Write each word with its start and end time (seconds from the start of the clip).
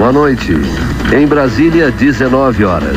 Boa 0.00 0.12
noite. 0.12 0.54
Em 1.12 1.26
Brasília, 1.26 1.90
19 1.90 2.64
horas. 2.64 2.96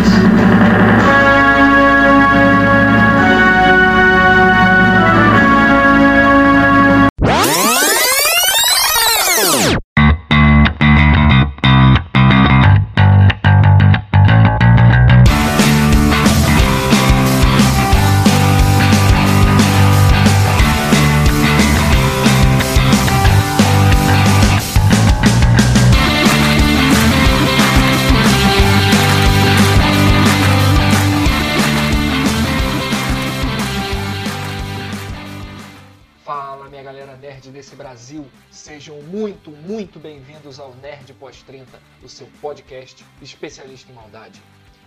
Bem-vindos 40.54 40.60
ao 40.60 40.76
Nerd 40.76 41.14
Pós-30, 41.16 41.66
o 42.04 42.10
seu 42.10 42.28
podcast 42.40 43.04
especialista 43.22 43.92
em 43.92 43.96
maldade. 43.96 44.40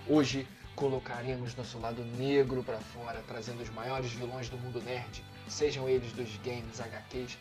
Hoje 0.07 0.47
colocaremos 0.77 1.57
nosso 1.57 1.79
lado 1.81 2.05
negro 2.05 2.63
pra 2.63 2.79
fora, 2.79 3.25
trazendo 3.27 3.63
os 3.63 3.71
maiores 3.71 4.13
vilões 4.13 4.49
do 4.49 4.57
mundo 4.59 4.81
nerd, 4.83 5.25
sejam 5.49 5.89
eles 5.89 6.13
dos 6.13 6.37
games, 6.39 6.81
HQs, 6.81 7.37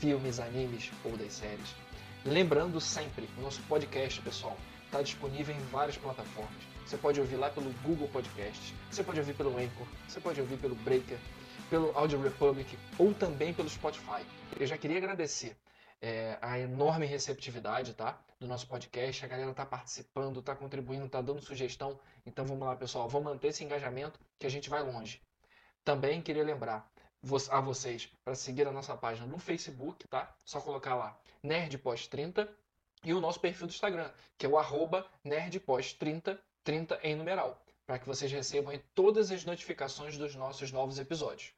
filmes, 0.00 0.40
animes 0.40 0.90
ou 1.04 1.16
das 1.16 1.32
séries. 1.34 1.74
Lembrando 2.24 2.80
sempre, 2.80 3.28
o 3.38 3.42
nosso 3.42 3.62
podcast, 3.62 4.20
pessoal, 4.22 4.56
está 4.86 5.00
disponível 5.00 5.54
em 5.54 5.60
várias 5.70 5.96
plataformas. 5.96 6.62
Você 6.84 6.96
pode 6.96 7.20
ouvir 7.20 7.36
lá 7.36 7.48
pelo 7.50 7.70
Google 7.84 8.08
Podcasts, 8.08 8.74
você 8.90 9.04
pode 9.04 9.20
ouvir 9.20 9.34
pelo 9.34 9.56
Anchor, 9.56 9.86
você 10.08 10.18
pode 10.18 10.40
ouvir 10.40 10.56
pelo 10.56 10.74
Breaker, 10.74 11.18
pelo 11.70 11.96
Audio 11.96 12.20
Republic 12.20 12.76
ou 12.98 13.14
também 13.14 13.54
pelo 13.54 13.68
Spotify. 13.68 14.22
Eu 14.58 14.66
já 14.66 14.76
queria 14.76 14.98
agradecer 14.98 15.56
é, 16.00 16.38
a 16.40 16.58
enorme 16.58 17.06
receptividade, 17.06 17.94
tá? 17.94 18.20
Do 18.38 18.46
nosso 18.46 18.66
podcast. 18.66 19.24
A 19.24 19.28
galera 19.28 19.52
tá 19.52 19.66
participando, 19.66 20.42
tá 20.42 20.54
contribuindo, 20.54 21.08
tá 21.08 21.20
dando 21.20 21.42
sugestão. 21.42 21.98
Então 22.24 22.44
vamos 22.44 22.66
lá, 22.66 22.76
pessoal. 22.76 23.08
Vamos 23.08 23.32
manter 23.32 23.48
esse 23.48 23.64
engajamento 23.64 24.18
que 24.38 24.46
a 24.46 24.50
gente 24.50 24.70
vai 24.70 24.82
longe. 24.82 25.20
Também 25.84 26.20
queria 26.22 26.44
lembrar 26.44 26.90
a 27.50 27.60
vocês 27.60 28.08
para 28.24 28.34
seguir 28.34 28.66
a 28.68 28.72
nossa 28.72 28.96
página 28.96 29.26
no 29.26 29.38
Facebook, 29.38 30.06
tá? 30.06 30.34
Só 30.44 30.60
colocar 30.60 30.94
lá 30.94 31.18
NerdPós30 31.44 32.48
e 33.04 33.12
o 33.12 33.20
nosso 33.20 33.40
perfil 33.40 33.66
do 33.66 33.70
Instagram, 33.70 34.10
que 34.36 34.46
é 34.46 34.48
o 34.48 34.58
arroba 34.58 35.06
NerdPós30, 35.24 36.38
30 36.62 37.00
em 37.02 37.16
numeral, 37.16 37.60
para 37.86 37.98
que 37.98 38.06
vocês 38.06 38.30
recebam 38.30 38.78
todas 38.94 39.30
as 39.30 39.44
notificações 39.44 40.16
dos 40.16 40.34
nossos 40.34 40.70
novos 40.70 40.98
episódios. 40.98 41.52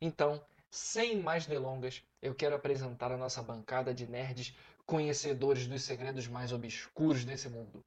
Então, 0.00 0.42
sem 0.70 1.20
mais 1.20 1.46
delongas, 1.46 2.02
eu 2.20 2.34
quero 2.34 2.54
apresentar 2.54 3.12
a 3.12 3.16
nossa 3.16 3.42
bancada 3.42 3.94
de 3.94 4.06
nerds 4.06 4.54
conhecedores 4.86 5.66
dos 5.66 5.82
segredos 5.82 6.26
mais 6.28 6.52
obscuros 6.52 7.24
desse 7.24 7.48
mundo. 7.48 7.84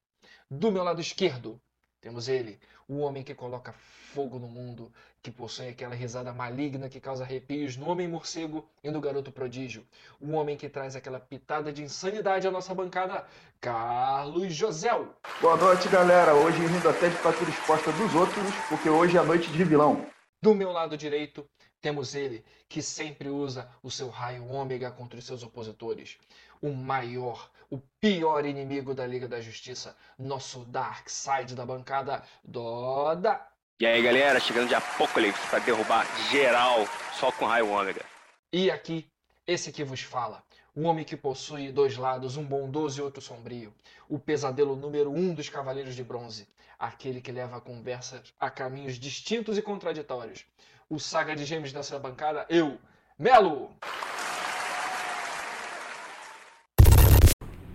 Do 0.50 0.70
meu 0.70 0.84
lado 0.84 1.00
esquerdo, 1.00 1.60
temos 2.00 2.28
ele, 2.28 2.58
o 2.88 2.98
homem 2.98 3.22
que 3.22 3.34
coloca 3.34 3.72
fogo 4.12 4.38
no 4.38 4.48
mundo, 4.48 4.92
que 5.22 5.30
possui 5.30 5.68
aquela 5.68 5.94
risada 5.94 6.32
maligna 6.32 6.88
que 6.88 7.00
causa 7.00 7.24
arrepios 7.24 7.76
no 7.76 7.88
Homem 7.88 8.08
Morcego 8.08 8.68
e 8.82 8.90
no 8.90 9.00
Garoto 9.00 9.32
Prodígio. 9.32 9.86
O 10.20 10.32
homem 10.32 10.56
que 10.56 10.68
traz 10.68 10.96
aquela 10.96 11.20
pitada 11.20 11.72
de 11.72 11.82
insanidade 11.82 12.46
à 12.46 12.50
nossa 12.50 12.74
bancada, 12.74 13.24
Carlos 13.60 14.52
Josel. 14.52 15.14
Boa 15.40 15.56
noite, 15.56 15.88
galera. 15.88 16.34
Hoje 16.34 16.58
rindo 16.58 16.88
até 16.88 17.08
de 17.08 17.16
fatura 17.16 17.50
exposta 17.50 17.92
dos 17.92 18.14
outros, 18.14 18.52
porque 18.68 18.88
hoje 18.88 19.16
é 19.16 19.22
noite 19.22 19.50
de 19.50 19.64
vilão. 19.64 20.04
Do 20.42 20.56
meu 20.56 20.72
lado 20.72 20.96
direito, 20.96 21.48
temos 21.82 22.14
ele, 22.14 22.44
que 22.68 22.80
sempre 22.80 23.28
usa 23.28 23.68
o 23.82 23.90
seu 23.90 24.08
raio 24.08 24.48
ômega 24.48 24.90
contra 24.90 25.18
os 25.18 25.26
seus 25.26 25.42
opositores. 25.42 26.16
O 26.62 26.70
maior, 26.72 27.50
o 27.68 27.78
pior 28.00 28.46
inimigo 28.46 28.94
da 28.94 29.04
Liga 29.04 29.26
da 29.26 29.40
Justiça, 29.40 29.96
nosso 30.16 30.64
Dark 30.64 31.08
Side 31.08 31.56
da 31.56 31.66
bancada, 31.66 32.22
Doda. 32.44 33.44
E 33.80 33.86
aí, 33.86 34.00
galera, 34.00 34.38
chegando 34.38 34.68
de 34.68 34.76
Apocalipse 34.76 35.44
pra 35.48 35.58
derrubar 35.58 36.06
geral 36.30 36.86
só 37.18 37.32
com 37.32 37.46
raio 37.46 37.68
ômega. 37.68 38.04
E 38.52 38.70
aqui, 38.70 39.10
esse 39.44 39.72
que 39.72 39.82
vos 39.82 40.02
fala, 40.02 40.44
o 40.74 40.82
homem 40.82 41.04
que 41.04 41.16
possui 41.16 41.72
dois 41.72 41.96
lados, 41.96 42.36
um 42.36 42.44
bondoso 42.44 43.00
e 43.00 43.02
outro 43.02 43.20
sombrio, 43.20 43.74
o 44.08 44.20
pesadelo 44.20 44.76
número 44.76 45.10
um 45.10 45.34
dos 45.34 45.48
Cavaleiros 45.48 45.96
de 45.96 46.04
Bronze, 46.04 46.46
aquele 46.78 47.20
que 47.20 47.32
leva 47.32 47.56
a 47.56 47.60
conversa 47.60 48.22
a 48.38 48.48
caminhos 48.48 49.00
distintos 49.00 49.58
e 49.58 49.62
contraditórios, 49.62 50.44
o 50.92 50.98
saga 50.98 51.34
de 51.34 51.46
gêmeos 51.46 51.72
dessa 51.72 51.98
bancada, 51.98 52.44
eu, 52.50 52.76
Melo. 53.18 53.70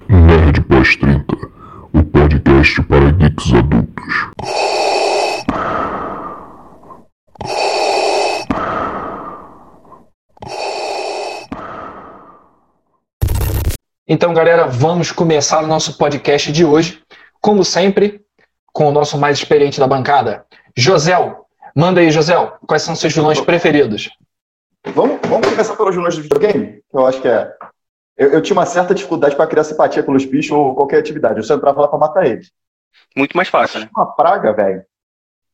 Nerd 0.08 0.62
Pós-30, 0.62 1.26
o 1.94 2.04
podcast 2.04 2.84
para 2.84 3.12
geeks 3.14 3.54
adultos. 3.56 4.14
Então, 14.08 14.32
galera, 14.32 14.68
vamos 14.68 15.12
começar 15.12 15.64
o 15.64 15.68
nosso 15.68 15.98
podcast 15.98 16.52
de 16.52 16.64
hoje, 16.64 17.02
como 17.42 17.66
sempre, 17.66 18.24
com 18.72 18.88
o 18.88 18.92
nosso 18.92 19.18
mais 19.18 19.40
experiente 19.40 19.80
da 19.80 19.88
bancada, 19.88 20.46
Josel. 20.76 21.47
Manda 21.78 22.02
aí, 22.02 22.10
Josel, 22.10 22.58
quais 22.66 22.82
são 22.82 22.96
seus 22.96 23.14
vilões 23.14 23.40
preferidos? 23.40 24.10
Vamos, 24.96 25.20
vamos 25.30 25.48
começar 25.48 25.76
pelos 25.76 25.94
vilões 25.94 26.16
do 26.16 26.24
videogame? 26.24 26.82
Eu 26.92 27.06
acho 27.06 27.22
que 27.22 27.28
é. 27.28 27.54
Eu, 28.18 28.32
eu 28.32 28.42
tinha 28.42 28.58
uma 28.58 28.66
certa 28.66 28.96
dificuldade 28.96 29.36
para 29.36 29.46
criar 29.46 29.64
simpatia 29.64 30.02
pelos 30.02 30.26
bichos 30.26 30.54
ou 30.54 30.74
qualquer 30.74 30.98
atividade. 30.98 31.38
Eu 31.38 31.44
só 31.44 31.54
entrava 31.54 31.82
lá 31.82 31.88
para 31.88 32.00
matar 32.00 32.26
eles. 32.26 32.52
Muito 33.16 33.38
mais 33.38 33.48
fácil, 33.48 33.82
né? 33.82 33.90
Uma 33.96 34.08
praga, 34.08 34.54
velho. 34.54 34.82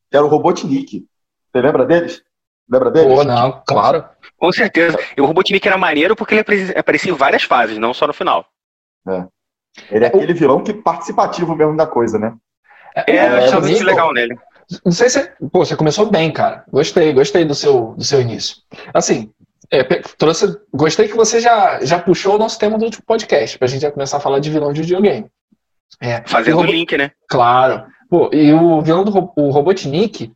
que 0.10 0.16
Era 0.16 0.26
o 0.26 0.30
Robotnik. 0.30 1.06
Você 1.52 1.62
lembra 1.62 1.86
deles? 1.86 2.24
Lembra 2.72 2.90
deles? 2.90 3.14
Pô, 3.14 3.26
não, 3.26 3.62
claro. 3.68 4.06
Com 4.38 4.50
certeza. 4.54 4.98
E 5.18 5.20
o 5.20 5.26
Robotnik 5.26 5.68
era 5.68 5.78
maneiro 5.78 6.16
porque 6.16 6.36
ele 6.36 6.74
aparecia, 6.78 7.12
em 7.12 7.16
várias 7.16 7.44
fases, 7.44 7.78
não 7.78 7.94
só 7.94 8.08
no 8.08 8.14
final. 8.14 8.46
Ele 9.92 10.06
é 10.06 10.08
aquele 10.08 10.34
vilão 10.34 10.64
que 10.64 10.74
participativo 10.74 11.54
mesmo 11.54 11.76
da 11.76 11.86
coisa, 11.86 12.18
né? 12.18 12.34
É, 12.96 13.14
É, 13.14 13.28
eu 13.28 13.38
achava 13.40 13.60
também, 13.60 13.74
isso 13.74 13.84
legal 13.84 14.14
nele. 14.14 14.38
Não 14.86 14.92
sei 14.92 15.10
se. 15.10 15.32
Pô, 15.52 15.66
você 15.66 15.76
começou 15.76 16.06
bem, 16.10 16.32
cara. 16.32 16.64
Gostei, 16.72 17.12
gostei 17.14 17.46
do 17.46 17.54
seu, 17.56 17.94
do 17.98 18.04
seu 18.04 18.22
início. 18.22 18.58
Assim, 18.94 19.32
é, 19.72 19.84
trouxe, 20.18 20.58
gostei 20.74 21.08
que 21.08 21.16
você 21.16 21.40
já, 21.40 21.84
já 21.84 22.00
puxou 22.00 22.36
o 22.36 22.38
nosso 22.38 22.58
tema 22.60 22.78
do 22.78 22.86
último 22.86 23.04
podcast, 23.06 23.58
pra 23.58 23.68
gente 23.68 23.82
já 23.82 23.92
começar 23.92 24.18
a 24.18 24.22
falar 24.22 24.40
de 24.40 24.50
vilão 24.50 24.72
de 24.74 24.82
videogame. 24.82 25.28
É, 26.02 26.24
Fazendo 26.26 26.60
o 26.60 26.64
link, 26.64 26.96
né? 26.98 27.12
Claro. 27.30 27.86
Pô, 28.10 28.30
e 28.34 28.52
o 28.54 28.82
vilão 28.82 29.04
do 29.04 29.32
o 29.36 29.50
Robotnik, 29.50 30.32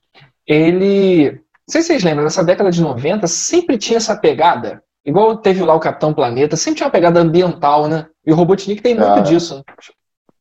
ele. 0.45 1.31
Não 1.31 1.71
sei 1.71 1.81
se 1.81 1.87
vocês 1.87 2.03
lembram, 2.03 2.23
nessa 2.23 2.43
década 2.43 2.71
de 2.71 2.81
90 2.81 3.27
sempre 3.27 3.77
tinha 3.77 3.97
essa 3.97 4.15
pegada. 4.15 4.81
Igual 5.05 5.37
teve 5.37 5.63
lá 5.63 5.73
o 5.73 5.79
Capitão 5.79 6.13
Planeta, 6.13 6.55
sempre 6.55 6.77
tinha 6.77 6.87
uma 6.87 6.91
pegada 6.91 7.19
ambiental, 7.19 7.87
né? 7.87 8.07
E 8.25 8.31
o 8.31 8.35
Robotnik 8.35 8.81
tem 8.81 8.93
muito 8.95 9.09
Ah. 9.09 9.21
disso. 9.21 9.57
né? 9.57 9.63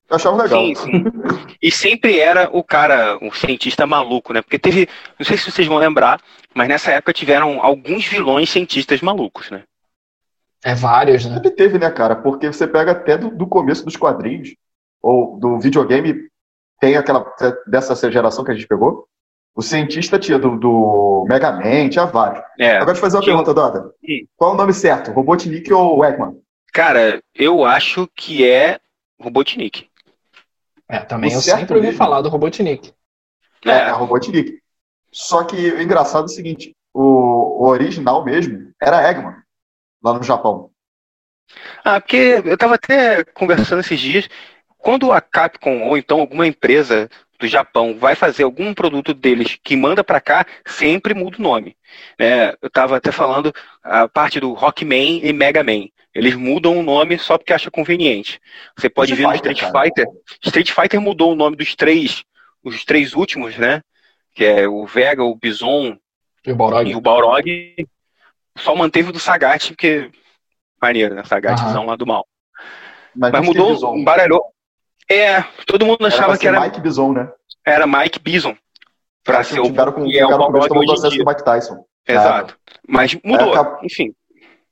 Eu 0.09 0.17
achava 0.17 0.43
legal. 0.43 0.61
Sim, 0.65 0.75
sim. 0.75 1.05
E 1.61 1.71
sempre 1.71 2.19
era 2.21 2.49
o 2.53 2.63
cara, 2.63 3.19
o 3.21 3.33
cientista 3.35 3.87
maluco, 3.87 4.33
né? 4.33 4.41
Porque 4.41 4.59
teve, 4.59 4.89
não 5.19 5.27
sei 5.27 5.37
se 5.37 5.51
vocês 5.51 5.67
vão 5.67 5.79
lembrar, 5.79 6.21
mas 6.55 6.69
nessa 6.69 6.93
época 6.93 7.13
tiveram 7.13 7.61
alguns 7.61 8.07
vilões 8.07 8.49
cientistas 8.51 9.01
malucos, 9.01 9.51
né? 9.51 9.65
É 10.65 10.75
vários, 10.75 11.25
né? 11.27 11.35
Sempre 11.35 11.51
teve, 11.51 11.79
né, 11.79 11.91
cara? 11.91 12.15
Porque 12.17 12.47
você 12.47 12.67
pega 12.67 12.93
até 12.93 13.19
do, 13.19 13.31
do 13.31 13.47
começo 13.47 13.85
dos 13.85 13.97
quadrinhos, 13.97 14.55
ou 15.03 15.39
do 15.39 15.59
videogame, 15.61 16.29
tem 16.81 16.97
aquela 16.97 17.25
dessa 17.67 18.11
geração 18.11 18.45
que 18.45 18.51
a 18.51 18.55
gente 18.55 18.67
pegou. 18.67 19.07
O 19.55 19.63
cientista 19.63 20.19
tinha 20.19 20.39
do, 20.39 20.57
do 20.59 21.25
Mega 21.29 21.51
Man, 21.51 21.89
tinha 21.89 22.05
vários. 22.05 22.45
É. 22.59 22.77
Agora 22.77 22.91
eu 22.93 22.97
fazer 23.01 23.17
uma 23.17 23.23
Tinha 23.23 23.35
um- 23.37 23.45
pergunta, 23.45 23.55
Doda. 23.55 23.91
Sim. 24.05 24.27
Qual 24.37 24.51
é 24.51 24.55
o 24.55 24.57
nome 24.57 24.73
certo? 24.73 25.11
Robotnik 25.13 25.73
ou 25.73 26.05
Eggman? 26.05 26.37
Cara, 26.73 27.23
eu 27.35 27.65
acho 27.65 28.07
que 28.15 28.47
é 28.49 28.79
Robotnik. 29.19 29.89
É, 30.89 31.01
também 31.01 31.31
O 31.31 31.35
eu 31.35 31.41
certo 31.41 31.61
sempre 31.61 31.75
ouvi 31.77 31.87
mesmo. 31.89 31.99
falar 31.99 32.21
do 32.23 32.29
Robotnik. 32.29 32.93
É, 33.65 33.71
é 33.71 33.91
Robotnik. 33.91 34.61
Só 35.13 35.45
que 35.45 35.57
o 35.73 35.81
engraçado 35.83 36.23
é 36.23 36.27
o 36.27 36.29
seguinte: 36.29 36.73
o, 36.95 37.65
o 37.65 37.69
original 37.69 38.25
mesmo 38.25 38.71
era 38.81 39.09
Eggman, 39.11 39.37
lá 40.03 40.15
no 40.15 40.23
Japão. 40.23 40.71
Ah, 41.85 42.01
porque 42.01 42.43
eu 42.45 42.57
tava 42.59 42.75
até 42.75 43.25
conversando 43.25 43.81
esses 43.81 43.99
dias, 44.01 44.29
quando 44.79 45.13
a 45.13 45.21
Capcom 45.21 45.89
ou 45.89 45.97
então 45.97 46.21
alguma 46.21 46.47
empresa 46.47 47.09
do 47.39 47.47
Japão 47.47 47.99
vai 47.99 48.15
fazer 48.15 48.45
algum 48.45 48.73
produto 48.75 49.13
deles 49.13 49.59
que 49.63 49.77
manda 49.77 50.03
pra 50.03 50.21
cá, 50.21 50.47
sempre 50.67 51.15
muda 51.15 51.37
o 51.39 51.43
nome. 51.43 51.77
né? 52.19 52.55
eu 52.63 52.71
tava 52.71 52.97
até 52.97 53.13
falando 53.13 53.53
a 53.83 54.09
parte 54.09 54.41
do 54.41 54.53
Rockman 54.55 55.21
e 55.25 55.33
Mega 55.33 55.63
Man. 55.63 55.89
Eles 56.19 56.35
mudam 56.35 56.79
o 56.79 56.83
nome 56.83 57.19
só 57.19 57.37
porque 57.37 57.53
acha 57.53 57.71
conveniente. 57.71 58.41
Você 58.77 58.89
pode 58.89 59.15
ver 59.15 59.27
no 59.27 59.35
Street 59.35 59.61
Fighter. 59.61 60.07
Street 60.45 60.71
Fighter 60.73 61.01
mudou 61.01 61.33
o 61.33 61.37
nome 61.37 61.57
dos 61.57 61.75
três, 61.75 62.25
os 62.65 62.85
três 62.85 63.15
últimos, 63.15 63.57
né? 63.59 63.83
Que 64.35 64.45
é 64.45 64.69
o 64.69 64.87
Vega, 64.87 65.23
o 65.25 65.35
Bison 65.35 65.97
E 66.47 66.53
o 66.53 66.57
Balrog. 66.57 66.91
e 66.91 66.95
o 66.97 67.01
Balrog. 67.01 67.75
Só 68.59 68.75
manteve 68.75 69.11
o 69.11 69.13
do 69.13 69.19
Sagat, 69.19 69.69
porque 69.69 70.11
maneiro, 70.81 71.15
né? 71.15 71.23
Sagatzão 71.25 71.85
lá 71.87 71.97
do 71.97 72.07
mal. 72.07 72.27
Mas 73.15 73.33
não 73.33 73.43
mudou, 73.43 73.75
Bison. 73.75 73.97
embaralhou. 73.97 74.43
É, 75.11 75.43
todo 75.67 75.87
mundo 75.87 75.99
Era 76.01 76.09
achava 76.09 76.29
pra 76.31 76.39
que 76.39 76.49
era, 76.49 76.61
Mike 76.61 76.81
Bison, 76.81 77.13
né? 77.13 77.31
era 77.65 77.87
Mike 77.87 78.19
Bison. 78.19 78.57
Pra 79.23 79.43
ser 79.43 79.61
o 79.61 79.65
tiveram 79.65 79.93
com, 79.93 80.05
que 80.05 80.19
é 80.19 80.25
o 80.27 80.31
Balrog 80.31 80.59
hoje 80.59 80.67
em 80.85 80.87
processo 80.87 81.11
dia. 81.15 81.25
do 81.25 81.29
Mike 81.29 81.45
Tyson. 81.45 81.85
Exato. 82.09 82.59
Mas 82.89 83.15
mudou, 83.25 83.51
acabou- 83.53 83.81
enfim. 83.85 84.15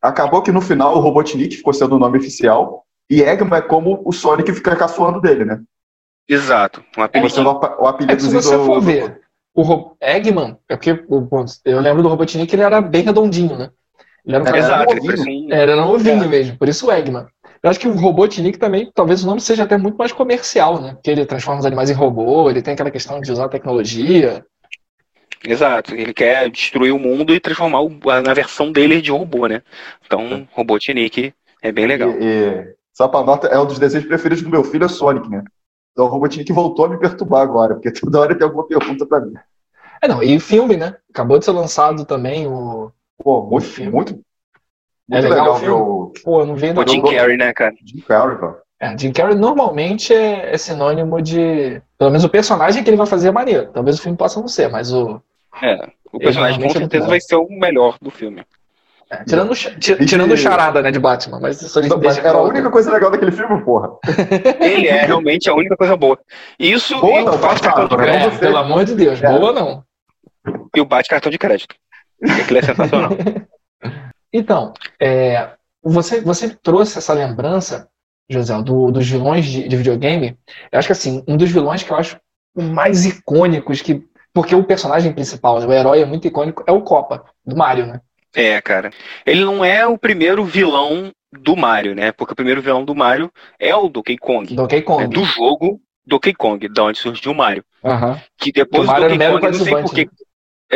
Acabou 0.05 0.43
que 0.43 0.53
no 0.53 0.61
final 0.61 0.95
o 0.97 1.01
Robotnik 1.01 1.57
ficou 1.57 1.73
sendo 1.73 1.97
o 1.97 1.99
nome 1.99 2.19
oficial 2.19 2.85
e 3.11 3.23
Eggman 3.23 3.59
é 3.59 3.63
como 3.63 4.03
o 4.05 4.13
Sonic 4.13 4.53
fica 4.53 4.77
caçoando 4.77 5.21
dele, 5.21 5.45
né? 5.47 5.61
Exato. 6.29 6.81
Um 6.81 6.85
Ficou 6.85 7.05
apelido. 7.05 7.43
o 7.43 7.49
ap- 7.51 7.81
o 7.81 8.11
É 8.11 8.19
se 8.19 8.29
você 8.31 8.57
do... 8.57 8.65
for 8.67 8.81
ver, 8.81 9.21
o 9.55 9.63
Ro- 9.63 9.97
Eggman, 10.01 10.59
é 10.69 10.77
porque 10.77 10.91
eu 11.65 11.81
lembro 11.81 12.03
do 12.03 12.09
Robotnik 12.09 12.47
que 12.49 12.55
ele 12.57 12.63
era 12.63 12.81
bem 12.81 13.03
redondinho, 13.03 13.57
né? 13.57 13.71
Ele 14.27 14.35
era 14.37 14.43
um 14.43 14.47
cara 14.47 14.59
Exato, 14.59 14.97
ovinho. 14.97 15.49
um- 15.49 15.53
É, 15.53 15.63
Era 15.63 15.77
um 15.87 15.91
ovinho 15.91 16.25
É. 16.25 16.29
mesmo, 16.29 16.59
por 16.59 16.69
isso 16.69 16.87
o 16.87 16.93
Eggman. 16.93 17.27
Eu 17.63 17.71
acho 17.71 17.81
que 17.81 17.89
o 17.89 17.97
Robotnik 17.97 18.59
também, 18.59 18.91
talvez 18.95 19.23
o 19.23 19.27
nome 19.27 19.41
seja 19.41 19.63
até 19.65 19.79
muito 19.79 19.97
mais 19.97 20.13
comercial, 20.13 20.81
né? 20.83 20.93
Porque 20.95 21.11
ele 21.11 21.25
transforma 21.25 21.61
os 21.61 21.67
animais 21.67 21.89
em 21.89 21.95
robô, 21.95 22.51
ele 22.51 22.61
tem 22.61 22.75
aquela 22.75 22.91
questão 22.91 23.21
de 23.21 23.33
usar 23.33 23.49
tecnologia. 23.49 24.45
Exato. 25.47 25.95
Ele 25.95 26.15
quer 26.15 26.51
destruir 26.51 26.93
o 26.93 26.99
mundo 26.99 27.35
e 27.35 27.41
transformar 27.41 27.83
o, 27.83 27.91
a- 28.11 28.23
na 28.23 28.33
versão 28.35 28.73
dele 28.73 29.01
de 29.01 29.11
robô, 29.11 29.47
né? 29.47 29.63
Então, 30.05 30.49
Robotnik 30.53 31.35
é 31.63 31.71
bem 31.73 31.87
legal. 31.87 32.11
E, 32.11 32.25
e, 32.25 32.75
só 32.93 33.09
pra 33.09 33.23
nota, 33.23 33.49
é 33.49 33.59
um 33.59 33.67
dos 33.67 33.79
desejos 33.79 34.09
preferidos 34.09 34.43
do 34.43 34.51
meu 34.51 34.65
filho, 34.65 34.85
é 34.85 34.89
Sonic, 34.89 35.29
né? 35.29 35.43
Então 35.93 36.07
o 36.07 36.09
Robotnik 36.09 36.51
voltou 36.53 36.87
a 36.87 36.89
me 36.89 36.99
perturbar 36.99 37.43
agora, 37.43 37.75
porque 37.75 37.93
toda 37.93 38.21
hora 38.21 38.35
tem 38.37 38.45
alguma 38.47 38.67
pergunta 38.67 39.07
pra 39.07 39.21
mim. 39.21 39.35
É, 40.03 40.09
não, 40.09 40.23
e 40.23 40.39
filme, 40.41 40.77
né? 40.77 40.97
Acabou 41.11 41.39
de 41.39 41.45
ser 41.45 41.53
lançado 41.53 42.05
também 42.05 42.47
o. 42.47 42.91
Pô, 43.23 43.43
muito, 43.43 43.67
filme. 43.67 43.93
muito, 43.93 44.13
É 45.11 45.21
muito 45.21 45.29
legal 45.31 45.39
legal 45.39 45.55
o 45.55 45.59
ver 45.59 45.67
filme? 45.67 45.81
o 45.81 46.13
Pô, 46.25 46.41
eu 46.41 46.47
não 46.47 46.57
vi 46.57 46.67
ainda. 46.67 46.81
O 46.81 46.89
Jim. 46.89 47.03
Carrey, 47.03 47.37
né, 47.37 47.53
cara? 47.53 47.75
Jim 47.85 48.01
Carrey, 48.01 48.39
cara. 48.39 48.63
É, 48.81 48.99
Jim 48.99 49.13
Carrey 49.13 49.37
normalmente 49.37 50.13
é, 50.13 50.53
é 50.55 50.59
sinônimo 50.59 51.23
de. 51.23 51.81
Pelo 51.97 52.11
menos 52.11 52.25
o 52.25 52.29
personagem 52.29 52.83
que 52.83 52.91
ele 52.91 52.97
vai 52.97 53.07
fazer 53.07 53.29
é 53.29 53.33
maneiro. 53.33 53.71
Talvez 53.73 53.99
o 53.99 54.03
filme 54.03 54.19
possa 54.19 54.41
não 54.41 54.49
ser, 54.49 54.69
mas 54.69 54.93
o. 54.93 55.21
É. 55.63 55.89
O 56.13 56.19
personagem 56.19 56.57
com 56.59 56.63
é 56.63 56.67
muito 56.67 56.79
certeza 56.79 57.07
vai 57.09 57.21
ser 57.21 57.37
o 57.37 57.49
melhor 57.49 57.97
do 58.01 58.11
filme. 58.11 58.45
é, 59.11 59.25
tirando, 59.25 59.53
E 59.53 60.07
tirando 60.07 60.33
o 60.33 60.37
charada, 60.37 60.81
né, 60.83 60.91
de 60.91 60.99
Batman, 60.99 61.41
mas 61.41 61.61
isso 61.61 61.79
a 61.79 61.83
gente 61.83 61.91
Não, 61.91 62.01
mas 62.01 62.19
era 62.19 62.31
a 62.31 62.33
pra 62.33 62.43
única 62.43 62.71
coisa 62.71 62.93
legal 62.93 63.11
daquele 63.11 63.33
filme, 63.33 63.63
porra. 63.65 63.91
Ele 64.61 64.89
é 64.89 65.05
realmente 65.05 65.49
a 65.51 65.55
única 65.55 65.77
coisa 65.77 65.97
boa. 65.97 66.19
Isso 66.59 66.99
Boa 67.01 67.21
e 67.21 67.23
o 67.23 67.27
não, 67.27 67.39
bate 67.39 67.61
cartão 67.63 67.85
de 67.85 67.91
passado, 67.91 67.97
né? 67.97 68.05
crédito. 68.05 68.27
É, 68.29 68.31
você- 68.31 68.39
pelo 68.39 68.57
amor 68.57 68.85
de 68.85 68.95
Deus, 68.95 69.23
É. 69.23 69.39
boa 69.39 69.53
não. 69.53 69.85
E 70.75 70.81
o 70.81 70.85
bate 70.85 71.09
cartão 71.09 71.31
de 71.33 71.39
crédito. 71.39 71.75
Aquilo 72.23 72.59
é 72.59 72.63
sensacional. 72.63 73.11
Então, 74.33 74.73
é, 75.01 75.51
você, 75.83 76.21
você 76.21 76.49
trouxe 76.49 76.99
essa 76.99 77.13
lembrança, 77.13 77.89
José, 78.29 78.61
do- 78.63 78.91
dos 78.91 79.09
vilões 79.09 79.45
de, 79.45 79.69
de 79.69 79.77
videogame. 79.77 80.37
Eu 80.73 80.79
acho 80.79 80.89
que 80.89 80.93
assim, 80.93 81.23
um 81.29 81.37
dos 81.37 81.51
vilões 81.53 81.83
que 81.83 81.93
eu 81.93 81.97
acho 81.97 82.19
mais 82.57 83.05
icônicos, 83.05 83.81
que, 83.81 84.03
porque 84.35 84.55
o 84.55 84.65
personagem 84.65 85.13
principal, 85.13 85.61
né, 85.61 85.67
o 85.67 85.73
herói 85.73 86.03
é 86.03 86.05
muito 86.05 86.27
icônico, 86.27 86.65
é 86.67 86.73
o 86.73 86.83
Copa, 86.83 87.25
do 87.47 87.57
Mario, 87.57 87.87
né? 87.87 88.01
É, 88.35 88.61
cara. 88.61 88.91
Ele 89.25 89.45
não 89.45 89.65
é 89.65 89.87
o 89.87 89.97
primeiro 89.97 90.45
vilão 90.45 91.13
do 91.33 91.57
Mario, 91.57 91.95
né? 91.95 92.11
Porque 92.11 92.33
o 92.33 92.37
primeiro 92.37 92.61
vilão 92.61 92.85
do 92.85 92.95
Mario 92.95 93.31
é 93.61 93.75
o 93.75 93.89
Donkey 93.89 94.19
Kong. 94.19 94.57
Donkey 94.57 94.83
Kong. 94.83 95.05
É 95.05 95.07
do 95.07 95.25
jogo 95.25 95.81
Donkey 96.05 96.35
Kong, 96.35 96.69
da 96.69 96.83
onde 96.83 96.99
surgiu 96.99 97.31
o 97.31 97.35
Mario. 97.35 97.65
Aham. 97.85 98.21
Que 98.37 98.51
depois 98.51 98.83
O 98.83 98.87
Mario 98.87 99.09
Donkey 99.09 99.19
Kong, 99.19 99.33
não 99.33 99.41
sei 99.41 99.73
coadjuvante, 99.73 99.89
por 99.89 99.95
que. 99.95 100.11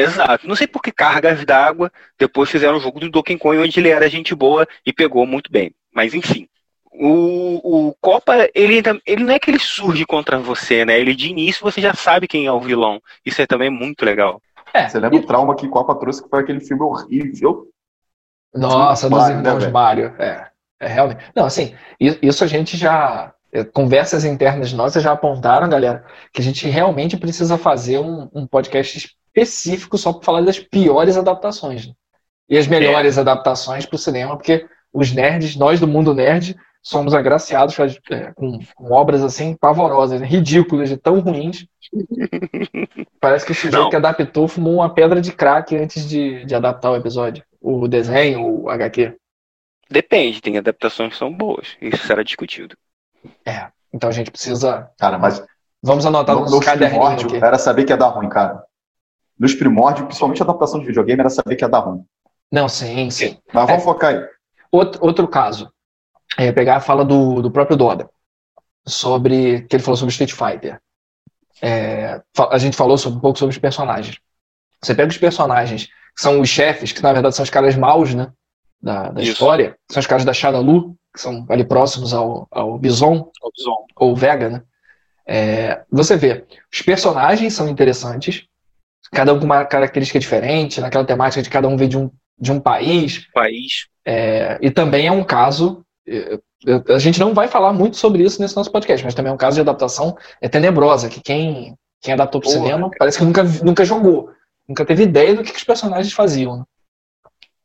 Exato. 0.01 0.47
Não 0.47 0.55
sei 0.55 0.67
por 0.69 0.81
que 0.81 0.93
cargas 0.93 1.45
d'água 1.45 1.91
depois 2.17 2.49
fizeram 2.49 2.77
o 2.77 2.81
jogo 2.81 3.01
do 3.01 3.11
Donkey 3.11 3.37
Kong 3.37 3.59
onde 3.59 3.81
ele 3.81 3.89
era 3.89 4.09
gente 4.09 4.35
boa 4.37 4.67
e 4.87 4.93
pegou 4.93 5.27
muito 5.27 5.51
bem. 5.51 5.75
Mas 5.93 6.15
enfim. 6.15 6.49
O, 6.93 7.89
o 7.89 7.95
Copa, 8.01 8.49
ele, 8.55 8.83
ele 9.07 9.25
não 9.25 9.33
é 9.35 9.39
que 9.39 9.51
ele 9.51 9.59
surge 9.59 10.05
contra 10.05 10.39
você, 10.39 10.85
né? 10.85 10.99
Ele 10.99 11.15
de 11.15 11.29
início 11.29 11.63
você 11.63 11.81
já 11.81 11.95
sabe 11.95 12.27
quem 12.29 12.47
é 12.47 12.53
o 12.53 12.61
vilão. 12.61 13.01
Isso 13.25 13.41
é 13.43 13.47
também 13.47 13.71
muito 13.71 14.05
legal. 14.05 14.41
É, 14.73 14.89
Você 14.89 14.99
lembra 14.99 15.19
o 15.19 15.27
trauma 15.27 15.57
que 15.57 15.69
Copa 15.69 15.95
trouxe, 15.95 16.23
que 16.23 16.29
foi 16.29 16.41
aquele 16.41 16.61
filme 16.61 16.83
horrível? 16.83 17.69
Nossa, 18.55 19.09
dos 19.09 19.29
né, 19.29 19.35
irmãos 19.35 19.61
velho? 19.61 19.73
Mario. 19.73 20.15
É, 20.19 20.49
é 20.81 20.87
realmente. 20.87 21.25
Não, 21.35 21.45
assim, 21.45 21.75
isso 22.01 22.45
a 22.45 22.47
gente 22.47 22.77
já. 22.77 23.33
é, 23.53 23.65
Conversas 23.65 24.25
internas 24.25 24.73
nossas 24.73 25.03
já 25.03 25.13
apontaram, 25.13 25.69
galera, 25.69 26.05
que 26.33 26.41
a 26.41 26.45
gente 26.45 26.67
realmente 26.69 27.17
precisa 27.17 27.57
fazer 27.59 27.99
um, 27.99 28.29
um 28.35 28.47
podcast 28.47 28.99
específico 28.99 29.97
só 29.97 30.13
para 30.13 30.25
falar 30.25 30.41
das 30.43 30.59
piores 30.59 31.17
adaptações. 31.17 31.87
né? 31.87 31.93
E 32.49 32.57
as 32.57 32.67
melhores 32.67 33.19
adaptações 33.19 33.85
para 33.85 33.97
o 33.97 33.99
cinema, 33.99 34.37
porque 34.37 34.67
os 34.93 35.13
nerds, 35.13 35.55
nós 35.57 35.79
do 35.79 35.87
mundo 35.87 36.15
nerd, 36.15 36.57
somos 36.89 37.15
agraciados 37.15 37.77
é, 38.11 38.33
com, 38.33 38.59
com 38.75 38.93
obras 38.93 39.23
assim 39.23 39.55
pavorosas, 39.55 40.21
né? 40.21 40.27
ridículas, 40.27 40.89
de 40.89 40.97
tão 40.97 41.21
ruins. 41.21 41.67
Parece 43.21 43.45
que 43.45 43.53
o 43.53 43.55
sujeito 43.55 43.83
Não. 43.83 43.91
que 43.91 43.97
adaptou 43.97 44.49
fumou 44.49 44.75
uma 44.77 44.93
pedra 44.93 45.21
de 45.21 45.33
crack 45.33 45.77
antes 45.77 46.09
de, 46.09 46.45
de 46.45 46.55
adaptar 46.55 46.91
o 46.91 46.97
episódio. 46.97 47.45
O 47.61 47.87
desenho, 47.87 48.63
o 48.63 48.71
HQ. 48.71 49.17
Depende, 49.91 50.41
tem 50.41 50.57
adaptações 50.57 51.13
que 51.13 51.19
são 51.19 51.33
boas. 51.33 51.77
Isso 51.81 52.07
será 52.07 52.23
discutido. 52.23 52.77
É. 53.45 53.67
Então 53.93 54.09
a 54.09 54.13
gente 54.13 54.31
precisa. 54.31 54.89
Cara, 54.99 55.19
mas 55.19 55.45
Vamos 55.83 56.05
anotar 56.05 56.35
no, 56.35 56.43
nos 56.43 56.65
primórdios 56.65 57.33
era 57.35 57.59
saber 57.59 57.85
que 57.85 57.93
ia 57.93 57.97
dar 57.97 58.09
ruim, 58.09 58.29
cara. 58.29 58.65
Nos 59.39 59.55
primórdios, 59.55 60.07
principalmente 60.07 60.43
a 60.43 60.45
adaptação 60.45 60.81
de 60.81 60.87
videogame, 60.87 61.21
era 61.21 61.31
saber 61.31 61.55
que 61.55 61.65
ia 61.65 61.69
dar 61.69 61.81
ruim. 61.81 62.05
Não, 62.51 62.69
sim, 62.69 63.11
sim. 63.11 63.39
Mas 63.53 63.65
É. 63.65 63.67
vamos 63.73 63.85
focar 63.85 64.15
aí. 64.15 64.25
Outro, 64.73 65.05
outro 65.05 65.29
caso. 65.29 65.73
É 66.37 66.53
pegar 66.53 66.77
a 66.77 66.81
fala 66.81 67.05
do, 67.05 67.41
do 67.43 67.51
próprio 67.51 67.77
Doda. 67.77 68.09
Sobre. 68.87 69.63
que 69.63 69.77
ele 69.77 69.83
falou 69.83 69.97
sobre 69.97 70.13
Street 70.13 70.33
Fighter. 70.33 70.81
É, 71.61 72.21
a 72.51 72.59
gente 72.59 72.77
falou 72.77 72.97
sobre- 72.97 73.19
um 73.19 73.21
pouco 73.21 73.39
sobre 73.39 73.53
os 73.53 73.59
personagens. 73.59 74.19
Você 74.83 74.95
pega 74.95 75.09
os 75.11 75.19
personagens, 75.19 75.87
que 75.87 76.23
são 76.23 76.41
os 76.41 76.49
chefes, 76.49 76.93
que 76.93 77.03
na 77.03 77.13
verdade 77.13 77.35
são 77.35 77.43
os 77.43 77.51
caras 77.51 77.75
maus, 77.77 78.15
né? 78.15 78.31
Da, 78.81 79.11
da 79.11 79.21
história. 79.33 79.77
São 79.91 80.01
os 80.01 80.07
caras 80.07 80.25
da 80.25 80.33
Shadalu, 80.33 80.95
que 81.13 81.21
são 81.21 81.45
ali 81.51 81.65
próximos 81.65 82.15
ao, 82.15 82.47
ao 82.51 82.79
Bison. 82.79 83.31
ou 83.97 84.15
Vega, 84.15 84.49
né? 84.49 84.63
É, 85.27 85.83
você 85.91 86.17
vê, 86.17 86.47
os 86.73 86.81
personagens 86.81 87.53
são 87.53 87.69
interessantes, 87.69 88.47
cada 89.13 89.35
um 89.35 89.39
com 89.39 89.45
uma 89.45 89.65
característica 89.65 90.19
diferente, 90.19 90.81
naquela 90.81 91.05
temática 91.05 91.43
de 91.43 91.51
cada 91.51 91.69
um 91.69 91.77
veio 91.77 91.91
de 91.91 91.99
um, 91.99 92.11
de 92.39 92.53
um 92.53 92.59
país, 92.61 93.27
País. 93.35 93.89
é, 94.07 94.59
e 94.63 94.71
também 94.71 95.07
é 95.09 95.13
um 95.13 95.25
caso. 95.25 95.85
A 96.89 96.99
gente 96.99 97.21
não 97.21 97.35
vai 97.35 97.47
falar 97.49 97.73
muito 97.73 97.97
sobre 97.97 98.23
isso 98.25 98.41
nesse 98.43 98.57
nosso 98.57 98.71
podcast, 98.73 99.05
mas 99.05 99.15
também 99.15 99.31
é 99.31 99.35
um 99.35 99.39
caso 99.39 99.55
de 99.57 99.61
adaptação 99.61 100.17
é 100.41 100.49
tenebrosa, 100.49 101.09
que 101.09 101.21
quem, 101.21 101.77
quem 102.01 102.15
adaptou 102.15 102.41
para 102.41 102.49
o 102.49 102.53
cinema 102.53 102.91
parece 102.99 103.19
que 103.19 103.25
nunca, 103.25 103.45
nunca 103.63 103.85
jogou, 103.85 104.31
nunca 104.69 104.85
teve 104.85 105.05
ideia 105.05 105.35
do 105.35 105.43
que, 105.43 105.53
que 105.53 105.59
os 105.59 105.65
personagens 105.65 106.13
faziam. 106.13 106.59
né? 106.59 106.65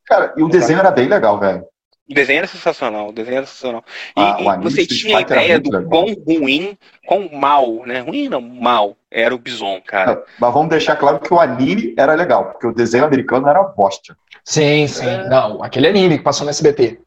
Cara, 0.05 0.33
e 0.37 0.43
o 0.43 0.49
desenho 0.49 0.79
era 0.79 0.91
bem 0.91 1.07
legal, 1.07 1.39
velho. 1.39 1.65
O 2.09 2.13
desenho 2.13 2.39
era 2.39 2.47
sensacional, 2.47 3.09
o 3.09 3.11
desenho 3.13 3.37
era 3.37 3.45
sensacional. 3.45 3.83
E, 4.17 4.21
Ah, 4.21 4.37
e 4.41 4.47
anime 4.47 4.69
você 4.69 4.85
tinha 4.85 5.17
a 5.17 5.21
ideia 5.21 5.59
do 5.59 5.71
legal. 5.71 5.89
quão 5.89 6.05
ruim, 6.27 6.77
quão 7.07 7.29
mal, 7.31 7.85
né? 7.85 8.01
Ruim 8.01 8.27
não, 8.27 8.41
mal, 8.41 8.97
era 9.09 9.33
o 9.33 9.37
Bison, 9.39 9.81
cara. 9.81 10.21
Mas 10.37 10.53
vamos 10.53 10.69
deixar 10.69 10.97
claro 10.97 11.19
que 11.19 11.33
o 11.33 11.39
anime 11.39 11.95
era 11.97 12.13
legal, 12.13 12.51
porque 12.51 12.67
o 12.67 12.73
desenho 12.73 13.05
americano 13.05 13.47
era 13.47 13.63
bosta. 13.63 14.17
Sim, 14.43 14.85
sim. 14.87 15.07
É. 15.07 15.29
Não, 15.29 15.63
aquele 15.63 15.87
anime 15.87 16.17
que 16.17 16.23
passou 16.23 16.43
no 16.43 16.49
SBT. 16.49 16.99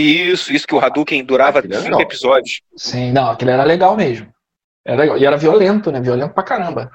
Isso, 0.00 0.52
isso 0.52 0.66
que 0.66 0.74
o 0.74 0.78
Hadouken 0.78 1.24
durava 1.24 1.60
Aquele 1.60 1.74
é 1.74 1.80
cinco 1.80 2.02
episódios. 2.02 2.60
Sim, 2.76 3.12
não, 3.12 3.30
aquele 3.30 3.50
era 3.50 3.64
legal 3.64 3.96
mesmo. 3.96 4.28
Era 4.84 4.96
legal. 4.98 5.18
E 5.18 5.24
era 5.24 5.36
violento, 5.36 5.90
né? 5.90 6.00
Violento 6.00 6.34
pra 6.34 6.42
caramba. 6.42 6.90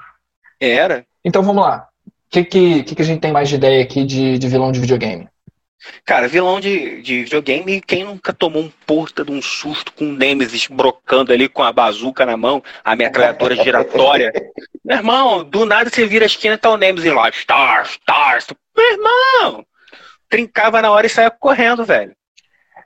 Era. 0.60 1.04
Então 1.24 1.42
vamos 1.42 1.64
lá. 1.64 1.88
O 2.06 2.10
que, 2.30 2.44
que, 2.44 2.82
que, 2.84 2.94
que 2.94 3.02
a 3.02 3.04
gente 3.04 3.20
tem 3.20 3.32
mais 3.32 3.48
de 3.48 3.56
ideia 3.56 3.82
aqui 3.82 4.04
de, 4.04 4.38
de 4.38 4.48
vilão 4.48 4.72
de 4.72 4.80
videogame? 4.80 5.28
Cara, 6.04 6.28
vilão 6.28 6.60
de, 6.60 7.02
de 7.02 7.24
videogame, 7.24 7.80
quem 7.80 8.04
nunca 8.04 8.32
tomou 8.32 8.62
um 8.62 8.72
porta 8.86 9.24
de 9.24 9.32
um 9.32 9.42
susto 9.42 9.92
com 9.92 10.04
o 10.04 10.12
Nemesis 10.12 10.68
brocando 10.68 11.32
ali 11.32 11.48
com 11.48 11.62
a 11.62 11.72
bazuca 11.72 12.24
na 12.24 12.36
mão, 12.36 12.62
a 12.84 12.94
metralhadora 12.94 13.56
giratória? 13.56 14.32
Meu 14.84 14.96
irmão, 14.96 15.44
do 15.44 15.66
nada 15.66 15.90
você 15.90 16.06
vira 16.06 16.24
a 16.24 16.26
esquina 16.26 16.54
e 16.54 16.58
tá 16.58 16.70
o 16.70 16.76
Nemesis 16.76 17.12
lá, 17.12 17.28
Stars, 17.30 17.90
Stars. 17.90 18.46
Meu 18.76 18.92
irmão! 18.92 19.66
Trincava 20.28 20.80
na 20.80 20.90
hora 20.90 21.06
e 21.06 21.10
saia 21.10 21.30
correndo, 21.30 21.84
velho. 21.84 22.14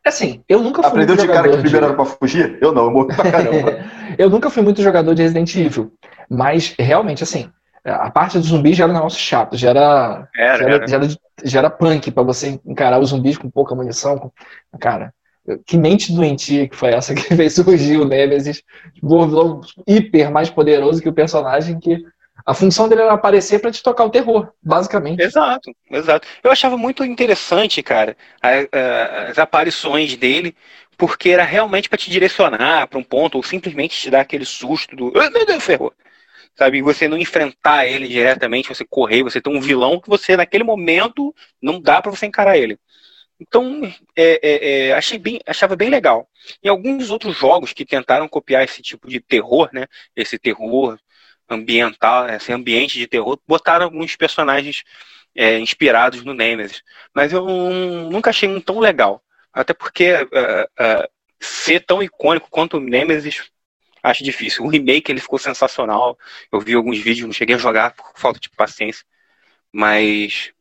Assim, 0.07 0.45
eu 0.49 0.63
nunca 0.63 0.85
fui 0.85 1.03
Aprendeu 1.03 1.17
muito 1.17 1.27
de 1.27 1.27
cara 1.27 1.49
que 1.49 1.57
jogador 1.57 1.59
o 1.59 1.61
primeiro 1.61 1.87
era 1.87 1.95
pra 1.95 2.05
fugir? 2.05 2.59
Eu 2.61 2.73
não, 2.73 2.85
eu 2.85 2.91
morri 2.93 3.15
pra 3.15 3.25
caramba. 3.31 3.85
eu 4.17 4.31
nunca 4.31 4.49
fui 4.51 4.63
muito 4.63 4.81
jogador 4.81 5.15
de 5.15 5.23
Resident 5.23 5.55
Evil. 5.57 5.93
Mas 6.31 6.75
realmente, 6.79 7.25
assim, 7.25 7.51
a 7.85 8.11
parte 8.11 8.39
do 8.39 8.45
zumbi 8.45 8.73
já 8.73 8.85
era 8.85 8.93
um 8.93 8.97
negócio 8.97 9.19
chato, 9.19 9.57
já 9.57 9.71
era, 9.71 10.29
Era, 10.37 10.59
já 10.59 10.65
era, 10.65 10.75
era. 10.75 10.87
já 10.87 10.97
era 10.97 11.09
de, 11.09 11.19
já 11.45 11.59
era 11.59 11.71
punk 11.71 12.11
para 12.13 12.23
você 12.23 12.61
encarar 12.65 13.01
os 13.01 13.11
zumbis 13.11 13.37
com 13.37 13.51
pouca 13.51 13.75
munição. 13.75 14.17
Com... 14.19 14.31
Cara, 14.79 15.13
que 15.67 15.77
mente 15.77 16.13
doentia 16.13 16.69
que 16.69 16.77
foi 16.77 16.91
essa 16.91 17.13
que 17.15 17.35
fez 17.35 17.55
surgir 17.55 17.99
o 17.99 18.05
Nemesis, 18.05 18.63
tipo, 18.95 19.17
um 19.17 19.29
vilão 19.29 19.61
hiper 19.87 20.31
mais 20.31 20.51
poderoso 20.51 21.03
que 21.03 21.09
o 21.09 21.13
personagem 21.15 21.79
que 21.79 22.01
a 22.47 22.55
função 22.55 22.89
dele 22.89 23.03
era 23.03 23.13
aparecer 23.13 23.59
para 23.59 23.73
te 23.73 23.83
tocar 23.83 24.05
o 24.05 24.11
terror, 24.11 24.53
basicamente. 24.63 25.21
Exato, 25.21 25.75
exato. 25.91 26.29
Eu 26.45 26.53
achava 26.53 26.79
muito 26.79 27.05
interessante, 27.05 27.83
cara, 27.83 28.17
as 28.41 29.37
aparições 29.37 30.17
dele, 30.17 30.55
porque 30.97 31.31
era 31.31 31.43
realmente 31.43 31.89
para 31.89 31.99
te 31.99 32.09
direcionar 32.09 32.87
para 32.87 32.99
um 33.01 33.03
ponto, 33.03 33.35
ou 33.35 33.43
simplesmente 33.43 34.01
te 34.01 34.11
dar 34.11 34.21
aquele 34.21 34.45
susto 34.45 34.95
do. 34.95 35.11
Meu 35.11 35.45
Deus, 35.45 35.65
ferrou. 35.65 35.93
Sabe, 36.57 36.81
você 36.81 37.09
não 37.09 37.19
enfrentar 37.19 37.85
ele 37.87 38.09
diretamente, 38.09 38.69
você 38.69 38.85
correr, 38.89 39.25
você 39.25 39.43
ter 39.43 39.51
um 39.51 39.61
vilão 39.61 40.01
que 40.01 40.09
você, 40.09 40.37
naquele 40.37 40.65
momento, 40.65 41.35
não 41.61 41.81
dá 41.81 42.01
para 42.01 42.11
você 42.11 42.27
encarar 42.27 42.57
ele. 42.57 42.79
Então, 43.39 43.83
é, 44.17 44.41
é, 44.43 44.87
é, 44.89 44.93
achei 44.95 45.19
bem, 45.19 45.41
achava 45.47 45.77
bem 45.77 45.91
legal. 45.91 46.27
Em 46.63 46.69
alguns 46.69 47.11
outros 47.11 47.37
jogos 47.37 47.73
que 47.73 47.85
tentaram 47.85 48.29
copiar 48.29 48.65
esse 48.65 48.81
tipo 48.81 49.09
de 49.09 49.21
terror, 49.21 49.69
né? 49.73 49.87
Esse 50.15 50.39
terror 50.39 50.97
ambiental, 51.49 52.29
esse 52.29 52.53
ambiente 52.53 52.99
de 52.99 53.07
terror, 53.07 53.39
botaram 53.47 53.85
alguns 53.85 54.17
personagens 54.17 54.83
é, 55.35 55.59
inspirados 55.59 56.25
no 56.25 56.33
Nemesis. 56.33 56.83
Mas 57.15 57.33
eu 57.33 57.45
nunca 58.11 58.31
achei 58.31 58.49
um 58.49 58.61
tão 58.61 58.79
legal. 58.79 59.23
Até 59.53 59.73
porque 59.73 60.13
uh, 60.13 60.25
uh, 60.25 61.09
ser 61.41 61.81
tão 61.81 62.03
icônico 62.03 62.49
quanto 62.51 62.77
o 62.77 62.81
Nemesis 62.81 63.51
acho 64.03 64.23
difícil. 64.23 64.65
O 64.65 64.69
remake 64.69 65.11
ele 65.11 65.21
ficou 65.21 65.39
sensacional. 65.39 66.19
Eu 66.53 66.61
vi 66.61 66.75
alguns 66.75 66.99
vídeos, 66.99 67.27
não 67.27 67.33
cheguei 67.33 67.55
a 67.55 67.59
jogar 67.59 67.95
por 67.95 68.13
falta 68.17 68.39
de 68.39 68.51
paciência. 68.51 69.05
Mas 69.73 70.53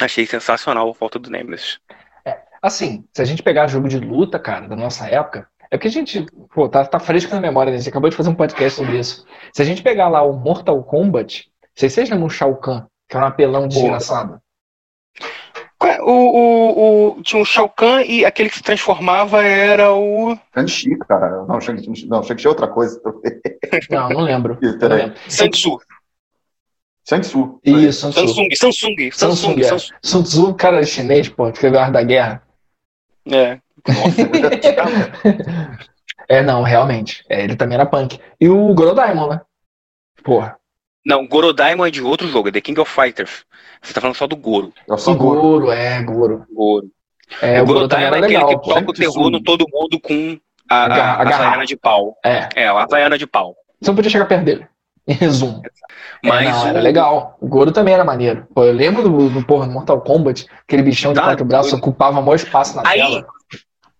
achei 0.00 0.26
sensacional 0.26 0.90
a 0.90 0.94
falta 0.94 1.18
do 1.18 1.30
Nemesis. 1.30 1.78
É, 2.24 2.42
assim, 2.60 3.06
se 3.12 3.22
a 3.22 3.24
gente 3.24 3.42
pegar 3.42 3.66
jogo 3.66 3.88
de 3.88 3.98
luta, 3.98 4.38
cara, 4.38 4.68
da 4.68 4.76
nossa 4.76 5.08
época, 5.08 5.48
é 5.72 5.78
que 5.78 5.88
a 5.88 5.90
gente, 5.90 6.26
pô, 6.54 6.68
tá, 6.68 6.84
tá 6.84 7.00
fresco 7.00 7.34
na 7.34 7.40
memória, 7.40 7.70
né? 7.70 7.76
a 7.76 7.80
gente 7.80 7.88
acabou 7.88 8.10
de 8.10 8.14
fazer 8.14 8.28
um 8.28 8.34
podcast 8.34 8.78
sobre 8.78 8.98
isso. 8.98 9.26
Se 9.54 9.62
a 9.62 9.64
gente 9.64 9.82
pegar 9.82 10.06
lá 10.10 10.22
o 10.22 10.34
Mortal 10.34 10.84
Kombat, 10.84 11.50
vocês 11.74 12.10
lembram 12.10 12.26
o 12.26 12.30
Shao 12.30 12.54
Kahn, 12.56 12.84
que 13.08 13.16
era 13.16 13.24
um 13.24 13.28
apelão 13.28 13.66
desgraçado? 13.66 14.38
O, 16.02 16.12
o, 16.12 17.16
o, 17.16 17.22
tinha 17.22 17.40
o 17.40 17.46
Shao 17.46 17.70
Kahn 17.70 18.02
e 18.02 18.22
aquele 18.22 18.50
que 18.50 18.56
se 18.56 18.62
transformava 18.62 19.42
era 19.42 19.94
o. 19.94 20.36
Shang-Chi, 20.54 20.98
cara. 21.08 21.46
Não, 21.46 21.58
Shang-Chi 21.58 22.06
não, 22.06 22.22
Shang 22.22 22.44
é 22.44 22.48
outra 22.50 22.68
coisa. 22.68 23.00
não, 23.90 24.10
não 24.10 24.20
lembro. 24.20 24.58
Shang-Tsu. 27.08 27.60
Isso, 27.64 28.12
Samsung. 28.12 28.48
Samsung. 28.54 28.54
Samsung. 28.54 29.10
Samsung. 29.10 29.62
Samsung. 29.62 29.94
Sun 30.02 30.22
Tzu, 30.22 30.54
cara 30.54 30.84
chinês, 30.84 31.30
pô, 31.30 31.48
escreveu 31.48 31.80
a 31.80 31.84
Arte 31.84 31.94
da 31.94 32.02
Guerra. 32.02 32.42
É. 33.26 33.58
é, 36.28 36.42
não, 36.42 36.62
realmente. 36.62 37.24
É, 37.28 37.42
ele 37.42 37.56
também 37.56 37.74
era 37.74 37.86
punk. 37.86 38.18
E 38.40 38.48
o 38.48 38.72
Gorodaimon, 38.74 39.28
né? 39.28 39.40
Porra. 40.22 40.56
Não, 41.04 41.26
Gorodaimon 41.26 41.86
é 41.86 41.90
de 41.90 42.00
outro 42.00 42.28
jogo, 42.28 42.48
é 42.48 42.52
The 42.52 42.60
King 42.60 42.80
of 42.80 42.90
Fighters. 42.90 43.44
Você 43.80 43.92
tá 43.92 44.00
falando 44.00 44.16
só 44.16 44.26
do 44.26 44.36
Goro. 44.36 44.72
É 44.88 44.96
só 44.96 45.14
Goro. 45.14 45.40
Goro, 45.40 45.70
é, 45.72 46.02
Goro. 46.02 46.46
Goro. 46.52 46.86
É, 47.40 47.60
o, 47.60 47.64
o 47.64 47.66
Gorodaimon 47.66 48.14
é 48.14 48.18
aquele 48.18 48.26
legal, 48.26 48.60
que 48.60 48.68
toca 48.68 48.90
o 48.90 48.94
terror 48.94 49.30
no 49.30 49.42
todo 49.42 49.66
mundo 49.72 49.98
com 50.00 50.38
a, 50.68 50.84
a, 50.84 51.22
a, 51.22 51.60
a 51.60 51.64
de 51.64 51.76
pau. 51.76 52.16
É. 52.24 52.48
É, 52.54 52.68
a 52.68 52.82
Havaiana 52.82 53.18
de 53.18 53.26
pau. 53.26 53.56
Você 53.80 53.90
não 53.90 53.96
podia 53.96 54.10
chegar 54.10 54.26
perto 54.26 54.44
dele. 54.44 54.66
Em 55.06 55.14
resumo. 55.14 55.60
Mas 56.22 56.46
é, 56.46 56.50
não, 56.50 56.64
o... 56.64 56.68
era 56.68 56.80
legal. 56.80 57.36
O 57.40 57.48
Goro 57.48 57.72
também 57.72 57.92
era 57.92 58.04
maneiro. 58.04 58.46
Pô, 58.54 58.64
eu 58.64 58.72
lembro 58.72 59.02
do, 59.02 59.28
do 59.28 59.44
porra, 59.44 59.66
Mortal 59.66 60.00
Kombat, 60.00 60.46
aquele 60.62 60.84
bichão 60.84 61.12
de 61.12 61.18
tá, 61.18 61.26
quatro 61.26 61.44
braços 61.44 61.72
ocupava 61.72 62.20
o 62.20 62.22
maior 62.22 62.36
espaço 62.36 62.76
na 62.76 62.82
aí, 62.86 63.00
tela. 63.00 63.26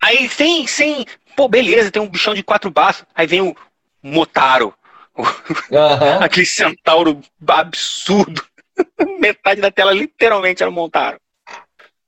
Aí, 0.03 0.29
sim, 0.29 0.67
sim. 0.67 1.05
Pô, 1.37 1.49
beleza, 1.49 1.91
tem 1.91 2.03
um 2.03 2.09
bichão 2.09 2.35
de 2.35 2.43
quatro 2.43 2.71
braços. 2.71 3.07
Aí 3.15 3.27
vem 3.27 3.41
o 3.41 3.57
Motaro. 4.03 4.75
Uhum. 5.17 5.25
Aquele 6.21 6.45
centauro 6.45 7.21
absurdo. 7.47 8.45
Metade 9.21 9.61
da 9.61 9.71
tela 9.71 9.93
literalmente 9.93 10.63
era 10.63 10.71
o 10.71 10.75
Montaro. 10.75 11.21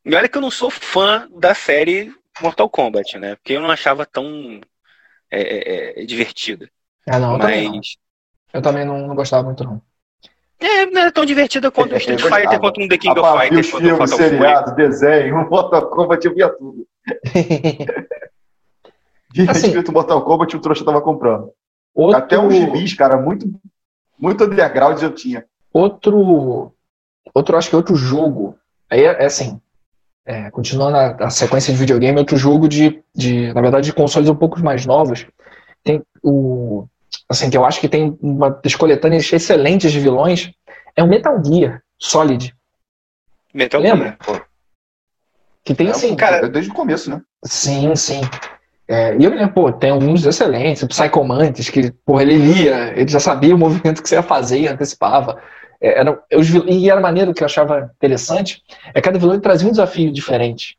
E 0.05 0.15
olha 0.15 0.29
que 0.29 0.37
eu 0.37 0.43
não 0.43 0.51
sou 0.51 0.71
fã 0.71 1.29
da 1.31 1.55
série 1.55 2.13
Mortal 2.43 2.69
Kombat, 2.69 3.17
né? 3.19 3.37
Porque 3.37 3.53
eu 3.53 3.61
não 3.61 3.71
achava 3.71 4.05
tão 4.05 4.61
é, 5.31 5.41
é, 5.41 6.03
é 6.03 6.05
divertida. 6.05 6.69
Ah, 7.09 7.19
não, 7.19 7.39
Mas... 7.39 7.65
Não. 7.65 7.81
Eu 8.53 8.63
também 8.63 8.85
não, 8.85 9.07
não 9.07 9.15
gostava 9.15 9.43
muito, 9.43 9.65
não. 9.65 9.81
É, 10.61 10.87
não 10.87 11.03
é 11.03 11.11
tão 11.11 11.25
divertida 11.25 11.71
quanto 11.71 11.93
o 11.93 11.97
Street 11.97 12.21
Fighter, 12.21 12.61
quanto 12.61 12.81
um 12.81 12.89
The 12.89 12.99
King 12.99 13.19
of 13.19 13.41
Fighters, 13.41 13.71
quanto 13.71 13.87
o 13.87 13.97
Fatal 13.97 14.17
seriado, 14.17 14.75
desenho, 14.77 15.37
Mortal 15.51 15.91
Kombat, 15.91 16.25
eu 16.25 16.35
via 16.35 16.49
tudo. 16.49 16.87
Via 19.33 19.51
assim, 19.51 19.67
escrito 19.67 19.93
Mortal 19.93 20.25
Kombat, 20.25 20.57
o 20.57 20.61
trouxa 20.61 20.85
tava 20.85 21.01
comprando. 21.01 21.51
Outro... 21.95 22.17
Até 22.17 22.39
os 22.39 22.55
gibis, 22.55 22.95
cara, 22.95 23.17
muito, 23.17 23.51
muito 24.19 24.45
underground 24.45 25.01
eu 25.03 25.15
tinha. 25.15 25.45
Outro, 25.73 26.73
outro, 27.35 27.57
acho 27.57 27.69
que 27.69 27.77
outro 27.77 27.97
jogo, 27.97 28.57
aí 28.89 29.01
é, 29.01 29.23
é 29.23 29.27
assim, 29.27 29.61
é, 30.25 30.51
continuando 30.51 30.97
a, 30.97 31.27
a, 31.27 31.31
sequência 31.31 31.73
de 31.73 31.79
videogame, 31.79 32.19
outro 32.19 32.37
jogo 32.37 32.69
de, 32.69 33.03
de, 33.15 33.53
na 33.53 33.61
verdade, 33.61 33.87
de 33.87 33.93
consoles 33.93 34.29
um 34.29 34.37
pouco 34.37 34.61
mais 34.61 34.87
novos, 34.87 35.27
tem 35.83 36.03
o 36.23 36.87
assim, 37.29 37.51
que 37.51 37.57
eu 37.57 37.65
acho 37.65 37.81
que 37.81 37.89
tem 37.89 38.17
uma 38.21 38.51
das 38.51 38.75
coletâneas 38.75 39.31
excelentes 39.33 39.93
de 39.93 40.01
vilões, 40.01 40.53
é 40.97 41.03
o 41.03 41.09
Metal 41.09 41.43
Gear 41.45 41.83
Solid. 41.99 42.55
Metal 43.53 43.81
Lembra? 43.81 44.17
Gear. 44.25 44.47
Que 45.64 45.75
tem 45.75 45.90
assim. 45.90 46.14
Cara, 46.14 46.49
desde 46.49 46.71
o 46.71 46.75
começo, 46.75 47.11
né? 47.11 47.21
Sim, 47.44 47.94
sim. 47.97 48.21
É, 48.87 49.16
e 49.16 49.25
eu 49.25 49.30
lembro, 49.30 49.52
pô, 49.52 49.73
tem 49.73 49.90
alguns 49.90 50.26
excelentes, 50.26 50.83
o 50.83 50.88
Psycho 50.88 51.25
Mantis, 51.25 51.71
que, 51.71 51.90
porra, 52.04 52.23
ele 52.23 52.37
lia, 52.37 52.92
ele 52.94 53.09
já 53.09 53.18
sabia 53.18 53.54
o 53.54 53.59
movimento 53.59 54.02
que 54.02 54.09
você 54.09 54.16
ia 54.16 54.23
fazer 54.23 54.61
e 54.61 54.68
antecipava. 54.68 55.40
É, 55.80 56.00
era, 56.00 56.23
eu, 56.30 56.40
e 56.68 56.90
era 56.90 57.00
maneiro 57.00 57.33
que 57.33 57.42
eu 57.42 57.47
achava 57.47 57.90
interessante, 57.97 58.62
é 58.88 58.94
que 58.94 59.00
cada 59.00 59.18
vilão 59.18 59.40
trazia 59.40 59.66
um 59.66 59.73
desafio 59.73 60.12
diferente. 60.12 60.76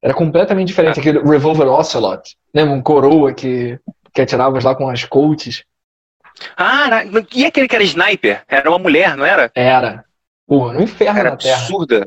Era 0.00 0.14
completamente 0.14 0.68
diferente. 0.68 1.00
Aquele 1.00 1.18
Revolver 1.20 1.66
Ocelot, 1.66 2.36
lembra? 2.54 2.74
Um 2.74 2.82
coroa 2.82 3.32
que, 3.32 3.78
que 4.14 4.22
atirava 4.22 4.58
lá 4.62 4.74
com 4.74 4.88
as 4.88 5.04
coaches. 5.04 5.64
Ah, 6.56 7.02
e 7.34 7.44
aquele 7.44 7.66
que 7.66 7.74
era 7.74 7.84
sniper? 7.84 8.42
Era 8.46 8.70
uma 8.70 8.78
mulher, 8.78 9.16
não 9.16 9.24
era? 9.26 9.50
Era. 9.54 10.04
Pô, 10.46 10.72
no 10.72 10.80
inferno 10.80 11.18
era 11.18 11.30
na 11.30 11.36
Terra. 11.36 11.56
absurda. 11.56 12.06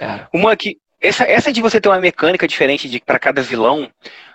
Era. 0.00 0.28
Uma 0.34 0.56
que. 0.56 0.78
Essa, 1.00 1.24
essa 1.24 1.52
de 1.52 1.62
você 1.62 1.80
ter 1.80 1.88
uma 1.88 2.00
mecânica 2.00 2.46
diferente 2.48 3.00
para 3.06 3.20
cada 3.20 3.40
vilão, 3.40 3.88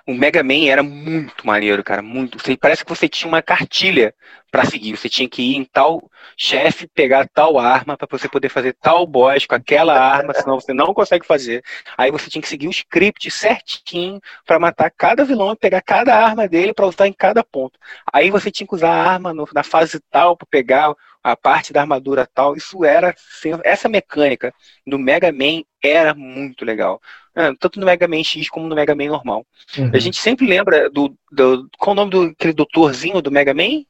o 0.08 0.13
Mega 0.13 0.41
Man 0.41 0.65
era 0.70 0.82
muito 0.82 1.46
maneiro, 1.46 1.84
cara. 1.84 2.01
Muito. 2.01 2.38
Você, 2.39 2.55
parece 2.55 2.86
que 2.86 2.89
você 2.89 3.10
tinha 3.10 3.27
uma 3.27 3.41
cartilha 3.41 4.13
para 4.50 4.63
seguir. 4.65 4.96
Você 4.96 5.10
tinha 5.10 5.27
que 5.27 5.41
ir 5.41 5.55
em 5.58 5.65
tal 5.65 6.10
chefe, 6.38 6.88
pegar 6.88 7.27
tal 7.34 7.60
arma 7.60 7.98
para 7.98 8.08
você 8.10 8.29
poder 8.29 8.50
fazer 8.50 8.74
tal 8.82 9.05
boss 9.05 9.46
com 9.46 9.55
aquela 9.55 9.98
arma, 10.00 10.34
senão 10.34 10.60
você 10.60 10.74
não 10.74 10.93
consegue 10.93 11.25
fazer. 11.25 11.63
Aí 11.98 12.12
você 12.12 12.29
tinha 12.29 12.41
que 12.41 12.48
seguir 12.48 12.67
o 12.67 12.72
script 12.72 13.29
certinho 13.32 14.22
para 14.46 14.60
matar 14.60 14.91
cada 14.91 15.25
vilão 15.25 15.51
e 15.51 15.58
pegar 15.58 15.82
cada 15.82 16.15
arma 16.15 16.48
dele 16.48 16.74
para 16.74 16.88
usar 16.88 17.08
em 17.08 17.13
cada 17.13 17.43
ponto. 17.43 17.79
Aí 18.12 18.29
você 18.29 18.51
tinha 18.51 18.67
que 18.67 18.75
usar 18.75 18.91
a 18.91 19.12
arma 19.12 19.34
no, 19.34 19.48
na 19.53 19.63
fase 19.63 20.00
tal 20.12 20.38
para 20.38 20.48
pegar 20.50 20.93
a 21.24 21.36
parte 21.36 21.72
da 21.72 21.82
armadura 21.82 22.27
tal. 22.34 22.56
Isso 22.56 22.84
era 22.84 23.15
essa 23.63 23.88
mecânica 23.88 24.53
do 24.86 25.00
Mega 25.00 25.32
Man 25.32 25.63
era 25.82 26.13
muito 26.13 26.65
legal. 26.65 27.01
É, 27.36 27.51
tanto 27.60 27.80
no 27.80 27.86
Mega 27.86 28.08
Man 28.08 28.24
X 28.24 28.50
como 28.50 28.68
no 28.68 28.75
Mega 28.75 28.94
Man 28.94 29.08
normal. 29.08 29.46
Uhum. 29.77 29.92
A 29.94 30.00
gente 30.00 30.18
sempre 30.18 30.46
lembra 30.46 30.89
do, 30.89 31.15
do. 31.32 31.70
Qual 31.77 31.94
o 31.94 31.96
nome 31.96 32.12
do 32.12 32.22
aquele 32.24 32.53
doutorzinho 32.53 33.22
do 33.22 33.32
Mega 33.32 33.53
Man? 33.53 33.84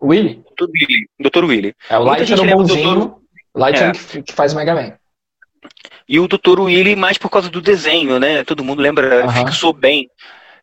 Willy? 0.00 0.44
Dr. 0.56 0.66
Willy. 0.68 1.08
Dr. 1.18 1.44
Willy. 1.44 1.74
É 1.88 1.98
o 1.98 2.02
Light 2.02 2.32
era 2.32 2.42
o 2.42 2.46
bonzinho. 2.46 3.22
Light 3.54 3.82
é. 3.82 3.92
que, 3.92 4.22
que 4.22 4.32
faz 4.32 4.52
o 4.52 4.56
Mega 4.56 4.74
Man. 4.74 4.96
E 6.08 6.18
o 6.18 6.28
Dr. 6.28 6.60
Willy 6.60 6.96
mais 6.96 7.16
por 7.16 7.30
causa 7.30 7.48
do 7.48 7.60
desenho, 7.60 8.18
né? 8.18 8.44
Todo 8.44 8.64
mundo 8.64 8.82
lembra, 8.82 9.24
uhum. 9.24 9.32
fixou 9.32 9.72
bem 9.72 10.10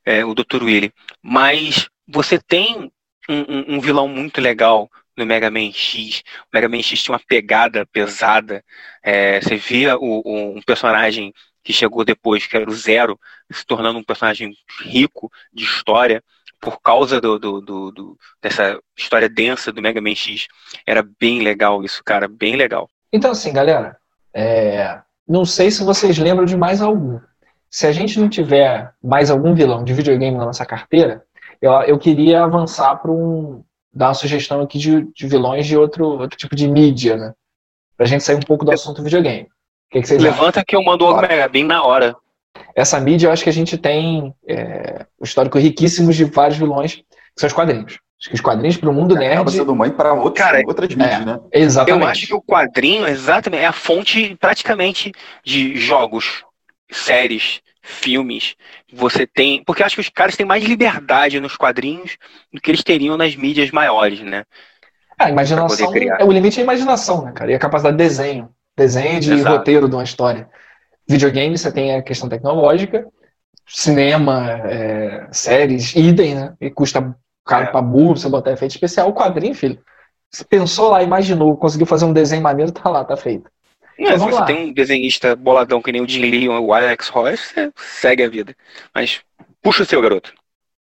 é, 0.06 0.24
o 0.26 0.34
Dr. 0.34 0.64
Willy. 0.64 0.94
Mas 1.22 1.90
você 2.08 2.40
tem 2.40 2.92
um, 3.30 3.36
um, 3.38 3.76
um, 3.76 3.80
vilão 3.80 4.08
muito 4.08 4.42
legal 4.42 4.90
no 5.20 5.26
Mega 5.26 5.52
Man 5.52 5.72
X. 5.72 6.24
O 6.46 6.56
Mega 6.56 6.68
Man 6.68 6.82
X 6.82 7.04
tinha 7.04 7.14
uma 7.14 7.22
pegada 7.28 7.86
pesada. 7.86 8.64
É, 9.04 9.40
você 9.40 9.56
via 9.56 9.98
o, 9.98 10.22
o, 10.26 10.58
um 10.58 10.62
personagem 10.62 11.34
que 11.64 11.74
chegou 11.74 12.04
depois, 12.04 12.48
que 12.48 12.58
era 12.58 12.70
o 12.70 12.74
Zero, 12.74 13.20
se 13.52 13.66
tornando 13.66 14.00
um 14.00 14.04
personagem 14.04 14.54
rico 14.82 15.30
de 15.54 15.64
história 15.64 16.24
por 16.60 16.82
causa 16.82 17.22
do, 17.22 17.40
do, 17.40 17.62
do, 17.62 17.92
do, 17.92 18.18
dessa 18.42 18.80
história 18.98 19.30
densa 19.30 19.72
do 19.72 19.82
Mega 19.82 20.02
Man 20.02 20.16
X. 20.16 20.48
Era 20.86 21.08
bem 21.20 21.42
legal 21.42 21.84
isso, 21.84 22.02
cara, 22.04 22.28
bem 22.28 22.56
legal. 22.56 22.90
Então, 23.12 23.32
assim, 23.32 23.54
galera, 23.54 23.98
é... 24.34 25.00
não 25.28 25.46
sei 25.46 25.72
se 25.72 25.84
vocês 25.84 26.18
lembram 26.18 26.46
de 26.46 26.58
mais 26.58 26.82
algum. 26.82 27.20
Se 27.70 27.86
a 27.86 27.92
gente 27.92 28.20
não 28.20 28.28
tiver 28.28 28.92
mais 29.02 29.30
algum 29.30 29.54
vilão 29.54 29.84
de 29.84 29.94
videogame 29.94 30.38
na 30.38 30.46
nossa 30.46 30.66
carteira, 30.66 31.24
eu, 31.62 31.72
eu 31.84 32.00
queria 32.00 32.44
avançar 32.44 32.96
para 32.96 33.12
um. 33.12 33.64
Dar 34.00 34.08
uma 34.08 34.14
sugestão 34.14 34.62
aqui 34.62 34.80
de, 34.80 35.06
de 35.14 35.28
vilões 35.28 35.68
de 35.68 35.76
outro, 35.76 36.06
outro 36.06 36.38
tipo 36.38 36.56
de 36.56 36.70
mídia, 36.70 37.18
né? 37.18 37.34
Pra 37.98 38.08
gente 38.08 38.24
sair 38.24 38.38
um 38.38 38.42
pouco 38.42 38.64
do 38.64 38.72
assunto 38.72 39.04
videogame. 39.04 39.50
que, 39.92 40.00
que 40.00 40.08
vocês 40.08 40.24
acham? 40.24 40.38
Levanta 40.38 40.64
que 40.66 40.74
eu 40.74 40.82
mando 40.82 41.04
o 41.04 41.10
Omega 41.10 41.50
na 41.66 41.84
hora. 41.84 42.16
Essa 42.74 42.98
mídia, 42.98 43.28
eu 43.28 43.32
acho 43.34 43.44
que 43.44 43.50
a 43.50 43.54
gente 43.54 43.78
tem 43.78 44.34
é, 44.48 45.06
um 45.20 45.26
histórico 45.26 45.60
riquíssimo 45.60 46.14
de 46.14 46.24
vários 46.24 46.58
vilões, 46.58 46.96
que 46.96 47.04
são 47.38 47.48
os 47.48 47.54
quadrinhos. 47.54 48.00
Acho 48.22 48.30
que 48.30 48.36
os 48.36 48.42
quadrinhos 48.42 48.78
para 48.78 48.90
o 48.90 48.94
mundo 48.94 49.16
Acaba 49.16 49.36
nerd. 49.36 49.52
sendo 49.52 49.76
mãe 49.76 49.92
para 49.92 50.14
outros, 50.14 50.46
Cara, 50.46 50.62
outras 50.66 50.88
mídias, 50.96 51.22
é. 51.22 51.26
né? 51.26 51.40
Exatamente. 51.52 52.02
Eu 52.02 52.08
acho 52.08 52.28
que 52.28 52.34
o 52.34 52.42
quadrinho, 52.42 53.06
exatamente, 53.06 53.64
é 53.64 53.68
a 53.68 53.74
fonte 53.74 54.38
praticamente 54.38 55.12
de 55.44 55.76
jogos, 55.76 56.46
séries, 56.90 57.60
filmes. 57.90 58.56
Você 58.94 59.26
tem. 59.26 59.64
Porque 59.64 59.82
eu 59.82 59.86
acho 59.86 59.96
que 59.96 60.02
os 60.02 60.10
caras 60.10 60.36
têm 60.38 60.46
mais 60.46 60.64
liberdade 60.64 61.40
nos 61.40 61.58
quadrinhos 61.58 62.18
do 62.54 62.62
que 62.62 62.72
eles 62.72 62.84
teriam 62.84 63.18
nas 63.18 63.36
mídias 63.36 63.72
maiores, 63.72 64.22
né? 64.22 64.46
A 65.18 65.30
imaginação, 65.30 65.94
é 65.94 66.24
o 66.24 66.32
limite 66.32 66.60
é 66.60 66.62
a 66.62 66.64
imaginação, 66.64 67.26
né, 67.26 67.34
cara? 67.34 67.52
E 67.52 67.56
a 67.56 67.60
capacidade 67.60 67.98
de 67.98 68.04
desenho. 68.04 68.50
Desenho 68.78 69.20
de 69.20 69.34
Exato. 69.34 69.58
roteiro 69.58 69.90
de 69.90 69.96
uma 69.96 70.04
história. 70.04 70.48
Videogame, 71.08 71.58
você 71.58 71.72
tem 71.72 71.96
a 71.96 72.02
questão 72.02 72.30
tecnológica. 72.30 73.06
Cinema, 73.68 74.62
é, 74.64 75.28
séries, 75.32 75.94
idem, 75.96 76.36
né? 76.36 76.54
E 76.62 76.70
custa 76.70 77.14
caro 77.46 77.66
É. 77.66 77.68
pra 77.68 77.82
burro 77.82 78.16
você 78.16 78.30
botar 78.30 78.52
efeito 78.52 78.72
especial. 78.72 79.10
O 79.10 79.14
quadrinho, 79.14 79.54
filho. 79.54 79.80
Você 80.32 80.46
pensou 80.46 80.90
lá, 80.92 81.04
imaginou, 81.04 81.58
conseguiu 81.58 81.88
fazer 81.88 82.06
um 82.06 82.14
desenho 82.14 82.42
maneiro, 82.42 82.72
tá 82.72 82.90
lá, 82.90 83.04
tá 83.04 83.18
feito. 83.18 83.50
Não, 84.00 84.12
Então, 84.14 84.18
se 84.18 84.26
você 84.26 84.40
lá. 84.40 84.46
tem 84.46 84.70
um 84.70 84.74
desenhista 84.74 85.36
boladão 85.36 85.82
que 85.82 85.92
nem 85.92 86.02
o 86.02 86.08
Jim 86.08 86.22
Lee 86.22 86.50
ou 86.50 86.68
o 86.68 86.74
Alex 86.74 87.10
Royce, 87.10 87.54
você 87.54 87.72
segue 87.78 88.24
a 88.24 88.30
vida. 88.30 88.56
Mas 88.94 89.22
puxa 89.62 89.84
o 89.84 89.86
seu, 89.86 90.02
garoto. 90.02 90.34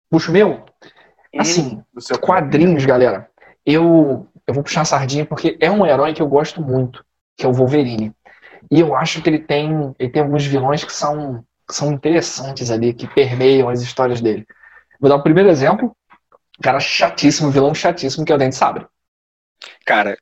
Puxa 0.08 0.30
o 0.30 0.32
meu? 0.32 0.50
Uhum. 0.50 1.40
Assim, 1.40 1.82
Do 1.92 2.00
seu 2.00 2.18
quadrinhos, 2.18 2.84
galera. 2.84 3.28
Eu, 3.64 4.28
eu 4.46 4.54
vou 4.54 4.62
puxar 4.62 4.82
a 4.82 4.84
sardinha 4.84 5.26
porque 5.26 5.56
é 5.60 5.70
um 5.70 5.84
herói 5.86 6.14
que 6.14 6.22
eu 6.22 6.28
gosto 6.28 6.60
muito, 6.62 7.04
que 7.36 7.44
é 7.44 7.48
o 7.48 7.52
Wolverine. 7.52 8.12
E 8.70 8.80
eu 8.80 8.94
acho 8.94 9.22
que 9.22 9.28
ele 9.28 9.38
tem, 9.38 9.94
ele 9.98 10.10
tem 10.10 10.22
alguns 10.22 10.44
vilões 10.44 10.84
que 10.84 10.92
são, 10.92 11.44
que 11.68 11.74
são 11.74 11.92
interessantes 11.92 12.70
ali, 12.70 12.92
que 12.94 13.06
permeiam 13.08 13.68
as 13.68 13.80
histórias 13.82 14.20
dele. 14.20 14.46
Vou 15.00 15.08
dar 15.08 15.16
o 15.16 15.22
primeiro 15.22 15.48
exemplo. 15.50 15.96
Cara 16.62 16.78
chatíssimo, 16.78 17.50
vilão 17.50 17.74
chatíssimo, 17.74 18.24
que 18.24 18.32
é 18.32 18.34
o 18.34 18.38
Dente 18.38 18.54
Sabre. 18.56 18.86
Cara, 19.84 20.16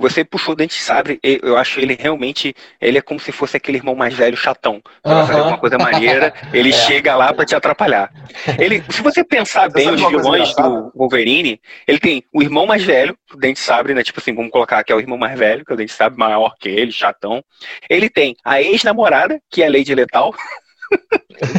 você 0.00 0.24
puxou 0.24 0.52
o 0.54 0.56
Dente 0.56 0.74
Sabre, 0.80 1.20
e- 1.22 1.38
eu 1.42 1.56
acho 1.56 1.78
ele 1.78 1.96
realmente, 1.98 2.54
ele 2.80 2.98
é 2.98 3.02
como 3.02 3.20
se 3.20 3.30
fosse 3.30 3.56
aquele 3.56 3.78
irmão 3.78 3.94
mais 3.94 4.14
velho 4.14 4.36
chatão. 4.36 4.80
Você 5.04 5.14
vai 5.14 5.26
fazer 5.26 5.38
alguma 5.40 5.58
coisa 5.58 5.76
maneira, 5.78 6.32
ele 6.52 6.70
É. 6.70 6.72
chega 6.72 7.14
lá 7.14 7.32
pra 7.32 7.44
te 7.44 7.54
atrapalhar. 7.54 8.10
Ele, 8.58 8.82
se 8.88 9.02
você 9.02 9.22
pensar 9.22 9.68
Você 9.70 9.74
bem 9.74 9.90
os 9.90 10.00
vilões 10.08 10.54
do 10.56 10.90
Wolverine, 10.94 11.60
ele 11.86 11.98
tem 11.98 12.24
o 12.32 12.42
irmão 12.42 12.66
mais 12.66 12.82
velho, 12.82 13.16
o 13.32 13.36
Dente 13.36 13.60
Sabre, 13.60 13.92
né? 13.94 14.02
Tipo 14.02 14.20
assim, 14.20 14.34
vamos 14.34 14.50
colocar 14.50 14.82
que 14.82 14.92
é 14.92 14.96
o 14.96 15.00
irmão 15.00 15.18
mais 15.18 15.38
velho, 15.38 15.64
que 15.64 15.72
é 15.72 15.74
o 15.74 15.76
Dente 15.76 15.92
Sabre 15.92 16.18
maior 16.18 16.54
que 16.58 16.68
ele, 16.68 16.90
chatão. 16.90 17.44
Ele 17.88 18.08
tem 18.08 18.34
a 18.44 18.60
ex-namorada, 18.62 19.40
que 19.50 19.62
é 19.62 19.66
a 19.66 19.70
Lady 19.70 19.94
Letal. 19.94 20.34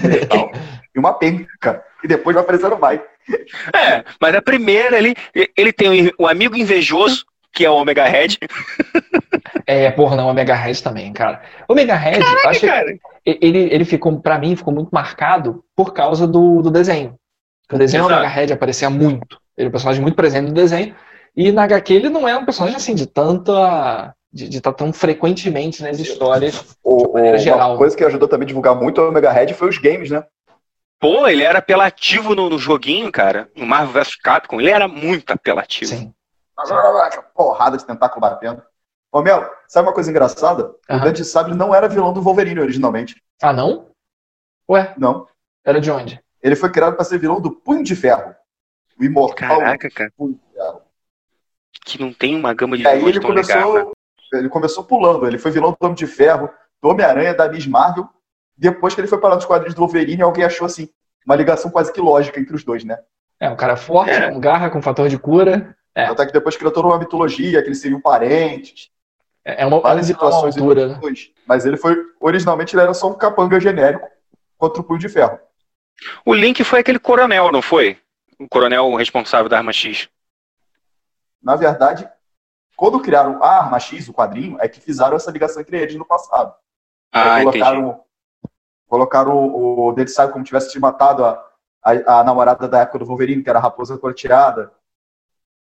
letal, 0.03 0.51
e 0.95 0.99
uma 0.99 1.13
penca. 1.13 1.83
E 2.03 2.07
depois 2.07 2.33
vai 2.33 2.43
aparecendo 2.43 2.77
mais. 2.77 2.99
É, 3.73 4.03
mas 4.19 4.35
a 4.35 4.41
primeira 4.41 4.97
ali, 4.97 5.13
ele 5.55 5.71
tem 5.71 6.09
o, 6.09 6.23
o 6.23 6.27
amigo 6.27 6.55
invejoso, 6.57 7.23
que 7.53 7.65
é 7.65 7.69
o 7.69 7.75
Omega 7.75 8.05
Red. 8.05 8.37
É, 9.65 9.91
porra, 9.91 10.15
não, 10.15 10.27
o 10.27 10.29
Omega 10.31 10.55
Red 10.55 10.75
também, 10.75 11.11
cara. 11.13 11.41
O 11.67 11.73
Omega 11.73 11.95
Red, 11.95 12.19
eu 12.19 12.49
acho 12.49 12.59
que 12.59 12.67
Cara, 12.67 12.93
ele, 13.25 13.59
ele 13.71 13.85
ficou, 13.85 14.19
pra 14.19 14.37
mim, 14.39 14.55
ficou 14.55 14.73
muito 14.73 14.89
marcado 14.91 15.63
por 15.75 15.93
causa 15.93 16.27
do, 16.27 16.61
do 16.61 16.71
desenho. 16.71 17.15
O 17.71 17.77
desenho 17.77 18.03
do 18.03 18.07
Exato. 18.09 18.21
Omega 18.23 18.33
Red 18.33 18.53
aparecia 18.53 18.89
muito. 18.89 19.39
Ele 19.57 19.67
é 19.67 19.69
um 19.69 19.71
personagem 19.71 20.01
muito 20.01 20.15
presente 20.15 20.47
no 20.47 20.53
desenho. 20.53 20.95
E 21.35 21.51
na 21.51 21.63
HQ 21.63 21.93
ele 21.93 22.09
não 22.09 22.27
é 22.27 22.35
um 22.37 22.43
personagem 22.45 22.75
assim, 22.77 22.93
de 22.95 23.05
tanta. 23.05 24.13
de 24.33 24.57
estar 24.57 24.73
tão 24.73 24.91
frequentemente 24.91 25.81
nas 25.81 25.99
histórias. 25.99 26.75
O, 26.83 27.13
maneira 27.13 27.37
o- 27.37 27.39
geral. 27.39 27.69
uma 27.71 27.77
coisa 27.77 27.95
que 27.95 28.03
ajudou 28.03 28.27
também 28.27 28.45
a 28.45 28.47
divulgar 28.47 28.75
muito 28.75 28.99
o 29.01 29.07
Omega 29.09 29.31
Red 29.31 29.53
foi 29.53 29.69
os 29.69 29.77
games, 29.77 30.09
né? 30.09 30.23
Pô, 30.99 31.27
ele 31.27 31.43
era 31.43 31.59
apelativo 31.59 32.35
no, 32.35 32.49
no 32.49 32.59
joguinho, 32.59 33.11
cara. 33.11 33.49
No 33.55 33.65
Marvel 33.65 33.93
vs 34.03 34.15
Capcom, 34.17 34.59
ele 34.59 34.69
era 34.69 34.87
muito 34.87 35.31
apelativo. 35.31 35.89
Sim. 35.91 36.13
Porrada 37.33 37.77
de 37.77 37.85
tentáculo 37.85 38.21
batendo. 38.21 38.61
Ô, 39.11 39.21
Mel, 39.21 39.49
sabe 39.67 39.87
uma 39.87 39.93
coisa 39.93 40.09
engraçada? 40.09 40.67
O 40.69 40.75
Aham. 40.89 41.03
Dante 41.03 41.23
Sabre 41.25 41.53
não 41.53 41.75
era 41.75 41.87
vilão 41.89 42.13
do 42.13 42.21
Wolverine 42.21 42.59
originalmente. 42.61 43.21
Ah, 43.41 43.51
não? 43.51 43.89
Ué, 44.69 44.93
Não. 44.97 45.27
era 45.65 45.81
de 45.81 45.91
onde? 45.91 46.23
Ele 46.41 46.55
foi 46.55 46.71
criado 46.71 46.95
para 46.95 47.03
ser 47.03 47.17
vilão 47.19 47.41
do 47.41 47.51
Punho 47.51 47.83
de 47.83 47.95
Ferro. 47.95 48.33
O 48.99 49.03
imortal 49.03 49.59
Caraca, 49.59 49.89
cara. 49.89 50.11
Punho 50.15 50.33
de 50.35 50.53
Ferro. 50.53 50.81
Que 51.85 51.99
não 51.99 52.13
tem 52.13 52.35
uma 52.35 52.53
gama 52.53 52.77
de 52.77 52.83
E 52.83 52.87
aí 52.87 53.03
ele 53.03 53.19
tão 53.19 53.31
legal, 53.31 53.73
né? 53.73 53.79
começou, 53.81 53.93
ele 54.33 54.49
começou 54.49 54.83
pulando. 54.83 55.27
Ele 55.27 55.37
foi 55.37 55.51
vilão 55.51 55.71
do 55.71 55.77
Homem 55.85 55.95
de 55.95 56.07
Ferro, 56.07 56.49
do 56.81 56.89
Homem-Aranha, 56.89 57.33
da 57.33 57.49
Miss 57.49 57.67
Marvel. 57.67 58.07
Depois 58.55 58.93
que 58.95 59.01
ele 59.01 59.07
foi 59.07 59.19
parar 59.19 59.35
nos 59.35 59.45
quadrinhos 59.45 59.73
do 59.75 59.79
Wolverine, 59.81 60.21
alguém 60.21 60.45
achou 60.45 60.65
assim, 60.65 60.87
uma 61.25 61.35
ligação 61.35 61.69
quase 61.69 61.91
que 61.91 61.99
lógica 61.99 62.39
entre 62.39 62.55
os 62.55 62.63
dois, 62.63 62.83
né? 62.83 62.97
É, 63.39 63.49
um 63.49 63.55
cara 63.55 63.75
forte, 63.75 64.11
É. 64.11 64.29
com 64.31 64.39
garra, 64.39 64.69
com 64.69 64.81
fator 64.81 65.09
de 65.09 65.17
cura. 65.17 65.75
É. 65.95 66.05
Até 66.05 66.25
que 66.25 66.33
depois 66.33 66.55
criou 66.55 66.71
toda 66.71 66.87
uma 66.87 66.97
mitologia, 66.97 67.61
que 67.61 67.67
eles 67.67 67.81
seriam 67.81 67.99
parentes, 67.99 68.89
É 69.43 69.65
uma, 69.65 69.79
várias 69.79 70.07
uma 70.07 70.13
situações 70.13 70.57
altura, 70.57 70.87
né? 70.87 70.99
Mas 71.45 71.65
ele 71.65 71.77
foi, 71.77 71.97
originalmente, 72.19 72.75
ele 72.75 72.83
era 72.83 72.93
só 72.93 73.09
um 73.09 73.13
capanga 73.13 73.59
genérico 73.59 74.07
contra 74.57 74.81
o 74.81 74.83
Punho 74.83 74.99
de 74.99 75.09
Ferro. 75.09 75.39
O 76.25 76.33
Link 76.33 76.63
foi 76.63 76.79
aquele 76.79 76.99
coronel, 76.99 77.51
não 77.51 77.61
foi? 77.61 77.97
O 78.39 78.47
coronel 78.47 78.93
responsável 78.95 79.49
da 79.49 79.57
Arma 79.57 79.73
X. 79.73 80.07
Na 81.41 81.55
verdade, 81.55 82.07
quando 82.75 82.99
criaram 82.99 83.43
a 83.43 83.59
Arma 83.63 83.79
X, 83.79 84.07
o 84.07 84.13
quadrinho, 84.13 84.57
é 84.59 84.67
que 84.67 84.79
fizeram 84.79 85.15
essa 85.15 85.31
ligação 85.31 85.61
entre 85.61 85.79
eles 85.79 85.95
no 85.95 86.05
passado. 86.05 86.53
Ah, 87.11 87.35
Aí 87.35 87.43
entendi. 87.43 87.59
colocaram, 87.59 88.03
colocaram 88.87 89.37
o, 89.37 89.87
o 89.87 89.93
Dead 89.93 90.07
como 90.31 90.43
tivesse 90.43 90.79
matado 90.79 91.25
a, 91.25 91.45
a, 91.83 92.19
a 92.19 92.23
namorada 92.23 92.67
da 92.67 92.79
época 92.79 92.99
do 92.99 93.05
Wolverine, 93.05 93.43
que 93.43 93.49
era 93.49 93.59
a 93.59 93.61
raposa 93.61 93.97
corteada. 93.97 94.71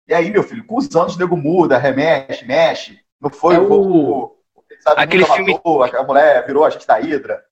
E 0.10 0.14
aí, 0.14 0.30
meu 0.32 0.42
filho, 0.44 0.66
com 0.66 0.78
os 0.78 0.94
anos 0.96 1.16
o 1.16 1.20
nego 1.20 1.38
muda, 1.38 1.78
remexe, 1.78 2.44
mexe. 2.46 3.00
Não 3.22 3.30
foi 3.30 3.56
É 3.56 3.60
o, 3.60 3.72
o- 3.72 4.24
o, 4.24 4.40
Sabe 4.82 5.02
Aquele 5.02 5.26
filme- 5.26 5.54
matou, 5.54 5.84
a 5.84 6.04
mulher 6.04 6.46
virou 6.48 6.64
a 6.66 6.70
gente 6.70 6.88
da 6.88 6.96
Hydra. 6.96 7.44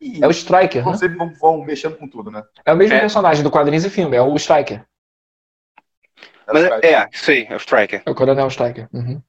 E 0.00 0.22
É 0.22 0.26
o 0.26 0.30
Striker, 0.30 0.84
né? 0.84 0.90
vocês 0.92 1.14
vão, 1.14 1.32
vão 1.34 1.62
mexendo 1.64 1.96
com 1.96 2.08
tudo, 2.08 2.30
né? 2.30 2.42
É 2.64 2.72
o 2.72 2.76
mesmo 2.76 2.94
É. 2.96 3.00
personagem 3.00 3.42
do 3.44 3.50
quadrinhos 3.50 3.84
e 3.84 3.90
filme, 3.90 4.16
é 4.16 4.22
o 4.22 4.34
Striker. 4.36 4.84
Mas, 6.46 6.64
Essa 6.64 6.86
é, 6.86 7.08
isso 7.12 7.30
aí, 7.30 7.46
é 7.48 7.54
o 7.54 7.58
Striker. 7.58 8.02
É 8.04 8.10
o 8.10 8.14
Coronel 8.14 8.48
Striker. 8.48 8.88
Uhum. 8.92 9.22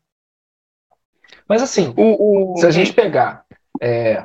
Mas 1.48 1.62
assim, 1.62 1.94
O, 1.98 2.54
o... 2.54 2.58
se 2.58 2.66
a 2.66 2.72
gente 2.72 2.94
pegar. 2.94 3.46
é, 3.82 4.24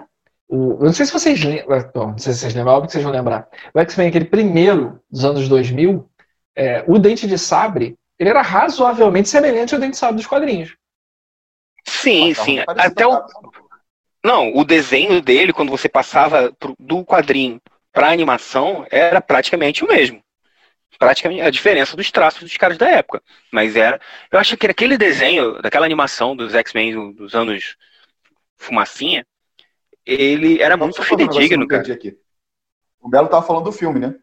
o, 0.49 0.75
eu 0.75 0.85
não 0.85 0.92
sei 0.92 1.05
se 1.05 1.12
vocês 1.12 1.42
lembram. 1.42 1.90
bom, 1.95 2.07
Não 2.12 2.19
sei 2.19 2.33
se 2.33 2.38
vocês 2.40 2.55
lembram, 2.55 2.75
óbvio 2.75 2.87
que 2.87 2.92
vocês 2.92 3.05
vão 3.05 3.12
lembrar. 3.12 3.49
O 3.75 3.81
X-Men, 3.81 4.09
aquele 4.09 4.25
primeiro 4.27 5.03
dos 5.11 5.25
anos 5.25 5.49
2000, 5.49 6.09
é, 6.55 6.85
o 6.87 6.99
Dente 6.99 7.27
de 7.27 7.37
Sabre, 7.38 7.99
ele 8.18 8.31
era 8.31 8.42
razoavelmente 8.42 9.29
semelhante 9.29 9.74
ao 9.74 9.81
Dente 9.81 9.92
de 9.92 9.98
Sabre 9.98 10.16
dos 10.16 10.26
quadrinhos. 10.26 10.76
Sim, 11.87 12.35
sim. 12.35 12.62
parecido 12.64 12.92
Até 12.92 13.07
o. 13.07 13.24
Não, 14.24 14.52
o 14.57 14.64
desenho 14.64 15.20
dele, 15.22 15.52
quando 15.52 15.70
você 15.70 15.88
passava 15.88 16.52
pro- 16.59 16.74
do 16.79 17.05
quadrinho 17.05 17.61
para 17.92 18.11
animação, 18.11 18.87
era 18.90 19.20
praticamente 19.20 19.85
o 19.85 19.88
mesmo. 19.88 20.22
Praticamente 20.98 21.42
a 21.42 21.50
diferença 21.50 21.96
dos 21.96 22.11
traços 22.11 22.42
dos 22.42 22.57
caras 22.57 22.79
da 22.79 22.88
época. 22.90 23.22
Mas 23.52 23.76
era. 23.76 24.00
Eu 24.31 24.38
acho 24.38 24.57
que 24.57 24.66
aquele 24.66 24.98
desenho, 24.98 25.61
daquela 25.62 25.87
animação 25.87 26.35
dos 26.37 26.55
X-Men 26.55 26.94
do- 26.94 27.12
dos 27.12 27.35
anos 27.35 27.76
Fumacinha, 28.59 29.26
ele 30.07 30.62
era 30.62 30.76
muito 30.76 31.00
um 31.00 31.05
fidedigno, 31.05 31.59
não 31.61 31.68
cara. 31.68 31.83
aqui. 31.92 32.18
O 33.00 33.09
Belo 33.09 33.29
tava 33.29 33.46
falando 33.46 33.64
do 33.64 33.72
filme, 33.72 34.00
né? 34.00 34.14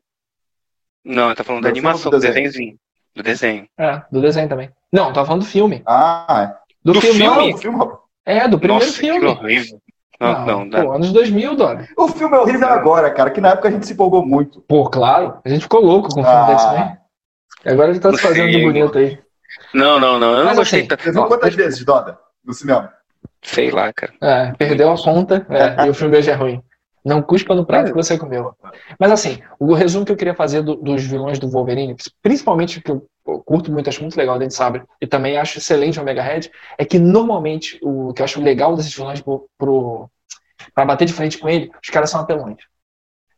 Não, 1.03 1.27
ele 1.27 1.35
tá 1.35 1.43
falando 1.43 1.63
da 1.63 1.69
animação, 1.69 2.11
do 2.11 2.17
do 2.17 2.21
desenho? 2.21 2.45
desenhozinho. 2.45 2.79
Do 3.15 3.23
desenho. 3.23 3.67
É, 3.77 4.01
do 4.11 4.21
desenho 4.21 4.49
também. 4.49 4.69
Não, 4.91 5.13
tava 5.13 5.27
falando 5.27 5.41
do 5.43 5.47
filme. 5.47 5.81
Ah, 5.85 6.55
Do, 6.83 6.93
Do 6.93 7.01
filme, 7.01 7.19
filme? 7.19 7.35
não. 7.35 7.41
é. 7.49 7.53
O 7.53 7.57
filme. 7.57 7.85
É, 8.25 8.47
do 8.47 8.57
primeiro 8.59 8.85
Nossa, 8.85 8.97
filme. 8.97 9.19
que 9.19 9.25
horrível. 9.25 9.79
Não, 10.19 10.45
não, 10.45 10.69
dá. 10.69 10.81
Pô, 10.83 10.93
anos 10.93 11.11
2000, 11.11 11.55
Dora. 11.55 11.87
o 11.97 12.07
filme 12.07 12.35
é 12.35 12.39
horrível 12.39 12.67
agora, 12.69 13.11
cara, 13.11 13.29
que 13.29 13.41
na 13.41 13.49
época 13.49 13.67
a 13.67 13.71
gente 13.71 13.85
se 13.85 13.93
empolgou 13.93 14.25
muito. 14.25 14.61
Pô, 14.61 14.89
claro. 14.89 15.37
A 15.43 15.49
gente 15.49 15.63
ficou 15.63 15.81
louco 15.81 16.07
com 16.13 16.21
o 16.21 16.23
filme 16.23 16.37
Ah. 16.39 16.45
do 16.45 16.51
X-Men. 16.53 16.97
E 17.65 17.69
agora 17.69 17.89
ele 17.89 17.99
tá 17.99 18.11
se 18.13 18.21
fazendo 18.21 18.49
de 18.51 18.61
bonito 18.61 18.97
aí. 18.97 19.19
não, 19.73 19.99
não, 19.99 20.17
não. 20.19 20.33
Eu 20.33 20.45
não 20.45 20.55
gostei 20.55 20.81
assim. 20.81 20.87
Você 21.03 21.11
viu 21.11 21.25
quantas 21.25 21.53
vezes, 21.55 21.83
Doda, 21.83 22.17
no 22.45 22.53
cinema? 22.53 22.91
Sei 23.41 23.69
lá, 23.71 23.91
cara. 23.91 24.13
É, 24.21 24.53
perdeu 24.53 24.91
a 24.93 24.97
conta 24.97 25.45
é, 25.49 25.85
e 25.85 25.89
o 25.89 25.93
filme 25.93 26.17
hoje 26.17 26.29
é 26.31 26.33
ruim. 26.33 26.61
Não 27.03 27.21
cuspa 27.21 27.53
no 27.53 27.65
prato 27.65 27.87
que 27.87 27.93
você 27.95 28.17
comeu. 28.17 28.55
Mas 28.97 29.11
assim, 29.11 29.39
o 29.59 29.73
resumo 29.73 30.05
que 30.05 30.11
eu 30.11 30.15
queria 30.15 30.33
fazer 30.33 30.61
do- 30.61 30.75
dos 30.75 31.03
vilões 31.03 31.37
do 31.37 31.49
Wolverine, 31.49 31.95
principalmente 32.21 32.81
que 32.81 32.91
eu 32.91 33.05
curto 33.45 33.71
muito, 33.71 33.89
acho 33.89 34.01
muito 34.01 34.15
legal 34.15 34.35
o 34.35 34.39
Dente 34.39 34.53
Sabre, 34.53 34.83
e 35.01 35.07
também 35.07 35.37
acho 35.37 35.57
excelente 35.57 35.99
o 35.99 36.01
Omega 36.01 36.21
Red, 36.21 36.49
é 36.77 36.85
que 36.85 36.99
normalmente 36.99 37.77
o 37.81 38.13
que 38.13 38.21
eu 38.21 38.25
acho 38.25 38.41
legal 38.41 38.75
desses 38.75 38.93
vilões 38.95 39.21
pro, 39.21 39.49
pro, 39.57 40.09
pra 40.73 40.85
bater 40.85 41.05
de 41.05 41.13
frente 41.13 41.37
com 41.37 41.49
ele, 41.49 41.71
os 41.81 41.89
caras 41.89 42.09
são 42.09 42.21
apelões. 42.21 42.57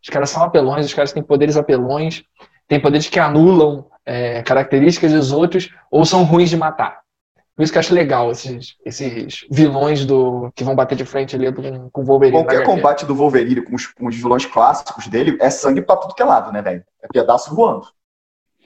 Os 0.04 0.10
caras 0.10 0.30
são 0.30 0.43
apelões, 0.43 0.86
os 0.86 0.93
caras 0.93 1.12
têm 1.12 1.23
poderes 1.23 1.58
apelões, 1.58 2.23
têm 2.67 2.80
poderes 2.80 3.10
que 3.10 3.19
anulam 3.19 3.88
é, 4.06 4.43
características 4.43 5.12
dos 5.12 5.32
outros, 5.32 5.69
ou 5.89 6.06
são 6.06 6.23
ruins 6.23 6.49
de 6.49 6.58
matar. 6.58 7.04
Por 7.55 7.63
isso 7.63 7.71
que 7.71 7.77
eu 7.77 7.79
acho 7.79 7.93
legal 7.93 8.31
esses, 8.31 8.75
esses 8.85 9.45
vilões 9.49 10.05
do 10.05 10.51
que 10.53 10.63
vão 10.63 10.75
bater 10.75 10.95
de 10.95 11.05
frente 11.05 11.35
ali 11.35 11.51
com, 11.53 11.89
com 11.89 12.01
o 12.01 12.05
Wolverine. 12.05 12.43
Qualquer 12.43 12.63
combate 12.63 13.05
do 13.05 13.15
Wolverine 13.15 13.61
com 13.61 13.75
os, 13.75 13.87
com 13.87 14.07
os 14.07 14.15
vilões 14.15 14.45
clássicos 14.45 15.07
dele 15.07 15.37
é 15.39 15.49
sangue 15.49 15.81
pra 15.81 15.95
tudo 15.95 16.13
que 16.13 16.21
é 16.21 16.25
lado, 16.25 16.51
né, 16.51 16.61
velho? 16.61 16.83
É 17.01 17.07
pedaço 17.07 17.55
voando. 17.55 17.87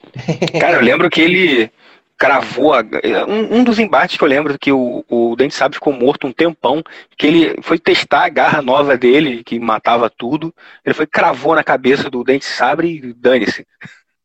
Cara, 0.60 0.76
eu 0.76 0.82
lembro 0.82 1.08
que 1.08 1.20
ele 1.20 1.70
cravou. 2.18 2.74
A... 2.74 2.80
Um, 3.28 3.58
um, 3.58 3.64
dos 3.64 3.78
embates 3.78 4.18
que 4.18 4.24
eu 4.24 4.28
lembro 4.28 4.58
que 4.58 4.72
o, 4.72 5.04
o 5.08 5.36
Dente 5.36 5.54
Sabre 5.54 5.76
ficou 5.76 5.92
morto 5.92 6.26
um 6.26 6.32
tempão, 6.32 6.82
que 7.16 7.26
ele 7.26 7.62
foi 7.62 7.78
testar 7.78 8.24
a 8.24 8.28
garra 8.28 8.60
nova 8.60 8.98
dele, 8.98 9.44
que 9.44 9.58
matava 9.60 10.10
tudo. 10.10 10.52
Ele 10.84 10.94
foi 10.94 11.06
cravou 11.06 11.54
na 11.54 11.62
cabeça 11.62 12.10
do 12.10 12.24
Dente 12.24 12.44
Sabre 12.44 12.96
e 12.96 13.12
dane-se. 13.14 13.64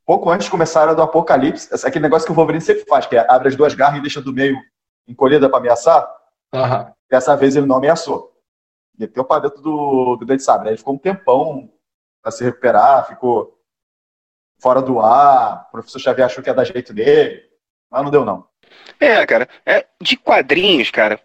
Pouco 0.05 0.29
antes 0.29 0.45
de 0.45 0.51
começar 0.51 0.81
a 0.81 0.83
era 0.83 0.95
do 0.95 1.01
Apocalipse, 1.01 1.73
aquele 1.73 2.03
negócio 2.03 2.27
que 2.27 2.31
o 2.31 2.35
Wolverine 2.35 2.63
sempre 2.63 2.85
faz, 2.85 3.07
que 3.07 3.17
é 3.17 3.25
abre 3.27 3.47
as 3.47 3.55
duas 3.55 3.73
garras 3.73 3.97
e 3.97 4.01
deixa 4.01 4.21
do 4.21 4.31
meio 4.31 4.55
encolhida 5.07 5.49
para 5.49 5.57
ameaçar. 5.57 6.07
Uhum. 6.53 6.93
Dessa 7.09 7.35
vez 7.35 7.55
ele 7.55 7.65
não 7.65 7.77
ameaçou. 7.77 8.31
Meteu 8.97 9.25
para 9.25 9.41
dentro 9.41 9.61
do, 9.61 10.15
do 10.15 10.25
Dente 10.25 10.43
Sabre. 10.43 10.67
Aí 10.67 10.73
ele 10.73 10.77
ficou 10.77 10.93
um 10.93 10.97
tempão 10.97 11.71
para 12.21 12.31
se 12.31 12.43
recuperar, 12.43 13.07
ficou 13.07 13.59
fora 14.61 14.81
do 14.81 14.99
ar. 14.99 15.65
O 15.67 15.71
professor 15.71 15.99
Xavier 15.99 16.27
achou 16.27 16.43
que 16.43 16.49
ia 16.49 16.53
dar 16.53 16.63
jeito 16.63 16.93
dele. 16.93 17.43
Mas 17.89 18.03
não 18.03 18.11
deu, 18.11 18.23
não. 18.23 18.47
É, 18.99 19.25
cara. 19.25 19.49
É, 19.65 19.85
de 19.99 20.15
quadrinhos, 20.17 20.91
cara. 20.91 21.19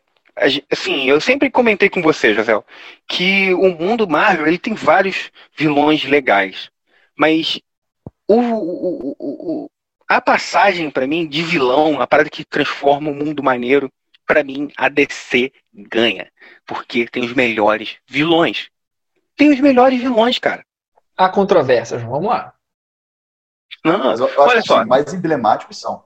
Assim, 0.71 1.05
eu 1.05 1.21
sempre 1.21 1.51
comentei 1.51 1.91
com 1.91 2.01
você, 2.01 2.33
José, 2.33 2.53
que 3.07 3.53
o 3.55 3.69
mundo 3.77 4.09
Marvel 4.09 4.47
ele 4.47 4.59
tem 4.59 4.75
vários 4.75 5.31
vilões 5.57 6.05
legais. 6.05 6.71
Mas 7.17 7.61
o, 8.35 9.17
o, 9.19 9.65
o, 9.65 9.71
a 10.09 10.21
passagem 10.21 10.91
para 10.91 11.07
mim 11.07 11.27
de 11.27 11.43
vilão, 11.43 12.01
a 12.01 12.07
parada 12.07 12.31
que 12.31 12.45
transforma 12.45 13.11
o 13.11 13.15
mundo 13.15 13.43
maneiro, 13.43 13.93
para 14.25 14.45
mim 14.45 14.71
a 14.77 14.89
DC 14.89 15.53
ganha. 15.73 16.31
Porque 16.65 17.07
tem 17.07 17.25
os 17.25 17.33
melhores 17.33 17.97
vilões. 18.07 18.69
Tem 19.37 19.51
os 19.51 19.59
melhores 19.59 20.01
vilões, 20.01 20.39
cara. 20.39 20.65
Há 21.17 21.29
controvérsias, 21.29 22.03
vamos 22.03 22.29
lá. 22.29 22.55
Não, 23.85 24.15
olha 24.39 24.63
só. 24.63 24.83
Os 24.83 24.87
mais 24.87 25.13
emblemáticos 25.13 25.79
são. 25.79 26.05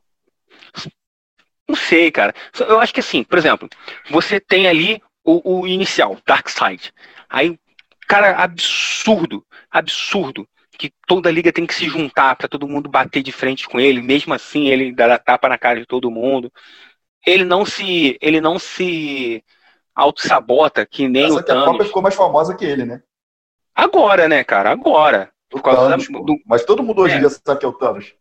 Não 1.68 1.76
sei, 1.76 2.10
cara. 2.10 2.34
Eu 2.58 2.80
acho 2.80 2.94
que 2.94 3.00
assim, 3.00 3.22
por 3.22 3.38
exemplo, 3.38 3.68
você 4.10 4.40
tem 4.40 4.66
ali 4.66 5.02
o, 5.22 5.60
o 5.60 5.66
inicial, 5.66 6.16
Darkseid. 6.26 6.92
Aí, 7.28 7.58
cara, 8.06 8.36
absurdo, 8.36 9.44
absurdo 9.70 10.48
que 10.76 10.92
toda 11.06 11.28
a 11.28 11.32
liga 11.32 11.52
tem 11.52 11.66
que 11.66 11.74
se 11.74 11.86
juntar 11.86 12.36
para 12.36 12.48
todo 12.48 12.68
mundo 12.68 12.88
bater 12.88 13.22
de 13.22 13.32
frente 13.32 13.68
com 13.68 13.80
ele, 13.80 14.02
mesmo 14.02 14.34
assim 14.34 14.68
ele 14.68 14.92
dá 14.92 15.18
tapa 15.18 15.48
na 15.48 15.58
cara 15.58 15.80
de 15.80 15.86
todo 15.86 16.10
mundo. 16.10 16.52
Ele 17.26 17.44
não 17.44 17.64
se, 17.64 18.18
ele 18.20 18.40
não 18.40 18.58
se 18.58 19.42
auto-sabota 19.94 20.84
que 20.84 21.08
nem 21.08 21.26
Essa 21.26 21.34
o 21.34 21.38
que 21.38 21.44
Thanos. 21.44 21.62
a 21.62 21.66
Copa 21.66 21.84
ficou 21.84 22.02
mais 22.02 22.14
famosa 22.14 22.54
que 22.54 22.64
ele, 22.64 22.84
né? 22.84 23.02
Agora, 23.74 24.28
né, 24.28 24.44
cara? 24.44 24.70
Agora. 24.70 25.30
Por 25.48 25.62
causa 25.62 25.88
Thanos, 25.88 26.08
da, 26.08 26.18
do... 26.18 26.36
Mas 26.46 26.64
todo 26.64 26.82
mundo 26.82 27.02
hoje 27.02 27.14
em 27.14 27.18
é. 27.18 27.20
dia 27.20 27.30
sabe 27.30 27.60
que 27.60 27.66
é 27.66 27.68
o 27.68 27.72
Thanos. 27.72 28.12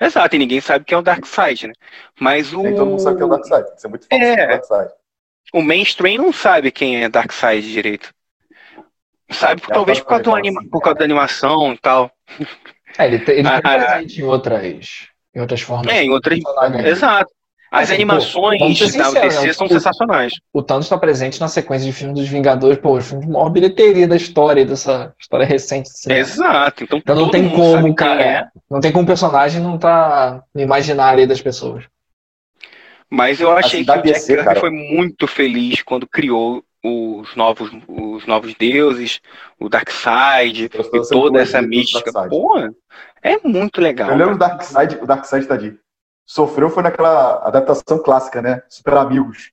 Exato, 0.00 0.36
e 0.36 0.38
ninguém 0.38 0.60
sabe 0.60 0.84
que 0.84 0.94
é 0.94 0.96
o 0.96 1.02
Darkseid, 1.02 1.66
né? 1.66 1.74
Mas 2.18 2.52
o. 2.54 2.62
Nem 2.62 2.74
todo 2.74 2.86
mundo 2.86 3.02
sabe 3.02 3.16
que 3.16 3.22
é 3.22 3.26
o 3.26 3.28
Darkseid. 3.28 3.66
Isso 3.76 3.86
é 3.86 3.90
muito 3.90 4.06
fácil 4.06 4.24
é... 4.24 4.46
Darkseid. 4.46 4.90
O 5.52 5.62
mainstream 5.62 6.22
não 6.22 6.32
sabe 6.32 6.70
quem 6.70 7.02
é 7.02 7.08
Darkseid 7.08 7.70
direito. 7.70 8.14
Sabe, 9.30 9.60
por, 9.60 9.72
talvez 9.72 10.00
por 10.00 10.06
causa, 10.06 10.24
do 10.24 10.34
anima... 10.34 10.62
por 10.70 10.80
causa 10.80 10.98
da 10.98 11.04
animação 11.04 11.72
e 11.72 11.78
tal. 11.78 12.10
É, 12.98 13.06
ele, 13.06 13.22
ele 13.28 13.48
ah, 13.48 13.62
tá 13.62 13.78
presente 13.78 14.20
em 14.20 14.24
outras, 14.24 15.08
em 15.34 15.40
outras 15.40 15.60
formas. 15.60 15.92
É, 15.92 16.02
em 16.02 16.10
outras. 16.10 16.38
Exato. 16.84 17.30
As 17.70 17.84
assim, 17.84 17.94
animações 17.94 18.58
pô, 18.58 18.66
da 18.66 18.72
DC 18.72 19.46
né? 19.46 19.52
são 19.52 19.66
o, 19.66 19.70
sensacionais. 19.70 20.32
O 20.52 20.60
Thanos 20.60 20.86
está 20.86 20.98
presente 20.98 21.40
na 21.40 21.46
sequência 21.46 21.86
de 21.86 21.92
filmes 21.92 22.18
dos 22.18 22.28
Vingadores, 22.28 22.78
pô, 22.78 22.96
os 22.96 23.06
filmes 23.06 23.26
de 23.26 23.32
maior 23.32 23.48
bilheteria 23.48 24.08
da 24.08 24.16
história, 24.16 24.66
dessa 24.66 25.14
história 25.20 25.46
recente. 25.46 25.88
Assim. 25.88 26.12
Exato. 26.12 26.82
Então, 26.82 26.98
então 26.98 27.14
não 27.14 27.30
tem 27.30 27.48
como, 27.48 27.94
cara. 27.94 28.22
É. 28.22 28.48
Não 28.68 28.80
tem 28.80 28.90
como 28.90 29.04
o 29.04 29.06
personagem 29.06 29.62
não 29.62 29.78
tá 29.78 30.42
no 30.52 30.60
imaginário 30.60 31.28
das 31.28 31.40
pessoas. 31.40 31.84
Mas 33.08 33.40
eu 33.40 33.52
achei 33.52 33.84
que 33.84 33.90
o 33.90 34.02
Jack 34.02 34.26
Kirby 34.26 34.58
foi 34.58 34.70
muito 34.70 35.28
feliz 35.28 35.80
quando 35.82 36.08
criou 36.08 36.64
os 36.82 37.36
novos, 37.36 37.70
os 37.86 38.26
novos 38.26 38.54
deuses, 38.54 39.20
o 39.58 39.68
Darkseid 39.68 40.64
e 40.64 40.68
toda 41.08 41.40
essa 41.40 41.60
mística. 41.60 42.10
Pô, 42.28 42.56
é 43.22 43.38
muito 43.44 43.80
legal. 43.80 44.10
Eu 44.10 44.16
lembro 44.16 44.34
o 44.34 44.38
Darkseid, 44.38 44.98
o 45.02 45.06
Darkseid 45.06 45.46
tá 45.46 45.56
de 45.56 45.78
sofreu 46.30 46.70
foi 46.70 46.84
naquela 46.84 47.44
adaptação 47.46 48.00
clássica, 48.02 48.40
né? 48.40 48.62
Super 48.68 48.94
Amigos. 48.94 49.50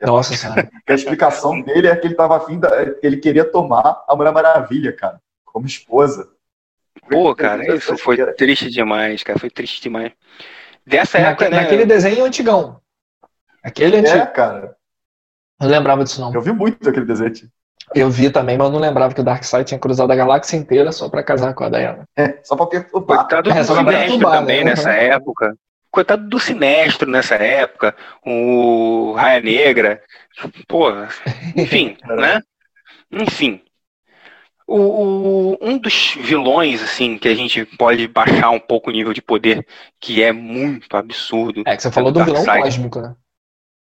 Nossa 0.00 0.32
senhora. 0.36 0.70
a 0.88 0.94
explicação 0.94 1.60
dele 1.60 1.88
é 1.88 1.96
que 1.96 2.06
ele 2.06 2.14
tava 2.14 2.36
afim, 2.36 2.58
da, 2.58 2.70
ele 3.02 3.18
queria 3.18 3.44
tomar 3.44 4.04
a 4.08 4.16
Mulher 4.16 4.32
Maravilha, 4.32 4.92
cara, 4.92 5.20
como 5.44 5.66
esposa. 5.66 6.30
Pô, 7.10 7.34
cara, 7.34 7.74
isso 7.76 7.96
foi 7.98 8.16
triste 8.34 8.70
demais, 8.70 9.22
cara, 9.22 9.38
foi 9.38 9.50
triste 9.50 9.82
demais. 9.82 10.12
Dessa 10.86 11.18
época, 11.18 11.50
né? 11.50 11.60
Naquele 11.60 11.84
desenho 11.84 12.24
antigão. 12.24 12.80
Aquele 13.62 13.96
é, 13.96 13.98
antigo. 14.00 14.16
É, 14.16 14.26
cara. 14.26 14.77
Não 15.60 15.68
lembrava 15.68 16.04
disso, 16.04 16.20
não. 16.20 16.32
Eu 16.32 16.40
vi 16.40 16.52
muito 16.52 16.88
aquele 16.88 17.06
desenho. 17.06 17.32
Eu 17.94 18.10
vi 18.10 18.30
também, 18.30 18.58
mas 18.58 18.70
não 18.70 18.78
lembrava 18.78 19.14
que 19.14 19.20
o 19.20 19.24
Darkseid 19.24 19.64
tinha 19.64 19.80
cruzado 19.80 20.10
a 20.10 20.16
galáxia 20.16 20.56
inteira 20.56 20.92
só 20.92 21.08
pra 21.08 21.22
casar 21.22 21.54
com 21.54 21.64
a 21.64 21.70
Diana. 21.70 22.04
É, 22.16 22.38
só 22.44 22.54
pra 22.54 22.66
perturbar. 22.66 23.18
Coitado 23.18 23.50
é, 23.50 23.64
do 23.64 23.90
é, 23.90 24.30
também 24.30 24.64
né? 24.64 24.70
nessa 24.70 24.90
época 24.90 25.54
coitado 25.90 26.28
do 26.28 26.38
Sinestro 26.38 27.10
nessa 27.10 27.34
época, 27.34 27.94
o 28.24 29.12
Raia 29.16 29.40
Negra, 29.40 30.02
pô, 30.66 30.90
enfim, 31.56 31.96
né? 32.06 32.40
Enfim. 33.10 33.62
O, 34.66 34.76
o, 34.76 35.58
um 35.62 35.78
dos 35.78 36.14
vilões, 36.20 36.82
assim, 36.82 37.16
que 37.16 37.26
a 37.26 37.34
gente 37.34 37.64
pode 37.64 38.06
baixar 38.06 38.50
um 38.50 38.60
pouco 38.60 38.90
o 38.90 38.92
nível 38.92 39.14
de 39.14 39.22
poder, 39.22 39.66
que 39.98 40.22
é 40.22 40.30
muito 40.30 40.94
absurdo. 40.94 41.62
É, 41.66 41.74
que 41.74 41.82
você 41.82 41.90
falou 41.90 42.12
do 42.12 42.22
vilão 42.22 42.44
cósmico, 42.44 43.00
né? 43.00 43.16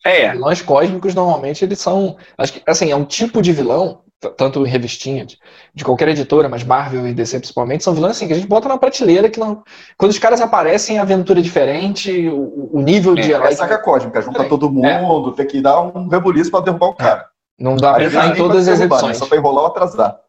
É. 0.06 0.32
Vilões 0.32 0.62
cósmicos, 0.62 1.14
normalmente, 1.14 1.64
eles 1.64 1.80
são. 1.80 2.18
Acho 2.38 2.54
que, 2.54 2.64
assim, 2.66 2.92
é 2.92 2.96
um 2.96 3.06
tipo 3.06 3.42
de 3.42 3.52
vilão 3.52 4.02
tanto 4.36 4.66
em 4.66 4.70
revistinhas, 4.70 5.38
de 5.74 5.84
qualquer 5.84 6.08
editora, 6.08 6.50
mas 6.50 6.64
Marvel 6.64 7.08
e 7.08 7.14
DC 7.14 7.38
principalmente, 7.40 7.84
são 7.84 7.94
vilões 7.94 8.16
assim, 8.16 8.26
que 8.26 8.34
a 8.34 8.36
gente 8.36 8.48
bota 8.48 8.68
na 8.68 8.78
prateleira 8.78 9.30
que 9.30 9.40
não. 9.40 9.64
Quando 9.96 10.12
os 10.12 10.18
caras 10.18 10.42
aparecem, 10.42 10.98
a 10.98 11.04
aventura 11.04 11.40
é 11.40 11.44
diferente, 11.44 12.28
o, 12.28 12.70
o 12.74 12.82
nível 12.82 13.16
é, 13.16 13.22
de 13.22 13.32
herói. 13.32 13.50
É 13.50 13.56
saga 13.56 13.78
cósmica, 13.78 14.22
junta 14.22 14.44
é. 14.44 14.48
todo 14.48 14.72
mundo, 14.72 15.30
é. 15.30 15.34
tem 15.34 15.46
que 15.46 15.62
dar 15.62 15.82
um 15.82 16.08
rebuliço 16.08 16.50
para 16.50 16.62
derrubar 16.62 16.88
o 16.88 16.94
é. 16.94 16.96
cara. 16.96 17.30
Não 17.60 17.76
dá 17.76 17.94
pra 17.94 18.06
entrar 18.06 18.28
em 18.30 18.36
todas 18.36 18.68
as 18.68 18.80
edições. 18.80 19.08
Né? 19.08 19.14
Só 19.14 19.26
para 19.28 19.38
enrolar 19.38 19.64
ou 19.66 19.68
atrasar. 19.68 20.20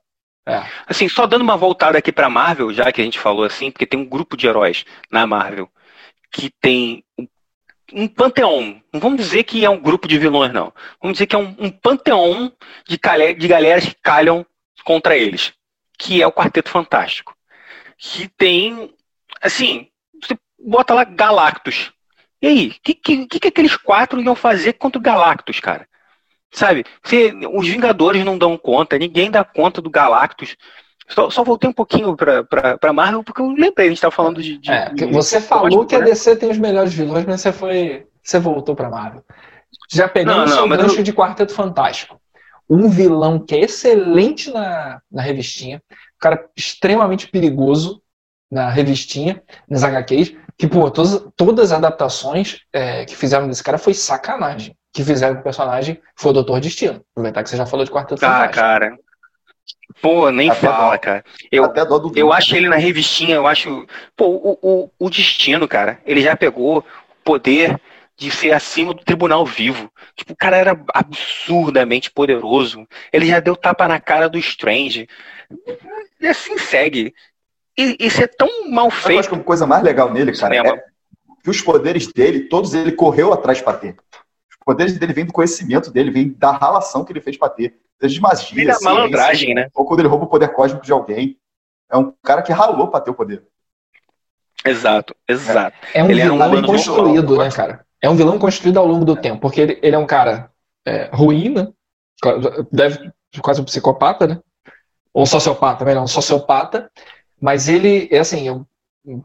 É. 0.47 0.63
Assim, 0.87 1.09
só 1.09 1.27
dando 1.27 1.43
uma 1.43 1.57
voltada 1.57 1.99
aqui 1.99 2.11
para 2.11 2.31
Marvel, 2.31 2.73
já 2.73 2.91
que 2.91 3.01
a 3.01 3.05
gente 3.05 3.19
falou 3.19 3.45
assim, 3.45 3.71
porque 3.71 3.87
tem 3.87 4.01
um 4.01 4.09
grupo 4.09 4.37
de 4.37 4.47
heróis 4.47 4.85
na 5.11 5.27
Marvel 5.27 5.69
que 6.31 6.51
tem 6.61 7.05
um 7.93 8.07
panteão. 8.07 8.83
Não 8.93 9.01
vamos 9.01 9.19
dizer 9.19 9.45
que 9.45 9.65
é 9.65 9.71
um 9.71 9.81
grupo 9.81 10.07
de 10.09 10.19
vilões, 10.19 10.53
não. 10.53 10.73
Vamos 11.01 11.17
dizer 11.17 11.27
que 11.27 11.37
é 11.37 11.39
um, 11.39 11.55
um 11.59 11.71
panteão 11.71 12.53
de, 12.87 12.99
calé, 12.99 13.33
de 13.35 13.49
galeras 13.49 13.87
que 13.87 13.97
calham 14.03 14.45
contra 14.85 15.17
eles. 15.17 15.53
Que 15.99 16.23
é 16.23 16.27
o 16.27 16.33
Quarteto 16.33 16.71
Fantástico. 16.71 17.35
Que 17.97 18.29
tem. 18.29 18.95
Assim, 19.41 19.89
você 20.23 20.39
bota 20.59 20.95
lá 20.95 21.05
Galactus. 21.05 21.93
E 22.41 22.47
aí, 22.47 22.69
o 22.69 22.75
que, 22.83 22.95
que, 22.95 23.27
que, 23.27 23.49
aqueles 23.49 23.77
quatro 23.77 24.21
iam 24.21 24.35
fazer 24.35 24.75
contra 24.75 24.99
o 24.99 25.03
Galactus, 25.03 25.59
cara? 25.59 25.89
Sabe? 26.53 26.85
Você, 27.03 27.33
os 27.53 27.67
Vingadores 27.67 28.25
não 28.25 28.39
dão 28.39 28.57
conta, 28.57 28.97
ninguém 28.97 29.31
dá 29.31 29.45
conta 29.45 29.83
do 29.83 29.91
Galactus. 29.91 30.57
Só, 31.09 31.31
só 31.31 31.43
voltei 31.43 31.69
um 31.69 31.73
pouquinho 31.73 32.15
pra, 32.17 32.45
pra, 32.45 32.79
pra 32.79 32.93
Marvel, 32.93 33.25
porque 33.25 33.41
eu 33.41 33.49
lembrei, 33.49 33.87
a 33.87 33.91
gente 33.91 34.01
tava 34.01 34.15
falando 34.15 34.43
de. 34.43 34.59
de, 34.59 34.71
é, 34.71 34.93
de 34.93 35.07
você 35.07 35.41
falou 35.41 35.87
que 35.87 35.97
a 35.97 36.01
DC 36.01 36.37
tem 36.37 36.51
os 36.51 36.59
melhores 36.59 36.93
vilões, 36.93 37.25
mas 37.25 37.41
você 37.41 37.53
foi. 37.53 38.07
Você 38.23 38.39
voltou 38.39 38.77
pra 38.77 38.91
Marvel. 38.91 39.25
Já 39.91 40.07
pegamos 40.09 40.55
o 40.55 40.69
gancho 40.69 41.01
eu... 41.01 41.03
de 41.03 41.13
Quarteto 41.13 41.55
Fantástico. 41.55 42.21
Um 42.69 42.91
vilão 42.91 43.39
que 43.39 43.55
é 43.55 43.61
excelente 43.61 44.51
na, 44.53 45.01
na 45.11 45.23
revistinha, 45.23 45.83
um 45.91 46.21
cara 46.21 46.45
extremamente 46.55 47.27
perigoso 47.29 48.03
na 48.51 48.69
revistinha, 48.69 49.43
nas 49.69 49.83
HQs, 49.83 50.35
que, 50.59 50.67
pô, 50.67 50.91
todas, 50.91 51.27
todas 51.37 51.73
as 51.73 51.79
adaptações 51.79 52.61
é, 52.73 53.05
que 53.05 53.17
fizeram 53.17 53.49
desse 53.49 53.63
cara 53.63 53.79
foi 53.79 53.95
sacanagem. 53.95 54.77
Que 54.93 55.05
fizeram 55.05 55.37
com 55.37 55.41
o 55.41 55.45
personagem 55.45 56.01
foi 56.17 56.31
o 56.31 56.35
Doutor 56.35 56.61
Destino. 56.61 57.03
Aproveitar 57.13 57.43
que 57.43 57.51
você 57.51 57.57
já 57.57 57.65
falou 57.65 57.85
de 57.85 57.91
Quarteto 57.91 58.25
ah, 58.25 58.29
Fantástico. 58.29 58.59
Ah, 58.59 58.63
cara. 58.63 58.99
Pô, 60.01 60.31
nem 60.31 60.51
até 60.51 60.61
fala, 60.61 60.97
dó. 60.97 60.99
cara. 60.99 61.25
Eu, 61.51 61.65
até 61.65 61.85
dó 61.85 61.99
do 61.99 62.13
eu 62.17 62.33
acho 62.33 62.55
ele 62.55 62.69
na 62.69 62.77
revistinha, 62.77 63.35
eu 63.37 63.47
acho. 63.47 63.87
Pô, 64.17 64.27
o, 64.27 64.59
o, 64.63 64.91
o 64.99 65.11
destino, 65.11 65.67
cara, 65.67 66.01
ele 66.07 66.21
já 66.21 66.37
pegou 66.37 66.79
o 66.79 66.85
poder 67.25 67.81
de 68.17 68.31
ser 68.31 68.53
acima 68.53 68.93
do 68.93 69.05
tribunal 69.05 69.47
vivo. 69.47 69.91
Tipo, 70.17 70.33
o 70.33 70.37
cara 70.37 70.57
era 70.57 70.81
absurdamente 70.93 72.11
poderoso. 72.11 72.87
Ele 73.13 73.27
já 73.27 73.39
deu 73.39 73.55
tapa 73.55 73.87
na 73.87 74.01
cara 74.01 74.29
do 74.29 74.39
Strange. 74.39 75.09
E 76.21 76.27
assim 76.27 76.59
segue. 76.59 77.15
E 77.79 77.97
isso 78.01 78.21
é 78.23 78.27
tão 78.27 78.69
mal 78.69 78.91
feito. 78.91 79.13
Eu 79.13 79.21
acho 79.21 79.29
que 79.29 79.37
a 79.37 79.39
coisa 79.39 79.67
mais 79.67 79.85
legal 79.85 80.13
nele, 80.13 80.37
cara, 80.37 80.57
é, 80.57 80.85
que 81.43 81.49
os 81.49 81.61
poderes 81.61 82.13
dele, 82.13 82.49
todos 82.49 82.75
ele 82.75 82.91
correu 82.91 83.33
atrás 83.33 83.61
para 83.63 83.79
ter. 83.79 83.97
Os 84.51 84.57
poderes 84.65 84.99
dele 84.99 85.13
vêm 85.13 85.25
do 85.25 85.33
conhecimento 85.33 85.91
dele, 85.91 86.11
vem 86.11 86.29
da 86.29 86.51
relação 86.59 87.05
que 87.05 87.13
ele 87.13 87.21
fez 87.21 87.37
para 87.37 87.51
ter. 87.51 87.79
De 88.01 88.21
magia, 88.21 88.67
da 88.67 88.75
ciência, 88.75 88.85
malandragem, 88.85 89.55
né? 89.55 89.69
Ou 89.75 89.85
quando 89.85 90.01
ele 90.01 90.09
rouba 90.09 90.25
o 90.25 90.29
poder 90.29 90.53
cósmico 90.53 90.85
de 90.85 90.93
alguém. 90.93 91.37
É 91.91 91.97
um 91.97 92.13
cara 92.23 92.43
que 92.43 92.53
ralou 92.53 92.89
para 92.89 93.01
ter 93.01 93.11
o 93.11 93.15
poder. 93.15 93.43
Exato, 94.65 95.15
exato. 95.27 95.77
É 95.95 96.03
um 96.03 96.11
Ele 96.11 96.21
um 96.21 96.33
vilão 96.33 96.37
humano 96.37 96.67
construído, 96.67 97.29
normal. 97.29 97.47
né, 97.47 97.53
cara? 97.53 97.87
É 98.01 98.09
um 98.09 98.15
vilão 98.15 98.39
construído 98.39 98.79
ao 98.79 98.87
longo 98.87 99.05
do 99.05 99.17
tempo, 99.17 99.41
porque 99.41 99.61
ele, 99.61 99.79
ele 99.83 99.97
é 99.97 99.99
um 99.99 100.07
cara 100.07 100.51
é, 100.85 101.11
ruim, 101.13 101.49
né? 101.49 101.69
Deve 102.71 103.11
quase 103.41 103.61
um 103.61 103.65
psicopata, 103.65 104.27
né? 104.27 104.41
Ou 105.13 105.27
sociopata, 105.27 105.85
melhor, 105.85 106.03
um 106.03 106.09
sociopata. 106.09 106.91
Mas 107.41 107.69
ele 107.69 108.09
é 108.11 108.19
assim, 108.19 108.49
é 108.49 108.53
um 108.53 108.65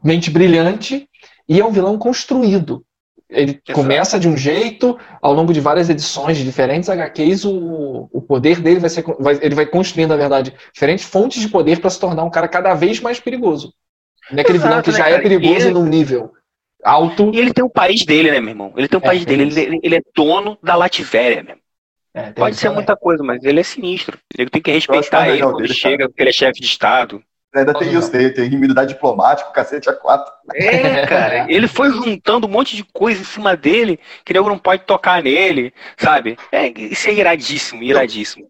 mente 0.02 0.30
brilhante 0.30 1.08
e 1.48 1.60
é 1.60 1.64
um 1.64 1.72
vilão 1.72 1.98
construído. 1.98 2.84
Ele 3.30 3.52
Exato. 3.52 3.72
começa 3.72 4.20
de 4.20 4.28
um 4.28 4.36
jeito, 4.36 4.98
ao 5.20 5.32
longo 5.32 5.52
de 5.52 5.60
várias 5.60 5.88
edições 5.88 6.36
de 6.36 6.44
diferentes 6.44 6.88
HQs, 6.90 7.44
o, 7.46 8.08
o 8.12 8.20
poder 8.20 8.60
dele 8.60 8.80
vai 8.80 8.90
ser. 8.90 9.02
vai- 9.18 9.38
ele 9.40 9.54
vai 9.54 9.66
construindo, 9.66 10.10
na 10.10 10.16
verdade, 10.16 10.54
diferentes 10.72 11.04
fontes 11.04 11.40
de 11.40 11.48
poder 11.48 11.80
para 11.80 11.90
se 11.90 11.98
tornar 11.98 12.22
um 12.24 12.30
cara 12.30 12.46
cada 12.48 12.74
vez 12.74 13.00
mais 13.00 13.18
perigoso. 13.18 13.72
Não 14.30 14.38
é 14.38 14.42
aquele 14.42 14.58
vilão 14.58 14.82
que 14.82 14.90
né, 14.90 14.96
já 14.98 15.06
é 15.08 15.10
cara? 15.12 15.22
perigoso 15.22 15.52
E 15.52 15.62
ele- 15.62 15.70
num 15.72 15.86
nível 15.86 16.32
alto. 16.84 17.30
E 17.34 17.38
ele 17.38 17.52
tem 17.52 17.64
o 17.64 17.70
país 17.70 18.04
dele, 18.04 18.30
né, 18.30 18.40
meu 18.40 18.50
irmão? 18.50 18.72
Ele 18.76 18.88
tem 18.88 18.98
o 18.98 19.02
É, 19.02 19.06
país 19.06 19.24
dele. 19.24 19.42
Ele, 19.44 19.80
ele 19.82 19.96
é 19.96 20.00
dono 20.14 20.58
da 20.62 20.76
Lativéria, 20.76 21.42
mesmo. 21.42 21.60
É, 22.16 22.30
Pode 22.32 22.54
ser 22.56 22.64
também. 22.66 22.76
muita 22.76 22.94
coisa, 22.96 23.24
mas 23.24 23.42
ele 23.42 23.58
é 23.60 23.62
sinistro. 23.64 24.18
Ele 24.38 24.48
tem 24.48 24.62
que 24.62 24.70
é 24.70 24.74
respeitar 24.74 25.28
ele 25.28 25.42
quando 25.42 25.56
dele, 25.56 25.74
chega, 25.74 26.08
porque 26.08 26.22
ele 26.22 26.30
é 26.30 26.32
chefe 26.32 26.60
de 26.60 26.66
Estado. 26.66 27.22
Ainda 27.54 27.72
tem 27.72 27.94
isso, 27.94 28.10
tem, 28.10 28.32
tem 28.32 28.52
imunidade 28.52 28.94
diplomática, 28.94 29.50
cacete 29.50 29.88
a 29.88 29.92
quatro. 29.92 30.32
É, 30.54 31.06
cara. 31.06 31.46
ele 31.48 31.68
foi 31.68 31.88
juntando 31.90 32.48
um 32.48 32.50
monte 32.50 32.74
de 32.74 32.82
coisa 32.82 33.20
em 33.20 33.24
cima 33.24 33.56
dele 33.56 34.00
que 34.24 34.32
nego 34.32 34.48
não 34.48 34.58
pode 34.58 34.82
tocar 34.82 35.22
nele, 35.22 35.72
sabe? 35.96 36.36
É, 36.50 36.66
isso 36.66 37.08
é 37.08 37.12
iradíssimo, 37.12 37.82
iradíssimo. 37.82 38.48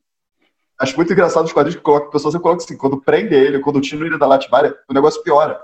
Acho 0.81 0.97
muito 0.97 1.13
engraçado 1.13 1.45
os 1.45 1.53
quadrinhos 1.53 1.77
que 1.77 1.83
colocam, 1.83 2.11
pessoas 2.11 2.33
você 2.33 2.41
coloca 2.41 2.65
assim, 2.65 2.77
quando 2.77 3.01
prende 3.01 3.35
ele, 3.35 3.61
quando 3.61 3.81
tira 3.81 4.07
ele 4.07 4.19
da 4.19 4.27
Lativária, 4.27 4.75
o 4.89 4.95
negócio 4.95 5.23
piora. 5.23 5.61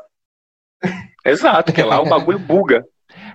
Exato, 1.24 1.72
que 1.72 1.82
lá 1.82 2.00
o 2.00 2.08
bagulho 2.08 2.38
buga. 2.38 2.84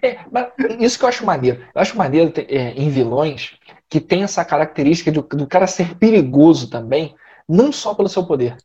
É, 0.01 0.19
mas 0.31 0.47
isso 0.79 0.97
que 0.99 1.05
eu 1.05 1.09
acho 1.09 1.25
maneiro. 1.25 1.65
Eu 1.73 1.81
acho 1.81 1.97
maneiro 1.97 2.29
ter- 2.29 2.47
é, 2.49 2.71
em 2.71 2.89
vilões 2.89 3.55
que 3.89 3.99
tem 3.99 4.23
essa 4.23 4.45
característica 4.45 5.11
do, 5.11 5.21
do 5.21 5.47
cara 5.47 5.67
ser 5.67 5.95
perigoso 5.95 6.69
também, 6.69 7.15
não 7.47 7.71
só 7.71 7.93
pelo 7.93 8.09
seu 8.09 8.25
poder, 8.25 8.55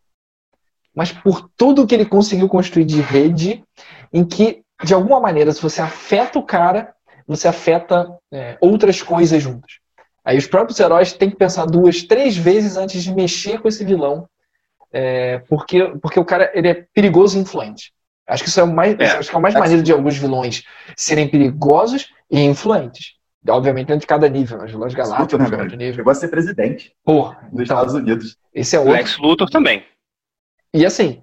mas 0.95 1.13
por 1.13 1.49
tudo 1.57 1.87
que 1.87 1.95
ele 1.95 2.05
conseguiu 2.05 2.49
construir 2.49 2.85
de 2.85 3.01
rede, 3.01 3.63
em 4.13 4.25
que, 4.25 4.63
de 4.85 4.95
alguma 4.95 5.21
maneira, 5.21 5.53
se 5.53 5.63
você 5.63 5.81
afeta 5.81 6.39
o 6.39 6.43
cara, 6.43 6.95
você 7.27 7.47
afeta 7.49 8.13
é, 8.33 8.57
outras 8.61 9.03
coisas 9.03 9.43
juntas. 9.43 9.75
Aí 10.25 10.37
os 10.37 10.47
próprios 10.47 10.79
heróis 10.81 11.13
têm 11.13 11.31
que 11.31 11.37
pensar 11.37 11.65
duas, 11.67 12.03
três 12.03 12.37
vezes 12.37 12.77
antes 12.77 13.03
de 13.03 13.15
mexer 13.15 13.59
com 13.61 13.69
esse 13.69 13.85
vilão, 13.85 14.29
é, 14.93 15.39
porque, 15.49 15.85
porque 16.03 16.19
o 16.19 16.25
cara 16.25 16.51
ele 16.55 16.69
é 16.69 16.85
perigoso 16.93 17.39
e 17.39 17.41
influente. 17.41 17.93
Acho 18.27 18.43
que 18.45 18.49
isso 18.49 18.61
é 18.61 18.63
o 18.63 18.73
mais, 18.73 18.99
É. 18.99 19.05
acho 19.19 19.29
que 19.31 19.35
é 19.35 19.39
o 19.39 19.43
mais 19.43 19.55
É. 19.55 19.59
maneiro 19.59 19.83
de 19.83 19.93
alguns 19.93 20.17
vilões 20.17 20.63
serem 20.97 21.29
perigosos 21.29 22.09
e 22.31 22.41
influentes. 22.41 23.15
Obviamente, 23.49 23.87
dentro 23.87 24.01
de 24.03 24.07
cada 24.07 24.29
nível. 24.29 24.61
As 24.63 24.71
vilões 24.71 24.93
Luthor, 24.95 25.11
galácticos, 25.11 25.51
né, 25.51 25.65
nível. 25.77 25.95
Chegou 25.95 26.11
a 26.11 26.15
ser 26.15 26.29
presidente 26.29 26.93
Porra, 27.03 27.37
dos 27.51 27.63
então, 27.63 27.63
Estados 27.63 27.95
Unidos. 27.95 28.37
esse 28.55 28.77
é 28.77 28.79
O 28.79 28.83
outro. 28.83 28.97
Lex 28.97 29.19
Luthor 29.19 29.49
também. 29.49 29.83
E 30.73 30.87
assim, 30.87 31.23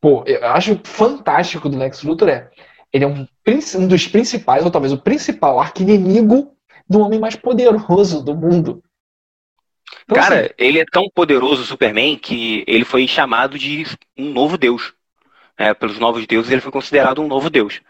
pô, 0.00 0.24
eu 0.26 0.46
acho 0.48 0.80
fantástico 0.84 1.68
do 1.68 1.78
Lex 1.78 2.02
Luthor 2.02 2.28
é 2.28 2.50
ele 2.92 3.04
é 3.04 3.06
um, 3.06 3.26
um 3.76 3.86
dos 3.86 4.06
principais, 4.06 4.64
ou 4.64 4.70
talvez 4.70 4.92
o 4.92 4.98
principal 4.98 5.60
arqui-inimigo 5.60 6.56
do 6.88 7.00
homem 7.00 7.20
mais 7.20 7.36
poderoso 7.36 8.22
do 8.22 8.34
mundo. 8.34 8.82
Então, 10.04 10.16
Cara, 10.16 10.40
assim, 10.40 10.50
ele 10.56 10.78
é 10.78 10.84
tão 10.90 11.08
poderoso, 11.14 11.62
o 11.62 11.66
Superman, 11.66 12.16
que 12.16 12.64
ele 12.66 12.84
foi 12.84 13.06
chamado 13.06 13.58
de 13.58 13.84
um 14.16 14.32
novo 14.32 14.56
deus. 14.56 14.94
É, 15.56 15.74
pelos 15.74 15.98
novos 15.98 16.26
deuses, 16.26 16.50
ele 16.50 16.60
foi 16.60 16.72
considerado 16.72 17.20
um 17.20 17.26
novo 17.26 17.50
deus. 17.50 17.80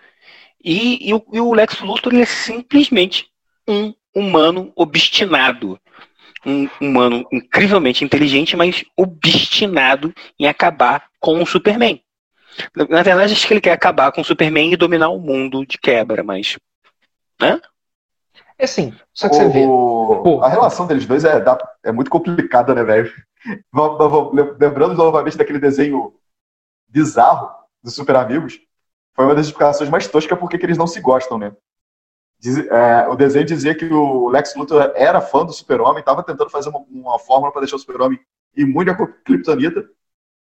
E, 0.63 1.09
e 1.09 1.15
o, 1.15 1.25
e 1.33 1.41
o 1.41 1.53
Lex 1.53 1.81
Luthor 1.81 2.13
ele 2.13 2.23
é 2.23 2.27
simplesmente 2.27 3.29
um 3.69 3.95
humano 4.15 4.73
obstinado. 4.75 5.79
Um 6.49 6.69
humano 6.81 7.27
incrivelmente 7.31 8.05
inteligente, 8.05 8.57
mas 8.57 8.85
obstinado 8.97 10.15
em 10.39 10.47
acabar 10.47 11.05
com 11.21 11.43
o 11.43 11.47
Superman. 11.47 12.03
Na 12.89 13.03
verdade, 13.03 13.33
acho 13.33 13.47
que 13.47 13.53
ele 13.53 13.61
quer 13.61 13.73
acabar 13.73 14.11
com 14.13 14.23
o 14.23 14.25
Superman 14.25 14.73
e 14.73 14.77
dominar 14.77 15.11
o 15.11 15.19
mundo 15.21 15.67
de 15.67 15.79
quebra, 15.79 16.23
mas. 16.23 16.57
é 18.59 18.65
assim, 18.65 18.95
só 19.13 19.29
que 19.29 19.37
você 19.37 19.49
vê. 19.49 19.65
O- 19.65 20.23
Pô. 20.25 20.43
A 20.43 20.49
relação 20.49 20.87
deles 20.87 21.07
dois 21.07 21.25
é, 21.25 21.45
é 21.85 21.93
muito 21.93 22.11
complicada, 22.11 22.75
né, 22.75 22.83
velho? 22.83 23.13
Lembrando 24.59 24.95
novamente 24.95 25.37
daquele 25.37 25.59
desenho 25.61 26.15
bizarro 26.89 27.51
dos 27.83 27.95
Super 27.95 28.17
Amigos, 28.17 28.59
foi 29.15 29.25
uma 29.27 29.35
das 29.35 29.47
explicações 29.47 29.91
mais 29.91 30.09
toscas 30.09 30.39
porque 30.39 30.59
que 30.59 30.67
eles 30.67 30.79
não 30.79 30.87
se 30.87 31.01
gostam, 31.01 31.39
né? 31.39 31.53
Diz- 32.41 32.67
é, 32.69 33.09
o 33.09 33.17
desenho 33.17 33.45
dizia 33.45 33.75
que 33.75 33.87
o 33.87 34.29
Lex 34.29 34.55
Luthor 34.55 34.93
era 34.95 35.21
fã 35.21 35.45
do 35.45 35.53
Super-Homem, 35.53 36.01
estava 36.01 36.23
tentando 36.23 36.51
fazer 36.51 36.69
uma, 36.69 36.81
uma 36.91 37.19
fórmula 37.19 37.51
para 37.53 37.63
deixar 37.63 37.77
o 37.77 37.81
Super-Homem 37.81 38.19
imune 38.57 38.91
à 38.91 38.95
Kryptonita. 38.95 39.85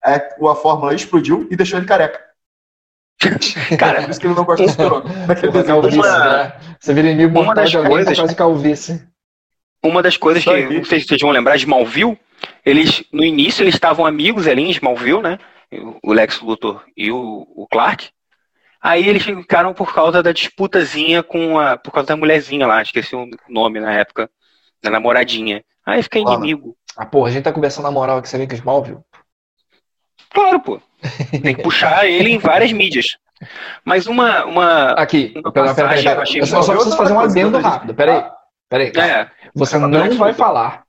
É, 0.04 0.14
a 0.14 0.54
fórmula 0.54 0.94
explodiu 0.94 1.46
e 1.50 1.56
deixou 1.56 1.78
ele 1.78 1.86
careca. 1.86 2.20
Cara, 3.78 4.02
Por 4.02 4.10
isso 4.10 4.20
que 4.20 4.26
ele 4.26 4.34
não 4.34 4.44
gosta 4.44 4.64
do 4.64 4.70
Super-Homem. 4.70 5.26
Naquele 5.26 5.52
Porra, 5.52 5.62
desenho. 5.64 5.80
calvície, 5.82 5.98
uma- 5.98 6.42
né? 6.44 6.60
Você 6.78 6.94
vira 6.94 7.08
inimigo 7.08 7.32
uma 7.38 7.44
mortal 7.46 7.64
das 7.64 7.70
de 7.70 7.76
alguém 7.76 7.90
por 7.90 7.96
coisas- 7.96 8.16
causa 8.16 8.32
de 8.32 8.38
calvície. 8.38 9.08
Uma 9.84 10.02
das 10.02 10.16
coisas 10.16 10.42
que 10.44 10.50
aí. 10.50 10.76
não 10.76 10.84
sei 10.84 11.00
se 11.00 11.06
vocês 11.06 11.20
vão 11.20 11.30
lembrar 11.30 11.52
de 11.56 11.62
Smallville, 11.62 12.18
eles 12.64 13.02
no 13.12 13.24
início 13.24 13.62
eles 13.62 13.74
estavam 13.74 14.04
amigos 14.06 14.46
ali 14.46 14.62
em 14.62 14.70
Smallville, 14.70 15.22
né? 15.22 15.38
O 16.02 16.12
Lex 16.12 16.40
Luthor 16.40 16.84
e 16.96 17.10
o, 17.10 17.46
o 17.54 17.66
Clark. 17.70 18.08
Aí 18.80 19.08
eles 19.08 19.22
ficaram 19.24 19.74
por 19.74 19.92
causa 19.92 20.22
da 20.22 20.30
disputazinha 20.32 21.22
com 21.22 21.58
a 21.58 21.76
por 21.76 21.90
causa 21.90 22.08
da 22.08 22.16
mulherzinha 22.16 22.66
lá, 22.66 22.80
esqueci 22.80 23.16
o 23.16 23.28
nome 23.48 23.80
na 23.80 23.92
época, 23.92 24.30
da 24.82 24.90
namoradinha. 24.90 25.64
Aí 25.84 26.02
fica 26.02 26.18
inimigo. 26.18 26.76
Ah, 26.96 27.06
porra, 27.06 27.28
a 27.28 27.32
gente 27.32 27.44
tá 27.44 27.52
conversando 27.52 27.84
na 27.84 27.90
moral 27.90 28.18
aqui, 28.18 28.28
você 28.28 28.38
vê 28.38 28.46
que 28.46 28.54
Smallville. 28.54 28.98
Claro, 30.30 30.60
pô. 30.60 30.80
Tem 31.42 31.54
que 31.54 31.62
puxar 31.62 32.06
ele 32.06 32.30
em 32.30 32.38
várias 32.38 32.72
mídias. 32.72 33.16
Mas 33.84 34.06
uma 34.06 34.44
uma 34.44 34.90
Aqui, 34.92 35.32
Uma 35.36 35.52
pera, 35.52 35.74
pera, 35.74 35.88
pera, 35.88 36.02
pera. 36.02 36.24
eu 36.34 36.40
Eu 36.40 36.46
só, 36.46 36.62
só 36.62 36.72
preciso 36.72 36.96
fazer 36.96 37.12
um 37.12 37.20
é 37.20 37.24
adendo 37.24 37.58
rápido. 37.58 37.94
Peraí, 37.94 38.24
peraí. 38.68 38.92
é, 38.96 39.30
Você 39.54 39.78
não 39.78 39.90
vai 39.90 40.08
Luthor. 40.10 40.34
falar, 40.34 40.84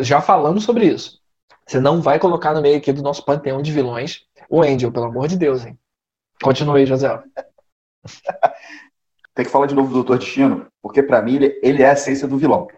já 0.00 0.20
falamos 0.20 0.64
sobre 0.64 0.86
isso. 0.86 1.18
Você 1.66 1.80
não 1.80 2.00
vai 2.00 2.18
colocar 2.18 2.54
no 2.54 2.62
meio 2.62 2.76
aqui 2.76 2.92
do 2.92 3.02
nosso 3.02 3.24
panteão 3.24 3.60
de 3.62 3.72
vilões 3.72 4.20
o 4.48 4.62
Angel, 4.62 4.92
pelo 4.92 5.06
amor 5.06 5.26
de 5.26 5.36
Deus, 5.36 5.64
hein? 5.66 5.76
Continue 6.42 6.86
José. 6.86 7.22
Tem 9.34 9.44
que 9.44 9.50
falar 9.50 9.66
de 9.66 9.74
novo 9.74 9.88
do 9.88 9.94
Doutor 9.94 10.18
Destino, 10.18 10.66
porque 10.80 11.02
pra 11.02 11.20
mim 11.20 11.36
ele, 11.36 11.60
ele 11.62 11.82
é 11.82 11.90
a 11.90 11.92
essência 11.92 12.26
do 12.26 12.38
vilão. 12.38 12.68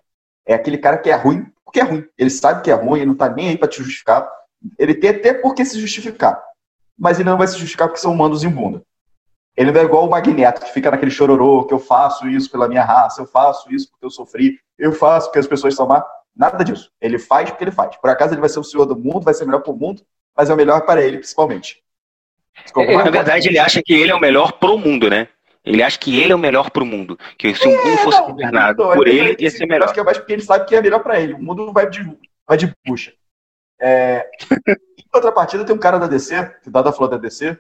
É 0.45 0.55
aquele 0.55 0.79
cara 0.79 0.99
que 0.99 1.11
é 1.11 1.15
ruim 1.15 1.47
porque 1.69 1.81
é 1.81 1.83
ruim. 1.83 2.09
Ele 2.17 2.31
sabe 2.31 2.63
que 2.63 2.71
é 2.71 2.75
ruim, 2.75 3.01
ele 3.01 3.09
não 3.11 3.15
tá 3.15 3.29
nem 3.29 3.51
aí 3.51 3.59
pra 3.59 3.69
te 3.69 3.83
justificar. 3.83 4.27
Ele 4.79 4.95
tem 4.95 5.11
até 5.11 5.35
por 5.35 5.55
que 5.55 5.65
se 5.65 5.79
justificar. 5.79 6.43
Mas 6.99 7.21
ele 7.21 7.29
não 7.29 7.37
vai 7.37 7.47
se 7.47 7.59
justificar 7.59 7.89
porque 7.89 8.01
são 8.01 8.13
humanos 8.13 8.43
em 8.43 8.49
bunda. 8.49 8.83
Ele 9.55 9.71
não 9.71 9.81
é 9.81 9.85
igual 9.85 10.07
o 10.07 10.11
Magneto, 10.11 10.63
que 10.63 10.73
fica 10.73 10.91
naquele 10.91 11.11
chororô, 11.11 11.65
que 11.65 11.75
eu 11.75 11.79
faço 11.79 12.27
isso 12.27 12.51
pela 12.51 12.69
minha 12.69 12.85
raça, 12.85 13.21
eu 13.21 13.27
faço 13.27 13.71
isso 13.73 13.91
porque 13.91 14.07
eu 14.07 14.11
sofri, 14.11 14.59
eu 14.79 14.93
faço 14.93 15.27
porque 15.27 15.41
as 15.41 15.47
pessoas 15.47 15.75
são 15.75 15.87
má. 15.87 16.05
Nada 16.35 16.65
disso. 16.65 16.91
Ele 17.01 17.19
faz 17.19 17.51
porque 17.51 17.65
ele 17.65 17.71
faz. 17.71 17.97
Por 17.97 18.09
acaso 18.09 18.33
ele 18.33 18.41
vai 18.41 18.49
ser 18.49 18.61
o 18.61 18.65
senhor 18.65 18.87
do 18.87 18.97
mundo, 18.97 19.25
vai 19.25 19.35
ser 19.35 19.45
melhor 19.45 19.61
pro 19.61 19.77
mundo, 19.77 20.03
mas 20.35 20.49
é 20.49 20.55
o 20.55 20.57
melhor 20.57 20.87
para 20.87 21.03
ele, 21.03 21.19
principalmente. 21.19 21.83
Claro? 22.73 23.05
na 23.05 23.11
verdade 23.11 23.49
ele 23.49 23.59
acha 23.59 23.83
que 23.83 23.95
ele 23.95 24.11
é 24.11 24.15
o 24.15 24.21
melhor 24.21 24.53
pro 24.53 24.79
mundo, 24.79 25.09
né? 25.09 25.29
Ele 25.65 25.83
acha 25.83 25.99
que 25.99 26.19
ele 26.19 26.33
é 26.33 26.35
o 26.35 26.39
melhor 26.39 26.71
pro 26.71 26.87
mundo. 26.87 27.19
Que 27.37 27.55
se 27.55 27.67
o 27.67 27.71
mundo 27.71 27.99
fosse 27.99 28.21
Não, 28.21 28.29
governado 28.29 28.83
então, 28.83 28.95
por 28.97 29.07
ele 29.07 29.37
ia 29.39 29.51
ser 29.51 29.65
eu 29.65 29.69
melhor. 29.69 29.85
Acho 29.85 29.95
que 29.95 30.01
é 30.01 30.05
mais 30.05 30.19
porque 30.19 30.33
ele 30.33 30.43
sabe 30.43 30.67
que 30.67 30.75
é 30.75 30.81
melhor 30.81 31.01
pra 31.03 31.21
ele. 31.21 31.35
O 31.35 31.43
mundo 31.43 31.67
não 31.67 31.73
vai 31.73 31.89
de, 31.89 32.03
vai 32.47 32.57
de 32.57 32.73
bucha. 32.87 33.13
É... 33.81 34.29
em 34.99 35.05
outra 35.13 35.31
partida 35.31 35.65
tem 35.65 35.75
um 35.75 35.79
cara 35.79 35.99
da 35.99 36.07
DC, 36.07 36.55
que 36.63 36.71
dá 36.71 36.83
da 36.83 36.93
flor 36.93 37.09
da 37.09 37.17
DC, 37.17 37.59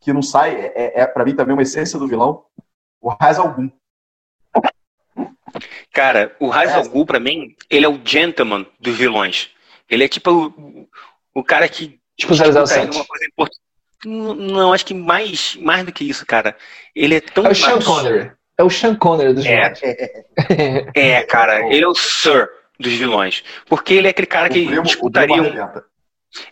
que 0.00 0.12
não 0.12 0.22
sai, 0.22 0.54
é, 0.54 0.72
é, 0.74 1.00
é 1.02 1.06
para 1.06 1.24
mim 1.24 1.34
também 1.34 1.54
uma 1.54 1.62
essência 1.62 1.98
do 1.98 2.08
vilão, 2.08 2.44
o 3.00 3.08
Raiz 3.10 3.38
Algum. 3.38 3.70
Cara, 5.92 6.34
o 6.38 6.48
Ra's 6.48 6.70
É. 6.70 6.74
al 6.74 6.88
Ghul, 6.88 7.06
pra 7.06 7.18
mim, 7.18 7.56
ele 7.68 7.84
é 7.84 7.88
o 7.88 8.00
gentleman 8.04 8.66
dos 8.78 8.96
vilões. 8.96 9.50
Ele 9.88 10.04
é 10.04 10.08
tipo 10.08 10.30
o, 10.30 10.88
o 11.34 11.42
cara 11.42 11.68
que 11.68 12.00
Tipo 12.16 12.34
disputa 12.34 12.66
007. 12.66 12.96
uma 12.96 13.04
coisa 13.06 13.24
importante. 13.26 13.60
Não, 14.04 14.72
acho 14.72 14.86
que 14.86 14.94
mais, 14.94 15.56
mais 15.56 15.84
do 15.84 15.92
que 15.92 16.04
isso, 16.08 16.24
cara. 16.26 16.56
Ele 16.94 17.16
é 17.16 17.20
tão 17.20 17.46
É 17.46 17.50
o 17.50 17.54
Sean 17.54 17.72
mais- 17.72 17.84
Connery. 17.84 18.32
É 18.58 18.62
o 18.62 18.70
Sean 18.70 18.94
Connery 18.94 19.34
dos 19.34 19.44
É. 19.46 19.72
vilões. 19.72 19.80
É, 20.94 21.22
cara, 21.22 21.60
ele 21.72 21.84
é 21.84 21.88
o 21.88 21.94
Sir 21.94 22.48
dos 22.78 22.92
vilões. 22.92 23.42
Porque 23.66 23.94
ele 23.94 24.06
é 24.06 24.10
aquele 24.10 24.26
cara 24.26 24.48
O 24.48 24.52
que 24.52 24.64
primo, 24.66 24.80
o 24.80 24.84
disputaria 24.84 25.42
um. 25.42 25.80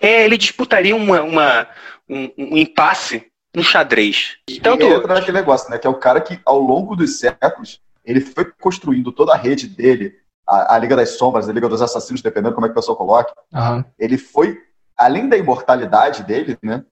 É, 0.01 0.25
ele 0.25 0.37
disputaria 0.37 0.95
uma, 0.97 1.23
uma- 1.23 1.69
um, 2.09 2.31
um 2.39 2.57
impasse 2.57 3.27
um 3.57 3.63
xadrez. 3.63 4.37
E 4.49 4.61
Tanto, 4.61 4.85
entra 4.85 5.15
naquele 5.15 5.39
negócio, 5.39 5.71
né? 5.71 5.79
Que 5.79 5.87
é 5.87 5.91
o 5.91 5.95
cara 5.95 6.21
que, 6.21 6.39
ao 6.45 6.59
longo 6.61 6.95
dos 6.95 7.19
séculos, 7.19 7.81
ele 8.05 8.21
foi 8.21 8.45
construindo 8.61 9.11
toda 9.11 9.33
a 9.33 9.37
rede 9.37 9.67
dele, 9.67 10.13
a, 10.47 10.75
a 10.75 10.79
Liga 10.79 10.95
das 10.95 11.11
Sombras, 11.17 11.49
a 11.49 11.53
Liga 11.53 11.69
dos 11.69 11.83
Assassinos, 11.83 12.23
dependendo 12.23 12.55
como 12.55 12.67
é 12.67 12.69
que 12.69 12.73
o 12.73 12.75
pessoal 12.75 12.97
coloque. 12.97 13.33
Aham. 13.53 13.85
Ele 13.99 14.17
foi, 14.19 14.59
além 14.97 15.29
da 15.29 15.37
imortalidade 15.37 16.23
dele, 16.23 16.57
né? 16.63 16.85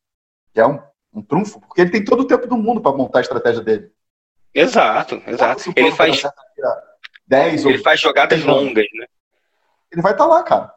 Que 0.57 0.61
é 0.62 0.66
um, 0.66 0.79
um 1.12 1.21
trunfo, 1.21 1.61
porque 1.61 1.83
ele 1.83 1.90
tem 1.90 2.03
todo 2.03 2.21
o 2.21 2.27
tempo 2.27 2.47
do 2.47 2.57
mundo 2.57 2.81
para 2.81 2.97
montar 2.97 3.19
a 3.19 3.21
estratégia 3.21 3.62
dele. 3.62 3.90
exato, 4.55 5.23
exato. 5.27 5.71
Ele 5.77 5.92
faz, 5.92 6.23
10 7.29 7.66
ou 7.66 7.73
ele 7.73 7.83
faz 7.83 8.01
jogadas 8.01 8.42
longas, 8.42 8.87
né? 8.95 9.05
ele 9.92 10.01
vai 10.01 10.12
estar 10.12 10.25
lá, 10.25 10.42
cara. 10.42 10.73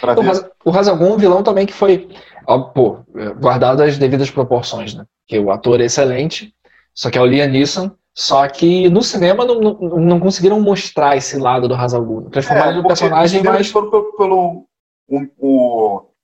Pra 0.00 0.18
O. 0.18 0.22
Raz- 0.22 0.48
o 0.64 1.04
é 1.04 1.12
um 1.12 1.18
vilão 1.18 1.42
também 1.42 1.66
que 1.66 1.74
foi, 1.74 2.08
ó, 2.46 2.58
pô, 2.58 3.00
é, 3.16 3.34
guardado 3.34 3.82
as 3.82 3.98
devidas 3.98 4.30
proporções, 4.30 4.94
né? 4.94 5.04
Que 5.26 5.38
o 5.38 5.50
ator 5.50 5.78
é 5.82 5.84
excelente, 5.84 6.54
só 6.94 7.10
que 7.10 7.18
é 7.18 7.20
o 7.20 7.26
Liam 7.26 7.50
Neeson, 7.50 7.94
só 8.14 8.48
que 8.48 8.88
no 8.88 9.02
cinema 9.02 9.44
não, 9.44 9.60
não, 9.60 9.78
não 9.78 10.20
conseguiram 10.20 10.58
mostrar 10.58 11.18
esse 11.18 11.36
lado 11.38 11.68
do 11.68 11.74
Razalgun. 11.74 12.30
Transformar 12.30 12.68
ele 12.68 12.78
num 12.78 12.84
É, 12.84 12.88
personagem 12.88 13.42
mais... 13.42 13.70
foram 13.70 13.90
pelo, 13.90 14.16
pelo 14.16 14.66
um, 15.06 15.28
o, 15.36 16.15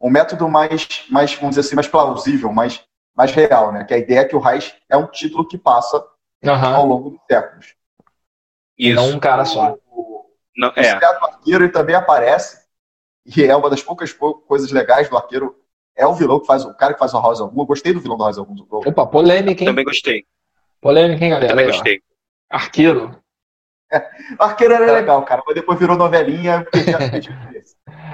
um 0.00 0.10
método 0.10 0.48
mais, 0.48 0.86
mais, 1.10 1.34
vamos 1.34 1.50
dizer 1.56 1.60
assim, 1.66 1.74
mais 1.74 1.88
plausível, 1.88 2.52
mais, 2.52 2.82
mais 3.16 3.32
real, 3.32 3.72
né? 3.72 3.84
Que 3.84 3.94
a 3.94 3.98
ideia 3.98 4.20
é 4.20 4.24
que 4.24 4.36
o 4.36 4.40
Reich 4.40 4.74
é 4.88 4.96
um 4.96 5.06
título 5.06 5.46
que 5.46 5.56
passa 5.58 6.04
Aham, 6.44 6.74
ao 6.76 6.86
longo 6.86 7.10
dos 7.10 7.20
séculos. 7.30 7.74
e 8.78 8.92
não 8.92 9.08
um 9.10 9.18
cara 9.20 9.44
só. 9.44 9.76
O, 9.90 10.26
Não, 10.56 10.72
é. 10.76 10.98
Do 10.98 11.04
Arqueiro 11.06 11.64
ele 11.64 11.72
também 11.72 11.94
aparece, 11.94 12.64
e 13.24 13.42
é 13.44 13.56
uma 13.56 13.70
das 13.70 13.82
poucas 13.82 14.12
po- 14.12 14.34
coisas 14.40 14.70
legais 14.70 15.08
do 15.08 15.16
Arqueiro. 15.16 15.56
É 15.98 16.06
o 16.06 16.12
vilão 16.12 16.38
que 16.40 16.46
faz, 16.46 16.62
o 16.62 16.74
cara 16.74 16.92
que 16.92 16.98
faz 16.98 17.14
o 17.14 17.20
House 17.20 17.40
of 17.40 17.56
Eu 17.56 17.64
gostei 17.64 17.94
do 17.94 18.00
vilão 18.00 18.18
do 18.18 18.24
House 18.24 18.36
of 18.36 18.50
Opa, 18.70 19.06
polêmica, 19.06 19.62
hein? 19.62 19.68
Também 19.70 19.84
gostei. 19.84 20.26
Polêmica, 20.78 21.24
hein, 21.24 21.30
galera? 21.30 21.48
Também. 21.48 21.64
É, 21.64 21.68
gostei. 21.68 22.02
Arqueiro. 22.50 23.16
O 24.38 24.42
Arqueiro 24.42 24.74
era 24.74 24.86
Tá. 24.86 24.92
legal, 24.92 25.24
cara, 25.24 25.42
mas 25.46 25.54
depois 25.54 25.78
virou 25.78 25.96
novelinha. 25.96 26.66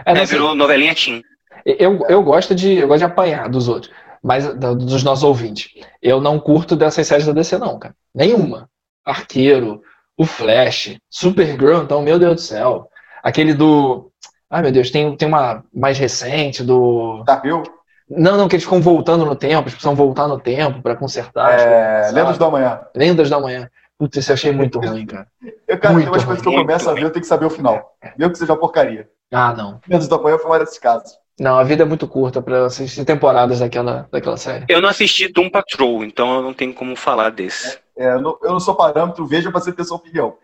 É, 0.05 0.12
É, 0.12 0.25
virou 0.25 0.55
novelinha 0.55 0.95
Tim. 0.95 1.23
Eu, 1.64 2.01
eu 2.09 2.22
gosto 2.22 2.55
de 2.55 2.75
eu 2.79 2.88
gosto 2.88 2.98
de 3.01 3.05
apanhar 3.05 3.48
dos 3.48 3.68
outros, 3.68 3.92
mas 4.22 4.53
da- 4.55 4.75
dos 4.75 5.03
nossos 5.03 5.25
ouvintes. 5.25 5.70
Eu 6.01 6.20
não 6.20 6.38
curto 6.38 6.75
dessas 6.77 7.07
séries 7.07 7.27
da 7.27 7.33
DC, 7.33 7.59
não, 7.59 7.79
cara. 7.79 7.94
Nenhuma. 8.14 8.68
Arqueiro, 9.05 9.83
o 10.16 10.25
Flash, 10.25 10.96
Supergirl, 11.11 11.83
então, 11.83 12.03
meu 12.03 12.18
Deus 12.18 12.35
do 12.37 12.40
céu. 12.40 12.88
Aquele 13.22 13.55
do. 13.55 14.11
Ai, 14.51 14.62
meu 14.62 14.72
Deus, 14.72 14.90
tem, 14.90 15.16
tem 15.16 15.27
uma 15.29 15.64
mais 15.75 15.98
recente 15.98 16.62
do. 16.62 17.22
Tá, 17.25 17.37
viu? 17.37 17.62
Não, 18.09 18.37
não, 18.37 18.46
que 18.48 18.57
eles 18.57 18.64
ficam 18.64 18.81
voltando 18.81 19.25
no 19.25 19.35
tempo, 19.35 19.62
eles 19.62 19.72
precisam 19.75 19.94
voltar 19.94 20.29
no 20.29 20.38
tempo 20.38 20.83
pra 20.83 20.94
consertar. 20.94 21.53
É, 21.55 21.57
coisas, 22.01 22.12
Lendas 22.12 22.27
sabe? 22.29 22.38
do 22.38 22.44
Amanhã. 22.44 22.81
Lendas 22.94 23.31
da 23.31 23.40
Manhã. 23.40 23.70
Putz, 23.98 24.16
esse 24.18 24.31
eu 24.31 24.35
achei 24.35 24.53
muito 24.53 24.79
ruim, 24.85 25.07
cara. 25.07 25.27
Eu, 25.66 25.79
cara, 25.79 25.94
Muito 25.94 26.05
tem 26.05 26.12
umas 26.12 26.25
coisas 26.25 26.42
que 26.42 26.48
eu 26.48 26.53
começo 26.53 26.90
a 26.90 26.92
ver, 26.92 27.05
eu 27.05 27.11
tenho 27.11 27.22
que 27.22 27.27
saber 27.29 27.46
o 27.46 27.51
final. 27.51 27.94
Mesmo 28.18 28.33
que 28.33 28.38
seja 28.38 28.53
uma 28.53 28.59
porcaria. 28.59 29.09
Ah, 29.33 29.55
não. 29.55 29.81
Lendas 29.88 30.09
do 30.09 30.14
Amanhã 30.16 30.37
foi 30.38 30.51
uma 30.51 30.59
desses 30.59 30.79
casos. 30.79 31.12
Não, 31.40 31.59
a 31.59 31.64
vida 31.64 31.83
é 31.83 31.87
muito 31.87 32.07
curta 32.07 32.40
pra 32.42 32.66
assistir 32.66 33.05
temporadas 33.05 33.61
daquela, 33.61 34.07
daquela 34.12 34.37
série. 34.37 34.64
Eu 34.68 34.81
não 34.81 34.88
assisti 34.88 35.29
Doom 35.33 35.51
Patrol, 35.51 36.05
então 36.05 36.35
eu 36.37 36.42
não 36.42 36.53
tenho 36.55 36.75
como 36.75 36.95
falar 36.95 37.31
desse. 37.31 37.79
É, 37.97 38.12
eu, 38.14 38.21
não, 38.21 38.38
eu 38.42 38.53
não 38.53 38.61
sou 38.61 38.75
parâmetro, 38.75 39.27
veja 39.27 39.51
pra 39.51 39.61
você 39.61 39.73
ter 39.73 39.85
sua 39.85 39.97
opinião. 39.97 40.37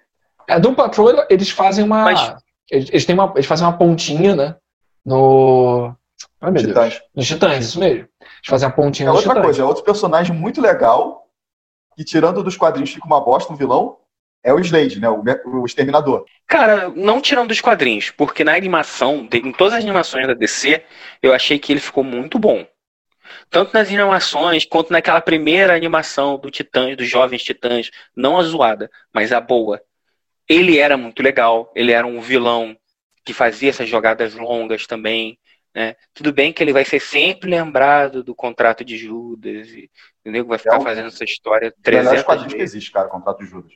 É, 0.47 0.59
do 0.59 0.73
Patrol, 0.75 1.25
eles 1.29 1.51
fazem 1.51 1.85
uma. 1.85 2.05
Mas- 2.05 2.35
Eles, 2.71 2.89
eles 2.91 3.05
têm 3.05 3.15
uma. 3.15 3.31
Eles 3.35 3.47
fazem 3.47 3.67
uma 3.67 3.77
pontinha, 3.77 4.35
né? 4.35 4.57
No. 5.05 5.95
Ai, 6.41 6.51
meu 6.51 6.63
Deus. 6.63 6.69
Titãs. 6.75 7.03
Nos 7.15 7.27
Titãs, 7.27 7.65
isso 7.65 7.79
mesmo. 7.81 8.09
Eles 8.21 8.47
fazem 8.47 8.69
a 8.69 8.73
pontinha 8.73 9.09
É 9.09 9.13
outra 9.13 9.29
Titãs. 9.29 9.45
coisa, 9.45 9.63
é 9.63 9.65
outro 9.65 9.85
personagem 9.85 10.35
muito 10.35 10.61
legal, 10.61 11.27
que 11.97 12.05
tirando 12.05 12.43
dos 12.43 12.57
quadrinhos 12.57 12.91
fica 12.93 13.07
uma 13.07 13.21
bosta, 13.21 13.53
um 13.53 13.57
vilão, 13.57 13.97
é 14.49 14.53
o 14.55 14.59
Slade, 14.61 15.01
né? 15.01 15.09
O, 15.09 15.23
o 15.61 15.67
Exterminador. 15.67 16.25
Cara, 16.47 16.89
não 16.91 17.21
tirando 17.21 17.49
dos 17.49 17.61
quadrinhos, 17.61 18.11
porque 18.11 18.43
na 18.45 18.55
animação, 18.55 19.29
em 19.33 19.53
todas 19.53 19.75
as 19.75 19.85
animações 19.85 20.27
da 20.27 20.35
DC, 20.35 20.83
eu 21.23 21.33
achei 21.35 21.59
que 21.59 21.73
ele 21.73 21.81
ficou 21.81 22.03
muito 22.03 22.39
bom. 22.39 22.67
Tanto 23.51 23.75
nas 23.75 23.89
animações, 23.89 24.65
quanto 24.65 24.91
naquela 24.93 25.21
primeira 25.21 25.75
animação 25.75 26.39
do 26.39 26.51
Titãs, 26.51 26.97
dos 26.97 27.07
Jovens 27.09 27.43
Titãs, 27.43 27.91
não 28.17 28.39
a 28.39 28.43
zoada, 28.43 28.91
mas 29.13 29.33
a 29.33 29.41
boa. 29.41 29.81
Ele 30.49 30.79
era 30.79 30.97
muito 30.97 31.23
legal, 31.23 31.71
ele 31.77 31.93
era 31.93 32.07
um 32.07 32.21
vilão 32.21 32.77
que 33.25 33.35
fazia 33.35 33.69
essas 33.69 33.89
jogadas 33.89 34.35
longas 34.35 34.87
também. 34.87 35.39
Né? 35.75 35.95
Tudo 36.15 36.33
bem 36.33 36.53
que 36.55 36.63
ele 36.63 36.73
vai 36.73 36.85
ser 36.87 36.99
sempre 37.01 37.51
lembrado 37.51 38.25
do 38.25 38.35
contrato 38.35 38.83
de 38.83 38.97
Judas, 38.97 39.69
e, 39.69 39.91
entendeu? 40.21 40.47
Vai 40.47 40.57
ficar 40.59 40.77
É 40.77 40.79
um- 40.79 40.83
fazendo 40.83 41.09
essa 41.09 41.25
história 41.25 41.69
Os 41.69 41.91
melhores 41.93 42.23
300 42.23 42.25
quadrinhos 42.25 42.53
que 42.55 42.59
vezes. 42.61 42.75
existe, 42.77 42.91
cara, 42.91 43.09
o 43.09 43.11
contrato 43.11 43.39
de 43.41 43.47
Judas. 43.47 43.73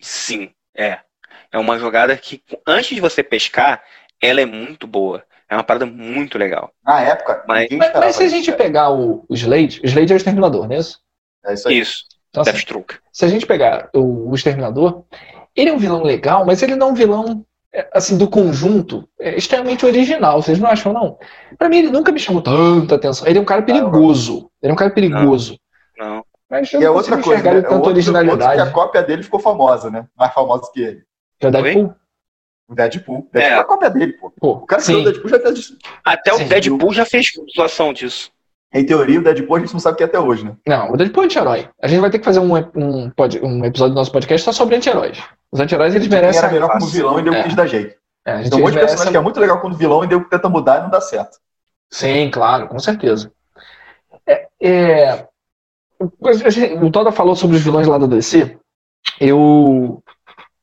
Sim, 0.00 0.50
é. 0.76 0.98
É 1.52 1.58
uma 1.58 1.78
jogada 1.78 2.16
que, 2.16 2.42
antes 2.66 2.94
de 2.94 3.00
você 3.00 3.22
pescar, 3.22 3.82
ela 4.20 4.40
é 4.40 4.46
muito 4.46 4.86
boa. 4.86 5.24
É 5.48 5.54
uma 5.56 5.64
parada 5.64 5.84
muito 5.84 6.38
legal. 6.38 6.70
Na 6.84 7.00
época, 7.00 7.44
Mas- 7.48 7.68
Mas, 7.72 7.92
mas 7.94 8.16
se 8.16 8.22
a 8.22 8.28
gente 8.28 8.52
pegar 8.52 8.90
o, 8.90 9.24
o 9.28 9.34
Slade, 9.34 9.80
o 9.82 9.86
Slade 9.86 10.12
é 10.12 10.14
o 10.14 10.16
Exterminador, 10.16 10.68
não 10.68 10.76
é 10.76 10.78
isso? 10.78 11.00
É 11.44 11.54
isso 11.54 11.68
aí. 11.68 11.78
Isso, 11.80 12.04
Então, 12.28 12.42
assim, 12.42 12.50
se 13.12 13.24
a 13.24 13.28
gente 13.28 13.46
pegar 13.46 13.90
o, 13.92 14.30
o 14.30 14.34
Exterminador, 14.34 15.02
ele 15.56 15.70
é 15.70 15.72
um 15.72 15.78
vilão 15.78 16.04
legal, 16.04 16.44
mas 16.46 16.62
ele 16.62 16.76
não 16.76 16.88
é 16.88 16.90
um 16.92 16.94
vilão, 16.94 17.44
é, 17.74 17.88
assim, 17.92 18.16
do 18.16 18.28
conjunto, 18.30 19.08
é 19.18 19.36
extremamente 19.36 19.84
original. 19.84 20.40
Vocês 20.40 20.60
não 20.60 20.68
acham, 20.70 20.92
não? 20.92 21.18
Pra 21.58 21.68
mim, 21.68 21.78
ele 21.78 21.90
nunca 21.90 22.12
me 22.12 22.20
chamou 22.20 22.42
tanta 22.42 22.94
atenção. 22.94 23.26
Ele 23.26 23.38
é 23.38 23.42
um 23.42 23.44
cara 23.44 23.62
perigoso. 23.62 24.48
Ele 24.62 24.70
é 24.70 24.72
um 24.72 24.76
cara 24.76 24.90
perigoso. 24.92 25.58
Não. 25.98 26.24
Mas 26.50 26.72
eu 26.72 26.80
E 26.80 26.84
é 26.84 26.90
outra 26.90 27.16
coisa, 27.22 27.42
né? 27.42 27.50
ele 27.50 27.58
É 27.58 27.62
tanta 27.62 27.74
outro, 27.74 27.76
outro 27.76 27.90
originalidade. 27.92 28.54
que 28.62 28.68
a 28.68 28.70
cópia 28.72 29.02
dele 29.02 29.22
ficou 29.22 29.38
famosa, 29.40 29.90
né? 29.90 30.06
Mais 30.18 30.32
famosa 30.34 30.70
que 30.72 30.80
ele. 30.82 31.02
Que 31.38 31.46
é 31.46 31.48
o 31.48 31.52
Deadpool. 31.52 31.94
O 32.68 32.74
Deadpool. 32.74 33.28
Deadpool 33.32 33.40
É. 33.40 33.44
é 33.50 33.54
a 33.60 33.64
cópia 33.64 33.90
dele, 33.90 34.12
pô. 34.14 34.30
Pô, 34.40 34.50
O 34.52 34.66
cara 34.66 34.80
que 34.82 34.86
sim. 34.86 34.92
criou 34.94 35.08
o 35.08 35.12
Deadpool 35.12 35.30
já 35.30 35.40
fez. 35.40 35.72
Até 36.04 36.32
Sim. 36.32 36.44
o 36.44 36.48
Deadpool 36.48 36.92
já 36.92 37.04
fez 37.04 37.26
situação 37.28 37.92
disso. 37.92 38.30
Em 38.72 38.86
teoria, 38.86 39.18
o 39.18 39.22
Deadpool 39.22 39.56
a 39.56 39.60
gente 39.60 39.72
não 39.72 39.80
sabe 39.80 39.94
o 39.94 39.96
que 39.96 40.02
é 40.04 40.06
até 40.06 40.18
hoje, 40.20 40.44
né? 40.44 40.54
Não, 40.66 40.92
o 40.92 40.96
Deadpool 40.96 41.22
é 41.22 41.26
anti-herói. 41.26 41.68
A 41.82 41.88
gente 41.88 42.00
vai 42.00 42.10
ter 42.10 42.18
que 42.20 42.24
fazer 42.24 42.38
um, 42.38 42.54
um, 42.56 43.12
um 43.42 43.64
episódio 43.64 43.94
do 43.94 43.98
nosso 43.98 44.12
podcast 44.12 44.44
só 44.44 44.52
sobre 44.52 44.76
anti-heróis. 44.76 45.18
Os 45.50 45.58
anti-heróis, 45.60 45.94
eles 45.94 46.06
merecem... 46.06 46.40
era 46.42 46.52
melhor 46.52 46.70
como 46.70 46.86
vilão 46.86 47.18
e 47.18 47.22
deu 47.22 47.32
É. 47.34 47.42
quis 47.42 47.54
dar 47.56 47.66
jeito. 47.66 47.96
É, 48.24 48.32
a 48.32 48.36
gente 48.42 48.50
Tem 48.50 48.58
um 48.60 48.62
monte 48.62 48.74
de 48.74 48.78
personagem 48.80 49.10
que 49.12 49.16
é 49.16 49.20
muito 49.20 49.40
legal 49.40 49.60
quando 49.60 49.76
vilão 49.76 50.04
e 50.04 50.06
deu 50.06 50.22
tenta 50.24 50.48
mudar 50.48 50.78
e 50.78 50.82
não 50.82 50.90
dá 50.90 51.00
certo. 51.00 51.38
Sim, 51.90 52.30
claro, 52.30 52.68
com 52.68 52.78
certeza. 52.78 53.32
É, 54.26 54.46
é, 54.62 55.26
o 56.00 56.90
Toda 56.90 57.12
falou 57.12 57.36
sobre 57.36 57.56
os 57.56 57.62
vilões 57.62 57.86
lá 57.86 57.98
da 57.98 58.06
DC. 58.06 58.56
Eu, 59.20 60.02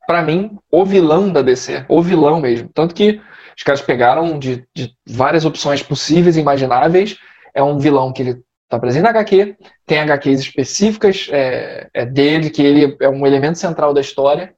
Pra 0.08 0.22
mim, 0.22 0.58
o 0.72 0.86
vilão 0.86 1.30
da 1.30 1.42
DC, 1.42 1.86
o 1.90 2.02
vilão 2.02 2.40
mesmo. 2.40 2.70
Tanto 2.74 2.96
que 2.96 3.20
os 3.58 3.62
caras 3.62 3.82
pegaram 3.82 4.40
de, 4.40 4.66
de 4.74 4.94
várias 5.06 5.44
opções 5.44 5.84
possíveis 5.84 6.38
e 6.38 6.40
imagináveis. 6.40 7.18
É 7.54 7.62
um 7.62 7.78
vilão 7.78 8.14
que 8.14 8.22
ele 8.22 8.42
tá 8.70 8.80
presente 8.80 9.04
na 9.04 9.10
HQ, 9.10 9.58
tem 9.86 10.00
HQs 10.00 10.40
específicas 10.40 11.28
é, 11.30 11.90
é 11.94 12.06
dele, 12.06 12.50
que 12.50 12.62
ele 12.62 12.96
é 13.02 13.10
um 13.10 13.28
elemento 13.28 13.58
central 13.58 13.94
da 13.94 14.00
história. 14.00 14.54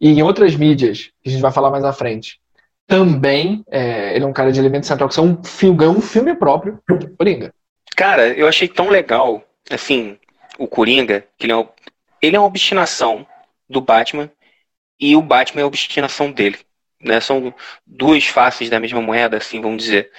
E 0.00 0.10
em 0.10 0.22
outras 0.22 0.56
mídias, 0.56 1.10
que 1.22 1.28
a 1.28 1.32
gente 1.32 1.42
vai 1.42 1.52
falar 1.52 1.70
mais 1.70 1.84
à 1.84 1.92
frente, 1.92 2.38
também 2.86 3.62
é, 3.70 4.16
ele 4.16 4.24
é 4.24 4.28
um 4.28 4.32
cara 4.32 4.50
de 4.50 4.60
elemento 4.60 4.86
central, 4.86 5.10
que 5.10 5.14
são 5.14 5.26
um 5.26 5.44
filme, 5.44 5.86
um 5.86 6.00
filme 6.00 6.34
próprio, 6.34 6.80
Coringa. 7.18 7.52
Cara, 7.94 8.28
eu 8.28 8.48
achei 8.48 8.68
tão 8.68 8.88
legal, 8.88 9.42
assim, 9.70 10.18
o 10.58 10.66
Coringa, 10.66 11.26
que 11.38 11.46
ele 11.46 11.52
é, 11.52 11.68
ele 12.22 12.36
é 12.36 12.38
uma 12.38 12.46
obstinação 12.46 13.26
do 13.68 13.80
Batman 13.80 14.30
e 14.98 15.16
o 15.16 15.22
Batman 15.22 15.60
é 15.60 15.64
a 15.64 15.68
obstinação 15.68 16.30
dele. 16.32 16.58
Né? 17.00 17.20
São 17.20 17.54
duas 17.86 18.26
faces 18.26 18.70
da 18.70 18.80
mesma 18.80 19.00
moeda, 19.00 19.36
assim, 19.36 19.60
vamos 19.60 19.82
dizer. 19.82 20.10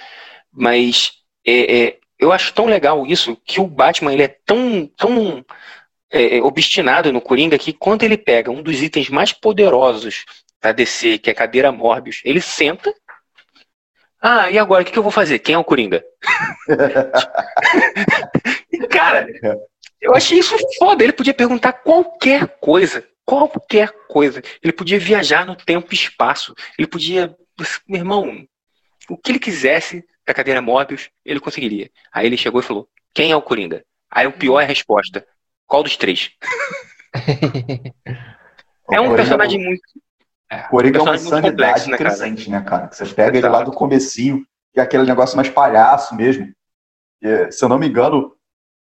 Mas 0.52 1.12
é, 1.44 1.86
é, 1.86 1.98
eu 2.18 2.32
acho 2.32 2.52
tão 2.52 2.66
legal 2.66 3.06
isso 3.06 3.36
que 3.44 3.60
o 3.60 3.66
Batman 3.66 4.12
ele 4.12 4.22
é 4.22 4.28
tão, 4.28 4.86
tão 4.96 5.44
é, 6.10 6.38
é, 6.38 6.42
obstinado 6.42 7.12
no 7.12 7.20
Coringa 7.20 7.58
que 7.58 7.72
quando 7.72 8.02
ele 8.02 8.16
pega 8.16 8.50
um 8.50 8.62
dos 8.62 8.82
itens 8.82 9.08
mais 9.08 9.32
poderosos 9.32 10.24
da 10.60 10.72
DC, 10.72 11.18
que 11.18 11.30
é 11.30 11.32
a 11.32 11.36
cadeira 11.36 11.70
Morbius, 11.70 12.20
ele 12.24 12.40
senta. 12.40 12.92
Ah, 14.20 14.50
e 14.50 14.58
agora 14.58 14.82
o 14.82 14.84
que, 14.84 14.90
que 14.90 14.98
eu 14.98 15.02
vou 15.02 15.12
fazer? 15.12 15.38
Quem 15.38 15.54
é 15.54 15.58
o 15.58 15.64
Coringa? 15.64 16.04
Cara, 18.90 19.26
eu 20.00 20.14
achei 20.14 20.38
isso 20.38 20.56
foda. 20.78 21.02
Ele 21.02 21.12
podia 21.12 21.34
perguntar 21.34 21.72
qualquer 21.72 22.58
coisa. 22.60 23.04
Qualquer 23.24 23.92
coisa. 24.08 24.42
Ele 24.62 24.72
podia 24.72 24.98
viajar 24.98 25.44
no 25.44 25.56
tempo 25.56 25.88
e 25.90 25.94
espaço. 25.94 26.54
Ele 26.78 26.88
podia. 26.88 27.36
Meu 27.86 27.98
irmão, 27.98 28.46
o 29.08 29.16
que 29.16 29.32
ele 29.32 29.38
quisesse 29.38 30.04
da 30.26 30.32
cadeira 30.32 30.62
Morbius, 30.62 31.10
ele 31.24 31.40
conseguiria. 31.40 31.90
Aí 32.12 32.26
ele 32.26 32.36
chegou 32.36 32.60
e 32.60 32.64
falou: 32.64 32.88
Quem 33.14 33.32
é 33.32 33.36
o 33.36 33.42
Coringa? 33.42 33.84
Aí 34.10 34.26
o 34.26 34.32
pior 34.32 34.60
é 34.60 34.64
a 34.64 34.68
resposta: 34.68 35.26
Qual 35.66 35.82
dos 35.82 35.96
três? 35.96 36.30
É 38.90 39.00
um 39.00 39.14
personagem 39.14 39.62
muito. 39.62 39.82
Coringa 40.70 40.98
é 40.98 41.02
uma 41.02 41.10
personagem 41.10 41.42
muito 41.42 41.62
insanidade 41.62 41.84
complexo, 41.84 41.90
né, 41.90 41.98
cara? 41.98 42.10
crescente, 42.10 42.50
né, 42.50 42.60
cara? 42.62 42.88
Que 42.88 42.96
você 42.96 43.06
pega 43.06 43.36
ele 43.36 43.46
lá 43.46 43.58
Exato. 43.58 43.70
do 43.70 43.76
comecinho, 43.76 44.46
que 44.72 44.80
é 44.80 44.82
aquele 44.82 45.04
negócio 45.04 45.36
mais 45.36 45.50
palhaço 45.50 46.14
mesmo. 46.14 46.50
E, 47.20 47.52
se 47.52 47.62
eu 47.62 47.68
não 47.68 47.78
me 47.78 47.86
engano, 47.86 48.34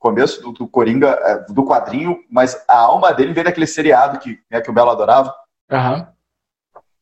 começo 0.03 0.42
do, 0.42 0.53
do 0.53 0.66
Coringa, 0.66 1.11
é, 1.22 1.53
do 1.53 1.64
quadrinho, 1.64 2.18
mas 2.28 2.61
a 2.68 2.76
alma 2.76 3.14
dele 3.14 3.32
vem 3.32 3.44
daquele 3.44 3.68
seriado 3.68 4.18
que, 4.18 4.40
né, 4.50 4.61
que 4.61 4.68
o 4.68 4.72
Belo 4.72 4.90
adorava. 4.90 5.32
Aham. 5.70 6.09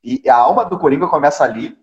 E 0.05 0.29
a 0.29 0.37
alma 0.37 0.67
do 0.67 0.79
Coringa 0.79 1.09
começa 1.09 1.43
ali. 1.43 1.77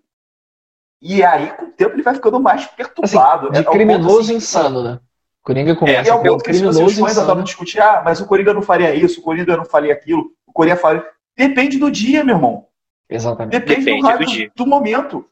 E 1.02 1.22
aí, 1.24 1.50
com 1.56 1.66
o 1.66 1.70
tempo, 1.70 1.94
ele 1.94 2.02
vai 2.02 2.14
ficando 2.14 2.40
mais 2.40 2.62
Assim, 2.62 2.70
perturbado. 2.76 3.50
de 3.50 3.58
É 3.58 3.62
ponto, 3.62 3.72
criminoso 3.74 4.20
assim, 4.20 4.36
insano, 4.36 4.82
né? 4.82 5.00
Coringa 5.42 5.74
começa 5.74 6.10
é 6.10 6.14
o 6.14 6.22
pelo 6.22 6.36
ponto 6.36 6.44
que 6.44 6.50
criminoso 6.50 6.84
os 6.84 6.98
fãs 6.98 7.44
discutir, 7.44 7.80
ah, 7.80 8.02
mas 8.04 8.20
o 8.20 8.26
Coringa 8.26 8.54
não 8.54 8.62
faria 8.62 8.94
isso, 8.94 9.20
o 9.20 9.22
Coringa 9.22 9.56
não 9.56 9.64
faria 9.64 9.92
aquilo, 9.92 10.30
o 10.46 10.52
Coringa 10.52 10.76
faria... 10.76 11.04
Depende 11.36 11.78
do 11.78 11.90
dia, 11.90 12.24
meu 12.24 12.36
irmão. 12.36 12.66
Exatamente. 13.08 13.58
Depende, 13.58 13.84
Depende 13.84 14.02
do, 14.02 14.18
do 14.18 14.18
do, 14.18 14.26
dia. 14.26 14.52
do 14.54 14.66
momento. 14.66 15.24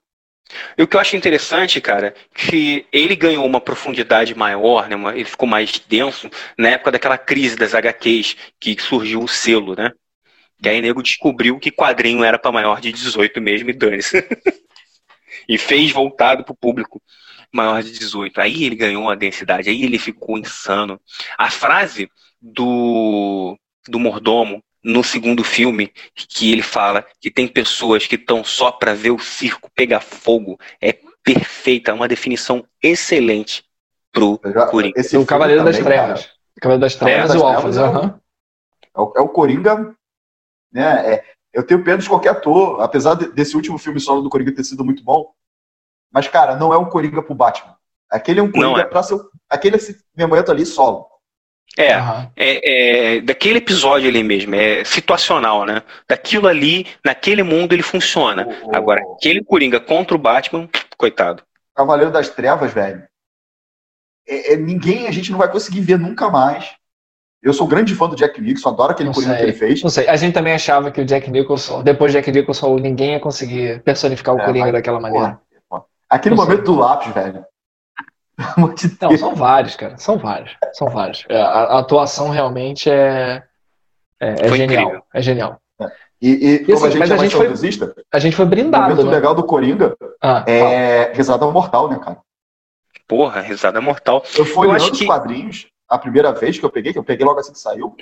E 0.78 0.82
o 0.82 0.86
que 0.86 0.96
eu 0.96 1.00
acho 1.00 1.16
interessante, 1.16 1.80
cara, 1.80 2.14
que 2.34 2.86
ele 2.92 3.16
ganhou 3.16 3.44
uma 3.44 3.60
profundidade 3.60 4.34
maior, 4.34 4.88
né? 4.88 4.96
ele 5.14 5.24
ficou 5.24 5.48
mais 5.48 5.80
denso 5.88 6.30
na 6.56 6.70
época 6.70 6.92
daquela 6.92 7.18
crise 7.18 7.56
das 7.56 7.74
HQs, 7.74 8.36
que 8.60 8.80
surgiu 8.80 9.22
o 9.22 9.28
selo, 9.28 9.74
né? 9.74 9.90
Que 10.62 10.68
aí 10.68 10.80
nego 10.80 11.02
descobriu 11.02 11.58
que 11.58 11.70
quadrinho 11.70 12.24
era 12.24 12.38
pra 12.38 12.52
maior 12.52 12.80
de 12.80 12.92
18 12.92 13.40
mesmo 13.40 13.70
e 13.70 13.72
dane-se. 13.72 14.24
e 15.48 15.58
fez 15.58 15.90
voltado 15.90 16.44
pro 16.44 16.56
público 16.56 17.02
maior 17.52 17.82
de 17.82 17.92
18. 17.92 18.40
Aí 18.40 18.64
ele 18.64 18.76
ganhou 18.76 19.02
uma 19.02 19.16
densidade, 19.16 19.68
aí 19.68 19.82
ele 19.82 19.98
ficou 19.98 20.38
insano. 20.38 21.00
A 21.36 21.50
frase 21.50 22.08
do, 22.40 23.58
do 23.88 23.98
mordomo 23.98 24.62
no 24.86 25.02
segundo 25.02 25.42
filme, 25.42 25.92
que 26.14 26.52
ele 26.52 26.62
fala 26.62 27.04
que 27.20 27.28
tem 27.28 27.48
pessoas 27.48 28.06
que 28.06 28.14
estão 28.14 28.44
só 28.44 28.70
pra 28.70 28.94
ver 28.94 29.10
o 29.10 29.18
circo 29.18 29.68
pegar 29.74 29.98
fogo, 30.00 30.56
é 30.80 30.96
perfeita, 31.24 31.90
é 31.90 31.94
uma 31.94 32.06
definição 32.06 32.64
excelente 32.80 33.64
pro 34.12 34.40
já- 34.44 34.66
Coringa. 34.68 34.98
esse 35.00 35.16
O 35.16 35.26
Cavaleiro 35.26 35.64
das 35.64 35.76
também, 35.76 35.92
Trevas. 35.92 36.20
cara, 36.26 36.34
O 36.56 36.60
Cavaleiro 36.60 36.80
das 36.80 36.94
Trevas 36.94 37.28
das 37.28 37.36
e 37.36 37.38
o 37.42 37.46
Alphas. 37.46 37.76
é 37.76 37.82
o-. 37.82 39.14
É 39.16 39.18
é 39.18 39.22
o 39.22 39.28
Coringa, 39.28 39.94
né? 40.72 41.14
é- 41.14 41.24
eu 41.52 41.66
tenho 41.66 41.82
pena 41.82 41.98
de 41.98 42.08
qualquer 42.08 42.28
ator, 42.30 42.80
apesar 42.80 43.14
de- 43.14 43.32
desse 43.32 43.56
último 43.56 43.78
filme 43.78 43.98
solo 43.98 44.22
do 44.22 44.30
Coringa 44.30 44.54
ter 44.54 44.62
sido 44.64 44.84
muito 44.84 45.02
bom. 45.02 45.32
Mas, 46.12 46.28
cara, 46.28 46.54
não 46.54 46.72
é 46.72 46.78
um 46.78 46.88
Coringa 46.88 47.22
pro 47.22 47.34
Batman. 47.34 47.76
Aquele 48.08 48.38
é 48.38 48.42
um 48.42 48.46
Não 48.46 48.52
Coringa 48.52 48.82
é. 48.82 48.84
pra 48.84 49.02
ser. 49.02 49.18
Aquele 49.50 49.76
esse 49.76 49.98
momento 50.16 50.50
ali 50.52 50.64
solo. 50.64 51.08
É, 51.78 51.92
Aham. 51.94 52.30
é, 52.36 53.16
é 53.16 53.20
daquele 53.20 53.58
episódio 53.58 54.08
ali 54.08 54.22
mesmo, 54.22 54.54
é 54.54 54.82
situacional, 54.84 55.64
né? 55.66 55.82
Daquilo 56.08 56.48
ali, 56.48 56.86
naquele 57.04 57.42
mundo 57.42 57.74
ele 57.74 57.82
funciona. 57.82 58.46
Agora, 58.72 59.02
aquele 59.16 59.44
Coringa 59.44 59.78
contra 59.78 60.14
o 60.14 60.18
Batman, 60.18 60.68
coitado. 60.96 61.42
Cavaleiro 61.74 62.10
das 62.10 62.30
Trevas, 62.30 62.72
velho. 62.72 63.02
É, 64.28 64.54
é- 64.54 64.56
ninguém 64.56 65.06
a 65.06 65.10
gente 65.10 65.30
não 65.30 65.38
vai 65.38 65.50
conseguir 65.50 65.80
ver 65.82 65.98
nunca 65.98 66.30
mais. 66.30 66.70
Eu 67.42 67.52
sou 67.52 67.66
grande 67.66 67.94
fã 67.94 68.08
do 68.08 68.16
Jack 68.16 68.40
Nixon, 68.40 68.70
adoro 68.70 68.92
aquele 68.92 69.08
Não 69.10 69.14
Coringa 69.14 69.34
sei. 69.34 69.38
que 69.44 69.50
ele 69.50 69.58
fez. 69.58 69.82
Não 69.82 69.90
sei, 69.90 70.08
a 70.08 70.16
gente 70.16 70.32
também 70.34 70.54
achava 70.54 70.90
que 70.90 71.00
o 71.00 71.04
Jack 71.04 71.30
Nicholson, 71.30 71.82
depois 71.82 72.10
de 72.10 72.18
Jack 72.18 72.32
Nicholson, 72.32 72.76
ninguém 72.78 73.12
ia 73.12 73.20
conseguir 73.20 73.82
personificar 73.82 74.34
o 74.34 74.40
É, 74.40 74.44
Coringa 74.46 74.64
mas, 74.66 74.72
daquela 74.72 74.98
maneira. 74.98 75.38
Porra, 75.68 75.84
Aquele 76.08 76.34
Não 76.34 76.42
sei. 76.44 76.52
momento 76.54 76.66
do 76.66 76.76
lápis, 76.78 77.12
velho. 77.12 77.44
De 78.76 78.96
Não, 79.00 79.16
são 79.16 79.34
vários, 79.34 79.76
cara. 79.76 79.96
São 79.98 80.18
vários. 80.18 80.56
São 80.72 80.88
vários. 80.88 81.24
É, 81.28 81.40
A, 81.40 81.46
a 81.48 81.78
atuação 81.78 82.28
realmente 82.30 82.90
é, 82.90 83.42
é, 84.20 84.46
é 84.46 84.48
genial. 84.52 84.82
incrível. 84.82 85.02
É 85.14 85.22
genial. 85.22 85.60
E, 86.20 86.30
e 86.30 86.58
como 86.64 86.76
assim, 86.78 86.86
a 86.86 86.90
gente 86.90 86.98
mas 87.00 87.10
é 87.10 87.14
a 87.14 87.16
mais 87.16 87.30
gente 87.30 87.36
foi- 87.36 87.46
saudosista, 87.46 87.94
A 88.12 88.18
gente 88.18 88.36
foi 88.36 88.44
o 88.44 88.48
brindado, 88.48 88.88
momento 88.90 89.04
né? 89.06 89.12
legal 89.12 89.34
do 89.34 89.44
Coringa 89.44 89.94
Ah, 90.22 90.44
é 90.46 91.12
risada 91.14 91.46
mortal, 91.46 91.88
né, 91.90 91.98
cara? 91.98 92.18
Porra, 93.06 93.40
risada 93.40 93.80
mortal. 93.80 94.22
Eu 94.36 94.44
fui 94.46 94.66
Eu 94.66 94.70
olhando 94.72 94.92
os 94.92 94.98
que- 94.98 95.06
quadrinhos, 95.06 95.66
a 95.88 95.98
primeira 95.98 96.32
vez 96.32 96.58
que 96.58 96.64
eu 96.64 96.70
peguei, 96.70 96.92
que 96.92 96.98
eu 96.98 97.04
peguei 97.04 97.24
logo 97.26 97.38
assim 97.38 97.52
que 97.52 97.58
saiu. 97.58 97.94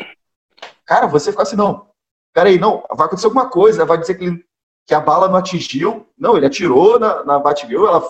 Cara, 0.87 1.07
você 1.09 1.31
fica 1.33 1.43
assim, 1.43 1.57
não. 1.57 1.89
Peraí, 2.33 2.59
não, 2.59 2.85
vai 2.93 3.07
acontecer 3.07 3.27
alguma 3.27 3.49
coisa, 3.49 3.85
vai 3.85 3.99
dizer 3.99 4.15
que, 4.15 4.25
ele- 4.25 4.45
que 4.87 4.95
a 4.95 5.01
bala 5.01 5.29
não 5.29 5.37
atingiu. 5.37 6.09
Não, 6.19 6.37
ele 6.37 6.47
atirou 6.47 6.99
na, 6.99 7.25
na 7.25 7.39
Batgirl, 7.39 7.87
ela 7.87 8.03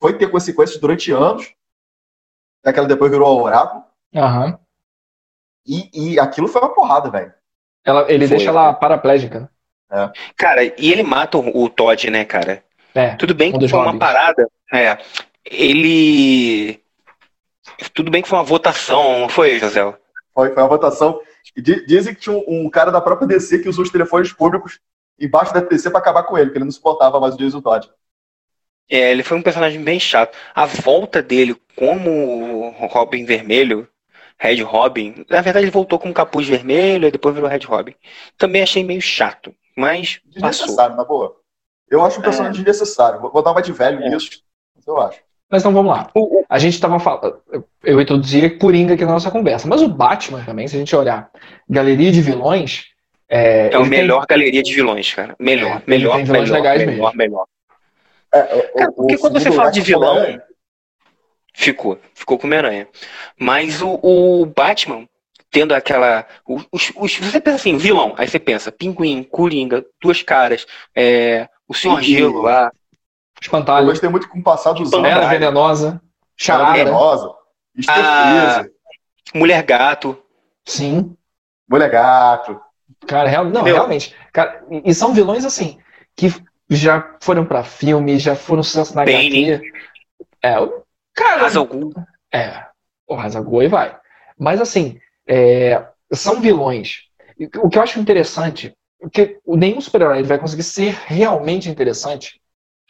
foi 0.00 0.12
ter 0.12 0.30
consequências 0.30 0.78
durante 0.80 1.10
anos. 1.10 1.52
Até 2.62 2.72
que 2.72 2.78
ela 2.78 2.88
depois 2.88 3.10
virou 3.10 3.38
o 3.38 3.42
oráculo. 3.42 3.84
Aham. 4.14 4.58
E, 5.66 6.12
e 6.14 6.20
aquilo 6.20 6.48
foi 6.48 6.62
uma 6.62 6.74
porrada, 6.74 7.10
velho. 7.10 7.32
Ela- 7.84 8.10
ele 8.10 8.26
Foi, 8.26 8.36
deixa 8.36 8.50
ela 8.50 8.72
paraplégica. 8.74 9.50
né? 9.90 10.12
Cara, 10.36 10.64
e 10.64 10.92
ele 10.92 11.02
mata 11.02 11.38
o 11.38 11.68
Todd, 11.68 12.10
né, 12.10 12.24
cara? 12.24 12.62
É. 12.94 13.14
Tudo 13.16 13.34
bem 13.34 13.54
Um 13.54 13.58
que 13.58 13.68
foi 13.68 13.78
uma 13.78 13.98
parada. 13.98 14.48
É. 14.72 14.98
Ele. 15.44 16.82
Tudo 17.94 18.10
bem 18.10 18.22
que 18.22 18.28
foi 18.28 18.38
uma 18.38 18.44
votação, 18.44 19.20
não 19.20 19.28
foi, 19.28 19.58
José? 19.58 19.82
Foi, 20.34 20.52
foi 20.52 20.62
uma 20.62 20.68
votação. 20.68 21.20
E 21.56 21.62
di- 21.62 21.84
dizem 21.86 22.14
que 22.14 22.20
tinha 22.20 22.36
um, 22.36 22.66
um 22.66 22.70
cara 22.70 22.90
da 22.90 23.00
própria 23.00 23.26
DC 23.28 23.58
que 23.60 23.68
usou 23.68 23.84
os 23.84 23.90
telefones 23.90 24.32
públicos 24.32 24.80
embaixo 25.18 25.52
da 25.52 25.60
DC 25.60 25.90
pra 25.90 25.98
acabar 26.00 26.22
com 26.24 26.36
ele, 26.36 26.46
porque 26.46 26.58
ele 26.58 26.64
não 26.64 26.72
suportava 26.72 27.18
mais 27.20 27.34
o 27.34 27.38
Jason 27.38 27.60
Todd. 27.60 27.90
É, 28.90 29.10
ele 29.10 29.22
foi 29.22 29.36
um 29.36 29.42
personagem 29.42 29.82
bem 29.82 30.00
chato. 30.00 30.36
A 30.54 30.64
volta 30.66 31.22
dele 31.22 31.56
como 31.76 32.70
Robin 32.90 33.24
Vermelho, 33.24 33.86
Red 34.38 34.62
Robin, 34.62 35.24
na 35.28 35.40
verdade 35.40 35.64
ele 35.66 35.70
voltou 35.70 35.98
com 35.98 36.08
um 36.08 36.12
capuz 36.12 36.46
vermelho 36.48 37.06
e 37.08 37.10
depois 37.10 37.34
virou 37.34 37.50
Red 37.50 37.64
Robin. 37.66 37.94
Também 38.36 38.62
achei 38.62 38.84
meio 38.84 39.00
chato, 39.00 39.52
mas 39.76 40.20
passou. 40.40 40.66
Desnecessário, 40.66 40.96
na 40.96 41.04
boa. 41.04 41.36
Eu 41.90 42.04
acho 42.04 42.18
um 42.20 42.22
personagem 42.22 42.62
desnecessário. 42.62 43.20
Vou, 43.20 43.32
vou 43.32 43.42
dar 43.42 43.50
uma 43.52 43.62
de 43.62 43.72
velho 43.72 44.02
É. 44.02 44.08
nisso. 44.10 44.42
Mas 44.76 44.86
eu 44.86 44.98
acho. 45.00 45.18
Mas 45.50 45.62
então 45.62 45.72
vamos 45.72 45.90
lá. 45.90 46.10
O- 46.14 46.40
o- 46.40 46.44
A 46.48 46.58
gente 46.58 46.74
estava 46.74 47.00
falando. 47.00 47.38
Eu 47.82 48.00
introduzi 48.00 48.50
Coringa 48.50 48.94
aqui 48.94 49.04
na 49.04 49.12
nossa 49.12 49.30
conversa. 49.30 49.66
Mas 49.66 49.80
o 49.82 49.88
Batman 49.88 50.44
também, 50.44 50.68
se 50.68 50.76
a 50.76 50.78
gente 50.78 50.94
olhar 50.94 51.30
galeria 51.68 52.12
de 52.12 52.20
vilões. 52.20 52.84
É, 53.30 53.70
É 53.72 53.78
o 53.78 53.82
ele 53.82 53.90
tem- 53.90 53.98
melhor 54.00 54.26
galeria 54.26 54.62
de 54.62 54.74
vilões, 54.74 55.12
cara. 55.14 55.34
Melhor, 55.38 55.78
É, 55.78 55.90
melhor, 55.90 56.16
tem 56.16 56.24
vilões 56.24 56.50
melhor, 56.50 56.54
legais 56.62 56.86
melhor, 56.86 57.14
melhor. 57.14 57.46
É, 58.34 58.40
o- 58.56 58.72
Cara, 58.78 58.92
porque 58.92 59.14
o 59.14 59.18
quando 59.18 59.40
você 59.40 59.50
fala 59.52 59.70
de 59.70 59.80
vilão, 59.80 60.10
Homem-Aranha. 60.12 60.42
ficou, 61.54 61.98
ficou 62.14 62.38
com 62.38 62.46
Homem-Aranha. 62.46 62.88
Mas 63.38 63.80
o, 63.82 63.98
o 64.02 64.46
Batman, 64.46 65.08
tendo 65.50 65.74
aquela. 65.74 66.26
Os, 66.46 66.92
os- 66.96 67.18
você 67.18 67.40
pensa 67.40 67.56
assim, 67.56 67.76
vilão, 67.76 68.14
aí 68.18 68.28
você 68.28 68.38
pensa, 68.38 68.70
pinguim, 68.72 69.22
coringa, 69.22 69.84
duas 70.00 70.22
caras, 70.22 70.66
é, 70.94 71.48
o 71.66 71.74
Senhor 71.74 72.00
Gelo 72.02 72.42
lá. 72.42 72.64
Eu 72.66 73.40
Espantalho. 73.40 73.86
gostei 73.86 74.08
muito 74.10 74.28
com 74.28 74.40
o 74.40 74.42
passar 74.42 74.72
dos 74.72 74.92
anos. 74.92 75.08
Era 75.08 75.26
venenosa. 75.28 76.00
Charada. 76.36 76.72
Venenosa. 76.72 77.32
Mr. 77.76 77.90
Ah. 77.92 78.64
Mulher 79.34 79.62
Gato. 79.62 80.20
Sim. 80.66 81.14
Mulher 81.68 81.88
Gato. 81.90 82.60
Cara, 83.06 83.28
real, 83.28 83.44
não, 83.44 83.62
Meu. 83.62 83.74
realmente. 83.74 84.14
Cara, 84.32 84.64
e 84.70 84.90
e 84.90 84.94
são 84.94 85.12
vilões 85.14 85.44
assim, 85.44 85.78
que 86.16 86.32
já 86.68 87.16
foram 87.20 87.44
pra 87.44 87.64
filme, 87.64 88.18
já 88.18 88.34
foram 88.34 88.62
sucesso 88.62 88.94
na 88.94 89.04
Bane. 89.04 89.54
HQ. 89.54 89.72
É, 90.42 90.60
o- 90.60 90.82
cara, 91.14 91.48
Ghul. 91.64 91.92
É, 92.32 92.64
o 93.08 93.14
Hazagoi 93.14 93.68
vai. 93.68 93.96
Mas 94.38 94.60
assim, 94.60 94.98
é, 95.26 95.84
são 96.12 96.40
vilões. 96.40 97.02
E 97.38 97.46
O 97.58 97.68
que 97.68 97.78
eu 97.78 97.82
acho 97.82 97.98
interessante, 97.98 98.74
porque 99.00 99.38
nenhum 99.46 99.80
super-herói 99.80 100.22
vai 100.22 100.38
conseguir 100.38 100.62
ser 100.62 100.96
realmente 101.06 101.68
interessante 101.68 102.40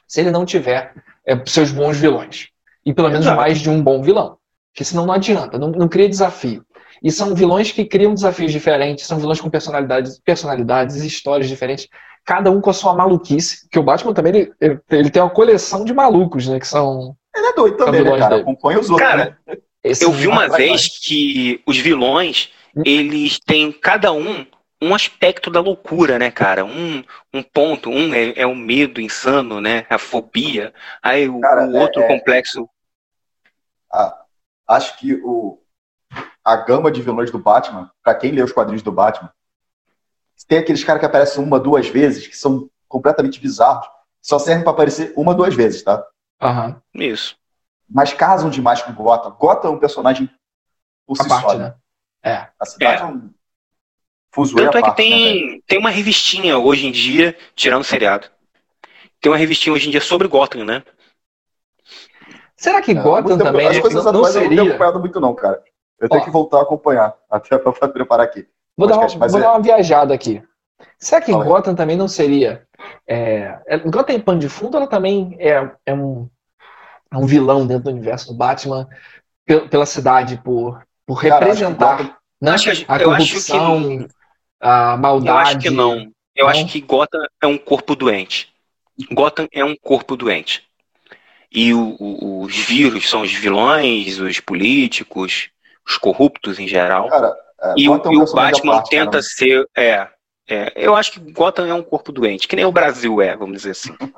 se 0.07 0.21
ele 0.21 0.31
não 0.31 0.45
tiver 0.45 0.93
é, 1.27 1.41
seus 1.47 1.71
bons 1.71 1.99
vilões. 1.99 2.49
E 2.85 2.93
pelo 2.95 3.09
menos 3.09 3.27
Exato. 3.27 3.37
mais 3.41 3.61
de 3.61 3.69
um 3.71 3.83
bom 3.83 4.03
vilão. 4.03 4.39
Porque 4.73 4.85
senão 4.85 5.07
não 5.07 5.15
adianta, 5.15 5.59
não, 5.59 5.71
não 5.71 5.89
cria 5.89 6.09
desafio. 6.09 6.65
E 7.03 7.13
são 7.13 7.35
vilões 7.35 7.71
que 7.71 7.85
criam 7.85 8.15
desafios 8.15 8.51
diferentes, 8.51 9.07
são 9.07 9.19
vilões 9.19 9.41
com 9.41 9.51
personalidades, 9.51 10.19
personalidades 10.21 10.97
e 10.97 11.07
histórias 11.07 11.49
diferentes, 11.49 11.89
cada 12.29 12.51
um 12.51 12.61
com 12.61 12.69
a 12.69 12.75
sua 12.75 12.95
maluquice. 12.95 13.67
Que 13.71 13.79
o 13.79 13.83
Batman 13.83 14.13
também 14.13 14.37
ele, 14.37 14.53
ele- 14.61 14.81
ele 14.91 15.11
tem 15.11 15.23
uma 15.23 15.31
coleção 15.31 15.83
de 15.83 15.95
malucos, 15.95 16.47
né? 16.47 16.61
Que 16.61 16.67
são. 16.69 17.17
Ele 17.35 17.47
é 17.47 17.53
doido 17.55 17.77
também, 17.79 18.05
né, 18.05 18.19
cara? 18.19 18.29
dele. 18.29 18.43
Acompanha 18.43 18.79
os 18.79 18.91
outros, 18.91 19.09
Cara, 19.09 19.39
né? 19.47 19.57
Eu 20.03 20.13
vi 20.13 20.27
uma 20.29 20.47
vez 20.47 20.99
que 21.01 21.63
os 21.67 21.79
vilões, 21.79 22.51
eles 22.85 23.41
têm 23.41 23.73
cada 23.73 24.13
um 24.13 24.45
um 24.81 24.95
aspecto 24.95 25.51
da 25.51 25.59
loucura, 25.61 26.19
né, 26.21 26.31
cara? 26.31 26.65
Um, 26.65 27.03
um 27.35 27.43
ponto, 27.43 27.91
um 27.91 28.15
é, 28.15 28.33
é 28.37 28.47
o 28.47 28.55
medo 28.55 29.01
insano, 29.01 29.61
né? 29.61 29.85
A 29.91 29.99
fobia. 29.99 30.73
Aí 31.03 31.29
o, 31.29 31.41
Cara, 31.41 31.67
o 31.67 31.77
é- 31.77 31.81
outro 31.81 32.03
é- 32.03 32.07
complexo. 32.07 32.69
Acho 34.69 34.99
que 34.99 35.15
o, 35.25 35.59
a 36.45 36.57
gama 36.57 36.91
de 36.93 37.01
vilões 37.03 37.31
do 37.31 37.39
Batman, 37.39 37.91
pra 38.05 38.15
quem 38.15 38.31
lê 38.33 38.43
os 38.43 38.53
quadrinhos 38.53 38.83
do 38.83 38.93
Batman, 38.93 39.33
tem 40.49 40.59
aqueles 40.59 40.83
caras 40.83 40.99
que 41.01 41.07
aparecem 41.07 41.43
uma, 41.45 41.61
duas 41.61 41.87
vezes, 41.89 42.27
que 42.27 42.37
são 42.37 42.69
completamente 42.89 43.39
bizarros, 43.39 43.87
só 44.23 44.39
servem 44.39 44.65
pra 44.65 44.73
aparecer 44.73 45.13
uma, 45.17 45.35
duas 45.35 45.55
vezes, 45.55 45.83
tá? 45.83 46.05
Aham, 46.41 46.81
Isso. 46.95 47.37
Mas 47.89 48.13
casam 48.13 48.51
demais 48.51 48.83
com 48.83 48.93
Gotham. 48.93 49.31
Gotham 49.33 49.71
é 49.71 49.75
um 49.75 49.79
personagem 49.79 50.29
por 51.07 51.19
a 51.21 51.23
si 51.23 51.29
parte, 51.29 51.51
só, 51.53 51.59
né? 51.59 51.65
né? 51.65 51.75
É. 52.23 52.49
A 52.59 52.67
cidade 52.67 53.03
é, 53.03 53.07
um 53.07 53.31
fuzuê 54.33 54.65
Tanto 54.65 54.79
é 54.79 54.81
que 54.83 54.87
parte, 54.89 55.03
né, 55.11 55.17
velho? 55.17 55.39
tem, 55.51 55.63
tem 55.67 55.79
uma 55.79 55.91
revistinha 55.91 56.59
hoje 56.59 56.87
em 56.87 56.93
dia, 56.93 57.37
tirando 57.55 57.81
o 57.83 57.85
seriado. 57.85 58.29
Tem 59.21 59.31
uma 59.33 59.39
revistinha 59.39 59.73
hoje 59.75 59.89
em 59.89 59.91
dia 59.91 60.01
sobre 60.01 60.29
Gotham, 60.29 60.65
né? 60.65 60.83
Será 62.57 62.83
que 62.83 62.91
É, 62.93 62.95
Gotham 62.95 63.39
tempo- 63.39 63.45
também 63.45 63.67
As 63.69 63.79
coisas 63.79 64.05
não, 64.05 64.13
não 64.13 64.21
atuais 64.21 64.35
eu 64.35 64.43
não 64.43 64.49
tenho 64.49 64.59
seria? 64.61 64.71
acompanhado 64.73 65.01
muito, 65.01 65.21
não, 65.21 65.35
cara. 65.35 65.63
Eu 65.99 66.09
tenho 66.09 66.21
Ó. 66.21 66.25
que 66.25 66.31
voltar 66.31 66.59
a 66.59 66.63
acompanhar, 66.63 67.17
até 67.31 67.59
para 67.59 67.89
preparar 67.89 68.27
aqui. 68.27 68.47
Vou, 68.79 68.87
dar 68.87 68.97
uma, 68.99 69.09
vou 69.29 69.39
é- 69.39 69.43
dar 69.43 69.51
uma 69.53 69.61
viajada 69.63 70.15
aqui. 70.15 70.41
Será 70.99 71.21
que 71.21 71.33
Fala 71.33 71.43
aí. 71.45 71.49
Gotham 71.51 71.75
também 71.75 71.97
não 71.97 72.07
seria. 72.09 72.63
É, 73.07 73.59
é, 73.67 73.79
Gotham 73.79 74.13
em 74.15 74.21
pano 74.21 74.39
de 74.39 74.49
fundo, 74.49 74.77
ela 74.77 74.87
também 74.87 75.37
é, 75.41 75.69
é 75.85 75.93
um, 75.93 76.29
é 77.13 77.17
um 77.17 77.27
vilão 77.27 77.67
dentro 77.67 77.85
do 77.85 77.91
universo 77.91 78.29
do 78.29 78.35
Batman 78.35 78.89
pe- 79.45 79.69
pela 79.69 79.85
cidade, 79.85 80.41
por, 80.45 80.81
por 81.05 81.21
Cara, 81.21 81.45
representar 81.45 81.95
acho 82.43 82.71
que 82.71 82.85
né, 82.85 82.85
a 82.89 82.99
eu 83.03 83.11
acho 83.11 83.27
que- 83.27 83.33
corrupção, 83.33 84.09
a 84.61 84.97
maldade. 84.97 85.29
Eu 85.29 85.37
acho 85.39 85.59
que 85.59 85.71
não. 85.71 86.13
Eu 86.37 86.45
Não? 86.45 86.49
acho 86.53 86.67
que 86.67 86.81
Gotham 86.81 87.25
é 87.43 87.47
um 87.49 87.59
corpo 87.59 87.97
doente. 87.97 88.53
Gotham 89.13 89.49
é 89.53 89.65
um 89.65 89.75
corpo 89.77 90.17
doente. 90.17 90.63
E 91.51 91.75
o- 91.75 91.97
o- 91.99 92.43
os 92.43 92.57
vírus 92.57 93.09
são 93.11 93.23
os 93.23 93.33
vilões, 93.33 94.21
os 94.21 94.39
políticos, 94.39 95.51
os 95.85 95.97
corruptos 95.97 96.61
em 96.61 96.69
geral. 96.69 97.09
Cara, 97.09 97.29
é, 97.29 97.48
E 97.77 97.89
o, 97.89 97.93
Gotham 97.93 98.11
é 98.11 98.15
e 98.15 98.17
o 98.17 98.21
personagem 98.21 98.53
à 98.53 98.55
Batman 98.55 98.73
parte, 98.73 98.91
cara. 98.91 99.05
tenta 99.05 99.23
ser. 99.23 99.69
É, 99.77 100.09
é, 100.49 100.73
eu 100.77 100.95
acho 100.95 101.13
que 101.13 101.21
Gotham 101.33 101.67
é 101.67 101.75
um 101.75 101.83
corpo 101.83 102.13
doente, 102.13 102.49
que 102.49 102.57
nem 102.57 102.65
o 102.65 102.73
Brasil 102.73 103.21
é, 103.21 103.37
vamos 103.37 103.59
dizer 103.59 103.71
assim. 103.73 103.95
Não 103.99 104.09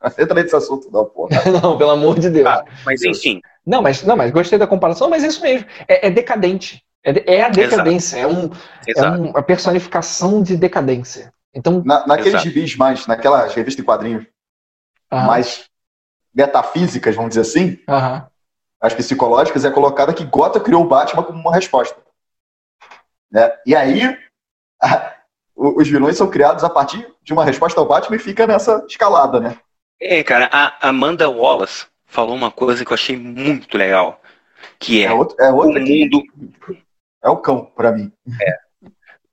entra 0.18 0.34
nesse 0.42 0.54
assunto, 0.54 0.90
não, 0.90 1.04
porra. 1.04 1.30
não, 1.62 1.76
pelo 1.76 1.90
amor 1.90 2.18
de 2.18 2.30
Deus. 2.30 2.46
Ah, 2.48 2.64
mas 2.84 3.02
enfim, 3.02 3.40
Não, 3.66 3.82
mas, 3.82 4.02
não, 4.02 4.16
mas 4.16 4.30
gostei 4.30 4.58
da 4.58 4.66
comparação, 4.66 5.10
mas 5.10 5.24
é 5.24 5.26
isso 5.28 5.42
mesmo. 5.42 5.66
É, 5.88 6.06
é 6.06 6.10
decadente. 6.10 6.82
É, 7.04 7.36
é 7.36 7.42
a 7.42 7.48
decadência. 7.48 8.18
É, 8.18 8.26
um, 8.26 8.50
é 8.86 8.90
exato. 8.90 9.22
um- 9.22 9.36
a 9.36 9.42
personificação 9.42 10.42
de 10.42 10.56
decadência. 10.56 11.32
Então, 11.54 11.82
Na, 11.84 12.06
naqueles 12.06 12.30
Exato. 12.30 12.44
gibis 12.44 12.76
mais, 12.76 13.06
naquelas 13.06 13.54
revistas 13.54 13.76
de 13.76 13.82
quadrinhos 13.82 14.26
aham, 15.10 15.26
mais 15.26 15.64
metafísicas, 16.32 17.16
vamos 17.16 17.30
dizer 17.30 17.40
assim, 17.40 17.78
aham. 17.88 18.26
as 18.80 18.94
psicológicas, 18.94 19.64
é 19.64 19.70
colocada 19.70 20.14
que 20.14 20.24
Gotham 20.24 20.60
criou 20.62 20.84
o 20.84 20.88
Batman 20.88 21.22
como 21.24 21.40
uma 21.40 21.52
resposta. 21.54 22.00
Né? 23.30 23.50
E 23.66 23.74
aí, 23.74 24.18
o- 25.54 25.80
os 25.80 25.88
vilões 25.88 26.16
são 26.16 26.30
criados 26.30 26.64
a 26.64 26.70
partir 26.70 27.06
de 27.22 27.32
uma 27.32 27.44
resposta 27.44 27.80
ao 27.80 27.86
Batman 27.86 28.16
e 28.16 28.20
fica 28.20 28.46
nessa 28.46 28.84
escalada, 28.88 29.40
né? 29.40 29.58
É, 30.00 30.22
cara, 30.22 30.48
a 30.52 30.88
Amanda 30.88 31.28
Wallace 31.28 31.86
falou 32.06 32.34
uma 32.34 32.50
coisa 32.50 32.84
que 32.84 32.90
eu 32.90 32.94
achei 32.94 33.16
muito 33.16 33.76
legal, 33.76 34.20
que 34.78 35.02
é, 35.02 35.06
É, 35.06 35.12
outro, 35.12 35.36
é 35.40 35.50
o 35.50 35.56
outra 35.56 35.82
que 35.84 36.04
mundo 36.04 36.22
é 37.22 37.28
o 37.28 37.36
cão, 37.36 37.66
pra 37.76 37.92
mim. 37.92 38.10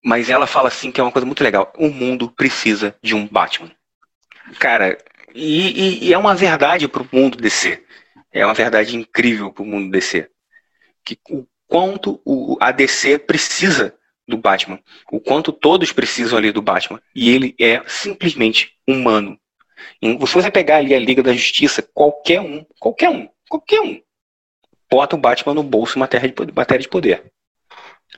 Mas 0.04 0.30
ela 0.30 0.46
fala 0.48 0.68
assim 0.68 0.92
que 0.92 1.00
é 1.00 1.04
uma 1.04 1.12
coisa 1.12 1.26
muito 1.26 1.44
legal. 1.44 1.72
O 1.78 1.90
mundo 1.90 2.30
precisa 2.30 2.96
de 3.02 3.16
um 3.16 3.28
Batman. 3.28 3.72
Cara, 4.60 4.98
e, 5.34 5.70
e- 5.70 6.04
e 6.06 6.14
é 6.14 6.18
uma 6.18 6.36
verdade 6.36 6.88
pro 6.88 7.08
mundo 7.12 7.38
DC. 7.38 7.84
É 8.32 8.46
uma 8.46 8.54
verdade 8.54 8.96
incrível 8.96 9.52
pro 9.52 9.66
mundo 9.66 9.92
DC. 9.92 10.30
Que 11.04 11.18
o 11.30 11.46
quanto 11.68 12.22
o, 12.26 12.58
a 12.60 12.72
DC 12.72 13.20
precisa 13.20 13.94
do 14.28 14.38
Batman. 14.38 14.80
O 15.12 15.20
quanto 15.20 15.52
todos 15.52 15.92
precisam 15.92 16.38
ali 16.38 16.52
do 16.52 16.62
Batman. 16.62 17.02
E 17.16 17.30
ele 17.30 17.56
é 17.60 17.82
simplesmente 17.88 18.74
humano. 18.88 19.40
E 20.02 20.12
Se 20.28 20.34
você 20.34 20.52
pegar 20.52 20.78
ali 20.78 20.94
a 20.94 21.00
Liga 21.00 21.24
da 21.24 21.34
Justiça, 21.34 21.88
qualquer 21.94 22.42
um, 22.42 22.66
qualquer 22.80 23.10
um, 23.10 23.30
qualquer 23.48 23.82
um, 23.82 24.02
bota 24.90 25.16
o 25.16 25.20
Batman 25.20 25.54
no 25.54 25.64
bolso 25.64 26.00
matéria 26.00 26.30
de. 26.30 26.54
Matéria 26.54 26.82
de 26.82 26.90
poder. 26.90 27.32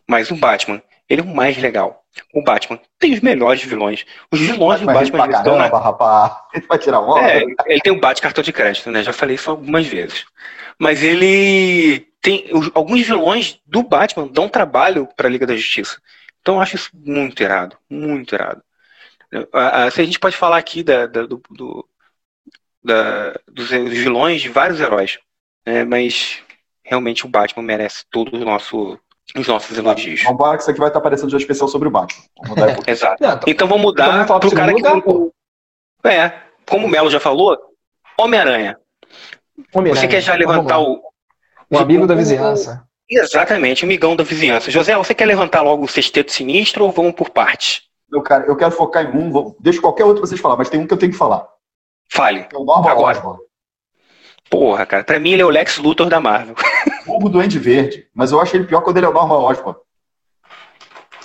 Mas 0.08 0.32
o 0.32 0.36
Batman, 0.36 0.82
ele 1.08 1.22
é 1.22 1.24
o 1.24 1.28
mais 1.28 1.58
legal. 1.58 2.04
O 2.34 2.43
Batman 2.43 2.80
tem 2.97 3.14
os 3.14 3.22
melhores 3.22 3.64
vilões. 3.64 4.06
Os 4.32 4.39
vilões 4.39 4.80
do 4.80 4.88
Batman 4.88 5.28
pra 5.28 5.38
estão 5.38 5.56
na... 5.56 5.70
caramba, 5.70 5.80
rapaz. 5.80 6.34
Ele 6.54 6.66
vai 6.68 6.78
tirar 6.80 7.00
onda. 7.00 7.30
É, 7.30 7.43
ele 7.68 7.82
tem 7.82 7.93
o 7.93 8.00
bate 8.00 8.22
cartão 8.22 8.43
de 8.43 8.52
crédito, 8.52 8.89
né? 8.89 9.04
Já 9.04 9.14
falei 9.14 9.36
isso 9.36 9.52
algumas 9.52 9.86
vezes. 9.86 10.26
Mas 10.80 11.04
ele 11.04 12.09
tem 12.22 12.49
os- 12.53 12.70
alguns 12.74 13.05
vilões 13.05 13.59
do 13.65 13.82
Batman 13.84 14.28
dão 14.28 14.49
trabalho 14.49 15.07
para 15.15 15.28
a 15.28 15.32
Liga 15.32 15.45
da 15.47 15.55
Justiça. 15.55 16.01
Então 16.41 16.55
eu 16.55 16.61
acho 16.61 16.76
isso 16.76 16.89
muito 16.93 17.41
irado, 17.43 17.78
muito 17.89 18.34
irado. 18.36 18.61
A- 19.53 19.84
a- 19.86 19.91
Se 19.91 20.01
a 20.01 20.05
gente 20.05 20.20
pode 20.20 20.36
falar 20.36 20.57
aqui 20.57 20.82
da, 20.84 21.05
da- 21.05 21.26
do, 21.26 21.41
do- 21.51 21.88
da- 22.84 23.32
dos, 23.47 23.70
dos 23.70 23.89
vilões 23.97 24.41
de 24.41 24.49
vários 24.49 24.80
heróis, 24.80 25.20
né? 25.65 25.84
Mas 25.84 26.41
realmente 26.84 27.26
o 27.26 27.30
Batman 27.30 27.63
merece 27.63 28.03
todos 28.09 28.34
os 28.39 28.45
nosso- 28.45 28.99
os 29.36 29.47
nossos 29.47 29.78
elogios. 29.78 30.24
Vambora 30.24 30.57
que 30.57 30.63
isso 30.63 30.72
aqui 30.72 30.80
vai 30.80 30.89
estar 30.89 30.99
aparecendo 30.99 31.30
já 31.30 31.38
especial 31.38 31.67
sobre 31.67 31.88
o 31.88 31.91
Batman. 31.91 32.24
Vamos 32.38 32.49
mudar 32.49 32.80
um. 32.80 32.82
Exato. 32.89 33.22
Não, 33.24 33.30
então, 33.34 33.43
Então 33.49 33.67
vamos 33.67 33.82
Então 33.91 33.91
mudar 33.91 34.11
vamos 34.11 34.26
pro 34.28 34.39
pro 34.39 34.51
cara 34.57 34.74
que 34.74 34.80
segundo 34.82 34.95
lugar, 34.95 35.03
pô. 36.01 36.09
É, 36.09 36.34
como 36.65 36.88
o 36.88 36.89
Melo 36.89 37.09
já 37.11 37.20
falou, 37.20 37.55
Homem-Aranha. 38.17 38.78
Homem-Aranha. 39.74 40.01
Você 40.01 40.07
quer 40.07 40.22
já 40.22 40.36
Então, 40.36 40.47
vamos 40.47 40.65
levantar 40.65 40.78
lá. 40.78 40.84
o. 40.84 41.09
O 41.70 41.78
amigo 41.78 42.07
da 42.07 42.13
o- 42.13 42.17
vizinhança. 42.17 42.84
Exatamente, 43.09 43.84
o 43.84 43.88
migão 43.88 44.15
da 44.15 44.24
vizinhança. 44.24 44.70
José, 44.70 44.95
você 44.95 45.15
quer 45.15 45.26
levantar 45.26 45.61
logo 45.63 45.84
o 45.84 45.88
sexteto 45.88 46.32
sinistro 46.32 46.86
ou 46.86 46.91
vamos 46.91 47.13
por 47.13 47.30
partes? 47.32 47.82
Meu 48.11 48.22
cara, 48.22 48.45
eu 48.45 48.55
quero 48.55 48.72
focar 48.72 49.03
em 49.05 49.17
um, 49.17 49.32
vou... 49.32 49.55
deixa 49.59 49.82
qualquer 49.82 50.03
outro 50.05 50.22
vocês 50.26 50.39
falar, 50.39 50.57
mas 50.57 50.70
tem 50.70 50.80
um 50.80 50.86
que 50.88 50.93
eu 50.93 50.97
tenho 50.97 51.11
que 51.11 51.17
falar. 51.17 51.47
Fale. 52.11 52.47
É 52.51 52.57
o 52.57 52.63
Norman 52.63 52.89
Agora. 52.89 53.17
Osborn. 53.17 53.39
Porra, 54.49 54.86
cara, 54.86 55.03
pra 55.03 55.20
mim 55.20 55.32
ele 55.34 55.41
é 55.43 55.45
o 55.45 55.49
Lex 55.49 55.78
Luthor 55.78 56.09
da 56.09 56.20
Marvel. 56.20 56.55
Vulgo 57.05 57.30
Duende 57.30 57.59
Verde. 57.59 58.07
Mas 58.13 58.32
eu 58.32 58.39
acho 58.41 58.55
ele 58.55 58.65
pior 58.65 58.82
quando 58.82 58.97
ele 58.97 59.05
é 59.05 59.09
o 59.09 59.13
Norman 59.13 59.38
Osborn. 59.38 59.78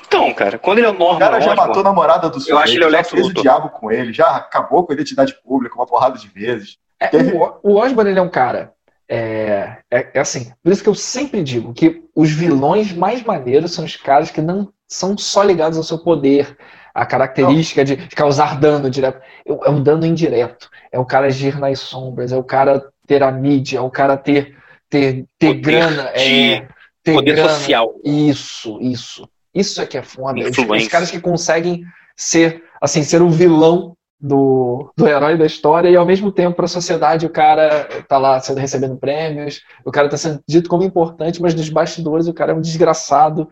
Então, 0.07 0.33
cara, 0.35 0.59
quando 0.59 0.79
ele 0.79 0.87
é 0.87 0.91
o 0.91 0.95
O 0.95 0.99
Norman 0.99 1.19
cara 1.19 1.41
já 1.41 1.51
Osborn, 1.53 1.69
matou 1.69 1.81
a 1.81 1.85
namorada 1.85 2.31
do 2.31 2.39
Eu 2.49 2.59
acho 2.59 2.73
ele 2.75 2.81
o 2.85 2.91
já 2.91 2.97
Lex 2.99 3.11
fez 3.11 3.25
o 3.25 3.29
Luthor. 3.29 3.43
diabo 3.43 3.69
com 3.71 3.91
ele, 3.91 4.13
já 4.13 4.37
acabou 4.37 4.85
com 4.85 4.93
a 4.93 4.95
identidade 4.95 5.35
pública 5.43 5.75
uma 5.75 5.87
porrada 5.87 6.19
de 6.19 6.29
vezes. 6.29 6.77
É, 7.01 7.09
Teve- 7.09 7.33
o, 7.37 7.59
o 7.63 7.77
Osborn 7.77 8.11
ele 8.11 8.19
é 8.19 8.23
um 8.23 8.29
cara. 8.29 8.74
É, 9.09 9.79
é, 9.91 10.11
é 10.15 10.21
assim, 10.21 10.51
por 10.63 10.73
isso 10.73 10.83
que 10.83 10.89
eu 10.89 10.95
sempre 10.95 11.43
digo 11.43 11.75
que 11.75 12.03
os 12.15 12.31
vilões 12.31 12.93
mais 12.93 13.23
maneiros 13.23 13.73
são 13.73 13.85
os 13.85 13.97
caras 13.97 14.31
que 14.31 14.41
não 14.41 14.73
são 14.89 15.17
só 15.19 15.43
ligados 15.43 15.77
ao 15.77 15.85
seu 15.85 15.99
poder, 15.99 16.57
a 16.95 17.05
característica 17.05 17.85
de, 17.85 17.97
de 17.97 18.15
causar 18.17 18.59
dano 18.59 18.89
direto. 18.89 19.21
É 19.47 19.53
é 19.53 19.71
o 19.71 19.81
dano 19.81 20.07
indireto. 20.07 20.71
É 20.93 20.99
o 20.99 21.05
cara 21.05 21.27
agir 21.27 21.59
nas 21.59 21.81
sombras, 21.81 22.33
é 22.33 22.37
o 22.37 22.45
cara 22.45 22.85
ter 23.07 23.23
a 23.23 23.31
mídia, 23.33 23.79
é 23.79 23.81
o 23.81 23.91
cara 23.91 24.17
ter, 24.17 24.57
ter, 24.89 25.27
ter 25.39 25.49
Poder 25.49 25.61
grana, 25.61 26.03
de- 26.13 26.55
é, 26.55 26.69
ter 27.03 27.13
poder 27.15 27.35
grana. 27.35 27.49
social. 27.51 27.95
Isso, 28.05 28.79
isso. 28.81 29.29
Isso 29.55 29.81
é 29.83 29.87
que 29.87 29.99
é 29.99 30.03
foda. 30.03 30.41
Os, 30.41 30.57
os 30.57 30.89
caras 30.89 31.11
que 31.11 31.21
conseguem 31.21 31.85
ser, 32.17 32.63
assim, 32.81 33.03
ser 33.03 33.21
o 33.23 33.29
vilão 33.31 33.97
do, 34.25 34.91
do 34.97 35.07
herói 35.07 35.37
da 35.37 35.45
história 35.47 35.91
e 35.91 35.97
ao 35.97 36.07
mesmo 36.07 36.33
tempo 36.33 36.57
para 36.57 36.65
a 36.65 36.69
sociedade 36.69 37.27
o 37.27 37.31
cara 37.31 37.87
tá 38.09 38.17
lá 38.19 38.41
sendo 38.41 38.59
recebendo 38.59 38.97
prêmios, 38.97 39.61
o 39.85 39.93
cara 39.93 40.09
tá 40.09 40.17
sendo 40.17 40.43
dito 40.49 40.69
como 40.69 40.83
importante, 40.83 41.43
mas 41.43 41.55
nos 41.55 41.69
bastidores 41.69 42.27
o 42.29 42.35
cara 42.35 42.53
é 42.53 42.55
um 42.55 42.61
desgraçado 42.61 43.49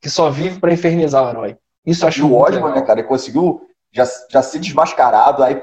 que 0.00 0.10
só 0.10 0.30
vive 0.30 0.58
para 0.60 0.72
infernizar 0.72 1.24
o 1.24 1.30
herói. 1.30 1.56
Isso 1.86 2.04
eu 2.04 2.08
E 2.08 2.08
acho 2.08 2.26
o 2.26 2.44
legal. 2.44 2.74
né, 2.74 2.82
cara, 2.82 3.00
ele 3.00 3.08
conseguiu 3.08 3.62
já, 3.92 4.04
já 4.30 4.42
ser 4.42 4.58
desmascarado, 4.58 5.44
aí 5.44 5.62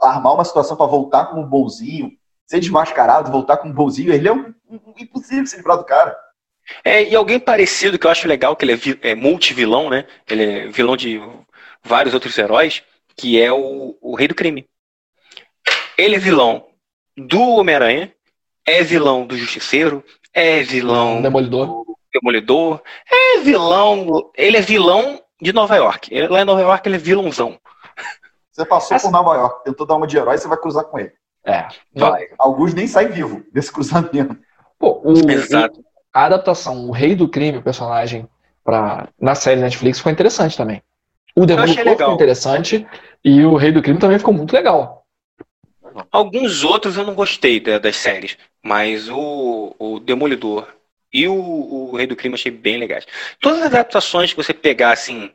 armar 0.00 0.34
uma 0.34 0.44
situação 0.44 0.76
pra 0.76 0.86
voltar 0.86 1.26
como 1.26 1.42
um 1.42 1.46
bonzinho, 1.48 2.10
ser 2.46 2.60
desmascarado, 2.60 3.30
voltar 3.32 3.56
como 3.56 3.72
um 3.72 3.76
bonzinho. 3.76 4.12
Ele 4.12 4.28
é 4.28 4.32
um, 4.32 4.54
um- 4.68 4.80
um 4.88 4.94
impossível 4.98 5.46
se 5.46 5.56
livrar 5.56 5.78
do 5.78 5.84
cara. 5.84 6.16
É, 6.84 7.02
e 7.08 7.14
alguém 7.14 7.40
parecido 7.40 7.98
que 7.98 8.06
eu 8.06 8.10
acho 8.10 8.28
legal, 8.28 8.54
que 8.56 8.64
ele 8.64 8.72
é, 9.02 9.10
é 9.10 9.14
multivilão, 9.14 9.90
né? 9.90 10.04
Ele 10.28 10.44
é 10.44 10.66
vilão 10.68 10.96
de 10.96 11.20
vários 11.82 12.14
outros 12.14 12.36
heróis, 12.38 12.82
que 13.16 13.40
é 13.40 13.52
o, 13.52 13.96
o 14.00 14.14
Rei 14.14 14.28
do 14.28 14.34
Crime. 14.34 14.66
Ele 15.96 16.16
é 16.16 16.18
vilão 16.18 16.66
do 17.16 17.40
Homem-Aranha, 17.40 18.12
é 18.66 18.82
vilão 18.82 19.26
do 19.26 19.36
Justiceiro, 19.36 20.02
é 20.32 20.62
vilão 20.62 21.20
Demolidor. 21.22 21.66
do 21.66 21.96
Demolidor, 22.12 22.82
é 23.10 23.38
vilão. 23.40 24.30
Ele 24.36 24.56
é 24.56 24.60
vilão 24.60 25.20
de 25.40 25.52
Nova 25.52 25.76
York. 25.76 26.14
Ele- 26.14 26.28
lá 26.28 26.42
em 26.42 26.44
Nova 26.44 26.60
York 26.60 26.88
ele 26.88 26.96
é 26.96 26.98
vilãozão. 26.98 27.58
Você 28.50 28.64
passou 28.64 28.94
Essa- 28.94 29.06
por 29.08 29.12
Nova 29.12 29.34
York, 29.34 29.64
tentou 29.64 29.86
dar 29.86 29.96
uma 29.96 30.06
de 30.06 30.16
herói, 30.16 30.36
você 30.38 30.48
vai 30.48 30.58
cruzar 30.58 30.84
com 30.84 30.98
ele. 30.98 31.12
É. 31.44 31.66
Vai. 31.94 32.26
Alguns 32.38 32.72
nem 32.74 32.86
saem 32.86 33.08
vivos 33.08 33.42
desse 33.52 33.72
cruzamento. 33.72 34.36
Pô, 34.78 35.00
o, 35.04 35.30
Exato. 35.30 35.82
a 36.12 36.24
adaptação, 36.26 36.86
o 36.88 36.90
Rei 36.92 37.14
do 37.14 37.28
Crime, 37.28 37.58
o 37.58 37.62
personagem, 37.62 38.28
pra, 38.64 39.08
na 39.20 39.34
série 39.34 39.60
Netflix 39.60 39.98
ficou 39.98 40.12
interessante 40.12 40.56
também. 40.56 40.82
O 41.36 41.44
achei 41.44 41.46
Demolidor 41.46 41.84
legal. 41.84 41.98
ficou 41.98 42.14
interessante 42.14 42.86
e 43.24 43.44
o 43.44 43.56
Rei 43.56 43.72
do 43.72 43.82
Crime 43.82 43.98
também 43.98 44.18
ficou 44.18 44.34
muito 44.34 44.52
legal. 44.52 45.04
Alguns 46.10 46.64
outros 46.64 46.96
eu 46.96 47.04
não 47.04 47.14
gostei 47.14 47.60
da- 47.60 47.78
das 47.78 47.96
séries, 47.96 48.36
mas 48.62 49.08
o, 49.08 49.74
o 49.78 49.98
Demolidor 50.00 50.66
e 51.12 51.26
o, 51.28 51.34
o 51.34 51.96
Rei 51.96 52.06
do 52.06 52.16
Crime 52.16 52.32
eu 52.34 52.38
achei 52.38 52.50
bem 52.52 52.78
legais. 52.78 53.06
Todas 53.40 53.60
as 53.60 53.66
adaptações 53.66 54.30
que 54.32 54.36
você 54.42 54.54
pegar, 54.54 54.92
assim, 54.92 55.30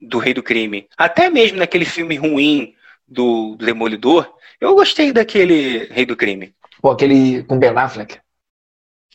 do 0.00 0.18
Rei 0.18 0.34
do 0.34 0.42
Crime, 0.42 0.88
até 0.96 1.28
mesmo 1.30 1.58
naquele 1.58 1.84
filme 1.84 2.16
ruim 2.16 2.74
do 3.06 3.56
Demolidor, 3.56 4.32
eu 4.60 4.74
gostei 4.74 5.12
daquele 5.12 5.84
Rei 5.86 6.06
do 6.06 6.16
Crime. 6.16 6.54
Pô, 6.80 6.90
aquele 6.90 7.42
com 7.44 7.58
Ben 7.58 7.70
Affleck. 7.76 8.18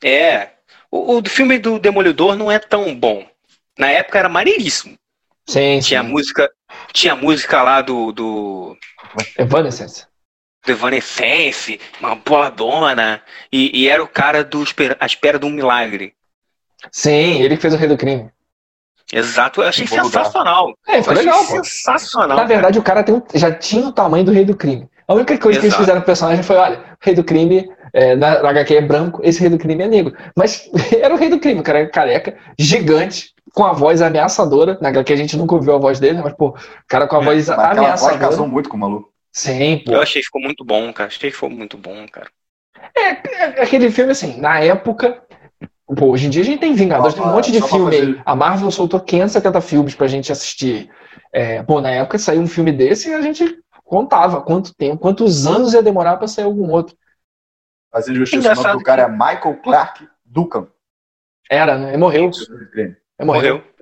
É, 0.03 0.49
o, 0.91 1.17
o 1.19 1.29
filme 1.29 1.57
do 1.57 1.79
Demolidor 1.79 2.35
não 2.35 2.51
é 2.51 2.59
tão 2.59 2.93
bom. 2.95 3.25
Na 3.77 3.89
época 3.89 4.19
era 4.19 4.29
maneiríssimo. 4.29 4.97
Sim, 5.47 5.79
Tinha 5.79 6.01
sim. 6.01 6.09
música, 6.09 6.49
tinha 6.91 7.15
música 7.15 7.61
lá 7.61 7.81
do, 7.81 8.11
do, 8.11 8.77
Evanescence. 9.37 10.07
do 10.65 10.71
Evanescence, 10.71 11.79
uma 11.99 12.15
boladona, 12.15 13.21
e, 13.51 13.83
e 13.83 13.87
era 13.87 14.03
o 14.03 14.07
cara 14.07 14.43
do 14.43 14.63
Esper- 14.63 14.97
A 14.99 15.05
Espera 15.05 15.37
de 15.37 15.45
um 15.45 15.51
Milagre. 15.51 16.13
Sim, 16.91 17.41
ele 17.41 17.57
fez 17.57 17.73
o 17.73 17.77
Rei 17.77 17.87
do 17.87 17.97
Crime. 17.97 18.29
Exato, 19.13 19.61
eu 19.61 19.67
achei 19.67 19.85
sensacional. 19.85 20.73
É, 20.87 21.01
foi 21.01 21.13
legal, 21.13 21.43
sensacional. 21.45 22.37
Na 22.37 22.43
verdade, 22.43 22.79
o 22.79 22.83
cara 22.83 23.03
tem 23.03 23.13
um- 23.15 23.21
já 23.35 23.53
tinha 23.53 23.87
o 23.87 23.91
tamanho 23.91 24.25
do 24.25 24.31
Rei 24.31 24.45
do 24.45 24.55
Crime. 24.57 24.89
A 25.07 25.13
única 25.13 25.37
coisa 25.37 25.59
que 25.59 25.65
eles 25.67 25.75
Exato. 25.75 25.83
fizeram 25.83 25.99
no 25.99 26.05
personagem 26.05 26.43
foi, 26.43 26.55
olha, 26.55 26.79
o 26.79 27.05
Rei 27.05 27.13
do 27.13 27.23
Crime, 27.23 27.69
é, 27.93 28.15
na, 28.15 28.41
na 28.41 28.49
HQ 28.49 28.75
é 28.75 28.81
branco, 28.81 29.21
esse 29.23 29.39
Rei 29.39 29.49
do 29.49 29.59
Crime 29.59 29.83
é 29.83 29.87
negro. 29.87 30.15
Mas 30.35 30.67
era 30.99 31.13
o 31.13 31.17
Rei 31.17 31.29
do 31.29 31.39
Crime, 31.39 31.59
o 31.59 31.63
cara 31.63 31.79
era 31.79 31.89
careca, 31.89 32.35
gigante, 32.57 33.34
com 33.55 33.63
a 33.63 33.73
voz 33.73 34.01
ameaçadora. 34.01 34.77
Na 34.81 34.89
HQ 34.89 35.13
a 35.13 35.15
gente 35.15 35.37
nunca 35.37 35.55
ouviu 35.55 35.73
a 35.73 35.77
voz 35.79 35.99
dele, 35.99 36.21
mas, 36.21 36.33
pô, 36.33 36.49
o 36.49 36.55
cara 36.87 37.07
com 37.07 37.15
a 37.15 37.19
voz 37.19 37.47
Mas 37.47 37.49
aquela 37.49 37.69
voz 37.73 37.79
ameaçadora. 37.79 38.19
casou 38.19 38.47
muito 38.47 38.69
com 38.69 38.77
o 38.77 38.79
maluco. 38.79 39.11
Sim, 39.31 39.81
pô. 39.85 39.93
Eu 39.93 40.01
achei 40.01 40.21
que 40.21 40.25
ficou 40.27 40.41
muito 40.41 40.63
bom, 40.63 40.93
cara. 40.93 41.07
Achei 41.07 41.29
que 41.29 41.35
ficou 41.35 41.49
muito 41.49 41.77
bom, 41.77 42.05
cara. 42.11 42.29
É, 42.95 43.61
aquele 43.61 43.89
filme, 43.89 44.11
assim, 44.11 44.39
na 44.39 44.59
época. 44.59 45.21
Pô, 45.97 46.07
hoje 46.07 46.27
em 46.27 46.29
dia 46.29 46.41
a 46.41 46.45
gente 46.45 46.59
tem 46.59 46.73
Vingadores, 46.73 47.13
tem 47.13 47.23
um 47.23 47.31
monte 47.31 47.51
de 47.51 47.61
filme 47.61 47.95
aí. 47.95 48.01
fazer- 48.07 48.21
A 48.25 48.35
Marvel 48.35 48.71
soltou 48.71 48.99
570 48.99 49.61
filmes 49.61 49.93
pra 49.93 50.07
gente 50.07 50.31
assistir. 50.31 50.89
É, 51.31 51.61
pô, 51.63 51.79
na 51.79 51.91
época 51.91 52.17
saiu 52.17 52.41
um 52.41 52.47
filme 52.47 52.71
desse 52.71 53.09
e 53.09 53.13
a 53.13 53.21
gente 53.21 53.59
contava 53.83 54.41
quanto 54.41 54.73
tempo, 54.73 54.97
quantos 54.97 55.45
anos 55.45 55.73
ia 55.73 55.83
demorar 55.83 56.17
pra 56.17 56.27
sair 56.27 56.45
algum 56.45 56.71
outro. 56.71 56.95
Fazer 57.91 58.15
justiça. 58.15 58.51
O 58.51 58.55
nome 58.55 58.79
do 58.79 58.83
cara 58.83 59.03
é 59.03 59.07
Michael 59.09 59.61
Clark 59.61 60.07
Duncan. 60.25 60.67
Era, 61.49 61.77
né? 61.77 61.89
Ele 61.89 61.97
morreu. 61.97 62.31
Ele 63.19 63.27
morreu. 63.27 63.55
Morreu. 63.57 63.73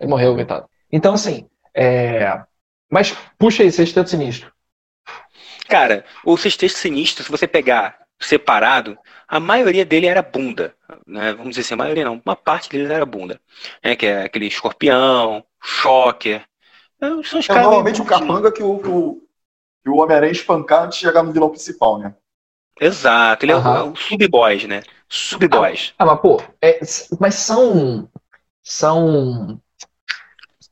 Ele 0.00 0.10
morreu, 0.10 0.34
coitado. 0.34 0.68
Então, 0.90 1.14
assim. 1.14 1.48
É... 1.74 2.42
Mas 2.90 3.16
puxa 3.38 3.62
aí, 3.62 3.72
Sexteto 3.72 4.08
Sinistro. 4.10 4.52
Cara, 5.68 6.04
o 6.24 6.36
Sexteto 6.36 6.72
Sinistro, 6.72 7.24
se 7.24 7.30
você 7.30 7.46
pegar 7.46 7.98
separado, 8.20 8.96
a 9.28 9.38
maioria 9.40 9.84
dele 9.84 10.06
era 10.06 10.22
bunda. 10.22 10.74
Né? 11.06 11.32
Vamos 11.32 11.50
dizer 11.50 11.62
assim, 11.62 11.74
a 11.74 11.78
maioria 11.78 12.04
não. 12.04 12.22
Uma 12.24 12.36
parte 12.36 12.70
deles 12.70 12.90
era 12.90 13.04
bunda. 13.04 13.40
Né? 13.84 13.96
Que 13.96 14.06
é 14.06 14.22
aquele 14.24 14.46
escorpião, 14.46 15.44
choker. 15.62 16.44
É, 17.00 17.06
São 17.24 17.40
os 17.40 17.44
É 17.44 17.48
caras 17.48 17.64
normalmente 17.64 18.00
o 18.00 18.04
capanga 18.04 18.52
que 18.52 18.62
o, 18.62 18.74
o, 18.76 19.22
que 19.82 19.90
o 19.90 19.96
Homem-Aranha 19.96 20.32
espancar 20.32 20.84
antes 20.84 20.98
de 20.98 21.04
chegar 21.06 21.22
no 21.22 21.32
vilão 21.32 21.50
principal, 21.50 21.98
né? 21.98 22.14
Exato, 22.80 23.44
ele 23.44 23.52
é 23.52 23.56
o- 23.56 23.58
Aham. 23.58 23.78
é 23.78 23.82
o 23.84 23.96
sub-boys, 23.96 24.64
né? 24.64 24.82
Sub-boys. 25.08 25.94
Ah, 25.98 26.04
mas 26.06 26.20
pô, 26.20 26.40
é, 26.60 26.78
mas 27.18 27.34
são. 27.34 28.08
São. 28.68 29.60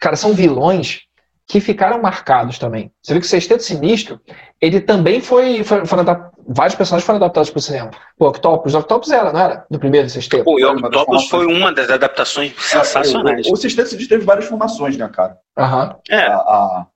Cara, 0.01 0.17
são 0.17 0.33
vilões 0.35 1.03
que 1.47 1.61
ficaram 1.61 2.03
marcados 2.03 2.59
também. 2.59 2.91
Você 3.01 3.15
vê 3.15 3.21
que 3.21 3.27
o 3.27 3.29
Sexteto 3.29 3.63
Sinistro, 3.63 4.21
ele 4.61 4.81
também 4.81 5.21
foi. 5.21 5.63
foi 5.63 5.87
foram 5.87 6.03
adap- 6.03 6.33
vários 6.47 6.75
personagens 6.75 7.07
foram 7.07 7.19
adaptados 7.19 7.51
para 7.51 7.59
o 7.59 7.63
cinema. 7.63 7.91
Pô, 8.19 8.29
Octopus, 8.29 8.75
Octopus 8.75 9.11
era, 9.13 9.33
não 9.33 9.41
era? 9.41 9.65
Do 9.71 9.79
primeiro 9.79 10.11
Sexteto. 10.11 10.43
Pô, 10.43 10.59
e 10.59 10.63
Foi 10.63 10.73
uma 10.73 10.91
das 10.91 11.01
Octopus 11.03 11.29
foi 11.31 11.47
uma 11.47 11.73
das 11.73 11.89
adaptações 11.89 12.53
sensacionais. 12.59 13.47
O, 13.47 13.53
o 13.53 13.57
Sistema 13.57 13.87
Sinistro 13.87 14.17
teve 14.17 14.27
várias 14.27 14.47
formações, 14.47 14.97
né, 14.97 15.09
cara? 15.09 15.39
Aham. 15.57 15.97
É, 16.11 16.27
A, 16.27 16.35
a- 16.37 16.87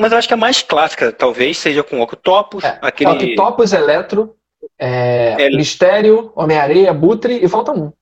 mas 0.00 0.10
eu 0.12 0.18
acho 0.18 0.28
que 0.28 0.34
a 0.34 0.36
mais 0.36 0.60
clássica, 0.62 1.12
talvez, 1.12 1.56
seja 1.58 1.82
com 1.84 2.00
Octopus, 2.00 2.64
É. 2.64 2.78
aquele. 2.82 3.32
Octopus, 3.34 3.72
Eletro, 3.72 4.34
é, 4.78 5.36
É. 5.46 5.50
Mistério, 5.50 6.32
Homem-Areia, 6.34 6.92
Butre 6.92 7.38
e 7.44 7.48
falta 7.48 7.72
um. 7.72 7.92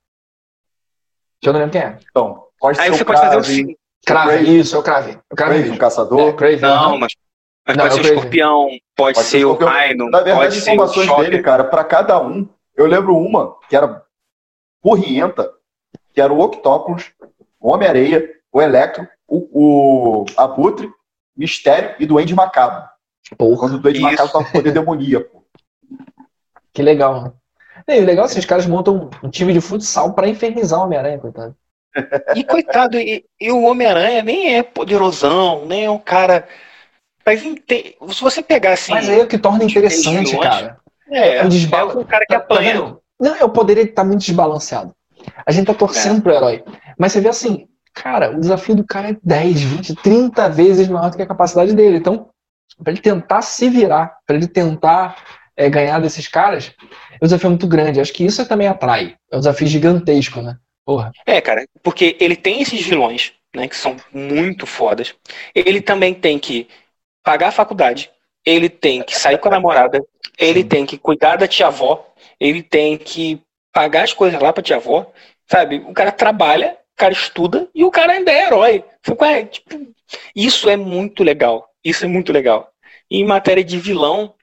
Eu 1.42 1.52
não 1.52 1.60
lembro 1.60 1.72
quem 1.72 1.80
é. 1.82 1.98
então, 2.10 2.44
pode 2.58 2.80
Aí 2.80 2.86
ser 2.90 2.96
você 2.96 3.02
o 3.02 3.06
pode 3.06 3.20
fazer 3.20 3.36
um 3.36 3.40
Kraven, 3.40 3.56
filme. 3.56 3.78
Crave, 4.06 4.28
Craven. 4.30 4.56
isso, 4.60 4.76
eu 4.76 4.82
cravei. 4.82 5.14
Eu 5.14 5.36
cravei. 5.36 5.36
Kraven, 5.36 5.58
o 5.58 5.62
mesmo. 5.64 5.78
Caçador. 5.78 6.20
É, 6.20 6.32
Craven, 6.32 6.60
Não, 6.60 6.68
aham. 6.70 6.98
mas, 6.98 7.12
mas 7.66 7.76
Não, 7.76 7.84
pode 7.84 7.94
é 8.00 8.02
ser 8.02 8.08
o 8.08 8.12
o 8.12 8.14
escorpião, 8.16 8.68
pode, 8.96 9.14
Pode 9.14 9.18
ser 9.18 9.24
ser 9.38 9.44
o 9.44 9.52
Escorpião. 9.52 9.80
Rhino, 9.88 10.10
Na 10.10 10.18
verdade, 10.20 10.36
pode 10.38 10.56
as 10.58 10.62
ser 10.64 10.70
o 10.70 10.74
informações 10.74 11.16
dele, 11.16 11.42
cara, 11.42 11.64
pra 11.64 11.84
cada 11.84 12.20
um, 12.20 12.48
eu 12.76 12.86
lembro 12.86 13.16
uma 13.16 13.56
que 13.68 13.76
era 13.76 14.02
porrienta, 14.82 15.52
que 16.14 16.20
era 16.20 16.32
o 16.32 16.40
Octopus, 16.40 17.12
o 17.60 17.72
Homem-Areia, 17.72 18.30
o 18.52 18.62
Electro, 18.62 19.06
o, 19.26 20.22
o 20.22 20.26
Abutre, 20.36 20.88
Mistério 21.36 21.94
e 21.98 22.06
Duende 22.06 22.34
Macabro. 22.34 22.88
Porra, 23.36 23.58
Quando 23.58 23.74
o 23.74 23.78
Duende 23.78 23.98
Isso. 23.98 24.08
Macabro 24.08 24.32
tava 24.32 24.44
com 24.44 24.52
poder 24.52 24.72
demoníaco. 24.72 25.44
que 26.72 26.82
legal, 26.82 27.22
né? 27.22 27.32
E 27.88 28.00
o 28.00 28.04
legal 28.04 28.26
é 28.26 28.28
que 28.28 28.38
os 28.38 28.44
caras 28.44 28.66
montam 28.66 29.10
um 29.22 29.30
time 29.30 29.52
de 29.52 29.60
futsal 29.60 30.12
pra 30.12 30.28
infernizar 30.28 30.80
o 30.80 30.84
Homem-Aranha, 30.84 31.18
coitado. 31.18 31.54
E 32.34 32.44
coitado, 32.44 32.98
e, 32.98 33.24
e 33.40 33.50
o 33.50 33.62
Homem-Aranha 33.62 34.22
nem 34.22 34.56
é 34.56 34.62
poderosão, 34.62 35.64
nem 35.66 35.84
é 35.84 35.90
um 35.90 35.98
cara. 35.98 36.46
Mas 37.24 37.42
inte- 37.42 37.96
se 38.10 38.20
você 38.22 38.42
pegar 38.42 38.72
assim. 38.74 38.92
Mas 38.92 39.08
é 39.08 39.18
o 39.22 39.26
que 39.26 39.38
torna 39.38 39.64
interessante, 39.64 40.36
cara. 40.38 40.78
é, 41.10 41.36
é 41.38 41.44
um 41.44 41.48
desbala- 41.48 41.92
é 41.92 41.96
um 41.96 42.04
cara 42.04 42.26
que 42.26 42.34
Tá- 42.34 42.40
tá 42.40 42.44
apanha. 42.54 42.72
vendo? 42.74 43.00
Não, 43.18 43.34
é 43.36 43.44
o 43.44 43.48
poder 43.48 43.78
ele 43.78 43.88
tá 43.88 44.04
muito 44.04 44.20
desbalanceado. 44.20 44.92
A 45.46 45.50
gente 45.52 45.66
tá 45.66 45.74
torcendo 45.74 46.20
pro 46.22 46.32
herói. 46.34 46.62
Mas 46.98 47.12
você 47.12 47.20
vê 47.20 47.28
assim, 47.28 47.66
cara, 47.94 48.30
o 48.36 48.40
desafio 48.40 48.74
do 48.74 48.84
cara 48.84 49.10
é 49.10 49.16
10, 49.22 49.60
20, 49.62 49.94
30 49.96 50.48
vezes 50.48 50.86
maior 50.88 51.10
do 51.10 51.16
que 51.16 51.22
a 51.22 51.26
capacidade 51.26 51.74
dele. 51.74 51.96
Então, 51.96 52.28
pra 52.82 52.92
ele 52.92 53.00
tentar 53.00 53.40
se 53.42 53.68
virar, 53.70 54.18
pra 54.26 54.36
ele 54.36 54.46
tentar 54.46 55.16
é, 55.56 55.70
ganhar 55.70 55.98
desses 56.00 56.28
caras, 56.28 56.74
é 57.20 57.24
um 57.24 57.26
desafio 57.26 57.50
muito 57.50 57.66
grande. 57.66 58.00
Acho 58.00 58.12
que 58.12 58.24
isso 58.24 58.46
também 58.46 58.66
atrai. 58.66 59.16
É 59.30 59.36
um 59.36 59.40
desafio 59.40 59.66
gigantesco, 59.66 60.40
né? 60.40 60.56
Porra. 60.84 61.10
É, 61.26 61.40
cara, 61.40 61.66
porque 61.82 62.16
ele 62.20 62.36
tem 62.36 62.62
esses 62.62 62.80
vilões, 62.80 63.32
né, 63.54 63.66
que 63.66 63.76
são 63.76 63.96
muito 64.12 64.66
fodas. 64.66 65.14
Ele 65.54 65.80
também 65.80 66.14
tem 66.14 66.38
que 66.38 66.68
pagar 67.24 67.48
a 67.48 67.52
faculdade, 67.52 68.08
ele 68.44 68.68
tem 68.68 69.02
que 69.02 69.18
sair 69.18 69.38
com 69.38 69.48
a 69.48 69.50
namorada, 69.50 70.00
ele 70.38 70.60
Sim. 70.60 70.68
tem 70.68 70.86
que 70.86 70.96
cuidar 70.96 71.34
da 71.34 71.48
tia-avó, 71.48 72.06
ele 72.38 72.62
tem 72.62 72.96
que 72.96 73.42
pagar 73.72 74.04
as 74.04 74.12
coisas 74.12 74.40
lá 74.40 74.52
pra 74.52 74.62
tia-avó, 74.62 75.10
sabe? 75.50 75.84
O 75.88 75.92
cara 75.92 76.12
trabalha, 76.12 76.78
o 76.94 76.96
cara 76.96 77.12
estuda 77.12 77.68
e 77.74 77.82
o 77.82 77.90
cara 77.90 78.12
ainda 78.12 78.30
é 78.30 78.46
herói. 78.46 78.84
É, 79.22 79.44
tipo, 79.44 79.92
isso 80.36 80.70
é 80.70 80.76
muito 80.76 81.24
legal. 81.24 81.68
Isso 81.84 82.04
é 82.04 82.08
muito 82.08 82.32
legal. 82.32 82.70
E 83.10 83.18
em 83.20 83.24
matéria 83.24 83.64
de 83.64 83.78
vilão, 83.78 84.34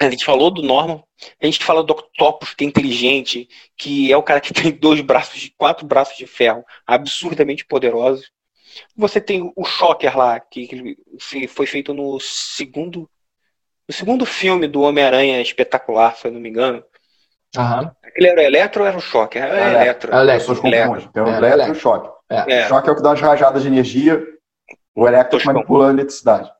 a 0.00 0.08
gente 0.10 0.24
falou 0.24 0.50
do 0.50 0.62
Norman, 0.62 1.02
a 1.40 1.46
gente 1.46 1.64
fala 1.64 1.82
do 1.82 1.92
Octopus, 1.92 2.54
que 2.54 2.64
é 2.64 2.66
inteligente, 2.66 3.48
que 3.76 4.12
é 4.12 4.16
o 4.16 4.22
cara 4.22 4.40
que 4.40 4.52
tem 4.54 4.72
dois 4.72 5.00
braços, 5.00 5.50
quatro 5.56 5.86
braços 5.86 6.16
de 6.16 6.26
ferro, 6.26 6.64
absurdamente 6.86 7.64
poderosos. 7.64 8.30
Você 8.96 9.20
tem 9.20 9.52
o 9.54 9.64
Shocker 9.64 10.16
lá, 10.18 10.40
que, 10.40 10.96
foi 11.48 11.66
feito 11.66 11.94
no 11.94 12.18
segundo, 12.20 13.08
no 13.88 13.94
segundo 13.94 14.26
filme 14.26 14.66
do 14.66 14.82
Homem-Aranha 14.82 15.40
espetacular, 15.40 16.16
se 16.16 16.26
eu 16.26 16.32
não 16.32 16.40
me 16.40 16.48
engano. 16.48 16.82
Aham. 17.56 17.94
Ele 18.16 18.28
era 18.28 18.40
o 18.40 18.44
Eletro 18.44 18.82
ou 18.82 18.88
era 18.88 18.96
o 18.96 19.00
Shocker? 19.00 19.42
Era 19.42 19.54
o 19.54 19.80
Eletro. 19.80 20.12
Eletro. 20.12 20.12
É 20.12 20.14
o 20.14 20.18
As 20.18 20.22
Electro. 20.24 20.54
pessoas 20.54 20.58
confundem. 20.58 21.08
Tem 21.12 21.22
o 21.22 21.26
É, 21.26 21.36
Electro 21.36 21.46
e 21.46 21.52
Electro. 21.52 21.72
o 21.72 21.80
Choque. 21.80 22.10
É. 22.30 22.64
O 22.64 22.68
Choque 22.68 22.88
é 22.88 22.92
o 22.92 22.96
que 22.96 23.02
dá 23.02 23.08
umas 23.10 23.20
rajadas 23.20 23.62
de 23.62 23.68
energia, 23.68 24.26
o 24.94 25.06
Electro 25.06 25.40
manipula 25.44 25.88
a 25.88 25.90
eletricidade. 25.92 26.50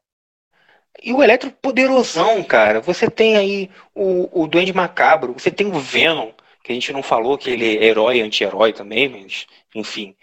E 1.02 1.12
o 1.12 1.22
Eletro 1.22 1.50
poderosão, 1.50 2.42
cara. 2.42 2.80
Você 2.80 3.10
tem 3.10 3.36
aí 3.36 3.70
o, 3.94 4.42
o 4.42 4.46
Duende 4.46 4.72
Macabro, 4.72 5.32
você 5.34 5.50
tem 5.50 5.66
o 5.66 5.78
Venom, 5.78 6.30
que 6.62 6.72
a 6.72 6.74
gente 6.74 6.92
não 6.92 7.02
falou 7.02 7.36
que 7.36 7.50
ele 7.50 7.76
é 7.76 7.84
herói 7.84 8.18
e 8.18 8.22
anti-herói 8.22 8.72
também, 8.72 9.08
mas 9.08 9.46
enfim. 9.74 10.16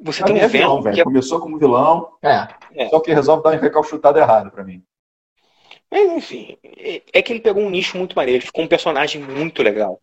Você 0.00 0.22
Pra 0.22 0.28
tem 0.32 0.36
o 0.36 0.44
é 0.44 0.48
vilão, 0.48 0.68
Venom, 0.68 0.82
que 0.82 0.88
velho. 0.90 1.00
é 1.00 1.04
Começou 1.04 1.40
como 1.40 1.58
vilão, 1.58 2.12
É. 2.22 2.48
É. 2.74 2.88
só 2.88 3.00
que 3.00 3.12
resolve 3.12 3.42
dar 3.42 3.50
uma 3.50 3.60
recalchutada 3.60 4.18
errada 4.18 4.50
pra 4.50 4.64
mim. 4.64 4.82
Mas, 5.90 6.10
enfim, 6.12 6.56
é- 6.78 7.02
é 7.12 7.22
que 7.22 7.32
ele 7.32 7.40
pegou 7.40 7.62
um 7.62 7.70
nicho 7.70 7.96
muito 7.96 8.16
maneiro. 8.16 8.38
Ele 8.38 8.46
ficou 8.46 8.64
um 8.64 8.68
personagem 8.68 9.20
muito 9.22 9.62
legal. 9.62 10.00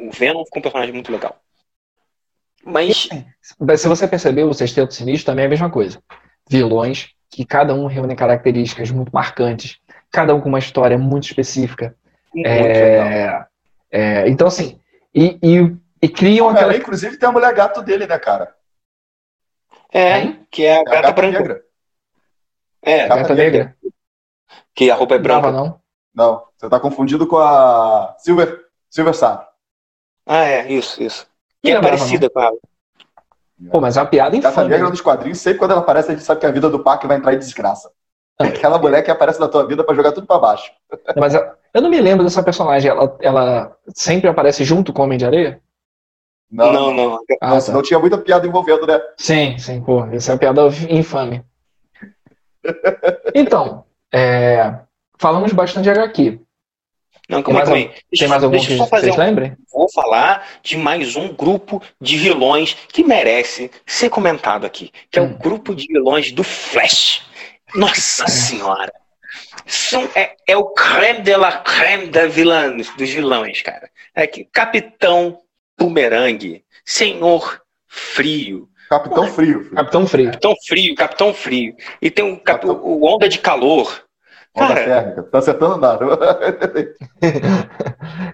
O 0.00 0.10
Venom 0.10 0.44
ficou 0.44 0.58
um 0.58 0.62
personagem 0.62 0.92
muito 0.92 1.10
legal. 1.10 1.36
Mas, 2.64 3.08
se 3.76 3.88
você 3.88 4.06
percebeu, 4.06 4.48
o 4.48 4.54
Sexteto 4.54 4.92
Sinistro 4.94 5.26
também 5.32 5.44
é 5.44 5.46
a 5.46 5.50
mesma 5.50 5.70
coisa. 5.70 6.02
Vilões 6.48 7.08
que 7.32 7.44
cada 7.46 7.74
um 7.74 7.86
reúne 7.86 8.14
características 8.14 8.90
muito 8.90 9.10
marcantes, 9.10 9.80
cada 10.10 10.34
um 10.34 10.40
com 10.40 10.50
uma 10.50 10.58
história 10.58 10.98
muito 10.98 11.24
específica. 11.24 11.96
muito 12.34 12.46
legal. 12.46 13.06
É, 13.06 13.46
é, 13.90 14.28
então, 14.28 14.46
assim, 14.46 14.78
e, 15.14 15.38
e, 15.42 15.76
e 16.02 16.08
criam 16.08 16.46
aquela. 16.48 16.50
Homem-Aranha, 16.66 16.78
inclusive, 16.82 17.16
tem 17.16 17.28
a 17.28 17.32
mulher 17.32 17.54
gato 17.54 17.80
dele, 17.82 18.06
né, 18.06 18.18
cara? 18.18 18.54
É, 19.90 20.18
Hein? 20.20 20.46
que 20.50 20.64
é 20.64 20.74
a 20.74 20.76
É 20.76 20.80
a 20.80 20.84
gata 20.84 21.00
gata 21.02 21.12
branca. 21.12 21.38
negra. 21.38 21.62
É, 22.82 23.08
Gata 23.08 23.20
Gata 23.22 23.34
negra. 23.34 23.58
Negra. 23.64 23.76
que 24.74 24.90
a 24.90 24.94
roupa 24.94 25.14
é 25.14 25.18
branca. 25.18 25.50
Não, 25.50 25.64
não. 25.64 25.82
Não, 26.14 26.44
você 26.58 26.68
tá 26.68 26.78
confundido 26.78 27.26
com 27.26 27.38
a 27.38 28.14
Silver, 28.18 28.66
Silver 28.90 29.14
Sable. 29.14 29.46
Ah, 30.26 30.44
é, 30.44 30.70
isso, 30.70 31.02
isso. 31.02 31.26
Que 31.62 31.70
é 31.70 31.80
parecida 31.80 32.28
com 32.28 32.38
ela. 32.40 32.56
Pô, 33.70 33.80
mas 33.80 33.96
é 33.96 34.00
uma 34.00 34.06
piada 34.06 34.36
infame. 34.36 34.68
negra 34.68 34.84
né? 34.84 34.90
nos 34.90 35.00
quadrinhos, 35.00 35.38
sempre 35.38 35.58
quando 35.58 35.72
ela 35.72 35.80
aparece, 35.80 36.10
a 36.10 36.14
gente 36.14 36.24
sabe 36.24 36.40
que 36.40 36.46
a 36.46 36.50
vida 36.50 36.68
do 36.68 36.82
parque 36.82 37.06
vai 37.06 37.16
entrar 37.16 37.34
em 37.34 37.38
desgraça. 37.38 37.90
Aquela 38.38 38.78
mulher 38.78 39.02
que 39.02 39.10
aparece 39.10 39.38
na 39.38 39.48
tua 39.48 39.66
vida 39.66 39.84
pra 39.84 39.94
jogar 39.94 40.12
tudo 40.12 40.26
pra 40.26 40.38
baixo. 40.38 40.72
Mas 41.16 41.34
eu, 41.34 41.44
eu 41.74 41.82
não 41.82 41.90
me 41.90 42.00
lembro 42.00 42.24
dessa 42.24 42.42
personagem. 42.42 42.90
Ela, 42.90 43.16
ela 43.20 43.76
sempre 43.94 44.28
aparece 44.28 44.64
junto 44.64 44.92
com 44.92 45.02
o 45.02 45.04
Homem 45.04 45.18
de 45.18 45.26
Areia? 45.26 45.60
Não, 46.50 46.72
Não, 46.72 46.92
não, 46.92 47.10
não. 47.10 47.18
Ah, 47.40 47.58
não, 47.58 47.74
não 47.74 47.82
tinha 47.82 47.98
muita 47.98 48.18
piada 48.18 48.46
envolvendo, 48.46 48.86
né? 48.86 49.00
Sim, 49.16 49.56
sim, 49.58 49.80
pô, 49.80 50.04
essa 50.06 50.32
é 50.32 50.34
uma 50.34 50.38
piada 50.38 50.66
infame. 50.88 51.44
Então, 53.34 53.84
é, 54.12 54.72
falamos 55.18 55.52
bastante 55.52 55.84
de 55.84 55.90
HQ. 55.90 56.40
Não, 57.28 57.42
Tem 57.42 57.54
calma 57.54 57.60
aí, 57.60 57.64
mais, 57.64 57.68
calma 57.68 57.78
algum- 57.80 57.94
aí. 57.94 58.02
Deixa, 58.10 58.22
tem 58.24 58.28
mais 58.28 58.42
algum 58.44 58.56
deixa 58.56 58.66
que 58.68 58.72
eu 58.74 58.78
só 58.78 58.86
fazer 58.86 59.06
vocês 59.06 59.16
um, 59.16 59.20
lembrem? 59.20 59.56
Vou 59.72 59.90
falar 59.92 60.48
de 60.62 60.76
mais 60.76 61.16
um 61.16 61.28
grupo 61.32 61.82
de 62.00 62.16
vilões 62.16 62.76
que 62.92 63.04
merece 63.04 63.70
ser 63.86 64.10
comentado 64.10 64.64
aqui, 64.66 64.90
que 65.10 65.18
é 65.18 65.22
o 65.22 65.26
Hum. 65.26 65.38
grupo 65.38 65.74
de 65.74 65.86
vilões 65.86 66.32
do 66.32 66.42
Flash. 66.44 67.22
Nossa 67.74 68.26
senhora! 68.28 68.92
São, 69.66 70.08
é, 70.14 70.34
é 70.46 70.56
o 70.56 70.66
creme 70.74 71.20
de 71.22 71.34
la 71.36 71.52
creme 71.58 72.08
da 72.08 72.26
vilãs, 72.26 72.88
dos 72.96 73.08
vilões, 73.10 73.62
cara. 73.62 73.88
É 74.14 74.26
que 74.26 74.44
Capitão 74.44 75.38
Bumerangue, 75.78 76.64
Senhor 76.84 77.62
Frio, 77.88 78.68
Capitão 78.90 79.26
Frio. 79.32 79.60
filho. 79.62 79.74
Capitão 79.74 80.06
Frio. 80.06 80.26
Capitão 80.30 80.54
Frio, 80.66 80.94
Capitão 80.94 81.34
Frio. 81.34 81.74
E 82.02 82.10
tem 82.10 82.24
o, 82.30 82.36
cap- 82.36 82.60
Capitão- 82.66 82.82
o 82.84 83.06
Onda 83.06 83.26
de 83.28 83.38
Calor. 83.38 84.02
Onda 84.54 84.68
Cara, 84.74 84.84
térmica. 84.84 85.22
Tá 85.24 85.38
acertando 85.38 85.76
nada. 85.78 86.04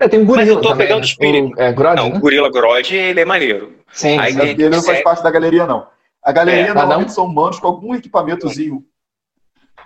É, 0.01 0.09
tem 0.09 0.21
um 0.21 0.25
gorila 0.25 0.49
eu 0.49 0.61
tô 0.61 0.69
também, 0.71 0.87
pegando 0.87 1.01
né? 1.01 1.07
espírito. 1.07 1.55
O, 1.57 1.61
é, 1.61 1.73
Grod, 1.73 1.97
não, 1.97 2.09
né? 2.11 2.17
o 2.17 2.21
Gorila 2.21 2.51
Grodd, 2.51 2.91
ele 2.95 3.21
é 3.21 3.25
maneiro. 3.25 3.75
Sim, 3.93 4.19
Aí 4.19 4.33
sim. 4.33 4.39
tem- 4.39 4.49
Ele 4.51 4.69
não 4.71 4.83
faz 4.83 5.03
parte 5.03 5.23
da 5.23 5.31
galeria, 5.31 5.67
não. 5.67 5.87
A 6.23 6.33
galeria 6.33 6.67
É. 6.67 6.71
Ah, 6.71 6.75
normalmente 6.75 7.09
não? 7.09 7.15
são 7.15 7.25
humanos 7.25 7.59
com 7.59 7.67
algum 7.67 7.95
equipamentozinho 7.95 8.85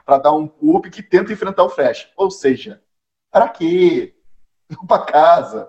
pra 0.04 0.18
dar 0.18 0.32
um 0.32 0.50
up 0.62 0.88
que 0.90 1.02
tenta 1.02 1.32
enfrentar 1.32 1.64
o 1.64 1.70
Flash. 1.70 2.08
Ou 2.16 2.30
seja, 2.30 2.80
para 3.30 3.48
quê? 3.48 4.14
Vão 4.70 4.86
pra 4.86 4.98
casa. 5.00 5.68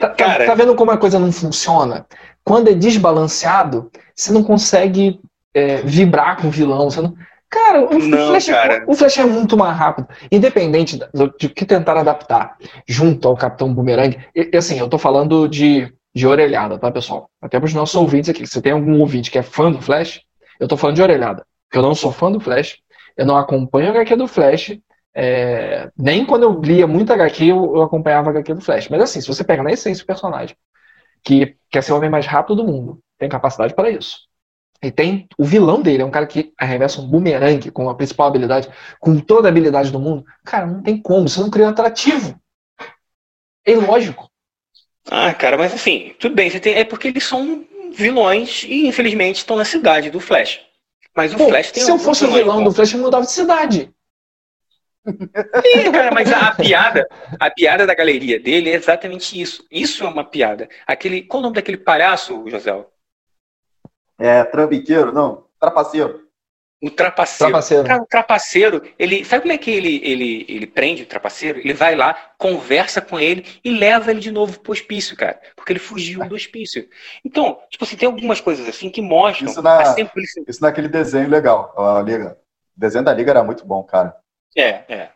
Tá, 0.00 0.08
tá- 0.08 0.14
Cara- 0.14 0.46
tá 0.46 0.54
vendo 0.54 0.74
como 0.74 0.90
a 0.90 0.96
coisa 0.98 1.18
não 1.18 1.30
funciona? 1.32 2.06
Quando 2.44 2.68
é 2.68 2.74
desbalanceado, 2.74 3.90
você 4.14 4.32
não 4.32 4.42
consegue 4.42 5.20
é, 5.54 5.76
vibrar 5.82 6.40
com 6.40 6.48
o 6.48 6.50
vilão. 6.50 6.90
Você 6.90 7.00
não... 7.00 7.14
Cara, 7.50 7.80
o, 7.86 7.98
Não, 7.98 8.28
Flash, 8.28 8.46
cara. 8.46 8.84
o 8.86 8.94
Flash 8.94 9.18
é 9.18 9.24
muito 9.24 9.56
mais 9.56 9.76
rápido. 9.76 10.08
Independente 10.30 10.98
do, 11.14 11.32
que 11.32 11.64
tentar 11.64 11.96
adaptar 11.96 12.56
junto 12.86 13.26
ao 13.26 13.36
Capitão 13.36 13.72
Boomerang. 13.72 14.18
E, 14.34 14.56
assim, 14.56 14.78
eu 14.78 14.88
tô 14.88 14.98
falando 14.98 15.48
de, 15.48 15.92
de 16.14 16.26
orelhada, 16.26 16.78
tá, 16.78 16.90
pessoal? 16.90 17.30
Até 17.40 17.58
para 17.58 17.66
os 17.66 17.74
nossos 17.74 17.94
ouvintes 17.94 18.28
aqui. 18.30 18.46
Se 18.46 18.60
tem 18.60 18.72
algum 18.72 19.00
ouvinte 19.00 19.30
que 19.30 19.38
é 19.38 19.42
fã 19.42 19.72
do 19.72 19.80
Flash, 19.80 20.20
eu 20.60 20.68
tô 20.68 20.76
falando 20.76 20.96
de 20.96 21.02
orelhada. 21.02 21.46
Porque 21.68 21.78
eu 21.78 21.82
não 21.82 21.94
sou 21.94 22.12
fã 22.12 22.30
do 22.30 22.40
Flash, 22.40 22.78
eu 23.16 23.24
não 23.26 23.36
acompanho 23.36 23.88
a 23.88 23.90
HQ 23.92 24.16
do 24.16 24.28
Flash. 24.28 24.78
é, 25.14 25.90
nem 25.96 26.24
quando 26.26 26.42
eu 26.44 26.60
lia 26.60 26.86
muita 26.86 27.14
HQ, 27.14 27.44
eu, 27.46 27.76
eu 27.76 27.82
acompanhava 27.82 28.28
a 28.28 28.32
HQ 28.32 28.54
do 28.54 28.60
Flash. 28.60 28.88
Mas 28.88 29.00
assim, 29.02 29.20
se 29.20 29.26
você 29.26 29.42
pega 29.44 29.62
na 29.62 29.72
essência 29.72 30.02
o 30.04 30.06
personagem, 30.06 30.56
que 31.24 31.56
quer 31.70 31.82
ser 31.82 31.92
o 31.92 31.96
homem 31.96 32.10
mais 32.10 32.26
rápido 32.26 32.56
do 32.56 32.64
mundo, 32.66 33.00
tem 33.18 33.28
capacidade 33.28 33.74
para 33.74 33.90
isso. 33.90 34.27
E 34.82 34.92
tem 34.92 35.28
o 35.36 35.44
vilão 35.44 35.82
dele, 35.82 36.02
é 36.02 36.06
um 36.06 36.10
cara 36.10 36.26
que 36.26 36.52
arremessa 36.56 37.00
um 37.00 37.08
bumerangue 37.08 37.70
com 37.70 37.90
a 37.90 37.94
principal 37.94 38.28
habilidade, 38.28 38.68
com 39.00 39.18
toda 39.18 39.48
a 39.48 39.50
habilidade 39.50 39.90
do 39.90 39.98
mundo. 39.98 40.24
Cara, 40.44 40.66
não 40.66 40.82
tem 40.82 41.00
como, 41.00 41.28
você 41.28 41.40
não 41.40 41.50
cria 41.50 41.66
um 41.66 41.70
atrativo. 41.70 42.40
É 43.66 43.72
ilógico. 43.72 44.30
Ah, 45.10 45.34
cara, 45.34 45.58
mas 45.58 45.74
assim, 45.74 46.14
tudo 46.18 46.34
bem, 46.34 46.50
tem, 46.50 46.74
é 46.74 46.84
porque 46.84 47.08
eles 47.08 47.24
são 47.24 47.64
vilões 47.92 48.62
e 48.64 48.86
infelizmente 48.86 49.38
estão 49.38 49.56
na 49.56 49.64
cidade 49.64 50.10
do 50.10 50.20
Flash. 50.20 50.60
Mas 51.16 51.34
o 51.34 51.36
Pô, 51.36 51.48
Flash 51.48 51.72
tem 51.72 51.82
se 51.82 51.90
eu 51.90 51.98
fosse 51.98 52.24
o 52.24 52.30
vilão 52.30 52.62
do 52.62 52.70
Flash, 52.70 52.92
eu 52.92 53.00
mudava 53.00 53.24
de 53.24 53.32
cidade. 53.32 53.92
Sim, 55.06 55.90
cara, 55.90 56.12
mas 56.12 56.30
a, 56.32 56.48
a 56.48 56.54
piada, 56.54 57.08
a 57.40 57.50
piada 57.50 57.86
da 57.86 57.94
galeria 57.94 58.38
dele 58.38 58.70
é 58.70 58.74
exatamente 58.74 59.40
isso. 59.40 59.64
Isso 59.70 60.04
é 60.04 60.08
uma 60.08 60.24
piada. 60.24 60.68
Aquele, 60.86 61.22
qual 61.22 61.40
o 61.40 61.42
nome 61.44 61.56
daquele 61.56 61.78
palhaço, 61.78 62.44
José? 62.48 62.84
É, 64.18 64.42
trambiqueiro? 64.44 65.12
Não, 65.12 65.44
trapaceiro. 65.60 66.26
O 66.80 66.90
trapaceiro. 66.90 67.50
Trapaceiro. 67.50 67.84
Cara, 67.88 68.02
o 68.02 68.06
trapaceiro, 68.06 68.82
ele. 68.96 69.24
Sabe 69.24 69.42
como 69.42 69.52
é 69.52 69.58
que 69.58 69.68
ele, 69.70 70.00
ele, 70.04 70.46
ele 70.48 70.66
prende 70.66 71.02
o 71.02 71.06
trapaceiro? 71.06 71.58
Ele 71.58 71.74
vai 71.74 71.96
lá, 71.96 72.14
conversa 72.38 73.00
com 73.00 73.18
ele 73.18 73.44
e 73.64 73.70
leva 73.70 74.12
ele 74.12 74.20
de 74.20 74.30
novo 74.30 74.60
pro 74.60 74.70
hospício, 74.70 75.16
cara. 75.16 75.40
Porque 75.56 75.72
ele 75.72 75.80
fugiu 75.80 76.24
do 76.28 76.36
hospício. 76.36 76.88
Então, 77.24 77.60
tipo 77.68 77.82
assim, 77.84 77.96
tem 77.96 78.06
algumas 78.06 78.40
coisas 78.40 78.68
assim 78.68 78.90
que 78.90 79.02
mostram 79.02 79.50
Isso 79.50 79.60
na- 79.60 79.80
a 79.80 79.84
simplicidade. 79.86 80.50
Isso 80.50 80.62
naquele 80.62 80.88
desenho 80.88 81.28
legal, 81.28 81.74
a 81.76 82.00
Liga. 82.00 82.38
O 82.76 82.80
desenho 82.80 83.04
da 83.04 83.12
Liga 83.12 83.32
era 83.32 83.42
muito 83.42 83.64
bom, 83.64 83.82
cara. 83.82 84.16
É, 84.56 84.84
é. 84.88 85.08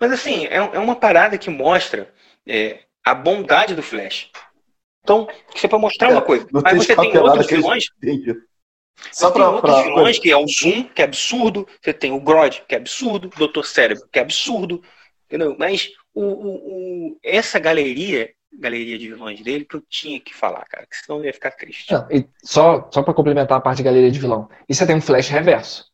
Mas 0.00 0.10
assim, 0.10 0.46
é, 0.46 0.56
é 0.56 0.78
uma 0.80 0.96
parada 0.96 1.38
que 1.38 1.48
mostra 1.48 2.12
é, 2.44 2.80
a 3.04 3.14
bondade 3.14 3.74
do 3.76 3.82
Flash. 3.84 4.32
Então, 5.08 5.26
isso 5.54 5.64
é 5.64 5.68
pra 5.68 5.78
mostrar 5.78 6.10
uma 6.10 6.20
coisa. 6.20 6.46
Mas 6.52 6.62
tem 6.64 6.78
você 6.80 6.96
tem 6.96 7.18
outros 7.18 7.46
vilões 7.46 7.84
Só 9.10 9.30
tem 9.30 9.40
pra, 9.40 9.50
outros 9.50 9.74
pra- 9.74 9.82
vilões, 9.84 10.18
que 10.18 10.30
é 10.30 10.36
o 10.36 10.46
Zoom, 10.46 10.84
que 10.84 11.00
é 11.00 11.04
absurdo. 11.06 11.66
Você 11.82 11.94
tem 11.94 12.12
o 12.12 12.20
Grodd, 12.20 12.62
que 12.68 12.74
é 12.74 12.78
absurdo. 12.78 13.30
O 13.34 13.38
Doutor 13.38 13.64
Cérebro, 13.64 14.06
que 14.12 14.18
é 14.18 14.22
absurdo. 14.22 14.82
Entendeu? 15.26 15.56
Mas 15.58 15.90
o, 16.12 16.22
o- 16.22 16.56
o- 17.12 17.18
essa 17.22 17.58
galeria, 17.58 18.30
galeria 18.52 18.98
de 18.98 19.08
vilões 19.08 19.40
dele, 19.40 19.64
que 19.64 19.76
eu 19.76 19.82
tinha 19.88 20.20
que 20.20 20.34
falar, 20.34 20.64
cara. 20.66 20.86
Que 20.86 20.96
senão 20.96 21.20
eu 21.20 21.24
ia 21.24 21.32
ficar 21.32 21.52
triste. 21.52 21.90
Não, 21.92 22.06
e 22.10 22.26
só, 22.42 22.88
só 22.92 23.02
para 23.02 23.14
complementar 23.14 23.56
a 23.56 23.60
parte 23.62 23.78
de 23.78 23.84
galeria 23.84 24.10
de 24.10 24.18
vilão. 24.18 24.48
E 24.68 24.74
você 24.74 24.86
tem 24.86 24.96
um 24.96 25.00
Flash 25.00 25.28
reverso. 25.28 25.86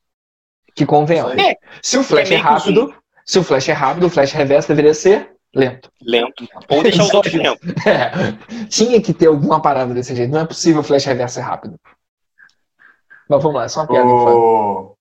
Que 0.75 0.85
convenhamos. 0.85 1.35
Isso 1.37 1.47
aí. 1.47 1.57
Se 1.83 1.99
o 1.99 2.03
Flash 2.03 2.31
É 2.33 2.35
é 2.35 2.39
rápido, 2.39 2.95
se 3.25 3.39
o 3.39 3.45
Flash 3.45 3.69
é 3.69 3.73
rápido, 3.73 4.07
o 4.07 4.11
Flash 4.11 4.33
reverso 4.33 4.67
deveria 4.69 4.95
ser 4.95 5.34
lento. 5.55 5.91
Lento. 6.03 6.49
Ou 6.69 6.83
deixar 6.83 7.05
isso. 7.05 7.37
lentos. 7.39 7.61
É, 7.87 8.67
tinha 8.67 9.01
que 9.01 9.13
ter 9.15 9.27
alguma 9.27 9.61
parada 9.61 9.93
desse 9.95 10.15
jeito. 10.15 10.31
Não 10.33 10.41
é 10.41 10.47
possível 10.47 10.81
o 10.81 10.85
Flash 10.85 11.05
reverso 11.05 11.35
ser 11.37 11.41
rápido. 11.43 11.79
Mas 13.29 13.43
vamos 13.43 13.57
lá, 13.59 13.65
é 13.65 13.69
só 13.69 13.81
uma 13.81 13.87
piada. 13.89 14.07
infame. 14.07 14.37
o- 14.37 14.97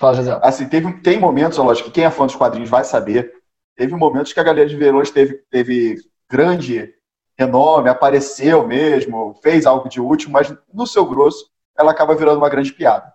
Fala, 0.00 0.14
José. 0.14 0.38
Assim, 0.42 0.68
teve, 0.68 0.92
tem 1.00 1.18
momentos, 1.18 1.58
lógico, 1.58 1.88
que 1.88 1.94
quem 1.96 2.04
é 2.04 2.10
fã 2.10 2.24
dos 2.26 2.36
quadrinhos 2.36 2.70
vai 2.70 2.84
saber. 2.84 3.32
Teve 3.76 3.94
momentos 3.96 4.32
que 4.32 4.38
a 4.40 4.44
Galeria 4.44 4.68
de 4.68 4.76
Vilões 4.76 5.10
teve, 5.10 5.34
teve 5.50 5.96
grande 6.30 6.94
renome, 7.36 7.88
apareceu 7.88 8.66
mesmo, 8.66 9.38
fez 9.42 9.66
algo 9.66 9.88
de 9.88 10.00
útil, 10.00 10.30
mas 10.30 10.52
no 10.72 10.86
seu 10.86 11.04
grosso, 11.06 11.50
ela 11.76 11.90
acaba 11.92 12.14
virando 12.14 12.38
uma 12.38 12.48
grande 12.48 12.72
piada. 12.72 13.12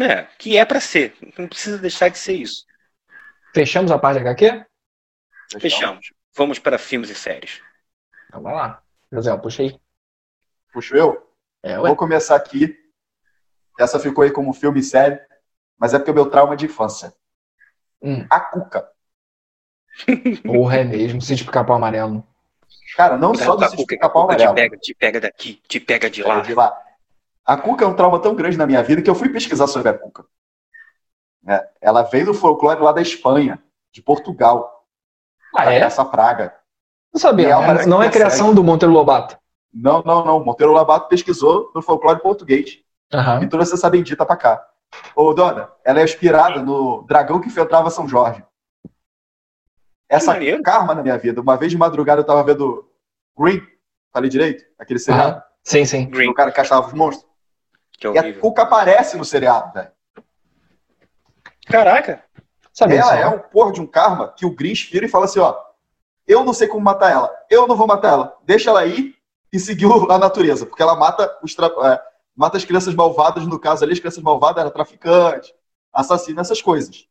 É, 0.00 0.22
que 0.38 0.56
é 0.56 0.64
pra 0.64 0.80
ser. 0.80 1.14
Não 1.38 1.46
precisa 1.46 1.78
deixar 1.78 2.08
de 2.08 2.18
ser 2.18 2.34
isso. 2.34 2.64
Fechamos 3.54 3.90
a 3.90 3.98
parte 3.98 4.20
de 4.22 4.28
HQ? 4.28 4.64
Fechamos. 5.60 6.12
Vamos 6.34 6.58
para 6.58 6.78
filmes 6.78 7.10
e 7.10 7.14
séries. 7.14 7.60
Então 8.28 8.42
vai 8.42 8.54
lá. 8.54 8.82
José, 9.10 9.36
puxa 9.36 9.62
aí. 9.62 9.78
Puxo 10.72 10.96
eu? 10.96 11.30
É. 11.62 11.76
Vou 11.76 11.94
começar 11.94 12.34
aqui. 12.36 12.74
Essa 13.78 13.98
ficou 14.00 14.24
aí 14.24 14.30
como 14.30 14.52
filme 14.52 14.80
e 14.80 14.82
série, 14.82 15.20
mas 15.78 15.92
é 15.94 15.98
porque 15.98 16.10
é 16.10 16.12
o 16.12 16.14
meu 16.14 16.30
trauma 16.30 16.56
de 16.56 16.66
infância. 16.66 17.12
Hum. 18.02 18.26
A 18.30 18.40
Cuca. 18.40 18.88
Porra, 20.44 20.76
é 20.78 20.84
mesmo. 20.84 21.20
Sítio 21.20 21.44
Pica-Pau 21.46 21.76
Amarelo. 21.76 22.26
Cara, 22.96 23.16
não 23.16 23.34
só 23.34 23.52
do 23.52 23.56
Cuca, 23.56 23.68
Sítio 23.70 23.86
Pica-Pau 23.86 24.22
Cuca 24.24 24.36
te 24.36 24.42
Amarelo. 24.44 24.54
pega, 24.70 24.80
te 24.80 24.94
pega 24.94 25.20
daqui, 25.20 25.60
te 25.68 25.78
pega 25.80 26.10
de 26.10 26.22
É, 26.22 26.26
lá. 26.26 26.40
de 26.40 26.54
lá. 26.54 26.76
A 27.44 27.56
Cuca 27.56 27.84
é 27.84 27.88
um 27.88 27.94
trauma 27.96 28.20
tão 28.20 28.34
grande 28.34 28.56
na 28.56 28.66
minha 28.66 28.82
vida 28.82 29.02
que 29.02 29.10
eu 29.10 29.14
fui 29.14 29.28
pesquisar 29.28 29.66
sobre 29.66 29.90
a 29.90 29.98
Cuca. 29.98 30.24
É, 31.46 31.68
ela 31.80 32.02
veio 32.02 32.26
do 32.26 32.34
folclore 32.34 32.80
lá 32.80 32.92
da 32.92 33.02
Espanha, 33.02 33.62
de 33.92 34.00
Portugal, 34.00 34.86
Ah, 35.56 35.72
é? 35.72 35.78
essa 35.78 36.04
praga. 36.04 36.54
Não 37.12 37.20
sabia. 37.20 37.50
Não, 37.50 37.62
ela 37.62 37.86
não 37.86 38.02
é 38.02 38.06
persegue. 38.06 38.12
criação 38.12 38.54
do 38.54 38.62
Monteiro 38.64 38.92
Lobato. 38.92 39.36
Não, 39.72 40.02
não, 40.02 40.24
não. 40.24 40.44
Monteiro 40.44 40.72
Lobato 40.72 41.08
pesquisou 41.08 41.70
no 41.74 41.82
folclore 41.82 42.20
português 42.22 42.78
Aham. 43.12 43.42
e 43.42 43.48
trouxe 43.48 43.74
essa 43.74 43.90
bendita 43.90 44.24
pra 44.24 44.36
cá. 44.36 44.66
Ô, 45.16 45.32
dona, 45.34 45.70
ela 45.84 46.00
é 46.00 46.04
inspirada 46.04 46.62
no 46.62 47.02
dragão 47.02 47.40
que 47.40 47.48
enfrentava 47.48 47.90
São 47.90 48.06
Jorge. 48.08 48.44
Essa 50.08 50.34
karma 50.62 50.94
na 50.94 51.02
minha 51.02 51.16
vida. 51.18 51.40
Uma 51.40 51.56
vez 51.56 51.72
de 51.72 51.78
madrugada 51.78 52.20
eu 52.20 52.26
tava 52.26 52.44
vendo 52.44 52.88
Green, 53.38 53.62
falei 54.12 54.28
direito? 54.28 54.64
Aquele 54.78 54.98
seriado. 54.98 55.32
Aham. 55.36 55.42
Sim, 55.64 55.84
sim. 55.84 56.06
Green, 56.10 56.28
O 56.28 56.34
cara 56.34 56.50
que 56.50 56.56
caçava 56.56 56.86
os 56.86 56.92
monstros. 56.92 57.28
que 57.98 58.06
é 58.06 58.12
E 58.12 58.18
a. 58.18 58.38
Cuca 58.40 58.62
aparece 58.62 59.16
no 59.16 59.24
seriado, 59.24 59.72
velho. 59.72 59.90
Caraca. 61.66 62.22
Sabia 62.72 63.00
Ela 63.00 63.10
disso, 63.12 63.22
é 63.22 63.30
não? 63.30 63.36
um 63.36 63.38
porra 63.38 63.72
de 63.72 63.80
um 63.80 63.86
karma 63.86 64.32
que 64.36 64.46
o 64.46 64.54
Gris 64.54 64.82
vira 64.90 65.06
e 65.06 65.08
fala 65.08 65.26
assim, 65.26 65.40
ó, 65.40 65.54
eu 66.26 66.44
não 66.44 66.52
sei 66.54 66.66
como 66.68 66.82
matar 66.82 67.10
ela, 67.10 67.30
eu 67.50 67.66
não 67.66 67.76
vou 67.76 67.86
matar 67.86 68.08
ela, 68.12 68.38
deixa 68.44 68.70
ela 68.70 68.84
ir 68.86 69.14
e 69.52 69.58
seguir 69.58 69.86
a 70.10 70.18
natureza, 70.18 70.64
porque 70.66 70.82
ela 70.82 70.96
mata 70.96 71.38
os 71.42 71.54
tra- 71.54 71.66
é, 71.66 72.00
mata 72.34 72.56
as 72.56 72.64
crianças 72.64 72.94
malvadas, 72.94 73.46
no 73.46 73.58
caso 73.58 73.84
ali, 73.84 73.92
as 73.92 73.98
crianças 73.98 74.22
malvadas 74.22 74.60
eram 74.62 74.70
traficantes, 74.70 75.52
assassinos, 75.92 76.40
essas 76.40 76.62
coisas. 76.62 77.06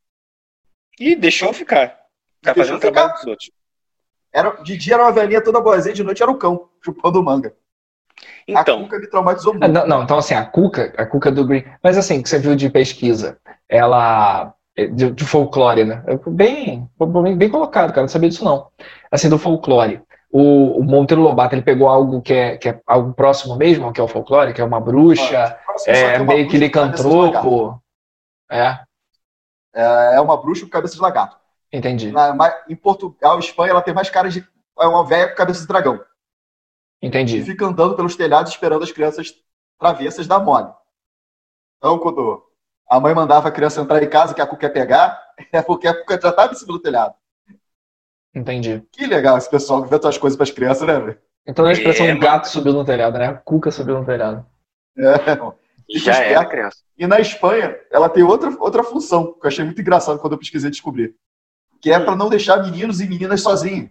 E 0.99 1.16
deixou 1.16 1.54
ficar. 1.54 1.99
Tá 2.41 2.56
fazendo 2.56 2.80
trabalho 2.80 3.14
dos 3.14 3.26
outros. 3.26 3.52
Era, 4.34 4.49
de 4.64 4.78
dia 4.78 4.95
era 4.95 5.04
uma 5.04 5.12
velhinha 5.12 5.43
toda 5.43 5.62
boazinha, 5.62 5.93
de 5.93 6.04
noite 6.04 6.24
era 6.24 6.32
o 6.32 6.38
cão, 6.38 6.70
chupando 6.84 7.22
manga. 7.22 7.56
A 8.55 8.61
Então, 8.61 8.84
Cuca 8.84 8.99
me 8.99 9.07
traumatizou 9.07 9.53
Ah, 9.53 9.57
muito. 9.59 9.72
Não, 9.72 9.88
não, 9.88 10.03
então 10.03 10.17
assim, 10.17 10.34
a 10.34 10.45
Cuca, 10.45 10.93
a 10.97 11.05
Cuca 11.05 11.32
do 11.32 11.45
Green. 11.45 11.63
Mas 11.84 11.97
assim, 11.97 12.22
que 12.22 12.30
você 12.30 12.39
viu 12.39 12.55
de 12.55 12.69
pesquisa, 12.69 13.38
ela. 13.69 14.53
De, 14.93 15.11
de 15.11 15.26
folclore, 15.26 15.84
né? 15.84 16.01
Bem, 16.28 16.89
bem, 16.97 17.38
bem 17.38 17.49
colocado, 17.49 17.89
cara. 17.89 18.01
Não 18.01 18.07
sabia 18.07 18.30
disso, 18.30 18.45
não. 18.45 18.67
Assim, 19.11 19.30
do 19.30 19.38
folclore. 19.38 20.01
O, 20.32 20.80
o 20.80 20.84
Monteiro 20.84 21.22
Lobato, 21.22 21.53
ele 21.53 21.61
pegou 21.61 21.89
algo 21.89 22.22
que 22.22 22.34
é, 22.34 22.57
que 22.57 22.69
é 22.69 22.80
algo 22.88 23.13
próximo 23.13 23.57
mesmo, 23.57 23.91
que 23.91 23.99
é 23.99 24.03
o 24.03 24.07
folclore, 24.07 24.53
que 24.53 24.61
é 24.61 24.63
uma 24.63 24.80
bruxa, 24.80 25.57
só 25.78 25.91
é 25.91 26.13
que 26.15 26.22
uma 26.22 26.34
meio 26.34 26.47
que 26.47 26.57
bruxa 26.57 26.80
lagarto. 26.80 27.47
licantropo. 27.49 27.82
É. 28.49 28.80
É, 29.76 30.15
é 30.15 30.22
uma 30.22 30.41
bruxa 30.41 30.63
com 30.63 30.72
cabeça 30.72 30.95
de 30.95 31.01
lagarto. 31.01 31.36
Entendi. 31.72 32.11
Na- 32.11 32.34
em 32.69 32.76
Portugal, 32.76 33.39
Espanha, 33.39 33.72
ela 33.72 33.82
tem 33.82 33.93
mais 33.93 34.09
cara 34.09 34.30
de. 34.30 34.45
É 34.80 34.88
uma 34.88 35.05
velha 35.05 35.30
com 35.30 35.36
cabeça 35.36 35.61
de 35.61 35.67
dragão. 35.67 35.99
E 37.02 37.08
Entendi. 37.08 37.41
fica 37.41 37.66
andando 37.66 37.95
pelos 37.95 38.16
telhados 38.16 38.52
esperando 38.52 38.84
as 38.84 38.91
crianças 38.91 39.34
travessas 39.80 40.28
dar 40.28 40.39
mole. 40.39 40.72
Então, 41.78 41.97
quando 41.99 42.43
a 42.89 42.99
mãe 42.99 43.14
mandava 43.14 43.47
a 43.47 43.52
criança 43.52 43.82
entrar 43.82 44.02
em 44.04 44.10
casa 44.10 44.34
que 44.34 44.41
a 44.41 44.45
Cuca 44.47 44.68
quer 44.68 44.74
pegar, 44.74 45.20
é 45.52 45.62
porque 45.62 45.88
a 45.88 45.93
Cuca 45.99 46.20
já 46.22 46.30
estava 46.30 46.54
em 46.54 46.56
cima 46.56 46.74
do 46.74 46.80
telhado. 46.82 47.16
Entendi. 48.34 48.82
Que 48.91 49.06
legal 49.08 49.38
esse 49.38 49.49
pessoal 49.49 49.82
que 49.82 49.88
inventa 49.88 50.08
as 50.08 50.18
coisas 50.18 50.38
para 50.38 50.43
as 50.43 50.52
crianças, 50.52 50.88
né, 50.88 50.99
velho? 50.99 51.20
Então 51.45 51.66
a 51.66 51.72
expressão 51.72 52.06
É, 52.06 52.16
gato 52.16 52.47
subiu 52.47 52.74
no 52.74 52.86
telhado, 52.86 53.18
né? 53.18 53.28
A 53.28 53.34
cuca 53.34 53.72
subiu 53.72 53.99
no 53.99 54.06
telhado. 54.06 54.45
É, 54.97 55.36
não. 55.36 55.56
Já 55.93 56.12
esperto. 56.14 56.32
era 56.32 56.45
criança. 56.45 56.78
E 56.97 57.08
na 57.08 57.20
Espanha, 57.20 57.78
ela 57.91 58.08
tem 58.08 58.24
outra, 58.24 58.49
outra 58.60 58.84
função, 58.84 59.34
que 59.34 59.45
eu 59.45 59.47
achei 59.47 59.66
muito 59.66 59.82
engraçado 59.82 60.20
quando 60.20 60.34
eu 60.34 60.39
pesquisei 60.39 60.68
e 60.70 60.72
descobri. 60.72 61.16
Que 61.82 61.91
é 61.91 61.99
para 61.99 62.16
não 62.16 62.30
deixar 62.30 62.64
meninos 62.64 63.02
e 63.02 63.08
meninas 63.08 63.41
sozinhos. 63.41 63.89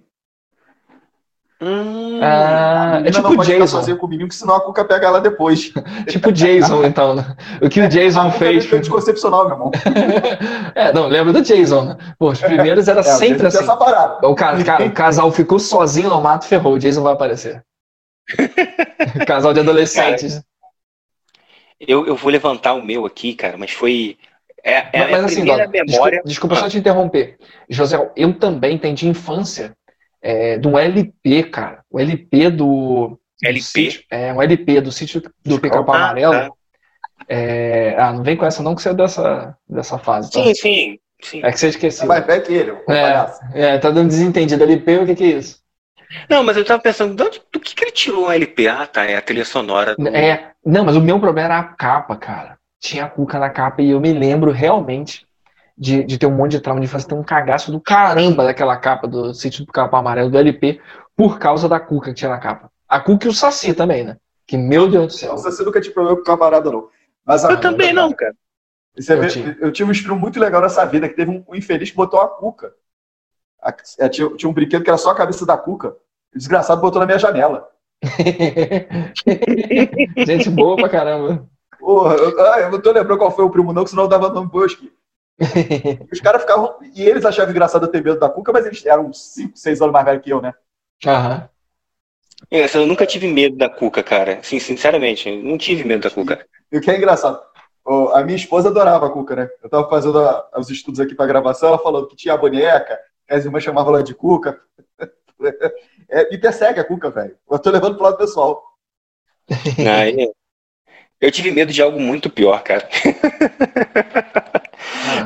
Hum, 1.62 2.20
Ah, 2.22 2.96
a 2.96 3.00
é 3.06 3.10
tipo 3.10 3.22
não 3.22 3.32
o 3.32 3.36
pode 3.36 3.50
ficar 3.50 3.64
Jason. 3.64 3.76
sozinha 3.76 3.96
com 3.96 4.06
o 4.06 4.08
menino, 4.08 4.28
que 4.28 4.34
senão 4.34 4.54
a 4.54 4.60
Cuca 4.62 4.84
pega 4.84 5.06
ela 5.06 5.20
depois. 5.20 5.72
Tipo 6.08 6.30
o 6.30 6.32
Jason, 6.32 6.84
então. 6.84 7.14
né? 7.14 7.36
O 7.62 7.68
que 7.68 7.80
o 7.80 7.84
A 7.84 7.88
Jason 7.88 8.30
Cuca 8.30 8.36
é 8.36 8.38
fez. 8.38 8.64
meio 8.64 8.76
anticoncepcional, 8.78 9.44
meu 9.44 9.52
irmão. 9.56 9.70
É, 10.74 10.92
não, 10.92 11.06
lembra 11.08 11.32
do 11.32 11.42
Jason, 11.42 11.84
né? 11.84 11.96
Pô, 12.18 12.30
os 12.30 12.40
primeiros 12.40 12.88
era 12.88 13.00
É, 13.04 13.04
sempre 13.04 13.46
assim. 13.46 13.58
essa 13.58 13.76
parada. 13.76 14.26
O, 14.26 14.34
ca- 14.34 14.62
ca- 14.64 14.84
o 14.84 14.92
casal 14.92 15.30
ficou 15.32 15.58
sozinho 15.58 16.08
no 16.08 16.20
mato, 16.20 16.46
ferrou. 16.46 16.74
O 16.74 16.78
Jason 16.78 17.02
vai 17.02 17.12
aparecer. 17.12 17.62
casal 19.26 19.52
de 19.52 19.60
adolescentes. 19.60 20.42
eu, 21.78 22.06
eu 22.06 22.16
vou 22.16 22.30
levantar 22.30 22.74
o 22.74 22.82
meu 22.84 23.06
aqui, 23.06 23.34
cara, 23.34 23.56
mas 23.56 23.70
foi. 23.72 24.18
É, 24.62 24.72
é 24.74 24.78
a 24.78 24.88
mas, 25.04 25.10
mas 25.10 25.24
assim, 25.24 25.36
primeira 25.36 25.66
Dora, 25.66 25.68
memória. 25.68 26.22
desculpa, 26.22 26.28
desculpa 26.28 26.56
só 26.56 26.68
te 26.68 26.78
interromper. 26.78 27.38
José, 27.68 27.96
eu 28.14 28.38
também 28.38 28.76
tenho 28.78 28.94
de 28.94 29.08
infância 29.08 29.74
é, 30.22 30.58
de 30.58 30.68
um 30.68 30.78
LP, 30.78 31.44
cara. 31.44 31.82
O 31.90 31.98
LP 31.98 32.50
do. 32.50 33.08
do 33.08 33.20
LP? 33.42 33.60
sítio- 33.62 34.02
é, 34.10 34.32
um 34.32 34.42
LP 34.42 34.80
do 34.80 34.92
sítio 34.92 35.22
do 35.44 35.60
Pica-Pau 35.60 35.94
Ah, 35.94 35.98
Amarelo. 36.10 36.32
tá. 36.32 36.50
É, 37.28 37.94
ah, 37.98 38.12
não 38.12 38.22
vem 38.22 38.36
com 38.36 38.44
essa 38.44 38.62
não, 38.62 38.74
que 38.74 38.82
você 38.82 38.88
é 38.90 38.94
dessa, 38.94 39.56
dessa 39.68 39.98
fase. 39.98 40.30
Tá? 40.32 40.42
Sim, 40.42 40.54
sim, 40.54 40.98
sim. 41.22 41.40
É 41.44 41.52
que 41.52 41.58
você 41.60 41.68
esqueceu. 41.68 42.06
mais 42.06 42.24
velho 42.26 42.42
que 42.42 42.52
ele, 42.52 42.72
É. 42.88 43.26
É, 43.54 43.78
tá 43.78 43.90
dando 43.90 44.08
desentendido. 44.08 44.62
LP, 44.64 44.98
o 44.98 45.06
que, 45.06 45.14
que 45.14 45.24
é 45.24 45.26
isso? 45.38 45.60
Não, 46.28 46.42
mas 46.42 46.56
eu 46.56 46.64
tava 46.64 46.82
pensando, 46.82 47.14
do 47.14 47.60
que, 47.60 47.74
que 47.74 47.84
ele 47.84 47.92
tirou 47.92 48.26
um 48.26 48.32
LP? 48.32 48.66
Ah, 48.66 48.86
tá, 48.86 49.04
é 49.04 49.16
a 49.16 49.22
trilha 49.22 49.44
sonora. 49.44 49.94
Do... 49.96 50.08
É, 50.08 50.52
não, 50.64 50.84
mas 50.84 50.96
o 50.96 51.00
meu 51.00 51.20
problema 51.20 51.46
era 51.46 51.58
a 51.60 51.64
capa, 51.64 52.16
cara. 52.16 52.58
Tinha 52.80 53.04
a 53.04 53.08
cuca 53.08 53.38
na 53.38 53.50
capa 53.50 53.80
e 53.82 53.90
eu 53.90 54.00
me 54.00 54.12
lembro 54.12 54.50
realmente 54.50 55.24
de, 55.80 56.04
de 56.04 56.18
ter 56.18 56.26
um 56.26 56.30
monte 56.36 56.50
de 56.52 56.60
trauma 56.60 56.78
de 56.78 56.84
infância, 56.86 57.08
ter 57.08 57.14
um 57.14 57.22
cagaço 57.24 57.72
do 57.72 57.80
caramba 57.80 58.44
daquela 58.44 58.76
capa 58.76 59.08
do 59.08 59.32
sítio 59.32 59.64
do 59.64 59.72
Capão 59.72 59.98
Amarelo 59.98 60.28
do 60.30 60.36
LP 60.36 60.78
por 61.16 61.38
causa 61.38 61.66
da 61.70 61.80
cuca 61.80 62.10
que 62.10 62.16
tinha 62.16 62.30
na 62.30 62.38
capa. 62.38 62.70
A 62.86 63.00
cuca 63.00 63.26
e 63.26 63.30
o 63.30 63.32
Saci 63.32 63.72
também, 63.72 64.04
né? 64.04 64.18
Que 64.46 64.58
meu 64.58 64.90
Deus 64.90 65.14
do 65.14 65.18
céu. 65.18 65.38
Você 65.38 65.64
nunca 65.64 65.80
tive 65.80 65.94
problema 65.94 66.18
com 66.18 66.22
camarada, 66.24 66.70
não. 66.70 66.88
Mas 67.24 67.46
a- 67.46 67.52
Eu 67.52 67.60
também 67.62 67.94
não, 67.94 68.12
cara. 68.12 68.34
Você 68.94 69.14
Eu 69.14 69.20
vê, 69.22 69.28
tive. 69.28 69.56
eu 69.58 69.72
tive 69.72 69.88
um 69.88 69.92
espírito 69.92 70.16
muito 70.20 70.38
legal 70.38 70.60
nessa 70.60 70.84
vida, 70.84 71.08
que 71.08 71.16
teve 71.16 71.30
um, 71.30 71.42
um 71.48 71.54
infeliz 71.54 71.90
que 71.90 71.96
botou 71.96 72.20
a 72.20 72.28
cuca. 72.28 72.74
A- 73.62 73.74
é, 74.00 74.08
tinha, 74.10 74.28
tinha 74.36 74.50
um 74.50 74.52
brinquedo 74.52 74.84
que 74.84 74.90
era 74.90 74.98
só 74.98 75.10
a 75.10 75.14
cabeça 75.14 75.46
da 75.46 75.56
cuca. 75.56 75.96
O 76.34 76.38
desgraçado 76.38 76.82
botou 76.82 77.00
na 77.00 77.06
minha 77.06 77.18
janela. 77.18 77.66
Gente 80.26 80.50
boa 80.50 80.76
pra 80.76 80.88
caramba. 80.88 81.46
Porra, 81.78 82.14
eu, 82.16 82.40
ah, 82.52 82.60
eu 82.60 82.70
não 82.70 82.80
tô 82.80 82.92
lembrando 82.92 83.18
qual 83.18 83.34
foi 83.34 83.44
o 83.44 83.50
primo, 83.50 83.72
não, 83.72 83.84
que 83.84 83.90
senão 83.90 84.04
eu 84.04 84.08
dava 84.08 84.28
nome 84.28 84.50
Bosque. 84.50 84.92
E 85.40 86.08
os 86.12 86.20
caras 86.20 86.42
ficavam. 86.42 86.76
E 86.94 87.02
eles 87.02 87.24
achavam 87.24 87.50
engraçado 87.50 87.86
eu 87.86 87.90
ter 87.90 88.02
medo 88.04 88.18
da 88.18 88.28
cuca, 88.28 88.52
mas 88.52 88.66
eles 88.66 88.84
eram 88.84 89.12
5, 89.12 89.56
6 89.56 89.80
anos 89.80 89.92
mais 89.92 90.04
velhos 90.04 90.22
que 90.22 90.30
eu, 90.30 90.40
né? 90.42 90.52
Aham. 91.06 91.48
É, 92.50 92.64
Eu 92.76 92.86
nunca 92.86 93.06
tive 93.06 93.26
medo 93.28 93.56
da 93.56 93.68
Cuca, 93.68 94.02
cara. 94.02 94.42
Sim, 94.42 94.58
sinceramente, 94.58 95.30
não 95.42 95.56
tive 95.56 95.84
medo 95.84 96.02
da 96.02 96.10
Cuca. 96.10 96.44
E 96.72 96.78
o 96.78 96.80
que 96.80 96.90
é 96.90 96.96
engraçado, 96.96 97.40
a 98.12 98.22
minha 98.22 98.36
esposa 98.36 98.68
adorava 98.68 99.06
a 99.06 99.10
Cuca, 99.10 99.36
né? 99.36 99.48
Eu 99.62 99.68
tava 99.68 99.88
fazendo 99.88 100.18
a- 100.18 100.48
os 100.56 100.70
estudos 100.70 101.00
aqui 101.00 101.14
pra 101.14 101.26
gravação, 101.26 101.68
ela 101.68 101.78
falou 101.78 102.06
que 102.06 102.16
tinha 102.16 102.34
a 102.34 102.36
boneca, 102.38 102.98
que 103.28 103.34
as 103.34 103.44
irmãs 103.44 103.62
chamavam 103.62 103.94
ela 103.94 104.02
de 104.02 104.14
Cuca. 104.14 104.60
É, 106.12 106.28
me 106.28 106.36
persegue 106.38 106.80
a 106.80 106.84
Cuca, 106.84 107.08
velho. 107.08 107.36
Eu 107.50 107.58
tô 107.58 107.70
levando 107.70 107.94
pro 107.94 108.02
lado 108.04 108.16
pessoal. 108.18 108.62
Aí, 109.78 110.30
eu 111.20 111.30
tive 111.32 111.50
medo 111.50 111.72
de 111.72 111.82
algo 111.82 112.00
muito 112.00 112.30
pior, 112.30 112.62
cara. 112.62 112.88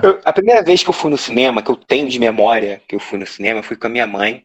Eu- 0.04 0.20
a 0.24 0.32
primeira 0.32 0.62
vez 0.62 0.82
que 0.82 0.88
eu 0.90 0.94
fui 0.94 1.10
no 1.10 1.18
cinema, 1.18 1.62
que 1.62 1.70
eu 1.70 1.76
tenho 1.76 2.08
de 2.08 2.18
memória 2.18 2.82
que 2.86 2.94
eu 2.94 3.00
fui 3.00 3.18
no 3.18 3.26
cinema, 3.26 3.60
eu 3.60 3.62
fui 3.62 3.76
com 3.76 3.86
a 3.86 3.90
minha 3.90 4.06
mãe 4.06 4.44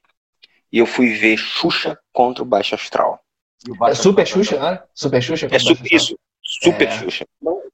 e 0.71 0.77
eu 0.77 0.85
fui 0.85 1.13
ver 1.13 1.37
Xuxa 1.37 1.97
contra 2.13 2.43
o 2.43 2.45
Baixo 2.45 2.75
Astral. 2.75 3.19
O 3.67 3.75
É 3.75 3.77
Baixo 3.77 4.03
Super 4.03 4.21
Astral. 4.23 4.43
Xuxa, 4.43 4.59
né? 4.59 4.83
Super 4.93 5.21
Xuxa. 5.21 5.47
É 5.51 5.59
su- 5.59 5.77
isso, 5.91 6.17
Super 6.41 6.87
É. 6.87 6.91
Xuxa. 6.91 7.25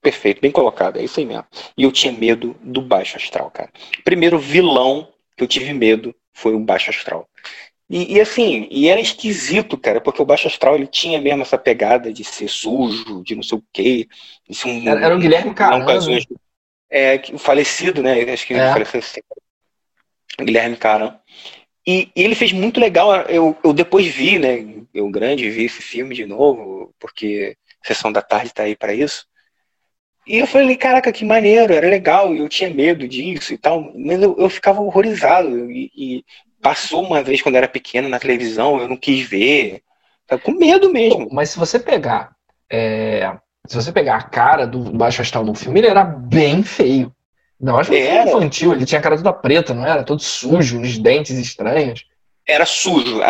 Perfeito, 0.02 0.40
bem 0.40 0.52
colocado, 0.52 0.98
é 0.98 1.04
isso 1.04 1.18
aí 1.18 1.26
mesmo. 1.26 1.44
E 1.76 1.82
eu 1.82 1.90
tinha 1.90 2.12
medo 2.12 2.54
do 2.62 2.80
Baixo 2.80 3.16
Astral, 3.16 3.50
cara. 3.50 3.70
O 3.98 4.02
primeiro 4.02 4.38
vilão 4.38 5.08
que 5.36 5.42
eu 5.42 5.48
tive 5.48 5.72
medo 5.72 6.14
foi 6.32 6.54
o 6.54 6.60
Baixo 6.60 6.90
Astral. 6.90 7.28
E, 7.88 8.14
e 8.14 8.20
assim, 8.20 8.66
e 8.70 8.88
era 8.88 9.00
esquisito, 9.00 9.78
cara, 9.78 10.00
porque 10.00 10.20
o 10.20 10.24
Baixo 10.24 10.48
Astral 10.48 10.74
ele 10.74 10.86
tinha 10.86 11.20
mesmo 11.20 11.42
essa 11.42 11.56
pegada 11.56 12.12
de 12.12 12.24
ser 12.24 12.48
sujo, 12.48 13.22
de 13.24 13.34
não 13.34 13.42
sei 13.42 13.58
o 13.58 13.64
quê. 13.72 14.08
De 14.48 14.56
ser 14.56 14.68
um, 14.68 14.88
Era, 14.88 15.06
era 15.06 15.16
o 15.16 15.18
Guilherme 15.18 15.54
não, 15.54 15.86
É, 16.90 17.20
o 17.32 17.38
falecido, 17.38 18.02
né? 18.02 18.20
Acho 18.32 18.46
que 18.46 18.52
ele 18.52 18.60
É. 18.60 18.72
faleceu 18.72 19.00
assim. 19.00 19.20
Guilherme 20.40 20.76
Caram. 20.76 21.18
E, 21.86 22.10
e 22.14 22.22
ele 22.22 22.34
fez 22.34 22.52
muito 22.52 22.80
legal. 22.80 23.14
Eu, 23.22 23.56
eu 23.62 23.72
depois 23.72 24.06
vi, 24.06 24.38
né? 24.38 24.64
Eu 24.92 25.08
grande 25.08 25.48
vi 25.50 25.64
esse 25.64 25.80
filme 25.82 26.14
de 26.14 26.26
novo, 26.26 26.94
porque 26.98 27.56
Sessão 27.84 28.10
da 28.12 28.22
Tarde 28.22 28.52
tá 28.52 28.64
aí 28.64 28.74
para 28.76 28.92
isso. 28.92 29.26
E 30.26 30.38
eu 30.38 30.46
falei, 30.46 30.76
caraca, 30.76 31.12
que 31.12 31.24
maneiro, 31.24 31.72
era 31.72 31.88
legal, 31.88 32.34
eu 32.34 32.48
tinha 32.48 32.68
medo 32.68 33.06
disso 33.06 33.54
e 33.54 33.58
tal, 33.58 33.92
mas 33.94 34.20
eu, 34.20 34.34
eu 34.36 34.50
ficava 34.50 34.80
horrorizado. 34.80 35.70
E, 35.70 35.90
e 35.96 36.24
passou 36.60 37.04
uma 37.04 37.22
vez 37.22 37.40
quando 37.40 37.54
eu 37.54 37.58
era 37.58 37.68
pequeno 37.68 38.08
na 38.08 38.18
televisão, 38.18 38.80
eu 38.80 38.88
não 38.88 38.96
quis 38.96 39.20
ver. 39.20 39.82
Tava 40.26 40.42
com 40.42 40.50
medo 40.52 40.92
mesmo. 40.92 41.28
Mas 41.30 41.50
se 41.50 41.58
você 41.58 41.78
pegar. 41.78 42.34
é, 42.68 43.38
se 43.66 43.74
você 43.74 43.92
pegar 43.92 44.16
a 44.16 44.22
cara 44.22 44.66
do 44.66 44.78
Baixo 44.78 45.22
Astral 45.22 45.44
no 45.44 45.54
filme, 45.54 45.80
ele 45.80 45.88
era 45.88 46.04
bem 46.04 46.62
feio. 46.62 47.12
Não, 47.58 47.78
acho 47.78 47.90
que 47.90 47.96
Era. 47.96 48.28
infantil, 48.28 48.72
ele 48.72 48.84
tinha 48.84 48.98
a 48.98 49.02
cara 49.02 49.16
toda 49.16 49.32
preta, 49.32 49.72
não 49.72 49.86
era? 49.86 50.04
Todo 50.04 50.20
sujo, 50.20 50.80
os 50.80 50.98
dentes 50.98 51.38
estranhos. 51.38 52.04
Era 52.48 52.64
sujo. 52.64 53.20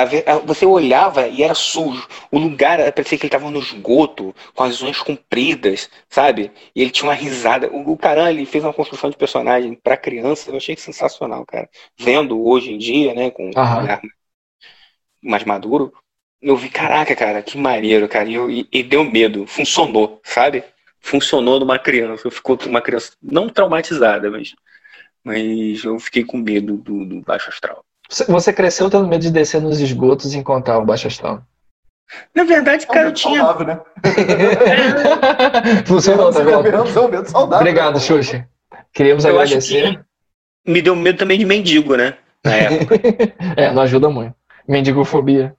Você 0.45 0.67
olhava 0.67 1.27
e 1.27 1.43
era 1.43 1.55
sujo. 1.55 2.07
O 2.31 2.39
lugar 2.39 2.79
parecia 2.93 3.17
que 3.17 3.25
ele 3.25 3.29
estava 3.29 3.51
no 3.51 3.61
esgoto, 3.61 4.35
com 4.55 4.63
as 4.63 4.83
unhas 4.83 4.99
compridas, 4.99 5.89
sabe? 6.09 6.53
E 6.75 6.83
ele 6.83 6.91
tinha 6.91 7.09
uma 7.09 7.15
risada. 7.15 7.71
O, 7.73 7.97
Caran, 7.97 8.29
ele 8.29 8.45
fez 8.45 8.63
uma 8.63 8.75
construção 8.75 9.09
de 9.09 9.17
personagem 9.17 9.75
para 9.75 9.97
criança. 9.97 10.51
Eu 10.51 10.57
achei 10.57 10.77
sensacional, 10.77 11.47
cara. 11.47 11.69
Vendo 11.99 12.45
hoje 12.47 12.73
em 12.75 12.79
dia, 12.79 13.15
né, 13.15 13.31
com 13.31 13.47
um 13.47 13.79
olhar 13.79 14.03
mais 15.23 15.45
maduro, 15.45 15.93
eu 16.43 16.57
vi, 16.57 16.69
caraca, 16.69 17.15
cara, 17.17 17.43
que 17.43 17.57
maneiro, 17.59 18.09
cara. 18.09 18.29
E, 18.29 18.35
eu- 18.35 18.51
e- 18.51 18.69
e 18.73 18.83
deu 18.83 19.05
medo. 19.05 19.47
Funcionou, 19.47 20.21
sabe? 20.25 20.63
Funcionou 21.01 21.59
numa 21.61 21.79
criança. 21.79 22.27
Eu 22.27 22.31
ficou 22.31 22.59
uma 22.67 22.81
criança 22.81 23.13
não 23.23 23.49
traumatizada, 23.49 24.31
mas, 24.31 24.55
mas 25.25 25.83
eu 25.85 25.99
fiquei 25.99 26.25
com 26.25 26.37
medo 26.39 26.77
do, 26.77 27.05
do 27.05 27.21
baixo 27.23 27.49
astral. 27.49 27.85
Você- 28.09 28.53
cresceu 28.53 28.89
tendo 28.89 29.07
medo 29.09 29.23
de 29.23 29.31
descer 29.31 29.61
nos 29.61 29.81
esgotos 29.81 30.33
e 30.35 30.39
encontrar 30.39 30.79
o 30.79 30.85
Baixo 30.85 31.09
Astral. 31.09 31.43
Na 32.33 32.45
verdade, 32.45 32.85
É 32.85 32.89
um 32.89 32.95
cara, 32.95 33.09
eu 33.09 33.13
tinha. 33.13 33.41
saudável, 33.41 33.67
né? 33.67 33.81
Funcionou, 35.85 36.33
tá 36.33 36.41
vendo? 36.41 36.67
É 36.69 36.81
um 36.83 36.87
saudável. 36.87 37.57
Obrigado, 37.59 37.95
né? 37.95 38.01
Xuxa. 38.01 38.49
Queríamos 38.93 39.25
Eu 39.25 39.39
acho 39.41 39.55
agradecer. 39.55 40.05
que 40.65 40.71
me 40.71 40.81
deu 40.83 40.95
medo 40.97 41.19
também 41.19 41.39
de 41.39 41.45
mendigo, 41.45 41.97
né? 41.97 42.15
Na 42.45 42.55
época. 42.57 42.95
É, 43.57 43.73
não 43.73 43.83
ajuda 43.83 44.09
muito. 44.09 44.35
Mendigofobia. 44.69 45.55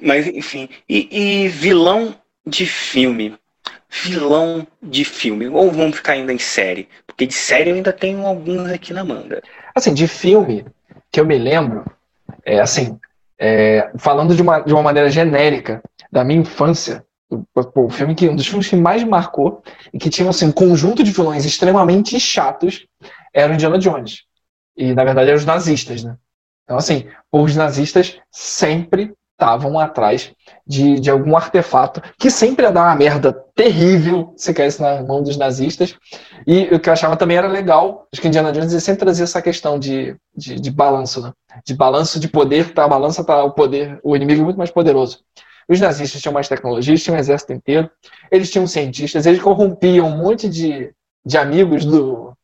Mas, 0.00 0.26
enfim. 0.26 0.68
E, 0.88 1.44
e 1.44 1.48
vilão 1.48 2.14
de 2.46 2.66
filme. 2.66 3.36
Vilão 3.88 4.66
de 4.82 5.04
filme. 5.04 5.48
Ou 5.48 5.70
vamos 5.70 5.96
ficar 5.96 6.12
ainda 6.12 6.32
em 6.32 6.38
série? 6.38 6.88
Porque 7.06 7.26
de 7.26 7.34
série 7.34 7.70
eu 7.70 7.76
ainda 7.76 7.92
tenho 7.92 8.26
alguns 8.26 8.70
aqui 8.70 8.92
na 8.92 9.04
manga. 9.04 9.42
Assim, 9.74 9.92
de 9.92 10.06
filme 10.08 10.64
que 11.10 11.20
eu 11.20 11.26
me 11.26 11.36
lembro, 11.36 11.84
é 12.44 12.60
assim, 12.60 12.98
é, 13.38 13.90
falando 13.98 14.34
de 14.34 14.42
uma, 14.42 14.60
de 14.60 14.72
uma 14.72 14.82
maneira 14.82 15.10
genérica 15.10 15.82
da 16.10 16.24
minha 16.24 16.40
infância, 16.40 17.04
o, 17.54 17.90
filme 17.90 18.14
que 18.14 18.28
um 18.28 18.36
dos 18.36 18.46
filmes 18.46 18.68
que 18.68 18.76
mais 18.76 19.02
me 19.02 19.10
marcou 19.10 19.62
e 19.92 19.98
que 19.98 20.10
tinha 20.10 20.28
assim, 20.28 20.46
um 20.46 20.52
conjunto 20.52 21.02
de 21.02 21.10
vilões 21.10 21.44
extremamente 21.44 22.18
chatos 22.20 22.86
era 23.32 23.50
o 23.50 23.54
Indiana 23.54 23.78
Jones. 23.78 24.24
E 24.76 24.94
na 24.94 25.04
verdade 25.04 25.28
eram 25.28 25.38
os 25.38 25.46
nazistas, 25.46 26.04
né? 26.04 26.16
Então, 26.64 26.76
assim, 26.76 27.06
os 27.30 27.56
nazistas 27.56 28.18
sempre 28.30 29.12
estavam 29.32 29.78
atrás 29.78 30.32
de, 30.66 31.00
de 31.00 31.10
algum 31.10 31.36
artefato 31.36 32.00
que 32.18 32.30
sempre 32.30 32.64
ia 32.64 32.70
dar 32.70 32.82
uma 32.82 32.94
merda 32.94 33.32
terrível 33.54 34.32
se 34.36 34.54
caísse 34.54 34.80
na 34.80 35.02
mão 35.02 35.22
dos 35.22 35.36
nazistas. 35.36 35.96
E 36.46 36.64
o 36.74 36.78
que 36.78 36.88
eu 36.88 36.92
achava 36.92 37.16
também 37.16 37.36
era 37.36 37.48
legal, 37.48 38.06
acho 38.12 38.22
que 38.22 38.28
Indiana 38.28 38.52
Jones 38.52 38.72
sempre 38.82 39.00
trazia 39.00 39.24
essa 39.24 39.42
questão 39.42 39.78
de, 39.78 40.16
de, 40.36 40.60
de 40.60 40.70
balanço, 40.70 41.20
né? 41.20 41.32
De 41.64 41.74
balanço 41.74 42.20
de 42.20 42.28
poder, 42.28 42.72
tá? 42.72 42.84
A 42.84 42.88
balança 42.88 43.24
tá 43.24 43.42
o 43.42 43.52
poder, 43.52 43.98
o 44.02 44.14
inimigo 44.14 44.42
é 44.42 44.44
muito 44.44 44.58
mais 44.58 44.70
poderoso. 44.70 45.20
Os 45.68 45.80
nazistas 45.80 46.20
tinham 46.20 46.32
mais 46.32 46.48
tecnologia, 46.48 46.96
tinham 46.96 47.16
um 47.16 47.20
exército 47.20 47.52
inteiro, 47.52 47.90
eles 48.30 48.50
tinham 48.50 48.66
cientistas, 48.66 49.26
eles 49.26 49.42
corrompiam 49.42 50.06
um 50.06 50.16
monte 50.16 50.48
de, 50.48 50.92
de 51.24 51.38
amigos 51.38 51.84
do, 51.84 52.36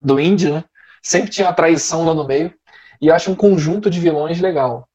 do 0.00 0.18
índio, 0.20 0.54
né? 0.54 0.64
Sempre 1.02 1.30
tinha 1.30 1.52
traição 1.52 2.04
lá 2.04 2.14
no 2.14 2.26
meio. 2.26 2.52
E 3.00 3.10
acho 3.10 3.30
um 3.30 3.34
conjunto 3.34 3.90
de 3.90 4.00
vilões 4.00 4.40
legal. 4.40 4.88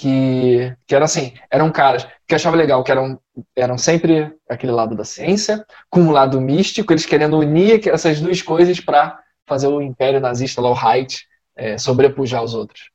Que, 0.00 0.76
que 0.86 0.94
era 0.94 1.06
assim, 1.06 1.34
eram 1.50 1.72
caras 1.72 2.06
que 2.26 2.34
achava 2.34 2.56
legal, 2.56 2.84
que 2.84 2.92
eram, 2.92 3.18
eram 3.56 3.76
sempre 3.76 4.32
aquele 4.48 4.70
lado 4.70 4.94
da 4.94 5.04
ciência, 5.04 5.66
com 5.90 6.00
um 6.00 6.12
lado 6.12 6.40
místico, 6.40 6.92
eles 6.92 7.04
querendo 7.04 7.36
unir 7.36 7.88
essas 7.88 8.20
duas 8.20 8.40
coisas 8.40 8.78
para 8.78 9.18
fazer 9.44 9.66
o 9.66 9.82
império 9.82 10.20
nazista 10.20 10.60
lá, 10.60 10.70
o 10.70 10.74
Reich, 10.74 11.26
é, 11.56 11.76
sobrepujar 11.76 12.44
os 12.44 12.54
outros. 12.54 12.90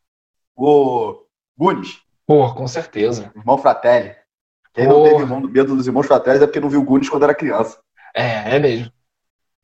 O 0.55 1.25
Gunis. 1.57 1.99
Pô, 2.25 2.53
com 2.53 2.67
certeza. 2.67 3.31
Irmão 3.35 3.57
Fratelli. 3.57 4.15
Quem 4.73 4.87
não 4.87 5.03
teve 5.03 5.25
medo 5.25 5.75
dos 5.75 5.85
irmãos 5.85 6.07
Fratelli 6.07 6.43
é 6.43 6.47
porque 6.47 6.59
não 6.59 6.69
viu 6.69 6.83
Gunis 6.83 7.09
quando 7.09 7.23
era 7.23 7.35
criança. 7.35 7.77
É, 8.15 8.55
é 8.55 8.59
mesmo. 8.59 8.91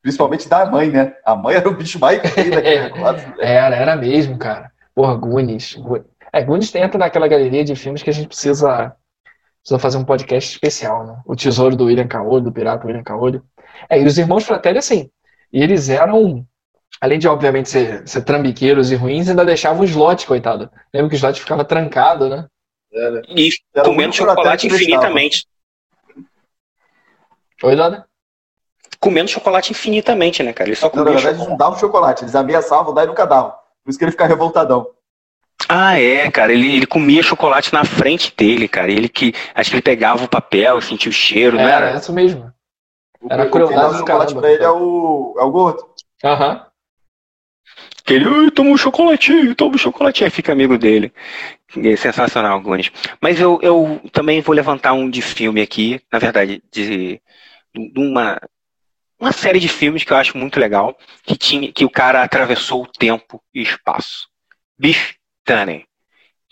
Principalmente 0.02 0.48
da 0.48 0.66
mãe, 0.66 0.90
né? 0.90 1.14
A 1.24 1.34
mãe 1.34 1.56
era 1.56 1.68
o 1.68 1.74
bicho 1.74 1.98
mais 1.98 2.20
feio 2.30 2.50
daquele 2.50 2.82
negócio. 2.90 3.28
Né? 3.30 3.34
Era, 3.40 3.76
era 3.76 3.96
mesmo, 3.96 4.38
cara. 4.38 4.70
Porra, 4.94 5.14
Gunis. 5.14 5.76
É, 6.32 6.42
Gunis 6.42 6.74
entra 6.74 6.98
naquela 6.98 7.28
galeria 7.28 7.64
de 7.64 7.74
filmes 7.74 8.02
que 8.02 8.10
a 8.10 8.12
gente 8.12 8.28
precisa, 8.28 8.96
precisa 9.60 9.78
fazer 9.78 9.98
um 9.98 10.04
podcast 10.04 10.50
especial, 10.52 11.06
né? 11.06 11.20
O 11.26 11.34
Tesouro 11.34 11.76
do 11.76 11.86
William 11.86 12.06
Caolho, 12.06 12.44
do 12.44 12.52
Pirata 12.52 12.86
William 12.86 13.02
Caolho. 13.02 13.44
É, 13.88 14.00
e 14.00 14.06
os 14.06 14.18
irmãos 14.18 14.44
Fratelli, 14.44 14.78
assim, 14.78 15.10
e 15.52 15.62
eles 15.62 15.88
eram, 15.88 16.46
além 17.00 17.18
de, 17.18 17.26
obviamente, 17.26 17.68
ser, 17.68 18.06
ser 18.06 18.22
trambiqueiros 18.22 18.92
e 18.92 18.94
ruins, 18.94 19.28
ainda 19.28 19.44
deixavam 19.44 19.82
o 19.82 19.84
slot, 19.84 20.26
coitado. 20.26 20.70
Lembra 20.94 21.08
que 21.10 21.16
o 21.16 21.18
slot 21.18 21.40
ficava 21.40 21.64
trancado, 21.64 22.28
né? 22.28 22.46
Era. 22.92 23.22
E 23.28 23.50
comendo 23.84 24.14
chocolate 24.14 24.66
infinitamente. 24.66 25.46
Oi, 27.62 27.76
Dada? 27.76 28.06
Comendo 28.98 29.30
chocolate 29.30 29.72
infinitamente, 29.72 30.42
né, 30.42 30.52
cara? 30.52 30.68
Ele 30.68 30.76
só 30.76 30.90
comia 30.90 31.04
não, 31.04 31.12
na 31.12 31.18
verdade, 31.18 31.38
chocolate. 31.38 31.50
não 31.50 31.56
davam 31.56 31.78
chocolate, 31.78 32.24
eles 32.24 32.34
ameaçavam 32.34 32.92
dar 32.92 33.04
e 33.04 33.06
nunca 33.06 33.26
davam. 33.26 33.52
Por 33.82 33.90
isso 33.90 33.98
que 33.98 34.04
ele 34.04 34.12
fica 34.12 34.26
revoltadão. 34.26 34.86
Ah, 35.68 35.98
é, 36.00 36.30
cara, 36.30 36.52
ele, 36.52 36.76
ele 36.76 36.86
comia 36.86 37.22
chocolate 37.22 37.72
na 37.72 37.84
frente 37.84 38.32
dele, 38.36 38.66
cara. 38.66 38.90
Ele 38.90 39.08
que. 39.08 39.32
Acho 39.54 39.70
que 39.70 39.76
ele 39.76 39.82
pegava 39.82 40.24
o 40.24 40.28
papel, 40.28 40.80
sentia 40.80 41.10
o 41.10 41.12
cheiro, 41.12 41.58
É, 41.58 41.62
não 41.62 41.68
era? 41.68 41.96
isso 41.96 42.12
mesmo. 42.12 42.52
O 43.20 43.30
Era 43.30 43.48
crueldade 43.48 43.92
do 43.92 43.98
chocolate 43.98 44.34
caramba. 44.34 44.40
pra 44.40 44.50
ele 44.52 44.64
é 44.64 44.70
o, 44.70 45.34
é 45.38 45.42
o 45.42 45.50
gordo. 45.50 45.86
Aham. 46.24 46.66
Que 48.04 48.14
ele, 48.14 48.24
"Ai, 48.26 48.50
toma 48.50 48.70
um 48.70 48.76
chocolatinho, 48.78 49.54
toma 49.54 49.74
um 49.74 49.78
chocolatinho, 49.78 50.26
aí 50.26 50.30
fica 50.30 50.52
amigo 50.52 50.78
dele. 50.78 51.12
É 51.76 51.94
sensacional, 51.96 52.60
Gunis. 52.60 52.90
Mas 53.20 53.38
eu, 53.40 53.58
eu 53.62 54.00
também 54.10 54.40
vou 54.40 54.54
levantar 54.54 54.92
um 54.94 55.08
de 55.08 55.22
filme 55.22 55.60
aqui, 55.60 56.00
na 56.10 56.18
verdade, 56.18 56.62
de, 56.72 57.20
de 57.74 57.92
uma, 58.00 58.40
uma 59.20 59.30
série 59.32 59.60
de 59.60 59.68
filmes 59.68 60.02
que 60.02 60.12
eu 60.12 60.16
acho 60.16 60.36
muito 60.36 60.58
legal, 60.58 60.96
que, 61.22 61.36
tinha, 61.36 61.70
que 61.70 61.84
o 61.84 61.90
cara 61.90 62.22
atravessou 62.24 62.82
o 62.82 62.86
tempo 62.86 63.40
e 63.54 63.62
espaço. 63.62 64.28
Biff 64.78 65.14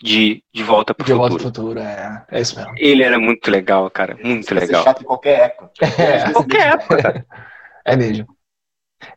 De 0.01 0.41
De 0.53 0.63
Volta 0.63 0.93
pro 0.93 1.05
De 1.05 1.13
volta 1.13 1.31
Futuro. 1.37 1.49
ao 1.49 1.53
futuro, 1.55 1.79
é, 1.79 2.25
é 2.31 2.41
isso 2.41 2.55
mesmo. 2.57 2.73
Ele 2.77 3.03
era 3.03 3.19
muito 3.19 3.51
legal, 3.51 3.89
cara, 3.91 4.17
muito 4.23 4.53
legal. 4.55 4.83
chato 4.83 5.01
em 5.01 5.05
qualquer 5.05 5.39
época. 5.41 5.71
É, 5.99 6.31
Qualquer 6.31 6.73
época, 6.73 7.01
cara. 7.01 7.25
é 7.85 7.95
mesmo. 7.97 8.27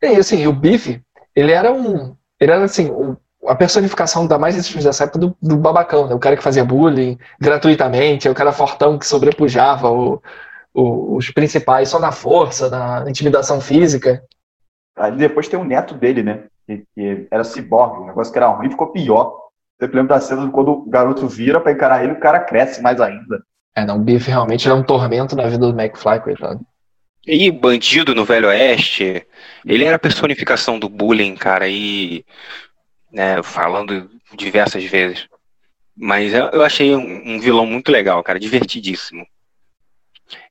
E 0.02 0.06
assim, 0.16 0.46
o 0.46 0.52
Biff, 0.52 1.00
ele 1.34 1.52
era 1.52 1.72
um. 1.72 2.16
Ele 2.40 2.52
era 2.52 2.64
assim, 2.64 2.90
o- 2.90 3.16
a 3.46 3.54
personificação 3.54 4.26
da 4.26 4.38
mais 4.38 4.54
desses 4.54 4.68
filmes 4.68 4.84
dessa 4.84 5.04
época 5.04 5.18
do, 5.18 5.36
do 5.42 5.56
babacão, 5.56 6.06
né? 6.08 6.14
O 6.14 6.18
cara 6.18 6.36
que 6.36 6.42
fazia 6.42 6.64
bullying 6.64 7.18
gratuitamente, 7.40 8.28
é 8.28 8.30
o 8.30 8.34
cara 8.34 8.52
fortão 8.52 8.98
que 8.98 9.06
sobrepujava 9.06 9.90
o- 9.90 10.22
o- 10.74 11.16
os 11.16 11.30
principais 11.30 11.88
só 11.88 11.98
na 11.98 12.12
força, 12.12 12.70
na 12.70 13.08
intimidação 13.10 13.60
física. 13.60 14.22
Aí 14.96 15.12
depois 15.16 15.48
tem 15.48 15.58
o 15.58 15.64
neto 15.64 15.94
dele, 15.94 16.22
né? 16.22 16.44
Que, 16.66 16.84
que 16.94 17.28
era 17.30 17.44
ciborgue, 17.44 18.02
um 18.02 18.06
negócio 18.06 18.32
que 18.32 18.38
era 18.38 18.48
ruim 18.48 18.70
ficou 18.70 18.92
pior. 18.92 19.41
Você 19.82 19.86
lembra 19.88 20.14
da 20.14 20.20
cena 20.20 20.46
de 20.46 20.52
quando 20.52 20.70
o 20.70 20.88
garoto 20.88 21.26
vira 21.26 21.60
pra 21.60 21.72
encarar 21.72 22.04
ele, 22.04 22.12
o 22.12 22.20
cara 22.20 22.38
cresce 22.38 22.80
mais 22.80 23.00
ainda. 23.00 23.42
É, 23.74 23.84
não, 23.84 23.96
o 23.96 23.98
Biff 23.98 24.28
realmente 24.28 24.68
era 24.68 24.76
um 24.76 24.82
tormento 24.82 25.34
na 25.34 25.48
vida 25.48 25.58
do 25.58 25.80
McFly, 25.80 26.20
coitado. 26.20 26.60
E 27.26 27.50
bandido 27.50 28.14
no 28.14 28.24
Velho 28.24 28.46
Oeste, 28.46 29.26
ele 29.66 29.84
era 29.84 29.96
a 29.96 29.98
personificação 29.98 30.78
do 30.78 30.88
bullying, 30.88 31.34
cara, 31.34 31.68
e 31.68 32.24
né, 33.10 33.42
falando 33.42 34.08
diversas 34.36 34.84
vezes. 34.84 35.26
Mas 35.96 36.32
eu, 36.32 36.62
achei 36.62 36.94
um, 36.94 37.34
um 37.34 37.40
vilão 37.40 37.66
muito 37.66 37.90
legal, 37.90 38.22
cara, 38.22 38.38
divertidíssimo. 38.38 39.26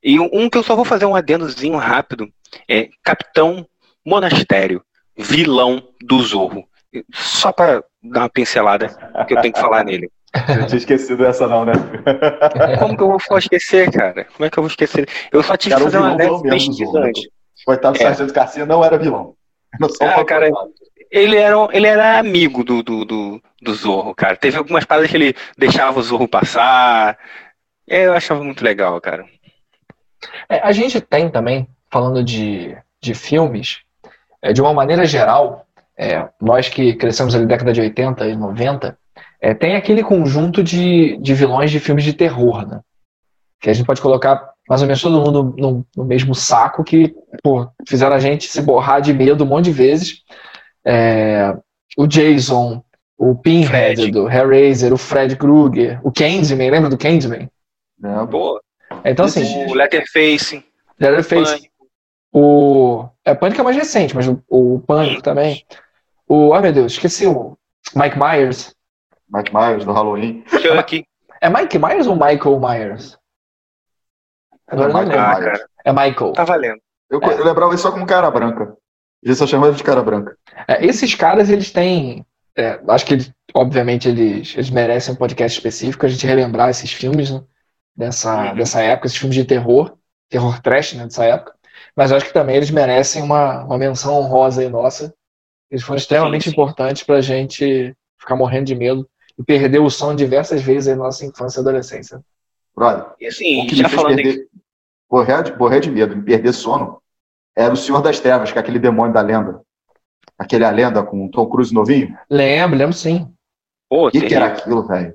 E 0.02 0.20
um, 0.20 0.28
um 0.30 0.50
que 0.50 0.58
eu 0.58 0.62
só 0.62 0.76
vou 0.76 0.84
fazer 0.84 1.06
um 1.06 1.16
adendozinho 1.16 1.78
rápido 1.78 2.28
é 2.68 2.90
Capitão 3.02 3.66
Monastério, 4.04 4.84
vilão 5.16 5.82
do 6.02 6.20
Zorro. 6.20 6.68
Só 7.12 7.52
pra 7.52 7.82
dar 8.02 8.20
uma 8.20 8.28
pincelada 8.28 8.88
que 9.26 9.34
eu 9.34 9.40
tenho 9.40 9.52
que 9.54 9.60
falar 9.60 9.84
nele. 9.84 10.10
Eu 10.48 10.66
tinha 10.66 10.78
esquecido 10.78 11.26
essa 11.26 11.46
não, 11.46 11.64
né? 11.64 11.72
Como 12.78 12.96
que 12.96 13.02
eu 13.02 13.18
vou 13.28 13.38
esquecer, 13.38 13.90
cara? 13.90 14.24
Como 14.24 14.46
é 14.46 14.50
que 14.50 14.58
eu 14.58 14.62
vou 14.62 14.68
esquecer? 14.70 15.08
Eu 15.30 15.42
só 15.42 15.56
tive 15.56 15.74
Cara, 15.74 15.82
que 15.84 15.88
o 15.88 15.90
fazer 15.92 16.04
uma 16.04 16.16
vilão 16.16 16.42
leve 16.42 16.50
mesmo. 16.50 17.12
Coitado 17.64 17.98
do 17.98 18.02
É. 18.02 18.06
Sargento 18.06 18.32
Garcia 18.34 18.66
não 18.66 18.84
era 18.84 18.98
vilão. 18.98 19.34
Um 19.80 19.86
Ah, 20.06 20.24
cara. 20.24 20.50
Ele 21.10 21.36
era, 21.36 21.56
ele 21.72 21.86
era 21.86 22.18
amigo 22.18 22.64
do, 22.64 22.82
do, 22.82 23.04
do, 23.04 23.42
do 23.60 23.74
Zorro, 23.74 24.14
cara. 24.14 24.34
Teve 24.34 24.56
algumas 24.56 24.84
paradas 24.84 25.10
que 25.10 25.16
ele 25.16 25.34
deixava 25.56 26.00
o 26.00 26.02
Zorro 26.02 26.26
passar. 26.26 27.18
É, 27.86 28.06
Eu 28.06 28.14
achava 28.14 28.42
muito 28.42 28.64
legal, 28.64 28.98
cara. 29.00 29.26
É, 30.48 30.60
a 30.60 30.72
gente 30.72 31.00
tem 31.00 31.28
também, 31.28 31.68
falando 31.90 32.24
de, 32.24 32.76
de 33.02 33.12
filmes, 33.12 33.80
é, 34.40 34.52
de 34.52 34.62
uma 34.62 34.72
maneira 34.72 35.04
geral, 35.04 35.66
é, 36.02 36.28
nós 36.40 36.68
que 36.68 36.94
crescemos 36.94 37.34
ali 37.34 37.44
na 37.44 37.50
década 37.50 37.72
de 37.72 37.80
80 37.80 38.26
e 38.26 38.36
90, 38.36 38.98
é, 39.40 39.54
tem 39.54 39.76
aquele 39.76 40.02
conjunto 40.02 40.62
de, 40.62 41.16
de 41.18 41.34
vilões 41.34 41.70
de 41.70 41.80
filmes 41.80 42.04
de 42.04 42.12
terror, 42.12 42.66
né? 42.66 42.80
Que 43.60 43.70
a 43.70 43.72
gente 43.72 43.86
pode 43.86 44.00
colocar 44.00 44.52
mais 44.68 44.80
ou 44.80 44.86
menos 44.86 45.02
todo 45.02 45.20
mundo 45.20 45.54
no, 45.56 45.86
no 45.96 46.04
mesmo 46.04 46.34
saco 46.34 46.84
que 46.84 47.14
pô, 47.42 47.68
fizeram 47.88 48.14
a 48.14 48.18
gente 48.18 48.48
se 48.48 48.60
borrar 48.62 49.00
de 49.00 49.12
medo 49.12 49.44
um 49.44 49.46
monte 49.46 49.66
de 49.66 49.72
vezes. 49.72 50.22
É, 50.84 51.56
o 51.96 52.06
Jason, 52.06 52.82
o 53.16 53.34
Pinhead 53.36 53.68
Fred. 53.68 54.10
do 54.10 54.28
Hellraiser, 54.28 54.92
o 54.92 54.98
Fred 54.98 55.36
Krueger, 55.36 56.00
o 56.02 56.10
Candyman, 56.10 56.70
lembra 56.70 56.90
do 56.90 56.98
Candyman? 56.98 57.48
Né? 57.98 58.26
Pô, 58.28 58.60
Então, 59.04 59.26
assim, 59.26 59.66
o 59.66 59.74
Letterface, 59.74 60.64
Leatherface, 60.98 61.52
Pânico. 61.52 61.74
o. 62.32 63.08
É, 63.24 63.34
Pânico 63.34 63.60
é 63.60 63.64
mais 63.64 63.76
recente, 63.76 64.14
mas 64.14 64.26
o, 64.26 64.42
o 64.48 64.80
Pânico 64.80 65.22
também. 65.22 65.64
O. 66.32 66.54
Ai 66.54 66.62
meu 66.62 66.72
Deus, 66.72 66.92
esqueci 66.92 67.26
o. 67.26 67.56
Mike 67.94 68.18
Myers. 68.18 68.74
Mike 69.28 69.52
Myers, 69.54 69.84
do 69.84 69.92
Halloween. 69.92 70.44
Chuck. 70.48 71.04
É 71.40 71.48
Mike 71.50 71.78
Myers 71.78 72.06
ou 72.06 72.14
Michael 72.14 72.60
Myers? 72.60 73.18
Agora 74.66 74.92
não 74.92 75.00
lembro. 75.00 75.18
Ah, 75.18 75.34
cara, 75.40 75.66
É 75.84 75.92
Michael. 75.92 76.32
tá 76.32 76.44
valendo. 76.44 76.80
Eu, 77.10 77.20
eu 77.20 77.44
lembrava 77.44 77.74
isso 77.74 77.82
só 77.82 77.92
como 77.92 78.06
cara 78.06 78.30
branca. 78.30 78.76
Eles 79.22 79.38
só 79.38 79.46
chamavam 79.46 79.74
de 79.74 79.82
cara 79.84 80.02
branca. 80.02 80.36
É, 80.66 80.84
esses 80.86 81.14
caras, 81.14 81.50
eles 81.50 81.70
têm. 81.70 82.24
é, 82.56 82.80
acho 82.88 83.04
que, 83.06 83.14
eles, 83.14 83.32
obviamente, 83.54 84.08
eles, 84.08 84.54
eles 84.54 84.70
merecem 84.70 85.14
um 85.14 85.16
podcast 85.16 85.58
específico, 85.58 86.06
a 86.06 86.08
gente 86.08 86.26
relembrar 86.26 86.70
esses 86.70 86.92
filmes, 86.92 87.30
né? 87.30 87.42
Dessa, 87.94 88.34
Uhum. 88.50 88.54
dessa 88.56 88.80
época, 88.80 89.06
esses 89.06 89.18
filmes 89.18 89.34
de 89.36 89.44
terror, 89.44 89.96
terror 90.30 90.60
trash, 90.62 90.94
né? 90.94 91.04
Dessa 91.04 91.24
época. 91.24 91.54
Mas 91.94 92.10
acho 92.12 92.24
que 92.26 92.32
também 92.32 92.56
eles 92.56 92.70
merecem 92.70 93.22
uma, 93.22 93.64
uma 93.64 93.76
menção 93.78 94.14
honrosa 94.14 94.62
aí 94.62 94.68
nossa. 94.68 95.12
Eles 95.72 95.82
foram 95.82 95.96
extremamente 95.96 96.44
Sim, 96.44 96.50
sim. 96.50 96.52
importantes 96.52 97.02
pra 97.02 97.22
gente 97.22 97.96
ficar 98.18 98.36
morrendo 98.36 98.66
de 98.66 98.74
medo 98.74 99.08
e 99.38 99.42
perder 99.42 99.78
o 99.78 99.88
som 99.88 100.14
diversas 100.14 100.60
vezes 100.60 100.88
aí 100.88 100.94
na 100.94 101.04
nossa 101.04 101.24
infância 101.24 101.58
e 101.58 101.62
adolescência. 101.62 102.20
Brother, 102.76 103.06
E 103.18 103.26
assim, 103.26 103.64
o 103.64 103.66
que 103.66 103.76
já 103.76 103.84
me 103.84 103.88
fez 103.88 104.02
falando 104.02 104.18
em 104.18 104.22
perder, 104.22 104.48
morrer, 105.10 105.42
de, 105.42 105.56
morrer 105.58 105.80
de 105.80 105.90
medo, 105.90 106.14
me 106.14 106.22
perder 106.22 106.52
sono, 106.52 107.00
era 107.56 107.72
o 107.72 107.76
Senhor 107.76 108.02
das 108.02 108.20
Trevas, 108.20 108.52
que 108.52 108.58
é 108.58 108.60
aquele 108.60 108.78
demônio 108.78 109.14
da 109.14 109.22
lenda. 109.22 109.62
Aquele 110.38 110.64
A 110.64 110.70
Lenda 110.70 111.02
com 111.02 111.24
o 111.24 111.30
Tom 111.30 111.48
Cruise 111.48 111.72
novinho. 111.72 112.16
Lembro, 112.28 112.76
lembro 112.76 112.94
sim. 112.94 113.32
O 113.88 114.10
que, 114.10 114.20
que 114.22 114.34
era 114.34 114.46
aquilo, 114.46 114.86
velho? 114.86 115.14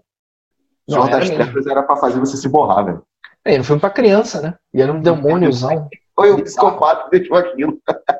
O 0.88 0.91
Senhor 0.91 1.10
das 1.10 1.30
mesmo. 1.30 1.36
Trevas 1.36 1.68
era 1.68 1.84
pra 1.84 1.97
fazer 1.97 2.20
você 2.20 2.36
se 2.38 2.47
borrar, 2.49 2.86
velho. 2.86 3.03
É, 3.45 3.53
ele 3.53 3.64
foi 3.64 3.78
pra 3.78 3.89
criança, 3.89 4.41
né? 4.41 4.55
E 4.74 4.82
era 4.82 4.91
um 4.91 5.01
demôniozão. 5.01 5.88
Foi 6.16 6.32
o 6.32 6.43
psicopata 6.43 7.03
que 7.03 7.20
deixou 7.20 7.38
aquilo. 7.38 7.80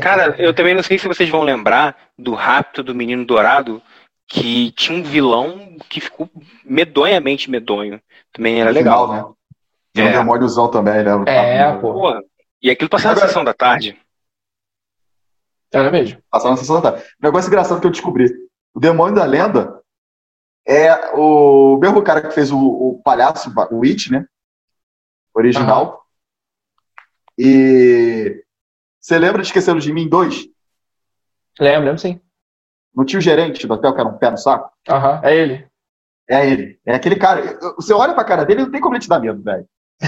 Cara, 0.00 0.34
eu 0.38 0.54
também 0.54 0.74
não 0.74 0.82
sei 0.82 0.98
se 0.98 1.08
vocês 1.08 1.28
vão 1.28 1.42
lembrar 1.42 1.96
do 2.18 2.34
Rapto 2.34 2.82
do 2.82 2.94
Menino 2.94 3.24
Dourado, 3.24 3.82
que 4.28 4.70
tinha 4.72 4.98
um 4.98 5.02
vilão 5.02 5.76
que 5.88 6.00
ficou 6.00 6.28
medonhamente 6.64 7.50
medonho. 7.50 8.00
Também 8.32 8.60
era 8.60 8.70
No 8.70 8.74
legal. 8.74 9.06
final, 9.08 9.28
né? 9.28 9.34
Tem 9.94 10.04
um 10.04 10.08
É. 10.08 10.12
demôniozão 10.12 10.70
também, 10.70 11.02
né? 11.02 11.10
É, 11.26 11.76
pô. 11.76 12.12
E 12.62 12.70
aquilo 12.70 12.88
passava 12.88 13.20
na 13.20 13.26
sessão 13.26 13.44
da 13.44 13.52
tarde. 13.52 13.98
Era 15.72 15.90
mesmo. 15.90 16.22
Passava 16.30 16.50
na 16.52 16.56
sessão 16.56 16.80
da 16.80 16.90
tarde. 16.92 17.06
Um 17.22 17.26
negócio 17.26 17.48
engraçado 17.48 17.80
que 17.80 17.86
eu 17.86 17.90
descobri. 17.90 18.26
O 18.74 18.80
Demônio 18.80 19.14
da 19.14 19.24
Lenda 19.24 19.80
é 20.66 21.10
o 21.14 21.76
mesmo 21.78 22.02
cara 22.02 22.22
que 22.22 22.30
fez 22.30 22.50
o, 22.50 22.58
o 22.58 23.02
palhaço, 23.02 23.52
o 23.70 23.84
It, 23.84 24.10
né? 24.12 24.26
Original. 25.34 26.06
E 27.38 28.42
você 29.02 29.18
lembra 29.18 29.42
de 29.42 29.48
Esqueceram 29.48 29.80
de 29.80 29.92
Mim 29.92 30.08
2? 30.08 30.46
Lembro, 31.58 31.86
lembro 31.86 31.98
sim. 31.98 32.20
Não 32.94 33.04
tinha 33.04 33.18
o 33.18 33.22
gerente 33.22 33.66
do 33.66 33.74
hotel 33.74 33.92
que 33.92 34.00
era 34.00 34.08
um 34.08 34.16
pé 34.16 34.30
no 34.30 34.38
saco? 34.38 34.70
Aham, 34.88 35.20
é 35.24 35.36
ele. 35.36 35.66
É 36.30 36.48
ele. 36.48 36.80
É 36.86 36.94
aquele 36.94 37.16
cara. 37.16 37.58
Você 37.76 37.92
olha 37.92 38.14
pra 38.14 38.24
cara 38.24 38.44
dele 38.44 38.60
e 38.60 38.64
não 38.64 38.70
tem 38.70 38.80
como 38.80 38.94
ele 38.94 39.02
te 39.02 39.08
dar 39.08 39.18
medo, 39.18 39.42
velho. 39.42 39.66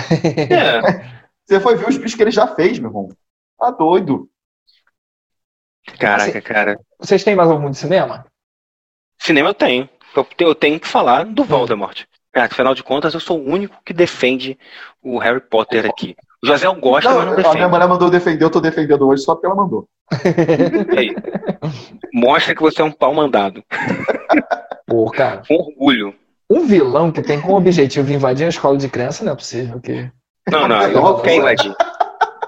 É. 0.51 1.25
Você 1.45 1.61
foi 1.61 1.77
ver 1.77 1.89
os 1.89 1.99
bichos 1.99 2.15
que 2.15 2.23
ele 2.23 2.31
já 2.31 2.47
fez, 2.47 2.79
meu 2.79 2.89
irmão. 2.89 3.09
Tá 3.59 3.71
doido. 3.71 4.31
Caraca, 5.99 6.41
cara. 6.41 6.81
Vocês 6.99 7.23
têm 7.23 7.35
mais 7.35 7.51
algum 7.51 7.71
de 7.71 7.77
cinema? 7.77 8.27
Cinema 9.19 9.51
eu 9.51 9.55
tenho. 9.55 9.89
Eu, 10.17 10.27
eu 10.39 10.55
tenho 10.55 10.81
que 10.81 10.89
falar 10.89 11.27
do 11.27 11.45
Voldemort. 11.45 12.05
É, 12.33 12.41
afinal 12.41 12.75
de 12.75 12.83
contas, 12.83 13.13
eu 13.13 13.21
sou 13.21 13.39
o 13.39 13.49
único 13.49 13.79
que 13.85 13.93
defende 13.93 14.59
o 15.03 15.19
Harry 15.19 15.41
Potter 15.41 15.85
aqui. 15.85 16.17
O 16.45 16.47
José 16.47 16.67
não 16.67 16.79
gosta, 16.79 17.09
Não, 17.09 17.17
mas 17.17 17.25
não 17.25 17.33
a 17.33 17.37
minha 17.37 17.53
defende. 17.53 17.71
mulher 17.71 17.89
mandou 17.89 18.11
defender, 18.11 18.45
eu 18.45 18.51
tô 18.51 18.61
defendendo 18.61 19.09
hoje 19.09 19.23
só 19.23 19.35
porque 19.35 19.47
ela 19.47 19.57
mandou. 19.57 19.89
Aí. 20.95 21.17
Mostra 22.13 22.55
que 22.55 22.61
você 22.61 22.83
é 22.83 22.85
um 22.85 22.93
pau 22.93 23.15
mandado. 23.15 23.65
Pô, 24.87 25.11
cara. 25.11 25.43
Com 25.49 25.55
orgulho. 25.55 26.15
Um 26.51 26.67
vilão 26.67 27.11
que 27.11 27.23
tem 27.23 27.41
como 27.41 27.57
objetivo 27.57 28.13
invadir 28.13 28.45
a 28.45 28.51
escola 28.51 28.77
de 28.77 28.91
criança 28.91 29.25
não 29.25 29.33
é 29.33 29.37
possível. 29.37 29.81
Que... 29.81 30.11
Não, 30.51 30.69
não, 30.69 30.83
ele 30.85 30.93
não 30.93 31.19
quer 31.23 31.37
invadir. 31.37 31.75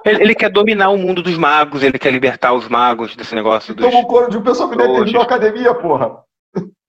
Ele, 0.04 0.22
ele 0.24 0.34
quer 0.34 0.50
dominar 0.50 0.90
o 0.90 0.98
mundo 0.98 1.22
dos 1.22 1.38
magos, 1.38 1.82
ele 1.82 1.98
quer 1.98 2.10
libertar 2.12 2.52
os 2.52 2.68
magos 2.68 3.16
desse 3.16 3.34
negócio 3.34 3.74
dos. 3.74 3.86
Toma 3.86 4.00
um 4.00 4.04
couro 4.04 4.30
de 4.30 4.36
um 4.36 4.42
pessoal 4.42 4.68
que 4.68 4.76
nem 4.76 4.86
Hoje. 4.86 4.96
terminou 4.96 5.22
a 5.22 5.24
academia, 5.24 5.74
porra. 5.74 6.18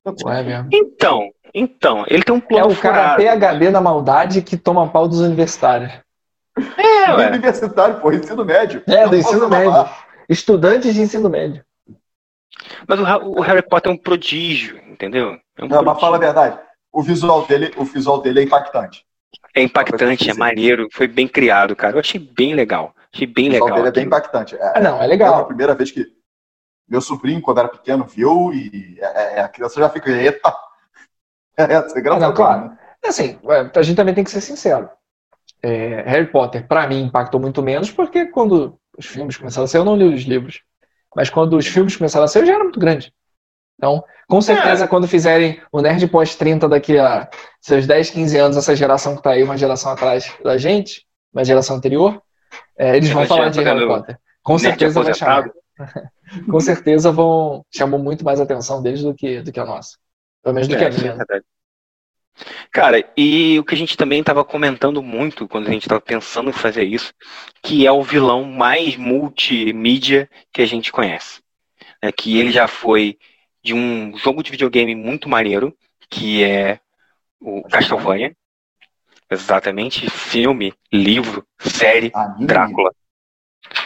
Não 0.06 0.32
é 0.32 0.44
mesmo. 0.44 0.70
Então, 0.74 1.30
então, 1.54 2.04
ele 2.08 2.24
tem 2.24 2.36
um 2.36 2.40
É 2.40 2.42
plano 2.42 2.74
o 2.74 2.76
cara 2.76 3.16
furado. 3.16 3.40
PHD 3.40 3.72
da 3.72 3.80
maldade 3.82 4.42
que 4.42 4.58
toma 4.58 4.90
pau 4.90 5.08
dos 5.08 5.22
universitários. 5.22 6.06
É, 6.78 7.12
ué. 7.16 7.28
Universitário, 7.30 8.00
porra, 8.00 8.16
ensino 8.16 8.44
médio. 8.46 8.84
É, 8.88 9.08
do 9.08 9.16
ensino 9.16 9.50
falar. 9.50 9.84
médio. 9.84 9.96
Estudantes 10.30 10.94
de 10.94 11.02
ensino 11.02 11.30
médio. 11.30 11.64
Mas 12.88 13.00
o, 13.00 13.04
o 13.04 13.42
Harry 13.42 13.62
Potter 13.62 13.92
é 13.92 13.96
um 13.96 13.98
prodígio, 13.98 14.78
entendeu? 14.90 15.38
É 15.58 15.64
um 15.64 15.68
Não, 15.68 15.84
mas 15.84 15.98
prodígio. 15.98 16.00
fala 16.02 16.18
a 16.18 16.20
verdade. 16.20 16.60
O 16.92 17.02
visual 17.04 17.46
dele, 17.46 17.72
o 17.78 17.84
visual 17.86 18.22
dele 18.22 18.40
é 18.40 18.44
impactante. 18.44 19.06
É 19.56 19.62
impactante, 19.62 20.30
é 20.30 20.34
maneiro, 20.34 20.88
foi 20.92 21.08
bem 21.08 21.28
criado, 21.28 21.76
cara. 21.76 21.96
Eu 21.96 22.00
achei 22.00 22.20
bem 22.20 22.54
legal. 22.56 22.94
Achei 23.14 23.28
bem 23.28 23.50
O 23.50 23.52
visual 23.52 23.70
legal. 23.70 23.78
dele 23.84 23.88
é 23.90 23.92
bem 23.92 24.06
impactante. 24.06 24.56
É, 24.56 24.74
Ah, 24.76 24.82
não, 24.82 24.98
é 24.98 25.02
é 25.02 25.04
a 25.04 25.08
legal. 25.08 25.46
primeira 25.46 25.76
vez 25.76 25.92
que 25.92 26.06
meu 26.90 27.02
sobrinho, 27.02 27.42
quando 27.42 27.60
era 27.60 27.68
pequeno, 27.68 28.06
viu 28.06 28.54
e 28.54 28.98
é- 29.00 29.40
é- 29.40 29.42
a 29.42 29.50
criança 29.50 29.80
já 29.80 29.90
fica, 29.90 30.10
eita. 30.10 30.40
É, 31.60 31.64
é 31.64 32.00
engraçado. 32.00 32.24
Ah, 32.24 32.28
não, 32.28 32.34
claro. 32.36 32.70
né? 32.70 32.78
Assim, 33.04 33.40
a 33.76 33.82
gente 33.82 33.96
também 33.96 34.14
tem 34.14 34.24
que 34.24 34.30
ser 34.30 34.42
sincero. 34.42 34.90
É, 35.68 36.02
Harry 36.04 36.28
Potter, 36.28 36.66
pra 36.66 36.88
mim, 36.88 37.04
impactou 37.04 37.42
muito 37.42 37.62
menos, 37.62 37.92
porque 37.92 38.28
quando 38.28 38.80
os 38.98 39.06
filmes 39.06 39.36
começaram 39.36 39.66
a 39.66 39.68
ser, 39.68 39.80
eu 39.80 39.86
não 39.86 39.98
li 39.98 40.06
os 40.06 40.22
livros. 40.24 40.62
Mas 41.14 41.30
quando 41.30 41.58
os 41.58 41.68
filmes 41.68 41.96
começaram 41.96 42.24
a 42.24 42.28
ser, 42.28 42.40
eu 42.40 42.46
já 42.46 42.54
era 42.54 42.64
muito 42.64 42.80
grande. 42.80 43.14
Então, 43.78 44.04
com 44.30 44.42
certeza, 44.42 44.88
quando 44.88 45.08
fizerem 45.08 45.62
o 45.72 45.82
Nerd 45.82 46.08
pós-30 46.08 46.68
daqui 46.70 46.98
a 46.98 47.30
seus 47.62 47.86
10, 47.86 48.10
15 48.12 48.38
anos, 48.38 48.58
essa 48.58 48.76
geração 48.76 49.16
que 49.16 49.22
tá 49.22 49.32
aí, 49.32 49.44
uma 49.44 49.58
geração 49.58 49.92
atrás 49.92 50.34
da 50.44 50.58
gente, 50.58 51.06
uma 51.34 51.44
geração 51.44 51.76
anterior, 51.76 52.22
é, 52.78 52.96
eles 52.96 53.10
vão 53.10 53.26
falar 53.26 53.50
de 53.50 53.62
Harry 53.62 53.80
vendo 53.80 53.88
Potter. 53.88 54.18
Com 54.44 54.58
certeza 54.58 55.04
vai 55.04 55.14
chamar. 55.14 55.50
Com 56.50 56.60
certeza 56.60 57.12
vão 57.12 57.66
chamam 57.74 58.00
muito 58.00 58.24
mais 58.26 58.40
a 58.40 58.44
atenção 58.44 58.82
deles 58.82 59.02
do 59.02 59.14
que, 59.14 59.42
do 59.42 59.52
que 59.52 59.60
a 59.60 59.66
nossa. 59.66 59.98
Pelo 60.44 60.56
menos 60.56 60.68
do 60.68 60.76
que 60.76 60.84
É, 60.84 60.88
a 60.88 60.90
é 60.90 60.94
minha. 60.94 61.16
verdade. 61.16 61.46
Cara, 62.72 63.04
e 63.18 63.58
o 63.60 63.64
que 63.64 63.74
a 63.74 63.78
gente 63.78 63.98
também 63.98 64.20
estava 64.20 64.44
comentando 64.46 65.02
muito 65.02 65.48
quando 65.48 65.68
a 65.68 65.72
gente 65.72 65.84
estava 65.84 66.02
pensando 66.02 66.50
em 66.50 66.54
fazer 66.54 66.84
isso, 66.84 67.14
que 67.64 67.86
é 67.88 67.92
o 67.92 68.04
vilão 68.04 68.44
mais 68.44 68.96
multimídia 68.96 70.30
que 70.54 70.62
a 70.62 70.66
gente 70.66 70.92
conhece. 70.92 71.42
É 72.02 72.12
que 72.12 72.38
ele 72.38 72.52
já 72.52 72.68
foi 72.68 73.18
de 73.64 73.74
um 73.74 74.16
jogo 74.18 74.44
de 74.44 74.52
videogame 74.52 74.94
muito 74.96 75.28
maneiro, 75.28 75.76
que 76.10 76.44
é 76.44 76.80
o 77.40 77.64
Castlevania. 77.64 78.36
Exatamente, 79.30 80.10
filme, 80.10 80.74
livro, 80.92 81.46
série, 81.60 82.12
Anime, 82.14 82.48
Drácula. 82.48 82.92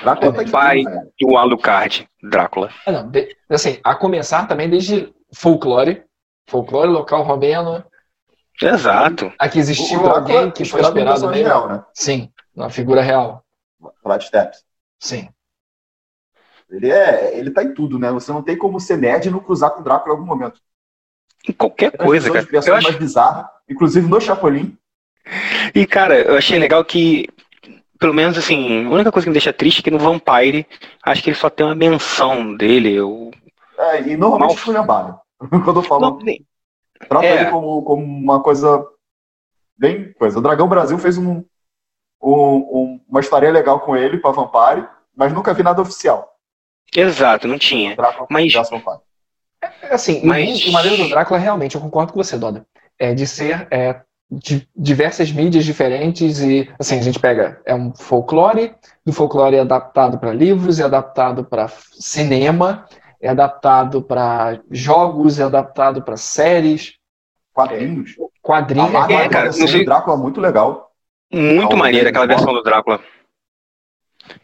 Drácula 0.02 0.34
tá 0.34 0.44
de 0.44 0.52
Pai. 0.52 0.84
velho. 0.84 1.12
E 1.20 1.26
o 1.26 1.38
Alucard, 1.38 2.08
Drácula. 2.22 2.72
Ah, 2.86 2.92
não, 2.92 3.10
de- 3.10 3.36
assim, 3.50 3.80
a 3.84 3.96
começar 3.96 4.46
também 4.46 4.70
desde 4.70 5.12
folclore, 5.34 6.04
folclore 6.48 6.92
local 6.92 7.24
romeno, 7.24 7.84
Exato. 8.62 9.32
a 9.40 9.50
que 9.50 9.60
existiu 9.60 10.00
O 10.00 10.04
Drácula 10.04 10.20
alguém 10.20 10.52
que 10.52 10.66
foi 10.66 10.82
inspirado 10.82 11.10
personagem 11.12 11.44
nele. 11.44 11.44
real, 11.50 11.68
né? 11.70 11.84
Sim, 11.94 12.32
uma 12.56 12.70
figura 12.70 13.02
real. 13.02 13.44
Vlad 14.04 14.22
Steps. 14.24 14.64
Sim. 15.00 15.30
Ele, 16.70 16.90
é, 16.90 17.38
ele 17.38 17.52
tá 17.52 17.64
em 17.64 17.74
tudo, 17.74 18.00
né? 18.00 18.12
Você 18.12 18.32
não 18.32 18.42
tem 18.42 18.58
como 18.58 18.80
ser 18.80 18.98
nerd 18.98 19.28
e 19.28 19.32
não 19.32 19.40
cruzar 19.40 19.72
com 19.72 19.82
o 19.82 19.84
Drácula 19.84 20.14
em 20.16 20.18
algum 20.18 20.28
momento. 20.28 20.60
Em 21.48 21.52
qualquer 21.52 21.92
As 21.98 22.06
coisa, 22.06 22.32
cara. 22.32 22.48
Eu 22.52 22.76
acho 22.76 22.88
mais 22.88 22.96
bizarras, 23.00 23.46
inclusive 23.70 24.08
no 24.08 24.22
Chapolin. 24.22 24.78
E, 25.74 25.86
cara, 25.86 26.20
eu 26.20 26.38
achei 26.38 26.58
legal 26.58 26.84
que, 26.86 27.28
pelo 28.00 28.14
menos 28.14 28.38
assim, 28.38 28.86
a 28.86 28.90
única 28.90 29.12
coisa 29.12 29.26
que 29.26 29.30
me 29.30 29.34
deixa 29.34 29.52
triste 29.52 29.80
é 29.80 29.84
que 29.84 29.92
no 29.92 30.00
Vampire, 30.00 30.66
acho 31.04 31.22
que 31.24 31.30
ele 31.30 31.38
só 31.38 31.50
tem 31.50 31.66
uma 31.66 31.76
menção 31.76 32.56
dele. 32.56 32.94
Eu... 32.94 33.32
É, 33.78 34.02
e 34.08 34.16
normalmente 34.16 34.68
Mal- 34.68 34.82
lembrado. 34.82 35.20
Quando 35.66 35.80
eu 35.80 35.84
falo, 35.84 36.02
Não, 36.02 36.20
nem- 36.20 36.46
trata 37.08 37.26
é. 37.26 37.42
ele 37.42 37.52
como, 37.52 37.82
como 37.84 38.04
uma 38.04 38.42
coisa 38.42 38.86
bem 39.78 40.14
coisa. 40.14 40.40
O 40.40 40.42
Dragão 40.42 40.68
Brasil 40.68 40.98
fez 40.98 41.18
um, 41.18 41.44
um- 42.22 42.24
um- 42.24 43.02
uma 43.10 43.20
história 43.20 43.52
legal 43.52 43.80
com 43.80 43.96
ele 43.96 44.18
pra 44.18 44.32
Vampire, 44.32 44.88
mas 45.16 45.34
nunca 45.34 45.54
vi 45.54 45.64
nada 45.64 45.82
oficial. 45.82 46.30
Exato, 46.96 47.48
não 47.48 47.58
tinha. 47.58 47.96
Drácula 47.96 48.28
Mas- 48.30 48.52
versus 48.54 48.70
Vampire. 48.70 49.00
Mas- 49.62 49.92
Assim, 49.92 50.26
mas... 50.26 50.66
o 50.66 50.72
maneiro 50.72 50.98
do 51.04 51.10
Drácula, 51.10 51.40
realmente, 51.40 51.76
eu 51.76 51.82
concordo 51.82 52.14
com 52.14 52.24
você, 52.24 52.38
Doda. 52.38 52.66
É 52.98 53.14
de 53.14 53.28
ser 53.28 53.68
é, 53.72 54.02
de 54.30 54.68
diversas 54.76 55.32
mídias 55.32 55.64
diferentes 55.66 56.40
e, 56.40 56.68
assim, 56.80 56.98
a 56.98 57.02
gente 57.02 57.20
pega, 57.20 57.62
é 57.66 57.76
um 57.76 57.94
folclore, 57.94 58.74
do 59.06 59.12
folclore 59.14 59.56
é 59.56 59.60
adaptado 59.60 60.18
para 60.18 60.34
livros, 60.34 60.80
é 60.80 60.84
adaptado 60.84 61.44
para 61.46 61.68
cinema, 61.92 62.88
é 63.22 63.30
adaptado 63.30 64.02
para 64.02 64.60
jogos, 64.72 65.40
é 65.40 65.44
adaptado 65.44 66.02
para 66.02 66.18
séries, 66.18 66.96
Quadrinhos. 67.54 68.16
A 68.18 68.24
quadrinhos. 68.42 68.92
Marvel 68.92 69.20
É, 69.20 69.26
é, 69.26 69.30
cara, 69.30 69.46
não 69.48 69.52
sei- 69.54 69.80
do 69.80 69.86
Drácula 69.86 70.16
é 70.16 70.20
muito 70.20 70.40
legal. 70.40 70.92
Muito 71.32 71.74
Ah, 71.74 71.78
maneira 71.78 72.10
aquela 72.10 72.26
versão 72.26 72.54
do 72.54 72.64
Drácula. 72.64 73.02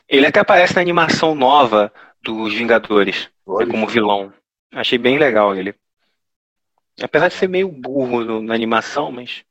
Ele 0.10 0.26
até 0.28 0.42
aparece 0.42 0.76
na 0.76 0.82
animação 0.82 1.34
nova 1.34 1.92
dos 2.22 2.54
Vingadores, 2.54 3.30
é 3.62 3.66
como 3.66 3.88
vilão. 3.88 4.34
Achei 4.74 4.98
bem 4.98 5.18
legal 5.18 5.56
ele. 5.56 5.74
Apesar 7.02 7.30
de 7.30 7.36
ser 7.36 7.48
meio 7.48 7.70
burro 7.70 8.24
no- 8.26 8.42
na 8.42 8.54
animação, 8.54 9.10
mas. 9.12 9.44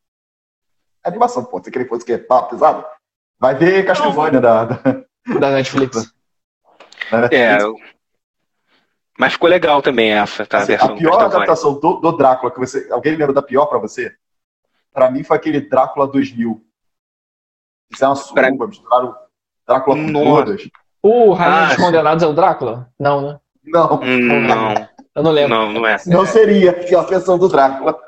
Animação, 1.03 1.45
pô. 1.45 1.59
Você 1.59 1.71
queria 1.71 1.85
que 1.87 1.89
fosse 1.89 2.03
o 2.03 2.07
quê? 2.07 2.19
Pesado? 2.19 2.85
Vai 3.39 3.55
ver 3.55 3.87
Castlevania 3.87 4.41
da, 4.41 4.65
da, 4.65 4.75
da 5.41 5.51
Netflix. 5.51 6.13
da 7.11 7.21
Netflix. 7.23 7.33
É. 7.33 7.63
eu- 7.63 7.77
Mas 9.19 9.33
ficou 9.33 9.49
legal 9.49 9.81
também 9.81 10.13
essa, 10.13 10.45
tá? 10.45 10.59
Assim, 10.59 10.75
a 10.75 10.77
versão 10.77 10.89
a 10.91 10.93
do 10.93 10.99
pior 10.99 11.21
adaptação 11.25 11.75
do, 11.81 11.95
do 11.95 12.13
Drácula 12.13 12.53
que 12.53 12.59
você. 12.59 12.87
Alguém 12.91 13.17
lembra 13.17 13.33
da 13.33 13.43
pior 13.43 13.67
pra 13.67 13.79
você? 13.79 14.13
Pra 14.93 15.11
mim 15.11 15.23
foi 15.23 15.37
aquele 15.37 15.61
Drácula 15.61 16.07
2000. 16.07 16.61
Isso 17.93 18.05
é 18.05 18.09
uma 18.09 18.15
Pra- 18.35 18.45
suruba, 18.47 18.67
misturaram 18.67 19.15
Drácula 19.67 19.97
com 19.97 20.13
todas. 20.13 20.69
O 21.03 21.33
Rainha 21.33 21.57
Ah, 21.57 21.67
dos. 21.69 21.77
Condenados 21.77 22.23
é 22.23 22.27
o 22.27 22.33
Drácula? 22.33 22.89
Não, 22.99 23.21
né? 23.23 23.41
Não, 23.65 24.01
Não, 24.01 24.89
Eu 25.15 25.23
não 25.23 25.31
lembro. 25.31 25.57
não, 25.57 25.73
não 25.73 25.87
é. 25.87 25.97
não 26.07 26.27
seria 26.27 26.71
a 26.71 26.75
pior 26.75 27.07
versão 27.09 27.39
do 27.39 27.49
Drácula. 27.49 27.99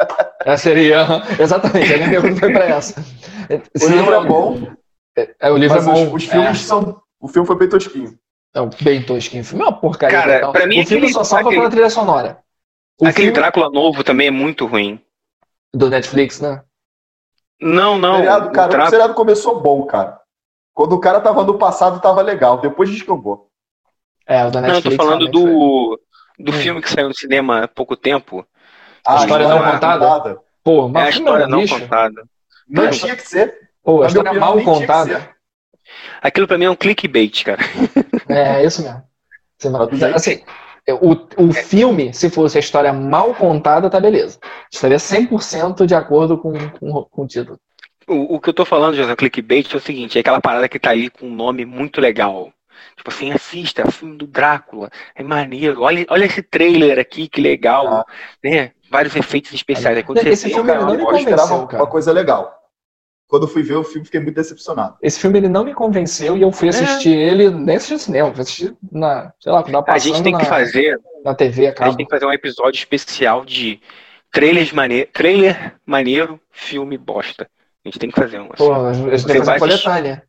É, 0.44 0.56
seria. 0.56 1.06
Exatamente, 1.40 1.94
a 1.94 1.96
minha 1.96 2.10
pergunta 2.20 2.40
foi 2.40 2.52
para 2.52 2.64
essa. 2.66 3.00
O 3.82 3.88
livro 3.88 4.14
é 4.14 4.24
bom, 4.26 4.72
É, 5.40 5.50
o 5.50 5.56
livro 5.56 5.76
mas 5.76 5.86
é 5.88 5.90
bom. 5.92 6.06
os, 6.08 6.12
os 6.24 6.24
filmes 6.30 6.60
são. 6.60 7.00
O 7.20 7.26
filme 7.28 7.46
foi 7.46 7.56
bem 7.56 7.68
tosquinho. 7.68 8.16
É, 8.54 8.60
é 8.60 8.84
bem 8.84 9.02
tosquinho. 9.02 9.42
O 9.42 9.46
filme 9.46 9.64
é 9.64 9.68
uma 9.68 9.78
porcaria. 9.80 10.18
Cara, 10.18 10.34
total. 10.36 10.52
pra 10.52 10.66
mim, 10.66 10.80
o 10.80 10.86
filme 10.86 11.06
aquele- 11.06 11.12
só 11.12 11.24
salva 11.24 11.48
aquele- 11.48 11.60
pela 11.60 11.70
trilha 11.70 11.90
sonora. 11.90 12.38
O 13.00 13.04
Aquele 13.06 13.26
filme 13.28 13.32
Drácula 13.32 13.70
novo 13.70 14.02
também 14.02 14.26
é 14.28 14.30
muito 14.30 14.66
ruim. 14.66 15.00
do 15.72 15.88
Netflix, 15.90 16.40
né? 16.40 16.62
Não, 17.60 17.94
O 17.96 17.98
não. 17.98 18.16
seriado, 18.16 18.48
o 18.48 18.52
cara, 18.52 18.66
o 18.66 18.70
Drácula- 18.70 18.90
seriado 18.90 19.14
começou 19.14 19.60
bom, 19.60 19.84
cara. 19.84 20.18
Quando 20.72 20.94
o 20.94 21.00
cara 21.00 21.20
tava 21.20 21.44
no 21.44 21.58
passado, 21.58 22.00
tava 22.00 22.22
legal. 22.22 22.58
Depois 22.60 22.88
descambou. 22.90 23.48
É, 24.26 24.44
o 24.46 24.50
da 24.50 24.60
Não, 24.60 24.68
eu 24.68 24.74
Netflix. 24.74 24.96
tô 24.96 25.04
falando 25.04 25.22
foi. 25.22 25.30
do, 25.30 26.00
do 26.38 26.50
Hum. 26.52 26.54
filme 26.54 26.80
que 26.82 26.90
saiu 26.90 27.08
no 27.08 27.14
cinema 27.14 27.64
há 27.64 27.68
pouco 27.68 27.96
tempo. 27.96 28.46
Ah, 29.06 29.16
história 29.16 29.46
não 29.48 29.58
não 29.58 29.66
é 29.66 29.72
contada? 29.72 30.40
Pô, 30.64 30.86
É 30.86 30.88
mas 30.90 31.06
a 31.06 31.08
o 31.08 31.12
filme 31.12 31.28
é 31.28 31.32
história 31.32 31.46
um 31.46 31.50
não 31.50 31.60
lixo. 31.60 31.80
contada. 31.80 32.22
Não 32.68 32.90
tinha 32.90 33.16
que 33.16 33.22
ser. 33.28 33.70
Pô, 33.82 34.02
a 34.02 34.06
história 34.06 34.32
mal 34.34 34.60
contada. 34.62 35.30
Aquilo 36.22 36.46
pra 36.46 36.58
mim 36.58 36.64
é 36.66 36.70
um 36.70 36.76
clickbait, 36.76 37.44
cara. 37.44 37.60
É, 38.28 38.64
isso 38.64 38.82
mesmo. 38.82 39.02
Assim, 40.14 40.42
o, 41.00 41.44
o 41.48 41.52
filme, 41.52 42.14
se 42.14 42.30
fosse 42.30 42.56
a 42.56 42.60
história 42.60 42.92
mal 42.92 43.34
contada, 43.34 43.90
tá 43.90 44.00
beleza. 44.00 44.38
Estaria 44.72 44.96
100% 44.98 45.84
de 45.86 45.94
acordo 45.94 46.38
com, 46.38 46.52
com, 46.70 47.04
com 47.04 47.22
o 47.22 47.26
título. 47.26 47.58
O, 48.06 48.36
o 48.36 48.40
que 48.40 48.48
eu 48.48 48.54
tô 48.54 48.64
falando, 48.64 48.96
José, 48.96 49.14
clickbait 49.14 49.72
é 49.72 49.76
o 49.76 49.80
seguinte, 49.80 50.16
é 50.16 50.20
aquela 50.20 50.40
parada 50.40 50.68
que 50.68 50.78
tá 50.78 50.90
aí 50.90 51.10
com 51.10 51.26
um 51.26 51.34
nome 51.34 51.64
muito 51.64 52.00
legal. 52.00 52.50
Tipo 52.96 53.10
assim, 53.10 53.32
assista, 53.32 53.82
é 53.82 53.86
o 53.86 53.90
filme 53.90 54.16
do 54.16 54.26
Drácula, 54.26 54.88
é 55.14 55.22
maneiro, 55.22 55.82
olha, 55.82 56.06
olha 56.08 56.24
esse 56.24 56.42
trailer 56.42 56.98
aqui, 56.98 57.28
que 57.28 57.40
legal, 57.40 57.86
Ah. 57.88 58.04
né? 58.42 58.70
Vários 58.90 59.14
efeitos 59.14 59.52
especiais. 59.52 59.96
Aí 59.98 60.02
quando 60.02 60.18
Esse 60.18 60.42
você 60.42 60.48
vê, 60.48 60.54
filme 60.54 60.70
Cara, 60.72 60.84
não 60.84 60.96
me 60.96 61.04
convenceu, 61.04 61.66
cara. 61.66 61.82
uma 61.82 61.86
coisa 61.86 62.12
legal. 62.12 62.57
Quando 63.28 63.42
eu 63.42 63.48
fui 63.48 63.62
ver 63.62 63.74
o 63.74 63.84
filme, 63.84 64.06
fiquei 64.06 64.20
muito 64.20 64.34
decepcionado. 64.34 64.96
Esse 65.02 65.20
filme 65.20 65.38
ele 65.38 65.48
não 65.48 65.62
me 65.62 65.74
convenceu 65.74 66.34
e 66.34 66.40
eu 66.40 66.50
fui 66.50 66.70
assistir 66.70 67.14
ele, 67.14 67.50
nem 67.50 67.76
assisti 67.76 67.92
no 67.92 67.98
cinema, 67.98 68.32
fui 68.32 68.40
assistir 68.40 68.74
na, 68.90 69.30
sei 69.38 69.52
lá, 69.52 69.62
quando 69.62 69.84
a 69.86 69.98
gente 69.98 70.22
tem 70.22 70.32
na, 70.32 70.38
que 70.38 70.46
fazer, 70.46 70.98
na 71.22 71.34
TV 71.34 71.66
a 71.66 71.74
a 71.78 71.84
gente 71.84 71.98
tem 71.98 72.06
que 72.06 72.10
fazer 72.10 72.24
um 72.24 72.32
episódio 72.32 72.78
especial 72.78 73.44
de 73.44 73.80
trailers 74.32 74.72
maneiro, 74.72 75.10
trailer 75.12 75.74
maneiro, 75.84 76.40
filme 76.50 76.96
bosta. 76.96 77.46
A 77.84 77.88
gente 77.88 77.98
tem 77.98 78.10
que 78.10 78.18
fazer 78.18 78.40
um. 78.40 78.46
assim. 78.46 78.56
Pô, 78.56 78.72
a 78.72 78.92
gente 78.94 79.26
tem 79.26 79.40
que 79.40 79.44
fazer 79.44 79.74
assistir. 79.74 80.22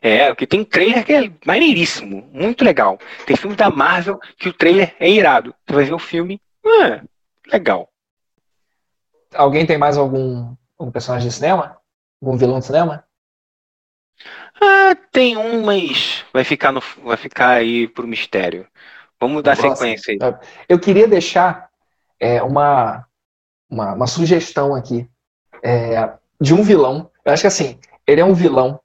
É, 0.00 0.28
porque 0.28 0.46
tem 0.46 0.64
trailer 0.64 1.04
que 1.04 1.12
é 1.12 1.32
maneiríssimo, 1.44 2.28
muito 2.32 2.64
legal. 2.64 2.96
Tem 3.26 3.34
filme 3.34 3.56
da 3.56 3.70
Marvel 3.70 4.20
que 4.38 4.48
o 4.48 4.52
trailer 4.52 4.94
é 5.00 5.10
irado. 5.10 5.52
Você 5.66 5.74
vai 5.74 5.84
ver 5.84 5.94
o 5.94 5.98
filme, 5.98 6.40
ah, 6.64 7.02
legal. 7.50 7.88
Alguém 9.34 9.66
tem 9.66 9.78
mais 9.78 9.96
algum, 9.96 10.54
algum 10.78 10.92
personagem 10.92 11.28
de 11.28 11.34
cinema? 11.34 11.79
Algum 12.20 12.36
vilão 12.36 12.58
de 12.58 12.66
cinema? 12.66 13.04
Ah, 14.60 14.94
tem 15.10 15.36
um, 15.36 15.64
mas 15.64 16.24
vai 16.32 16.44
ficar, 16.44 16.72
no, 16.72 16.82
vai 17.02 17.16
ficar 17.16 17.50
aí 17.50 17.88
pro 17.88 18.06
mistério. 18.06 18.66
Vamos 19.18 19.42
dar 19.42 19.56
Próximo. 19.56 19.76
sequência 19.76 20.12
aí. 20.12 20.34
Eu 20.68 20.78
queria 20.78 21.08
deixar 21.08 21.68
é, 22.18 22.42
uma, 22.42 23.06
uma, 23.68 23.94
uma 23.94 24.06
sugestão 24.06 24.74
aqui 24.74 25.08
é, 25.62 26.12
de 26.40 26.54
um 26.54 26.62
vilão. 26.62 27.10
Eu 27.24 27.32
acho 27.32 27.42
que 27.42 27.46
assim, 27.46 27.78
ele 28.06 28.20
é 28.20 28.24
um 28.24 28.34
vilão 28.34 28.80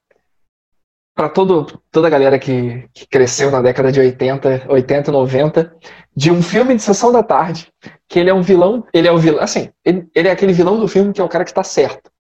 para 1.15 1.29
toda 1.29 2.07
a 2.07 2.09
galera 2.09 2.37
que, 2.37 2.89
que 2.93 3.07
cresceu 3.07 3.49
na 3.49 3.61
década 3.61 3.89
de 3.89 4.01
80, 4.01 4.65
80 4.67 5.09
e 5.09 5.13
90, 5.13 5.77
de 6.13 6.29
um 6.29 6.43
filme 6.43 6.75
de 6.75 6.81
sessão 6.81 7.09
da 7.09 7.23
tarde, 7.23 7.71
que 8.07 8.19
ele 8.19 8.29
é 8.29 8.33
um 8.33 8.41
vilão, 8.41 8.85
ele 8.93 9.07
é 9.07 9.11
o 9.11 9.17
vilão, 9.17 9.41
assim, 9.41 9.71
ele, 9.83 10.09
ele 10.13 10.27
é 10.27 10.31
aquele 10.31 10.51
vilão 10.51 10.77
do 10.77 10.89
filme 10.89 11.13
que 11.13 11.21
é 11.21 11.23
o 11.23 11.29
cara 11.29 11.45
que 11.45 11.51
está 11.51 11.63
certo. 11.63 12.11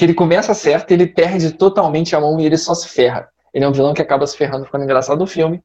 Que 0.00 0.06
ele 0.06 0.14
começa 0.14 0.54
certo, 0.54 0.92
ele 0.92 1.06
perde 1.06 1.52
totalmente 1.52 2.16
a 2.16 2.20
mão 2.22 2.40
e 2.40 2.46
ele 2.46 2.56
só 2.56 2.72
se 2.74 2.88
ferra. 2.88 3.28
Ele 3.52 3.66
é 3.66 3.68
um 3.68 3.72
vilão 3.72 3.92
que 3.92 4.00
acaba 4.00 4.26
se 4.26 4.34
ferrando 4.34 4.64
ficando 4.64 4.84
engraçado 4.84 5.18
no 5.18 5.26
filme, 5.26 5.62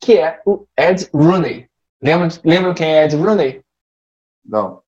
que 0.00 0.18
é 0.18 0.40
o 0.44 0.66
Ed 0.76 1.08
Rooney. 1.14 1.68
Lembra, 2.02 2.26
lembra 2.44 2.74
quem 2.74 2.92
é 2.92 3.04
Ed 3.04 3.14
Rooney? 3.14 3.60
Não. 4.44 4.80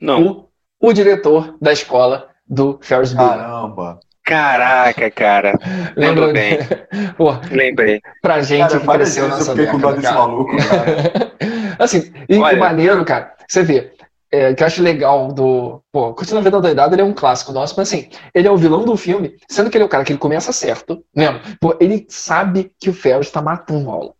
Não, 0.00 0.48
O, 0.80 0.88
o 0.88 0.92
diretor 0.92 1.58
da 1.60 1.72
escola 1.72 2.28
do 2.46 2.78
Ferris 2.80 3.12
Bueller. 3.12 3.36
Caramba. 3.36 3.98
caraca, 4.22 5.10
cara. 5.10 5.58
Lembra? 5.96 6.32
Bem. 6.32 6.58
Pô, 7.18 7.32
Lembrei. 7.50 8.00
pra 8.22 8.42
gente 8.42 8.78
Cara, 8.78 8.92
cresceu 8.92 8.96
vezes 8.98 9.16
eu 9.18 9.28
nessa 9.28 9.50
fiquei 9.56 9.66
com 9.66 9.78
dó 9.80 9.90
desse 9.90 10.12
maluco, 10.12 10.52
cara. 10.68 11.34
assim, 11.80 12.12
e 12.28 12.38
Olha. 12.38 12.56
o 12.56 12.60
maneiro, 12.60 13.04
cara, 13.04 13.34
você 13.48 13.64
vê, 13.64 13.92
é, 14.34 14.54
que 14.54 14.62
eu 14.62 14.66
acho 14.66 14.82
legal 14.82 15.32
do. 15.32 15.80
Pô, 15.92 16.12
Curtindo 16.14 16.38
a 16.38 16.42
Vida 16.42 16.60
Doidada, 16.60 16.94
ele 16.94 17.02
é 17.02 17.04
um 17.04 17.12
clássico 17.14 17.52
nosso, 17.52 17.74
mas 17.76 17.88
assim, 17.88 18.08
ele 18.34 18.48
é 18.48 18.50
o 18.50 18.56
vilão 18.56 18.84
do 18.84 18.96
filme, 18.96 19.36
sendo 19.48 19.70
que 19.70 19.76
ele 19.76 19.84
é 19.84 19.86
o 19.86 19.90
cara 19.90 20.04
que 20.04 20.12
ele 20.12 20.18
começa 20.18 20.52
certo, 20.52 21.04
lembra? 21.14 21.42
Pô, 21.60 21.76
ele 21.80 22.04
sabe 22.08 22.72
que 22.80 22.90
o 22.90 22.94
Ferris 22.94 23.30
tá 23.30 23.40
matando 23.42 23.90
a 23.90 23.92
aula. 23.94 24.14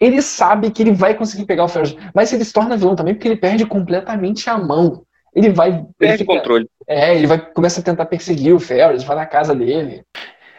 Ele 0.00 0.22
sabe 0.22 0.70
que 0.70 0.82
ele 0.82 0.92
vai 0.92 1.14
conseguir 1.14 1.44
pegar 1.44 1.64
o 1.64 1.68
Ferris, 1.68 1.94
mas 2.14 2.32
ele 2.32 2.44
se 2.44 2.52
torna 2.52 2.76
vilão 2.76 2.96
também 2.96 3.14
porque 3.14 3.28
ele 3.28 3.36
perde 3.36 3.66
completamente 3.66 4.48
a 4.48 4.56
mão. 4.56 5.02
Ele 5.34 5.50
vai. 5.50 5.68
Ele 5.70 5.86
Perde 5.98 6.14
o 6.22 6.26
fica, 6.26 6.38
controle. 6.38 6.66
é, 6.88 7.14
ele 7.14 7.26
vai 7.26 7.38
começa 7.38 7.80
a 7.80 7.84
tentar 7.84 8.06
perseguir 8.06 8.54
o 8.54 8.58
Ferris, 8.60 9.04
vai 9.04 9.14
na 9.16 9.26
casa 9.26 9.54
dele. 9.54 10.02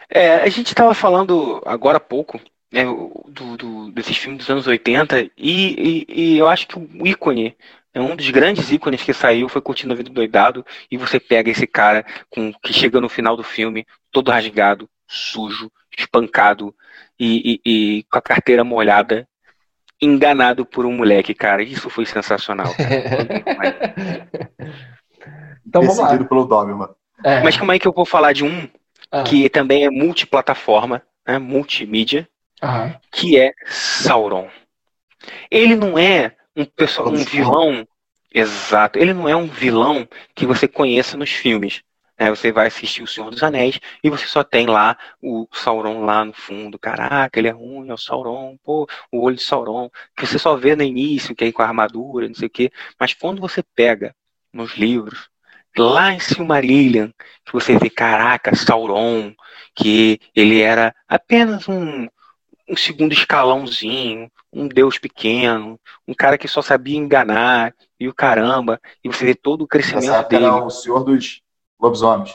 É, 0.08 0.36
a 0.36 0.48
gente 0.48 0.74
tava 0.74 0.94
falando 0.94 1.60
agora 1.66 1.96
há 1.96 2.00
pouco, 2.00 2.40
né, 2.72 2.86
o- 2.86 3.24
do, 3.28 3.56
do- 3.56 3.90
desses 3.92 4.16
filmes 4.16 4.38
dos 4.38 4.50
anos 4.50 4.66
80, 4.66 5.20
e, 5.20 5.30
e- 5.36 6.06
e 6.34 6.38
eu 6.38 6.48
acho 6.48 6.66
que 6.68 6.78
o 6.78 7.06
ícone, 7.06 7.56
é 7.94 8.00
um 8.00 8.16
dos 8.16 8.28
grandes 8.30 8.70
ícones 8.70 9.02
que 9.02 9.12
saiu 9.12 9.48
foi 9.48 9.60
Curtindo 9.60 9.92
a 9.92 9.96
Vida 9.96 10.10
Doidado, 10.10 10.64
e 10.90 10.96
você 10.96 11.20
pega 11.20 11.50
esse 11.50 11.66
cara 11.66 12.04
com, 12.30 12.52
que 12.62 12.72
chega 12.72 13.00
no 13.00 13.08
final 13.08 13.36
do 13.36 13.42
filme, 13.42 13.86
todo 14.10 14.30
rasgado, 14.30 14.88
sujo, 15.06 15.70
espancado, 15.96 16.74
e, 17.18 17.60
e- 17.64 17.98
e 17.98 18.02
com 18.04 18.18
a 18.18 18.22
carteira 18.22 18.64
molhada, 18.64 19.28
enganado 20.00 20.64
por 20.66 20.84
um 20.86 20.92
moleque, 20.92 21.34
cara. 21.34 21.62
Isso 21.62 21.88
foi 21.88 22.04
sensacional. 22.06 22.74
então 25.66 25.82
vamos 25.82 25.98
lá. 25.98 26.18
Pelo 26.18 26.44
Doberman. 26.44 26.88
É, 27.24 27.42
Mas 27.42 27.56
como 27.56 27.72
é 27.72 27.78
que 27.78 27.86
eu 27.86 27.92
vou 27.92 28.04
falar 28.04 28.32
de 28.32 28.44
um 28.44 28.68
ah, 29.10 29.22
que 29.22 29.48
também 29.48 29.84
é 29.84 29.90
multiplataforma, 29.90 31.02
né, 31.26 31.38
multimídia, 31.38 32.28
aham. 32.62 32.94
que 33.12 33.38
é 33.38 33.52
Sauron. 33.66 34.48
Ele 35.50 35.76
não 35.76 35.96
é 35.96 36.34
um, 36.56 36.64
perso- 36.64 37.02
um 37.08 37.16
vilão 37.24 37.86
exato. 38.34 38.98
Ele 38.98 39.12
não 39.12 39.28
é 39.28 39.36
um 39.36 39.46
vilão 39.46 40.08
que 40.34 40.46
você 40.46 40.66
conheça 40.68 41.16
nos 41.16 41.30
filmes. 41.30 41.82
né? 42.18 42.30
Você 42.30 42.52
vai 42.52 42.66
assistir 42.68 43.02
O 43.02 43.06
Senhor 43.06 43.30
dos 43.30 43.42
Anéis 43.42 43.78
e 44.02 44.10
você 44.10 44.26
só 44.26 44.42
tem 44.44 44.66
lá 44.66 44.96
o 45.20 45.46
Sauron 45.52 46.04
lá 46.04 46.24
no 46.24 46.32
fundo. 46.32 46.78
Caraca, 46.78 47.38
ele 47.38 47.48
é 47.48 47.52
ruim, 47.52 47.88
é 47.90 47.94
o 47.94 47.98
Sauron, 47.98 48.56
pô, 48.62 48.86
o 49.10 49.22
olho 49.24 49.36
de 49.36 49.42
Sauron. 49.42 49.90
Que 50.16 50.26
você 50.26 50.38
só 50.38 50.56
vê 50.56 50.74
no 50.76 50.82
início, 50.82 51.34
que 51.34 51.44
é 51.44 51.52
com 51.52 51.62
a 51.62 51.66
armadura, 51.66 52.28
não 52.28 52.34
sei 52.34 52.48
o 52.48 52.50
quê. 52.50 52.70
Mas 52.98 53.14
quando 53.14 53.40
você 53.40 53.62
pega 53.74 54.14
nos 54.52 54.76
livros, 54.76 55.28
lá 55.76 56.12
em 56.12 56.20
Silmarillion, 56.20 57.08
que 57.44 57.52
você 57.52 57.78
vê, 57.78 57.88
caraca, 57.90 58.54
Sauron, 58.54 59.32
que 59.74 60.18
ele 60.34 60.60
era 60.60 60.94
apenas 61.08 61.68
um, 61.68 62.06
um 62.72 62.76
segundo 62.76 63.12
escalãozinho, 63.12 64.32
um 64.50 64.66
deus 64.66 64.98
pequeno, 64.98 65.78
um 66.08 66.14
cara 66.14 66.38
que 66.38 66.48
só 66.48 66.62
sabia 66.62 66.96
enganar, 66.96 67.74
e 68.00 68.08
o 68.08 68.14
caramba, 68.14 68.80
e 69.04 69.08
você 69.08 69.26
vê 69.26 69.34
todo 69.34 69.62
o 69.62 69.68
crescimento 69.68 70.10
época 70.10 70.28
dele. 70.30 70.46
era 70.46 70.64
o 70.64 70.70
Senhor 70.70 71.04
dos 71.04 71.42
Lobisomens. 71.78 72.34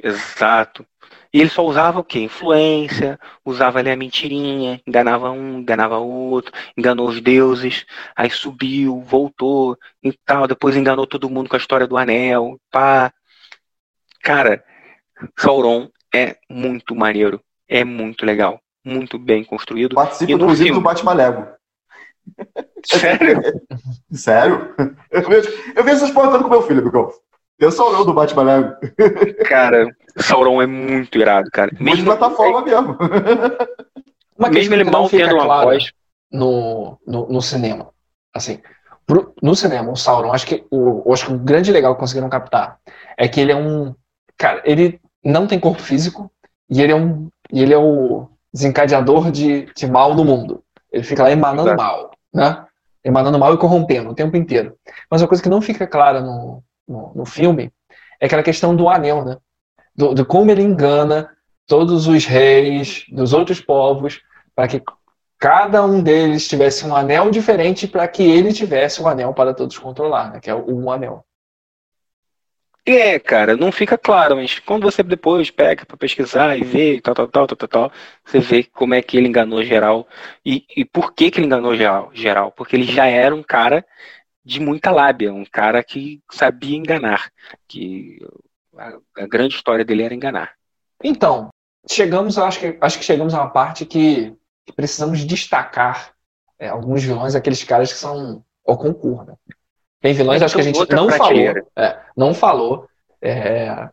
Exato. 0.00 0.86
E 1.32 1.40
ele 1.40 1.50
só 1.50 1.64
usava 1.64 1.98
o 1.98 2.04
quê? 2.04 2.20
Influência, 2.20 3.18
usava 3.44 3.80
ali 3.80 3.90
a 3.90 3.96
mentirinha, 3.96 4.80
enganava 4.86 5.32
um, 5.32 5.58
enganava 5.58 5.98
outro, 5.98 6.52
enganou 6.78 7.08
os 7.08 7.20
deuses, 7.20 7.84
aí 8.14 8.30
subiu, 8.30 9.00
voltou 9.00 9.76
e 10.00 10.12
tal, 10.24 10.46
depois 10.46 10.76
enganou 10.76 11.04
todo 11.04 11.28
mundo 11.28 11.48
com 11.48 11.56
a 11.56 11.58
história 11.58 11.88
do 11.88 11.96
anel, 11.96 12.60
pá. 12.70 13.12
Cara, 14.22 14.64
Sauron 15.36 15.88
é 16.14 16.36
muito 16.48 16.94
maneiro, 16.94 17.42
é 17.68 17.82
muito 17.82 18.24
legal, 18.24 18.60
muito 18.84 19.18
bem 19.18 19.44
construído. 19.44 19.94
Participa, 19.94 20.32
inclusive, 20.32 20.64
filme? 20.68 20.80
do 20.80 20.84
Batman 20.84 21.12
Lego. 21.14 21.46
Sério? 22.86 23.40
Sério? 24.12 24.74
Eu 25.10 25.28
vejo, 25.28 25.48
eu 25.74 25.84
vejo 25.84 25.98
vocês 25.98 26.10
portando 26.10 26.44
com 26.44 26.50
meu 26.50 26.62
filho, 26.62 26.82
Bicão. 26.84 27.10
Eu 27.58 27.70
sou 27.70 27.94
o 27.94 28.04
do 28.04 28.12
Batman 28.12 28.42
Lego. 28.42 28.74
Cara, 29.48 29.86
Sauron 30.18 30.60
é 30.60 30.66
muito 30.66 31.16
irado, 31.18 31.48
cara. 31.52 31.70
Muito 31.72 31.84
Mesmo, 31.84 32.04
plataforma 32.04 32.62
mesmo. 32.62 32.98
Uma 34.36 34.50
mesmo 34.50 34.74
ele 34.74 34.84
mal 34.84 35.08
fica 35.08 35.24
tendo 35.24 35.36
uma 35.36 35.44
clara 35.44 35.64
voz. 35.66 35.92
no, 36.30 36.98
no, 37.06 37.28
no 37.28 37.40
cinema. 37.40 37.90
Assim, 38.34 38.60
pro- 39.06 39.32
no 39.40 39.54
cinema, 39.54 39.92
o 39.92 39.96
Sauron, 39.96 40.32
acho 40.32 40.46
que 40.46 40.66
o, 40.70 41.04
eu 41.06 41.12
acho 41.12 41.26
que 41.26 41.32
o 41.32 41.38
grande 41.38 41.70
legal 41.70 41.94
que 41.94 42.00
conseguiram 42.00 42.28
captar 42.28 42.78
é 43.16 43.28
que 43.28 43.40
ele 43.40 43.52
é 43.52 43.56
um. 43.56 43.94
Cara, 44.36 44.60
ele 44.64 45.00
não 45.24 45.46
tem 45.46 45.60
corpo 45.60 45.80
físico 45.80 46.30
e 46.68 46.82
ele 46.82 46.92
é 46.92 46.96
um. 46.96 47.28
E 47.52 47.62
ele 47.62 47.72
é 47.72 47.78
o 47.78 48.28
desencadeador 48.54 49.32
de, 49.32 49.66
de 49.74 49.86
mal 49.88 50.14
no 50.14 50.24
mundo. 50.24 50.62
Ele 50.92 51.02
fica 51.02 51.24
lá 51.24 51.30
emanando 51.32 51.70
Exato. 51.70 51.82
mal, 51.82 52.10
né? 52.32 52.64
Emanando 53.02 53.38
mal 53.38 53.52
e 53.52 53.58
corrompendo 53.58 54.10
o 54.10 54.14
tempo 54.14 54.36
inteiro. 54.36 54.78
Mas 55.10 55.20
uma 55.20 55.28
coisa 55.28 55.42
que 55.42 55.48
não 55.48 55.60
fica 55.60 55.88
clara 55.88 56.20
no, 56.20 56.62
no, 56.86 57.12
no 57.16 57.26
filme 57.26 57.72
é 58.20 58.26
aquela 58.26 58.44
questão 58.44 58.76
do 58.76 58.88
anel, 58.88 59.24
né? 59.24 59.36
Do, 59.94 60.14
de 60.14 60.24
como 60.24 60.52
ele 60.52 60.62
engana 60.62 61.28
todos 61.66 62.06
os 62.06 62.24
reis 62.24 63.04
dos 63.10 63.32
outros 63.32 63.60
povos 63.60 64.20
para 64.54 64.68
que 64.68 64.80
cada 65.36 65.84
um 65.84 66.00
deles 66.00 66.46
tivesse 66.46 66.86
um 66.86 66.94
anel 66.94 67.30
diferente 67.30 67.88
para 67.88 68.06
que 68.06 68.22
ele 68.22 68.52
tivesse 68.52 69.02
um 69.02 69.08
anel 69.08 69.34
para 69.34 69.52
todos 69.52 69.76
controlar, 69.78 70.30
né? 70.30 70.40
Que 70.40 70.48
é 70.48 70.54
o 70.54 70.64
um 70.72 70.92
anel. 70.92 71.24
É, 72.86 73.18
cara, 73.18 73.56
não 73.56 73.72
fica 73.72 73.96
claro, 73.96 74.36
mas 74.36 74.58
quando 74.58 74.82
você 74.82 75.02
depois 75.02 75.50
pega 75.50 75.86
pra 75.86 75.96
pesquisar 75.96 76.54
e 76.58 76.62
ver, 76.62 77.00
tal, 77.00 77.14
tal, 77.14 77.28
tal, 77.28 77.46
tal, 77.46 77.56
tal, 77.56 77.68
tal, 77.68 77.92
você 78.22 78.38
vê 78.40 78.64
como 78.64 78.92
é 78.92 79.00
que 79.00 79.16
ele 79.16 79.26
enganou 79.26 79.64
geral 79.64 80.06
e, 80.44 80.66
e 80.76 80.84
por 80.84 81.14
que 81.14 81.30
que 81.30 81.38
ele 81.38 81.46
enganou 81.46 81.74
geral, 81.74 82.10
geral, 82.12 82.52
porque 82.52 82.76
ele 82.76 82.84
já 82.84 83.06
era 83.06 83.34
um 83.34 83.42
cara 83.42 83.86
de 84.44 84.60
muita 84.60 84.90
lábia, 84.90 85.32
um 85.32 85.46
cara 85.46 85.82
que 85.82 86.22
sabia 86.30 86.76
enganar, 86.76 87.32
que 87.66 88.18
a, 88.76 88.98
a 89.16 89.26
grande 89.26 89.54
história 89.54 89.84
dele 89.84 90.02
era 90.02 90.14
enganar. 90.14 90.52
Então, 91.02 91.48
chegamos, 91.90 92.36
acho 92.36 92.60
que, 92.60 92.76
acho 92.78 92.98
que 92.98 93.04
chegamos 93.04 93.32
a 93.32 93.40
uma 93.40 93.50
parte 93.50 93.86
que, 93.86 94.36
que 94.66 94.72
precisamos 94.74 95.24
destacar 95.24 96.12
é, 96.58 96.68
alguns 96.68 97.02
vilões, 97.02 97.34
aqueles 97.34 97.64
caras 97.64 97.90
que 97.90 97.98
são 97.98 98.44
ao 98.66 98.76
concurso. 98.76 99.24
Né? 99.24 99.34
Tem 100.04 100.12
vilões, 100.12 100.42
acho 100.42 100.54
que 100.54 100.60
a 100.60 100.64
gente 100.64 100.90
não 100.90 101.08
falou, 101.08 101.40
é, 101.78 101.98
não 102.14 102.34
falou. 102.34 102.86
É, 103.22 103.88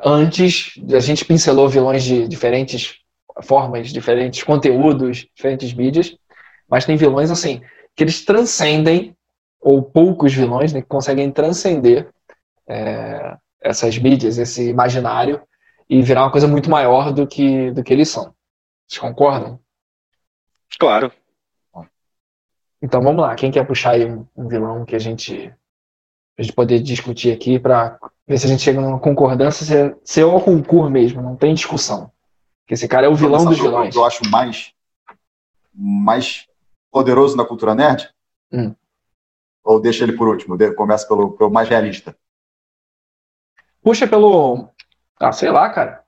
antes, 0.00 0.74
a 0.94 1.00
gente 1.00 1.24
pincelou 1.24 1.68
vilões 1.68 2.04
de 2.04 2.28
diferentes 2.28 3.00
formas, 3.42 3.88
diferentes 3.88 4.44
conteúdos, 4.44 5.26
diferentes 5.34 5.74
mídias, 5.74 6.16
mas 6.70 6.84
tem 6.84 6.96
vilões 6.96 7.32
assim 7.32 7.62
que 7.96 8.04
eles 8.04 8.24
transcendem 8.24 9.16
ou 9.60 9.82
poucos 9.82 10.32
vilões 10.32 10.72
né, 10.72 10.80
que 10.80 10.86
conseguem 10.86 11.32
transcender 11.32 12.10
é, 12.68 13.36
essas 13.60 13.98
mídias, 13.98 14.38
esse 14.38 14.70
imaginário 14.70 15.42
e 15.90 16.00
virar 16.00 16.22
uma 16.22 16.30
coisa 16.30 16.46
muito 16.46 16.70
maior 16.70 17.12
do 17.12 17.26
que 17.26 17.72
do 17.72 17.82
que 17.82 17.92
eles 17.92 18.08
são. 18.08 18.32
Vocês 18.86 19.00
concordam? 19.00 19.58
Claro. 20.78 21.10
Então 22.86 23.02
vamos 23.02 23.20
lá. 23.20 23.34
Quem 23.34 23.50
quer 23.50 23.66
puxar 23.66 23.94
aí 23.94 24.04
um, 24.04 24.24
um 24.36 24.46
vilão 24.46 24.84
que 24.84 24.94
a 24.94 24.98
gente 24.98 25.52
a 26.38 26.42
gente 26.42 26.54
poder 26.54 26.78
discutir 26.80 27.32
aqui 27.32 27.58
para 27.58 27.98
ver 28.28 28.38
se 28.38 28.46
a 28.46 28.48
gente 28.48 28.62
chega 28.62 28.80
numa 28.80 29.00
concordância 29.00 29.66
se 29.66 29.76
é, 29.76 29.96
se 30.04 30.20
é 30.20 30.24
o 30.24 30.40
concurso 30.40 30.88
mesmo, 30.88 31.20
não 31.20 31.34
tem 31.34 31.52
discussão. 31.52 32.12
Porque 32.60 32.74
esse 32.74 32.86
cara 32.86 33.06
é 33.06 33.08
o 33.08 33.14
vilão 33.16 33.44
dos 33.44 33.58
vilões. 33.58 33.94
Eu 33.94 34.04
acho 34.04 34.28
mais 34.30 34.72
mais 35.74 36.46
poderoso 36.92 37.36
na 37.36 37.44
cultura 37.44 37.74
nerd? 37.74 38.08
Hum. 38.52 38.72
Ou 39.64 39.80
deixa 39.80 40.04
ele 40.04 40.12
por 40.12 40.28
último? 40.28 40.56
Começa 40.76 41.08
pelo, 41.08 41.32
pelo 41.32 41.50
mais 41.50 41.68
realista. 41.68 42.16
Puxa 43.82 44.06
pelo. 44.06 44.68
Ah, 45.18 45.32
sei 45.32 45.50
lá, 45.50 45.68
cara. 45.70 46.04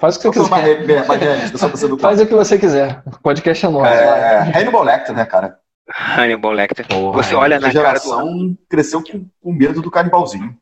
Faz 0.00 0.14
o 0.14 0.20
que 0.20 0.28
você 0.28 0.38
quiser. 0.38 0.86
Mais, 0.86 1.08
mais 1.08 1.20
realista, 1.20 1.58
só 1.58 1.68
você 1.68 1.88
Faz 1.98 2.20
o 2.20 2.26
que 2.26 2.34
você 2.34 2.56
quiser. 2.56 3.02
O 3.04 3.18
podcast 3.18 3.66
é 3.66 3.68
nosso. 3.68 3.86
É, 3.86 4.52
Hannibal 4.56 4.84
Lecter, 4.84 5.14
né, 5.14 5.26
cara? 5.26 5.60
Hannibal 5.88 6.52
Lecter. 6.52 6.86
Porra, 6.86 7.22
você 7.22 7.34
olha 7.34 7.58
na 7.58 7.72
cara 7.72 7.98
do. 7.98 8.58
cresceu 8.68 9.02
com, 9.02 9.28
com 9.40 9.52
medo 9.52 9.80
do 9.80 9.90
canibalzinho. 9.90 10.56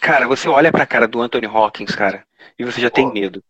Cara, 0.00 0.26
você 0.26 0.48
olha 0.48 0.70
pra 0.70 0.86
cara 0.86 1.08
do 1.08 1.20
Anthony 1.20 1.46
Hawkins, 1.46 1.94
cara, 1.94 2.24
e 2.58 2.64
você 2.64 2.80
já 2.80 2.90
Porra. 2.90 3.10
tem 3.10 3.22
medo. 3.22 3.42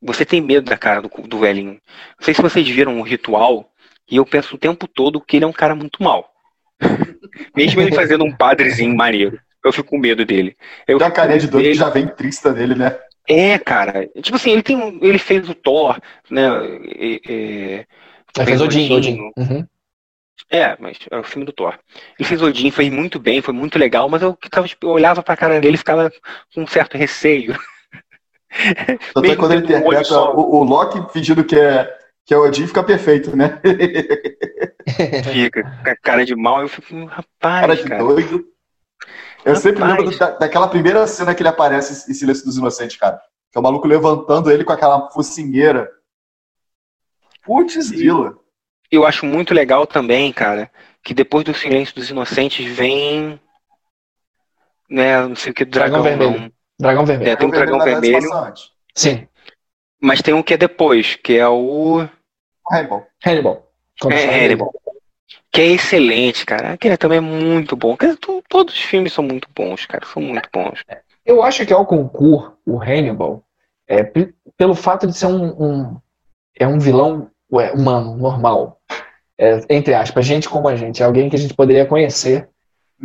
Você 0.00 0.24
tem 0.24 0.40
medo 0.40 0.68
da 0.70 0.76
cara 0.76 1.02
do, 1.02 1.08
do 1.08 1.38
velhinho. 1.38 1.72
Não 2.18 2.24
sei 2.24 2.34
se 2.34 2.42
vocês 2.42 2.66
viram 2.68 3.00
o 3.00 3.02
ritual, 3.02 3.70
e 4.10 4.16
eu 4.16 4.24
penso 4.24 4.54
o 4.54 4.58
tempo 4.58 4.86
todo 4.86 5.20
que 5.20 5.36
ele 5.36 5.44
é 5.44 5.48
um 5.48 5.52
cara 5.52 5.74
muito 5.74 6.02
mal. 6.02 6.32
Mesmo 7.54 7.80
ele 7.80 7.94
fazendo 7.94 8.24
um 8.24 8.34
padrezinho 8.34 8.96
maneiro. 8.96 9.38
Eu 9.64 9.72
fico 9.72 9.90
com 9.90 9.98
medo 9.98 10.24
dele. 10.24 10.56
Eu 10.86 10.98
tem 10.98 11.06
a 11.06 11.10
carinha 11.10 11.38
de 11.38 11.48
doido 11.48 11.64
dele... 11.64 11.74
que 11.74 11.80
já 11.80 11.90
vem 11.90 12.06
trista 12.06 12.52
dele, 12.52 12.74
né? 12.74 12.96
É, 13.28 13.58
cara. 13.58 14.08
Tipo 14.22 14.36
assim, 14.36 14.52
ele 14.52 14.62
tem 14.62 14.98
ele 15.02 15.18
fez 15.18 15.48
o 15.48 15.54
Thor, 15.54 16.00
né? 16.30 16.46
É, 16.96 17.20
é, 17.28 18.44
fez 18.44 18.60
Odin, 18.60 18.92
Odin. 18.92 19.32
Uhum. 19.36 19.66
É, 20.50 20.76
mas 20.80 20.98
é 21.10 21.18
o 21.18 21.22
filme 21.22 21.44
do 21.44 21.52
Thor. 21.52 21.78
Ele 22.18 22.28
fez 22.28 22.40
Odin, 22.40 22.70
fez 22.70 22.90
muito 22.90 23.18
bem, 23.18 23.42
foi 23.42 23.52
muito 23.52 23.78
legal, 23.78 24.08
mas 24.08 24.22
eu, 24.22 24.36
eu 24.82 24.88
olhava 24.88 25.22
pra 25.22 25.36
cara 25.36 25.60
dele 25.60 25.74
e 25.74 25.78
ficava 25.78 26.10
com 26.54 26.62
um 26.62 26.66
certo 26.66 26.96
receio. 26.96 27.58
Até 29.14 29.36
quando 29.36 29.52
ele 29.52 29.64
interpreta 29.64 30.18
o, 30.18 30.56
o 30.56 30.64
Loki 30.64 31.12
fingindo 31.12 31.44
que 31.44 31.58
é, 31.58 31.94
que 32.24 32.32
é 32.32 32.38
Odin, 32.38 32.66
fica 32.66 32.82
perfeito, 32.82 33.36
né? 33.36 33.60
fica, 35.32 35.62
com 35.62 35.90
a 35.90 35.96
cara 35.96 36.24
de 36.24 36.34
mal, 36.34 36.62
eu 36.62 36.68
fico, 36.68 37.04
rapaz. 37.04 37.60
Cara 37.60 37.76
de 37.76 37.84
cara. 37.84 38.02
doido. 38.02 38.44
Eu 39.44 39.54
rapaz. 39.54 39.58
sempre 39.58 39.84
lembro 39.84 40.18
da, 40.18 40.30
daquela 40.30 40.68
primeira 40.68 41.06
cena 41.06 41.34
que 41.34 41.42
ele 41.42 41.48
aparece 41.48 42.10
em 42.10 42.14
Silêncio 42.14 42.46
dos 42.46 42.56
Inocentes, 42.56 42.96
cara. 42.96 43.20
Que 43.50 43.58
é 43.58 43.60
o 43.60 43.62
maluco 43.62 43.86
levantando 43.86 44.50
ele 44.50 44.64
com 44.64 44.72
aquela 44.72 45.10
focinheira. 45.10 45.90
Putz, 47.44 47.90
Vila. 47.90 48.38
Eu 48.90 49.06
acho 49.06 49.26
muito 49.26 49.52
legal 49.52 49.86
também, 49.86 50.32
cara, 50.32 50.70
que 51.02 51.12
depois 51.12 51.44
do 51.44 51.54
Silêncio 51.54 51.94
dos 51.94 52.10
Inocentes 52.10 52.66
vem. 52.66 53.40
Né, 54.88 55.20
não 55.20 55.36
sei 55.36 55.52
o 55.52 55.54
que, 55.54 55.64
Dragão, 55.64 56.02
dragão 56.02 56.18
Vermelho. 56.18 56.40
Não. 56.40 56.52
Dragão 56.80 57.04
Vermelho. 57.04 57.30
É, 57.30 57.36
tem 57.36 57.46
um 57.46 57.50
Dragão 57.50 57.80
Vermelho. 57.80 58.28
Sim. 58.94 59.28
Mas 60.00 60.22
tem 60.22 60.32
um 60.32 60.42
que 60.42 60.54
é 60.54 60.56
depois, 60.56 61.16
que 61.16 61.36
é 61.36 61.46
o. 61.46 62.08
Hannibal. 62.70 63.06
Hannibal. 63.24 63.70
É, 64.10 64.44
Hannibal. 64.44 64.72
Que 65.50 65.60
é 65.60 65.66
excelente, 65.66 66.46
cara. 66.46 66.72
Aquele 66.72 66.96
também 66.96 67.18
é 67.18 67.20
muito 67.20 67.76
bom. 67.76 67.96
Todos 68.48 68.74
os 68.74 68.80
filmes 68.80 69.12
são 69.12 69.24
muito 69.24 69.48
bons, 69.54 69.86
cara. 69.86 70.06
São 70.06 70.22
muito 70.22 70.48
bons. 70.52 70.82
Eu 71.24 71.42
acho 71.42 71.66
que 71.66 71.72
ao 71.72 71.84
concurso, 71.84 72.56
o 72.64 72.80
Hannibal, 72.80 73.42
é, 73.86 74.04
pelo 74.56 74.74
fato 74.74 75.06
de 75.06 75.16
ser 75.16 75.26
um, 75.26 75.62
um 75.62 76.00
é 76.58 76.66
um 76.66 76.78
vilão 76.78 77.30
humano, 77.50 78.16
normal. 78.16 78.78
É, 79.38 79.60
entre 79.70 79.94
aspas, 79.94 80.26
gente 80.26 80.48
como 80.48 80.68
a 80.68 80.76
gente. 80.76 81.02
É 81.02 81.06
alguém 81.06 81.28
que 81.28 81.36
a 81.36 81.38
gente 81.38 81.54
poderia 81.54 81.86
conhecer 81.86 82.48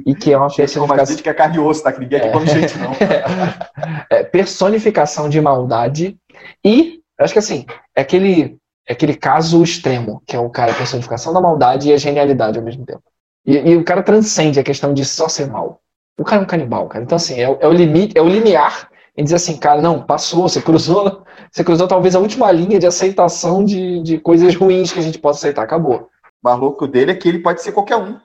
e 0.06 0.16
que 0.16 0.34
é 0.34 0.38
uma 0.38 0.54
personificação. 0.54 1.06
gente 1.06 1.24
que 1.24 1.30
é 1.30 1.34
carne 1.34 1.58
e 1.58 1.60
osso, 1.60 1.84
tá? 1.84 1.92
Que 1.92 2.00
ninguém 2.00 2.20
é 2.20 2.30
como 2.30 2.46
gente, 2.46 2.78
não. 2.80 2.92
é, 4.10 4.24
personificação 4.24 5.30
de 5.30 5.40
maldade 5.40 6.18
e, 6.66 7.00
acho 7.20 7.34
que 7.34 7.40
assim, 7.40 7.66
é 7.96 8.02
aquele, 8.02 8.58
é 8.88 8.94
aquele 8.94 9.16
caso 9.16 9.62
extremo, 9.62 10.22
que 10.26 10.36
é 10.36 10.40
o 10.40 10.50
cara, 10.50 10.72
a 10.72 10.76
personificação 10.76 11.32
da 11.32 11.40
maldade 11.40 11.90
e 11.90 11.94
a 11.94 11.98
genialidade 11.98 12.58
ao 12.58 12.66
mesmo 12.66 12.86
tempo. 12.86 13.04
E, 13.46 13.58
e, 13.58 13.76
o 13.76 13.84
cara 13.84 14.02
transcende 14.02 14.60
a 14.60 14.64
questão 14.64 14.94
de 14.94 15.06
só 15.06 15.28
ser 15.28 15.48
mal. 15.48 15.82
O 16.18 16.24
cara 16.24 16.42
é 16.42 16.44
um 16.44 16.48
canibal, 16.48 16.88
cara. 16.88 17.04
Então, 17.04 17.16
assim, 17.16 17.36
é, 17.36 17.44
é 17.44 17.68
o 17.68 17.74
limite, 17.74 18.18
é 18.18 18.22
o 18.22 18.28
limiar 18.28 18.90
em 19.16 19.24
dizer 19.24 19.36
assim, 19.36 19.58
cara, 19.58 19.82
não, 19.82 20.04
passou, 20.04 20.44
você 20.44 20.62
cruzou, 20.62 21.26
você 21.52 21.64
cruzou 21.64 21.88
talvez 21.88 22.16
a 22.16 22.20
última 22.20 22.52
linha 22.52 22.80
de 22.80 22.88
aceitação 22.88 23.64
de, 23.64 24.02
de 24.02 24.20
coisas 24.20 24.56
ruins 24.56 24.92
que 24.92 25.00
a 25.00 25.04
gente 25.04 25.20
possa 25.20 25.40
aceitar, 25.40 25.64
acabou. 25.64 26.10
O 26.42 26.50
maluco 26.50 26.88
dele 26.88 27.12
é 27.12 27.16
que 27.16 27.30
ele 27.30 27.40
pode 27.40 27.62
ser 27.62 27.72
qualquer 27.72 27.98
um. 27.98 28.20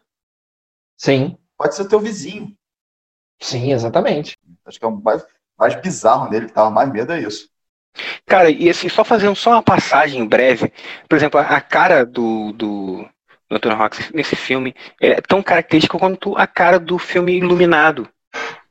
Sim. 0.96 1.36
Pode 1.56 1.74
ser 1.74 1.82
o 1.82 1.88
teu 1.88 2.00
vizinho. 2.00 2.56
Sim, 3.40 3.72
exatamente. 3.72 4.38
Acho 4.64 4.78
que 4.78 4.84
é 4.84 4.88
o 4.88 4.96
mais, 4.96 5.24
mais 5.58 5.74
bizarro 5.80 6.30
nele, 6.30 6.46
que 6.46 6.52
tava 6.52 6.70
mais 6.70 6.90
medo 6.90 7.12
é 7.12 7.20
isso. 7.20 7.48
Cara, 8.26 8.50
e 8.50 8.68
assim, 8.68 8.88
só 8.88 9.04
fazendo 9.04 9.34
só 9.34 9.50
uma 9.52 9.62
passagem 9.62 10.26
breve, 10.26 10.72
por 11.08 11.16
exemplo, 11.16 11.40
a 11.40 11.60
cara 11.60 12.04
do, 12.04 12.52
do, 12.52 13.08
do 13.48 13.56
Anthony 13.56 13.74
Hawks 13.74 14.10
nesse 14.12 14.36
filme 14.36 14.74
é 15.00 15.20
tão 15.20 15.42
característica 15.42 15.98
quanto 15.98 16.36
a 16.36 16.46
cara 16.46 16.78
do 16.78 16.98
filme 16.98 17.36
Iluminado. 17.36 18.08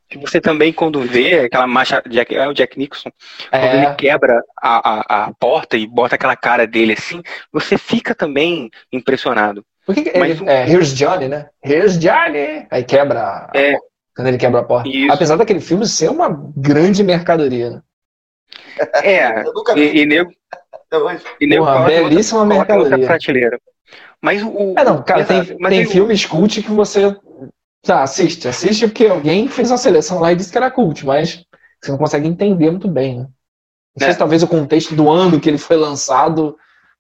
Que 0.10 0.18
você 0.18 0.40
também, 0.40 0.72
quando 0.72 1.02
vê 1.02 1.42
aquela 1.42 1.68
marcha, 1.68 2.02
Jack, 2.08 2.34
é 2.36 2.48
o 2.48 2.54
Jack 2.54 2.78
Nixon, 2.80 3.10
é. 3.52 3.60
quando 3.60 3.74
ele 3.76 3.96
quebra 3.96 4.42
a, 4.62 4.90
a, 4.90 5.26
a, 5.26 5.34
porta 5.34 5.76
e 5.76 5.86
bota 5.86 6.16
aquela 6.16 6.36
cara 6.36 6.66
dele 6.66 6.94
assim, 6.94 7.22
você 7.52 7.78
fica 7.78 8.16
também 8.16 8.70
impressionado. 8.92 9.66
Por 9.86 9.96
que, 9.96 10.18
Mas, 10.18 10.42
é, 10.42 10.64
é, 10.64 10.70
Here's 10.70 10.94
Johnny, 10.94 11.28
né? 11.28 11.50
Here's 11.64 11.98
Johnny! 11.98 12.68
Aí 12.70 12.84
quebra 12.84 13.22
a, 13.22 13.52
é, 13.54 13.78
quando 14.18 14.30
ele 14.30 14.38
quebra 14.38 14.62
a 14.62 14.64
porta. 14.64 14.90
Isso. 14.90 15.14
Apesar 15.14 15.36
daquele 15.36 15.62
filme 15.62 15.86
ser 15.86 16.10
uma 16.10 16.30
grande 16.58 17.04
mercadoria, 17.04 17.70
né? 17.70 17.82
É, 19.04 19.44
e, 19.78 20.02
e 20.02 20.06
nego. 20.06 20.32
E 21.40 21.46
nego 21.46 21.66
Porra, 21.66 21.86
belíssima 21.86 22.46
mercadoria. 22.46 23.06
Prateleira. 23.06 23.60
Mas 24.20 24.42
o. 24.42 24.74
É, 24.76 24.84
não, 24.84 25.04
cara, 25.04 25.24
tem, 25.24 25.44
tem 25.46 25.86
filmes 25.86 26.26
cult 26.26 26.64
que 26.64 26.72
você. 26.72 27.16
Tá, 27.82 28.04
assiste, 28.04 28.48
assiste 28.48 28.88
porque 28.88 29.06
alguém 29.06 29.48
fez 29.48 29.72
uma 29.72 29.78
seleção 29.78 30.20
lá 30.20 30.32
e 30.32 30.36
disse 30.36 30.52
que 30.52 30.58
era 30.58 30.72
cult, 30.72 31.06
mas 31.06 31.44
você 31.82 31.92
não 31.92 31.98
consegue 31.98 32.28
entender 32.28 32.70
muito 32.70 32.88
bem, 32.88 33.20
né? 33.20 33.24
Não 33.24 34.00
sei 34.00 34.10
é. 34.10 34.12
se 34.14 34.20
talvez 34.20 34.44
o 34.44 34.48
contexto 34.48 34.96
do 34.96 35.10
ano 35.10 35.40
que 35.40 35.50
ele 35.50 35.58
foi 35.58 35.76
lançado 35.76 36.58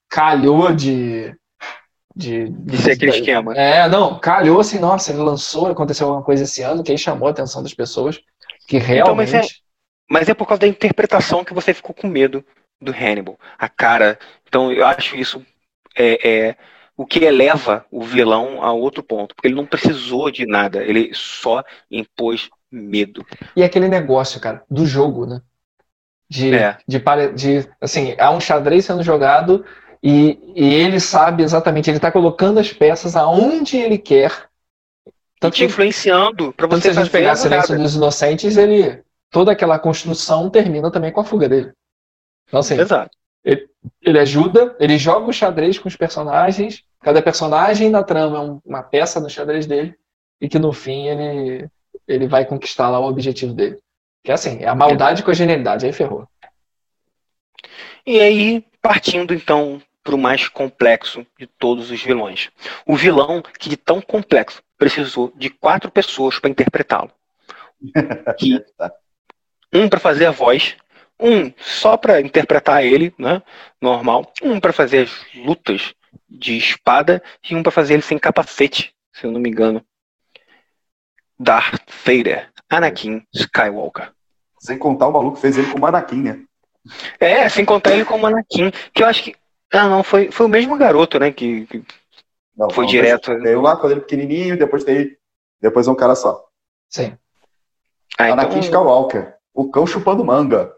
calhou 0.09 0.73
de. 0.73 1.35
De, 2.15 2.49
de 2.49 2.77
ser 2.79 2.93
aquele 2.93 3.11
esquema. 3.11 3.55
É, 3.55 3.87
não, 3.87 4.17
calhou 4.17 4.59
assim, 4.59 4.79
nossa, 4.79 5.11
ele 5.11 5.21
lançou, 5.21 5.67
aconteceu 5.67 6.07
alguma 6.07 6.25
coisa 6.25 6.43
esse 6.43 6.63
ano 6.63 6.83
que 6.83 6.91
aí 6.91 6.97
chamou 6.97 7.27
a 7.27 7.31
atenção 7.31 7.61
das 7.61 7.75
pessoas, 7.75 8.19
que 8.67 8.79
realmente. 8.79 9.35
Então, 9.35 9.47
mas 10.09 10.27
é 10.27 10.33
por 10.33 10.47
causa 10.47 10.61
da 10.61 10.67
interpretação 10.67 11.43
que 11.43 11.53
você 11.53 11.75
ficou 11.75 11.93
com 11.93 12.07
medo 12.07 12.43
do 12.81 12.91
Hannibal. 12.91 13.37
A 13.57 13.69
cara. 13.69 14.17
Então 14.47 14.71
eu 14.71 14.83
acho 14.83 15.15
isso 15.15 15.45
é, 15.95 16.27
é, 16.27 16.55
o 16.97 17.05
que 17.05 17.23
eleva 17.23 17.85
o 17.91 18.03
vilão 18.03 18.63
a 18.63 18.73
outro 18.73 19.03
ponto. 19.03 19.35
Porque 19.35 19.47
ele 19.47 19.55
não 19.55 19.67
precisou 19.67 20.31
de 20.31 20.47
nada. 20.47 20.83
Ele 20.83 21.11
só 21.13 21.63
impôs 21.89 22.49
medo. 22.71 23.23
E 23.55 23.63
aquele 23.63 23.87
negócio, 23.87 24.41
cara, 24.41 24.63
do 24.69 24.85
jogo, 24.85 25.27
né? 25.27 25.41
De, 26.29 26.53
é. 26.53 26.77
de, 26.85 26.99
de, 27.35 27.69
assim, 27.79 28.15
há 28.19 28.31
um 28.31 28.39
xadrez 28.41 28.83
sendo 28.83 29.03
jogado 29.03 29.63
e, 30.03 30.37
e 30.55 30.73
ele 30.73 30.99
sabe 30.99 31.41
exatamente, 31.41 31.89
ele 31.89 31.97
está 31.97 32.11
colocando 32.11 32.59
as 32.59 32.73
peças 32.73 33.15
aonde 33.15 33.77
ele 33.77 33.97
quer. 33.97 34.49
Tanto 35.39 35.55
te 35.55 35.63
influenciando 35.63 36.51
para 36.51 36.67
você. 36.67 36.81
Se 36.81 36.99
a 36.99 37.03
gente 37.03 37.11
pegar 37.11 37.35
Silêncio 37.35 37.77
dos 37.77 37.95
Inocentes, 37.95 38.57
ele 38.57 39.03
toda 39.29 39.51
aquela 39.51 39.77
construção 39.79 40.49
termina 40.49 40.91
também 40.91 41.11
com 41.11 41.21
a 41.21 41.23
fuga 41.23 41.47
dele. 41.47 41.71
Então, 42.47 42.59
assim, 42.59 42.79
Exato. 42.79 43.15
Ele, 43.43 43.69
ele 44.01 44.19
ajuda, 44.19 44.75
ele 44.79 44.97
joga 44.97 45.29
o 45.29 45.33
xadrez 45.33 45.77
com 45.79 45.87
os 45.87 45.95
personagens, 45.95 46.83
cada 47.01 47.21
personagem 47.21 47.91
da 47.91 48.03
trama 48.03 48.37
é 48.37 48.69
uma 48.69 48.83
peça 48.83 49.19
no 49.19 49.29
xadrez 49.29 49.65
dele, 49.65 49.95
e 50.41 50.49
que 50.49 50.59
no 50.59 50.73
fim 50.73 51.07
ele, 51.07 51.69
ele 52.07 52.27
vai 52.27 52.45
conquistar 52.45 52.89
lá 52.89 52.99
o 52.99 53.07
objetivo 53.07 53.53
dele. 53.53 53.79
Que 54.23 54.31
é 54.31 54.33
assim, 54.33 54.59
é 54.61 54.67
a 54.67 54.75
maldade 54.75 55.23
com 55.23 55.31
a 55.31 55.33
genialidade, 55.33 55.85
aí 55.85 55.93
ferrou. 55.93 56.27
E 58.05 58.19
aí, 58.19 58.65
partindo 58.81 59.33
então 59.33 59.81
para 60.03 60.15
o 60.15 60.17
mais 60.17 60.47
complexo 60.47 61.27
de 61.37 61.45
todos 61.45 61.91
os 61.91 62.01
vilões. 62.01 62.49
O 62.85 62.95
vilão 62.95 63.41
que 63.41 63.67
de 63.67 63.75
tão 63.75 63.99
complexo 63.99 64.63
precisou 64.77 65.33
de 65.35 65.49
quatro 65.49 65.91
pessoas 65.91 66.39
para 66.39 66.49
interpretá-lo. 66.49 67.11
Que 68.39 68.63
um 69.73 69.89
para 69.89 69.99
fazer 69.99 70.25
a 70.25 70.31
voz, 70.31 70.77
um 71.19 71.51
só 71.59 71.97
para 71.97 72.21
interpretar 72.21 72.83
ele, 72.83 73.13
né, 73.17 73.41
normal, 73.81 74.31
um 74.41 74.59
para 74.59 74.73
fazer 74.73 75.07
as 75.07 75.25
lutas 75.35 75.93
de 76.29 76.57
espada 76.57 77.21
e 77.49 77.55
um 77.55 77.63
para 77.63 77.71
fazer 77.71 77.93
ele 77.93 78.03
sem 78.03 78.19
capacete, 78.19 78.93
se 79.13 79.25
eu 79.25 79.31
não 79.31 79.39
me 79.39 79.49
engano. 79.49 79.83
Darth 81.39 81.89
Vader, 82.05 82.49
Anakin 82.69 83.23
Skywalker. 83.33 84.11
Sem 84.59 84.77
contar 84.77 85.07
o 85.07 85.11
maluco 85.11 85.35
que 85.35 85.41
fez 85.41 85.57
ele 85.57 85.71
com 85.71 85.79
o 85.79 85.85
Anakin, 85.85 86.21
né? 86.21 86.43
É, 87.19 87.47
sem 87.49 87.63
contar 87.65 87.91
ele 87.91 88.05
com 88.05 88.19
o 88.19 88.25
Anakin, 88.25 88.71
que 88.93 89.03
eu 89.03 89.07
acho 89.07 89.23
que 89.23 89.35
ah, 89.71 89.87
não, 89.87 90.03
foi, 90.03 90.31
foi 90.31 90.45
o 90.45 90.49
mesmo 90.49 90.77
garoto, 90.77 91.19
né, 91.19 91.31
que, 91.31 91.65
que 91.65 91.83
Não, 92.55 92.69
foi 92.69 92.85
não, 92.85 92.91
direto. 92.91 93.37
Tem 93.41 93.55
um 93.55 93.61
lá 93.61 93.75
quando 93.75 93.91
ele 93.91 93.99
é 93.99 94.03
pequenininho, 94.03 94.57
depois 94.57 94.83
tem. 94.83 95.17
Depois 95.61 95.87
é 95.87 95.91
um 95.91 95.95
cara 95.95 96.15
só. 96.15 96.45
Sim. 96.89 97.17
Ah, 98.17 98.29
então- 98.29 98.33
Anakin 98.33 98.59
Skywalker. 98.59 99.35
O 99.53 99.69
cão 99.69 99.85
chupando 99.87 100.23
manga. 100.23 100.73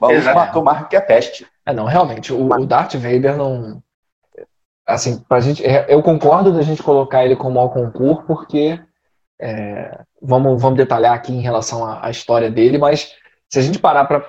O 0.00 0.06
maluco 0.06 0.18
Exato. 0.20 0.38
matou 0.38 0.64
mais 0.64 0.86
que 0.88 0.96
a 0.96 1.02
peste. 1.02 1.46
É, 1.66 1.72
não, 1.72 1.84
realmente, 1.86 2.32
o, 2.32 2.46
o 2.46 2.66
Darth 2.66 2.94
Vader 2.94 3.36
não. 3.36 3.82
Assim, 4.86 5.18
pra 5.28 5.40
gente. 5.40 5.64
é, 5.64 5.86
Eu 5.88 6.02
concordo 6.02 6.52
da 6.52 6.62
gente 6.62 6.82
colocar 6.82 7.24
ele 7.24 7.36
como 7.36 7.58
ao 7.58 7.70
concurso, 7.70 8.22
porque. 8.26 8.78
é, 9.40 10.00
vamos, 10.22 10.60
vamos 10.60 10.76
detalhar 10.78 11.14
aqui 11.14 11.32
em 11.32 11.40
relação 11.40 11.84
à, 11.84 12.06
à 12.06 12.10
história 12.10 12.50
dele, 12.50 12.78
mas 12.78 13.12
se 13.50 13.58
a 13.58 13.62
gente 13.62 13.78
parar 13.78 14.04
pra, 14.06 14.24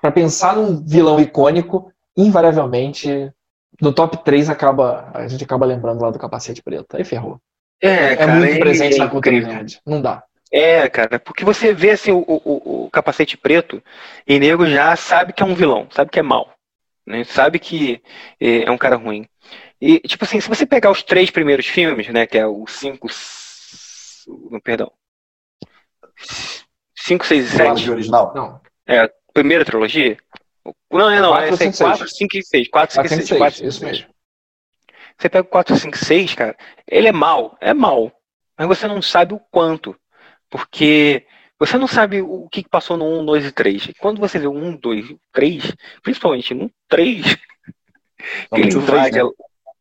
pra 0.00 0.12
pensar 0.12 0.56
num 0.56 0.84
vilão 0.84 1.20
icônico, 1.20 1.92
invariavelmente, 2.16 3.32
no 3.80 3.92
top 3.92 4.18
3 4.24 4.50
acaba, 4.50 5.10
a 5.14 5.26
gente 5.28 5.44
acaba 5.44 5.66
lembrando 5.66 6.02
lá 6.02 6.10
do 6.10 6.18
capacete 6.18 6.62
preto. 6.62 6.96
Aí 6.96 7.04
ferrou. 7.04 7.40
É, 7.82 8.12
É, 8.12 8.16
cara, 8.16 8.34
muito 8.36 8.50
ele 8.50 8.58
presente 8.60 8.96
é 8.96 8.98
na 8.98 9.08
cultura 9.08 9.40
nerd. 9.40 9.80
Não 9.86 10.00
dá. 10.00 10.22
É, 10.56 10.88
cara, 10.88 11.18
porque 11.18 11.44
você 11.44 11.74
vê 11.74 11.90
assim 11.90 12.12
o, 12.12 12.18
o, 12.18 12.84
o 12.84 12.90
capacete 12.90 13.36
preto 13.36 13.82
e 14.24 14.38
nego 14.38 14.64
já 14.64 14.94
sabe 14.94 15.32
que 15.32 15.42
é 15.42 15.46
um 15.46 15.52
vilão, 15.52 15.88
sabe 15.90 16.12
que 16.12 16.20
é 16.20 16.22
mal, 16.22 16.54
né? 17.04 17.24
Sabe 17.24 17.58
que 17.58 18.00
é, 18.40 18.62
é 18.62 18.70
um 18.70 18.78
cara 18.78 18.94
ruim. 18.94 19.28
E, 19.80 19.98
tipo 19.98 20.24
assim, 20.24 20.40
se 20.40 20.48
você 20.48 20.64
pegar 20.64 20.92
os 20.92 21.02
três 21.02 21.28
primeiros 21.28 21.66
filmes, 21.66 22.06
né, 22.08 22.24
que 22.24 22.38
é 22.38 22.46
o 22.46 22.64
5, 22.68 23.08
perdão, 24.62 24.92
5, 26.94 27.26
6 27.26 27.52
e 27.52 27.56
Trilogia 27.56 27.76
7, 27.76 27.90
original. 27.90 28.32
Não. 28.32 28.60
primeira 29.32 29.64
trilogia, 29.64 30.16
não, 30.88 31.10
é, 31.10 31.20
não, 31.20 31.30
Quatro, 31.30 31.54
é 31.54 31.56
cinco, 31.56 31.74
seis. 31.74 31.88
4, 31.98 32.08
5 32.08 32.36
e 32.36 32.42
6, 32.44 32.68
4, 32.68 32.94
5 32.94 33.06
e 33.06 33.26
6, 33.26 33.38
4, 33.38 33.56
5 33.56 33.66
e 33.66 33.68
isso 33.68 33.78
6. 33.80 33.90
mesmo. 33.90 34.14
Você 35.18 35.28
pega 35.28 35.48
o 35.48 35.50
456, 35.50 36.34
cara, 36.36 36.56
ele 36.86 37.08
é 37.08 37.12
mal, 37.12 37.58
é 37.60 37.74
mal. 37.74 38.12
Mas 38.56 38.68
você 38.68 38.86
não 38.86 39.02
sabe 39.02 39.34
o 39.34 39.40
quanto. 39.50 39.96
Porque 40.58 41.26
você 41.58 41.76
não 41.76 41.88
sabe 41.88 42.22
o 42.22 42.48
que 42.48 42.62
passou 42.68 42.96
no 42.96 43.04
1, 43.22 43.26
2 43.26 43.46
e 43.46 43.50
3. 43.50 43.86
E 43.86 43.94
quando 43.94 44.20
você 44.20 44.38
vê 44.38 44.46
o 44.46 44.52
1, 44.52 44.76
2 44.76 45.10
e 45.10 45.18
3, 45.32 45.74
principalmente 46.00 46.54
no 46.54 46.70
3, 46.88 47.26
São 47.26 47.36
que 48.52 48.60
ele 48.60 48.72
invade. 48.72 49.20
né? 49.20 49.30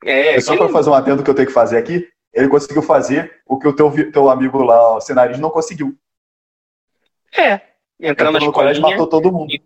É, 0.04 0.42
só 0.42 0.56
para 0.56 0.64
ele- 0.66 0.74
fazer 0.74 0.90
um 0.90 0.94
adendo 0.96 1.24
que 1.24 1.30
eu 1.30 1.36
tenho 1.36 1.48
que 1.48 1.54
fazer 1.54 1.78
aqui. 1.78 2.08
Ele 2.34 2.50
conseguiu 2.50 2.82
fazer 2.82 3.40
o 3.46 3.60
que 3.60 3.68
o 3.68 3.76
teu, 3.76 4.12
teu 4.12 4.28
amigo 4.32 4.64
lá, 4.64 4.96
o 4.98 5.00
cenarista, 5.02 5.40
não 5.40 5.52
conseguiu. 5.52 5.96
é, 7.38 7.62
entrar 8.00 8.32
na 8.32 8.40
Entrou 8.40 8.48
no 8.48 8.52
colégio 8.52 8.80
e 8.80 8.80
escolinha 8.80 8.98
matou 8.98 9.08
todo 9.08 9.32
mundo. 9.32 9.52
e 9.54 9.62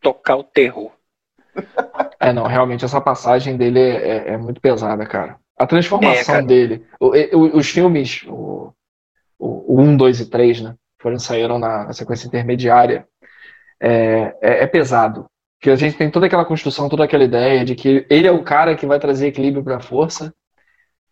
tocar 0.00 0.36
o 0.36 0.42
terror. 0.44 0.90
É, 2.18 2.32
não, 2.32 2.44
realmente 2.46 2.82
essa 2.84 2.98
passagem 3.00 3.58
dele 3.58 3.78
é, 3.78 4.08
é- 4.08 4.28
é 4.32 4.36
muito 4.38 4.58
pesada, 4.58 5.04
cara. 5.04 5.38
A 5.58 5.66
transformação 5.66 6.18
É, 6.20 6.24
cara. 6.24 6.42
dele. 6.42 6.86
o- 6.98 7.10
o- 7.36 7.56
os 7.58 7.68
filmes, 7.68 8.24
o, 8.26 8.72
o, 9.38 9.74
o 9.76 9.80
1, 9.80 9.96
2 9.96 10.20
e 10.20 10.26
3, 10.30 10.60
né? 10.62 10.74
Foram 11.00 11.18
saíram 11.18 11.58
na, 11.58 11.84
na 11.84 11.92
sequência 11.92 12.26
intermediária. 12.26 13.06
É, 13.80 14.34
é, 14.40 14.62
é 14.64 14.66
pesado. 14.66 15.26
Porque 15.58 15.70
a 15.70 15.76
gente 15.76 15.96
tem 15.96 16.10
toda 16.10 16.26
aquela 16.26 16.44
construção, 16.44 16.88
toda 16.88 17.04
aquela 17.04 17.24
ideia 17.24 17.64
de 17.64 17.74
que 17.74 18.06
ele 18.10 18.26
é 18.26 18.32
o 18.32 18.42
cara 18.42 18.74
que 18.76 18.86
vai 18.86 18.98
trazer 18.98 19.28
equilíbrio 19.28 19.62
para 19.64 19.76
a 19.76 19.80
força. 19.80 20.32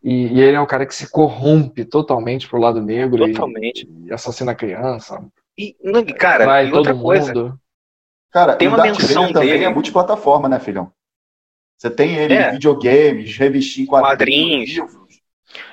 E, 0.02 0.26
e 0.34 0.40
ele 0.40 0.56
é 0.56 0.60
o 0.60 0.66
cara 0.66 0.84
que 0.84 0.94
se 0.94 1.10
corrompe 1.10 1.84
totalmente 1.84 2.46
pro 2.48 2.60
lado 2.60 2.80
negro 2.82 3.26
e- 3.26 3.32
Totalmente. 3.32 3.88
e, 4.04 4.12
assassina 4.12 4.52
a 4.52 4.54
criança. 4.54 5.18
E, 5.56 5.74
não, 5.82 6.04
cara, 6.04 6.44
vai 6.44 6.66
e 6.66 6.70
todo 6.70 6.76
outra 6.78 6.94
coisa, 6.94 7.34
mundo. 7.34 7.58
Cara, 8.30 8.56
Tem 8.56 8.68
uma 8.68 8.76
Darth 8.76 8.98
menção 8.98 9.22
Vader 9.22 9.32
também 9.34 9.48
dele. 9.52 9.64
é 9.64 9.68
multiplataforma, 9.70 10.48
né, 10.48 10.58
filhão? 10.58 10.92
Você 11.78 11.88
tem 11.90 12.16
ele 12.16 12.34
É. 12.34 12.50
em 12.50 12.52
videogames, 12.54 13.36
revistinha 13.36 13.84
em 13.84 13.86
quadrinhos, 13.86 14.74
Quadrinhos. 14.76 15.03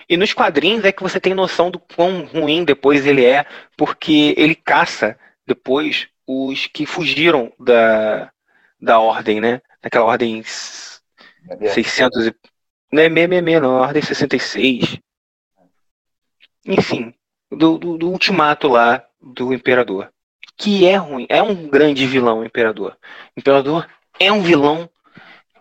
E 0.08 0.18
nos 0.18 0.34
quadrinhos 0.34 0.84
é 0.86 0.92
que 0.92 1.04
você 1.04 1.20
tem 1.20 1.34
noção 1.34 1.72
do 1.72 1.80
quão 1.80 2.26
ruim 2.26 2.64
depois 2.64 3.06
ele 3.06 3.26
é, 3.26 3.46
porque 3.78 4.34
ele 4.38 4.56
caça 4.56 5.18
depois 5.46 6.08
os 6.28 6.68
que 6.68 6.86
fugiram 6.86 7.52
da, 7.60 8.32
da 8.80 9.00
ordem, 9.00 9.42
né? 9.42 9.62
Daquela 9.82 10.06
ordem 10.06 10.40
s- 10.40 11.00
É. 11.50 11.70
600 11.70 12.28
e... 12.28 12.36
Não 12.92 13.02
é 13.02 13.10
666, 13.10 13.62
não, 13.62 13.78
é 13.78 13.82
ordem 13.82 14.02
66. 14.02 15.00
Enfim, 16.66 17.14
do, 17.50 17.78
do, 17.78 17.98
do 17.98 18.10
ultimato 18.10 18.68
lá 18.68 19.04
do 19.22 19.54
Imperador. 19.54 20.12
Que 20.58 20.86
é 20.86 20.96
ruim, 20.96 21.26
é 21.30 21.42
um 21.42 21.68
grande 21.68 22.06
vilão, 22.06 22.40
o 22.40 22.46
Imperador. 22.46 22.98
O 23.36 23.40
Imperador 23.40 23.88
é 24.20 24.32
um 24.32 24.42
vilão 24.42 24.90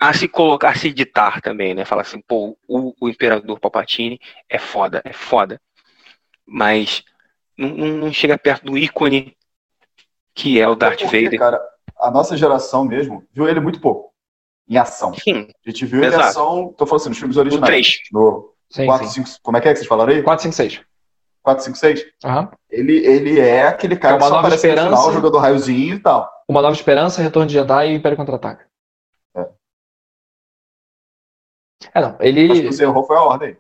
a 0.00 0.12
se 0.14 0.26
colocar, 0.26 0.70
a 0.70 0.74
se 0.74 0.90
ditar 0.92 1.40
também, 1.42 1.74
né? 1.74 1.84
Falar 1.84 2.02
assim, 2.02 2.20
pô, 2.22 2.56
o, 2.66 2.94
o 3.00 3.08
Imperador 3.08 3.60
Palpatine 3.60 4.18
é 4.48 4.58
foda, 4.58 5.02
é 5.04 5.12
foda. 5.12 5.60
Mas 6.46 7.04
não, 7.56 7.68
não, 7.68 8.12
chega 8.12 8.38
perto 8.38 8.64
do 8.64 8.78
ícone 8.78 9.36
que 10.34 10.58
é 10.60 10.66
o 10.66 10.74
Darth 10.74 11.00
Porque, 11.00 11.24
Vader. 11.24 11.38
cara, 11.38 11.60
a 11.98 12.10
nossa 12.10 12.36
geração 12.36 12.84
mesmo 12.84 13.24
viu 13.32 13.46
ele 13.48 13.60
muito 13.60 13.80
pouco 13.80 14.10
em 14.68 14.76
ação. 14.78 15.12
Sim, 15.14 15.48
A 15.66 15.70
gente 15.70 15.84
viu 15.84 15.98
ele 15.98 16.06
em 16.06 16.08
Exato. 16.14 16.24
ação, 16.28 16.74
tô 16.78 16.86
falando 16.86 17.00
assim, 17.02 17.08
nos 17.10 17.18
filmes 17.18 17.36
originais. 17.36 17.66
3. 17.66 17.98
No 18.12 18.54
Sim, 18.70 18.86
4, 18.86 19.06
sim. 19.08 19.24
5, 19.24 19.38
como 19.42 19.56
é 19.56 19.60
que 19.60 19.68
é 19.68 19.72
que 19.72 19.78
vocês 19.78 19.88
falaram 19.88 20.12
aí? 20.12 20.22
4, 20.22 20.42
5, 20.44 20.54
6. 20.54 20.80
4, 21.42 21.64
5, 21.64 21.76
6? 21.76 22.06
Aham. 22.24 22.50
Ele, 22.70 23.04
ele 23.04 23.40
é 23.40 23.66
aquele 23.66 23.96
cara 23.96 24.14
É 24.14 24.18
que 24.18 24.22
uma 24.24 24.28
só 24.28 24.34
nova 24.36 24.46
aparece 24.48 24.66
no 24.66 24.72
esperança. 24.72 24.96
final, 24.96 25.12
jogando 25.12 25.38
raiozinho 25.38 25.94
e 25.96 25.98
tal. 25.98 26.30
Uma 26.48 26.62
Nova 26.62 26.74
Esperança, 26.74 27.22
Retorno 27.22 27.46
de 27.48 27.54
Jedi 27.54 27.88
e 27.90 27.94
Império 27.94 28.16
Contra-Ataca. 28.16 28.66
É, 31.94 32.00
não. 32.00 32.16
Ele. 32.20 32.66
você 32.70 32.82
errou 32.84 33.04
foi 33.04 33.16
a 33.16 33.22
ordem. 33.22 33.56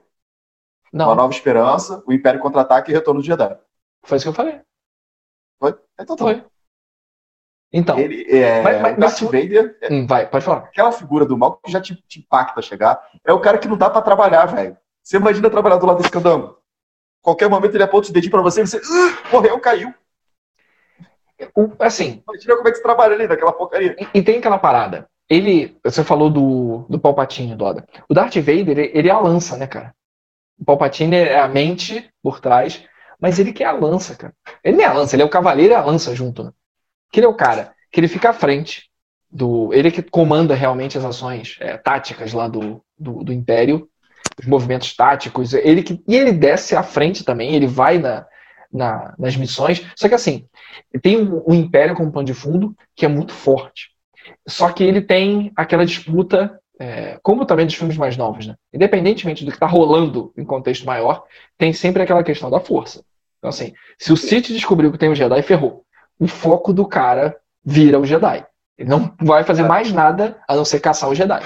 Uma 0.92 1.06
Não, 1.06 1.14
Nova 1.14 1.32
Esperança, 1.32 2.02
o 2.06 2.12
Império 2.12 2.40
Contra-Ataque 2.40 2.90
e 2.90 2.94
Retorno 2.94 3.20
de 3.20 3.26
Jedi. 3.28 3.56
foi 4.04 4.16
isso 4.16 4.24
que 4.24 4.28
eu 4.28 4.34
falei. 4.34 4.60
Foi? 5.58 5.74
Então 5.98 6.16
tá. 6.16 6.24
Foi. 6.24 6.44
Então, 7.72 7.96
Ele 7.98 8.24
é 8.28 8.62
Mas- 8.62 8.82
mas- 8.82 8.96
o 8.96 9.00
Darth 9.00 9.20
mas- 9.22 9.30
Vader, 9.30 9.78
é 9.80 9.92
hum, 9.92 10.04
vai, 10.06 10.28
pode 10.28 10.44
falar. 10.44 10.58
aquela 10.64 10.90
figura 10.90 11.24
do 11.24 11.38
mal 11.38 11.56
que 11.58 11.70
já 11.70 11.80
te, 11.80 11.94
te 12.08 12.18
impacta 12.18 12.60
chegar. 12.60 13.00
É 13.24 13.32
o 13.32 13.40
cara 13.40 13.58
que 13.58 13.68
não 13.68 13.76
dá 13.76 13.88
pra 13.88 14.02
trabalhar, 14.02 14.46
velho. 14.46 14.76
Você 15.04 15.16
imagina 15.18 15.48
trabalhar 15.48 15.76
do 15.76 15.86
lado 15.86 15.98
desse 15.98 16.10
candango. 16.10 16.58
Qualquer 17.22 17.48
momento 17.48 17.74
ele 17.76 17.84
aponta 17.84 18.08
o 18.08 18.12
dedinho 18.12 18.32
pra 18.32 18.42
você 18.42 18.62
e 18.62 18.66
você 18.66 18.78
"Ah, 18.78 19.30
morreu, 19.32 19.60
caiu. 19.60 19.94
O- 21.54 21.72
assim, 21.78 22.22
Imagina 22.28 22.56
como 22.56 22.68
é 22.68 22.70
que 22.72 22.76
você 22.78 22.82
trabalha 22.82 23.14
ali 23.14 23.26
naquela 23.28 23.52
porcaria. 23.52 23.94
e, 24.14 24.18
e 24.18 24.22
tem 24.22 24.38
aquela 24.38 24.58
parada. 24.58 25.08
Ele, 25.30 25.78
você 25.84 26.02
falou 26.02 26.28
do, 26.28 26.86
do 26.90 26.98
Palpatine, 26.98 27.54
Doda. 27.54 27.86
O 28.08 28.14
Darth 28.14 28.34
Vader, 28.36 28.70
ele, 28.78 28.90
ele 28.92 29.08
é 29.08 29.12
a 29.12 29.20
lança, 29.20 29.56
né, 29.56 29.66
cara? 29.66 29.94
O 30.58 30.64
Palpatine 30.64 31.16
é 31.16 31.38
a 31.38 31.48
mente 31.48 32.10
por 32.22 32.40
trás, 32.40 32.84
mas 33.20 33.38
ele 33.38 33.52
que 33.52 33.62
é 33.62 33.66
a 33.66 33.72
lança, 33.72 34.16
cara. 34.16 34.34
Ele 34.64 34.76
não 34.78 34.84
é 34.84 34.86
a 34.88 34.92
lança, 34.92 35.14
ele 35.16 35.22
é 35.22 35.26
o 35.26 35.30
cavaleiro 35.30 35.72
e 35.72 35.76
a 35.76 35.84
lança 35.84 36.14
junto, 36.14 36.44
né? 36.44 36.50
Que 37.12 37.20
ele 37.20 37.26
é 37.26 37.28
o 37.28 37.36
cara 37.36 37.74
que 37.92 38.00
ele 38.00 38.08
fica 38.08 38.30
à 38.30 38.32
frente 38.32 38.90
do. 39.30 39.72
Ele 39.72 39.90
que 39.90 40.02
comanda 40.02 40.54
realmente 40.54 40.98
as 40.98 41.04
ações 41.04 41.56
é, 41.60 41.76
táticas 41.76 42.32
lá 42.32 42.48
do, 42.48 42.84
do, 42.98 43.24
do 43.24 43.32
Império, 43.32 43.88
os 44.38 44.46
movimentos 44.46 44.94
táticos. 44.94 45.54
Ele 45.54 45.82
que, 45.82 46.02
e 46.06 46.16
ele 46.16 46.32
desce 46.32 46.76
à 46.76 46.82
frente 46.82 47.24
também, 47.24 47.54
ele 47.54 47.66
vai 47.66 47.98
na, 47.98 48.26
na- 48.72 49.14
nas 49.18 49.36
missões. 49.36 49.84
Só 49.96 50.08
que 50.08 50.14
assim, 50.14 50.46
tem 51.02 51.16
um, 51.18 51.42
um 51.48 51.54
Império 51.54 51.94
como 51.96 52.12
pano 52.12 52.26
de 52.26 52.34
fundo 52.34 52.74
que 52.96 53.04
é 53.04 53.08
muito 53.08 53.32
forte. 53.32 53.90
Só 54.46 54.70
que 54.72 54.82
ele 54.84 55.00
tem 55.00 55.52
aquela 55.56 55.84
disputa, 55.86 56.58
é, 56.78 57.18
como 57.22 57.44
também 57.44 57.66
dos 57.66 57.74
filmes 57.74 57.96
mais 57.96 58.16
novos, 58.16 58.46
né? 58.46 58.54
Independentemente 58.72 59.44
do 59.44 59.50
que 59.50 59.56
está 59.56 59.66
rolando 59.66 60.32
em 60.36 60.44
contexto 60.44 60.86
maior, 60.86 61.24
tem 61.58 61.72
sempre 61.72 62.02
aquela 62.02 62.24
questão 62.24 62.50
da 62.50 62.60
força. 62.60 63.04
Então, 63.38 63.48
assim, 63.50 63.72
se 63.98 64.12
o 64.12 64.16
Sith 64.16 64.48
descobriu 64.48 64.90
que 64.92 64.98
tem 64.98 65.08
o 65.10 65.14
Jedi, 65.14 65.42
ferrou. 65.42 65.84
O 66.18 66.26
foco 66.26 66.72
do 66.72 66.86
cara 66.86 67.36
vira 67.64 67.98
o 67.98 68.04
Jedi. 68.06 68.44
Ele 68.78 68.88
não 68.88 69.14
vai 69.20 69.44
fazer 69.44 69.62
mais 69.62 69.92
nada 69.92 70.38
a 70.48 70.54
não 70.56 70.64
ser 70.64 70.80
caçar 70.80 71.08
o 71.10 71.14
Jedi. 71.14 71.42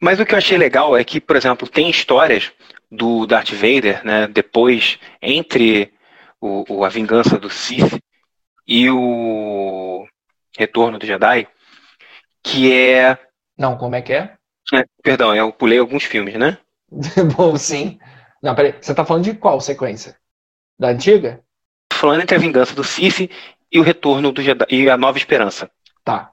Mas 0.00 0.20
o 0.20 0.26
que 0.26 0.34
eu 0.34 0.38
achei 0.38 0.58
legal 0.58 0.96
é 0.96 1.02
que, 1.04 1.20
por 1.20 1.36
exemplo, 1.36 1.66
tem 1.68 1.88
histórias 1.88 2.52
do 2.90 3.26
Darth 3.26 3.50
Vader, 3.52 4.04
né, 4.04 4.26
depois, 4.28 4.98
entre 5.20 5.92
o, 6.40 6.64
o- 6.68 6.84
a 6.84 6.88
vingança 6.88 7.38
do 7.38 7.48
Sith 7.50 7.98
e 8.66 8.90
o 8.90 10.06
Retorno 10.56 10.98
do 10.98 11.06
Jedi, 11.06 11.46
que 12.42 12.72
é. 12.72 13.18
Não, 13.58 13.76
como 13.76 13.94
é 13.94 14.02
que 14.02 14.12
é? 14.12 14.36
é, 14.74 14.84
perdão, 15.02 15.34
eu 15.34 15.52
pulei 15.52 15.78
alguns 15.78 16.04
filmes, 16.04 16.34
né? 16.34 16.58
Bom, 17.36 17.56
sim. 17.56 17.98
Não, 18.42 18.54
peraí, 18.54 18.74
você 18.80 18.94
tá 18.94 19.04
falando 19.04 19.24
de 19.24 19.34
qual 19.34 19.60
sequência? 19.60 20.16
Da 20.78 20.88
antiga? 20.88 21.42
Falando 21.92 22.22
entre 22.22 22.36
a 22.36 22.40
vingança 22.40 22.74
do 22.74 22.84
Sif 22.84 23.30
e 23.72 23.78
o 23.78 23.82
retorno 23.82 24.32
do 24.32 24.42
Jedi 24.42 24.66
e 24.70 24.90
a 24.90 24.96
Nova 24.96 25.18
Esperança. 25.18 25.70
Tá. 26.04 26.30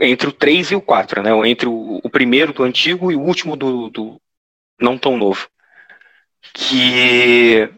Entre 0.00 0.28
o 0.28 0.32
3 0.32 0.72
e 0.72 0.74
o 0.74 0.80
4, 0.80 1.22
né? 1.22 1.30
Entre 1.48 1.68
o, 1.68 2.00
o 2.02 2.10
primeiro 2.10 2.52
do 2.52 2.64
antigo 2.64 3.10
e 3.10 3.16
o 3.16 3.20
último 3.20 3.56
do, 3.56 3.88
do 3.88 4.20
não 4.80 4.98
tão 4.98 5.16
novo. 5.16 5.48
Que 6.52 7.70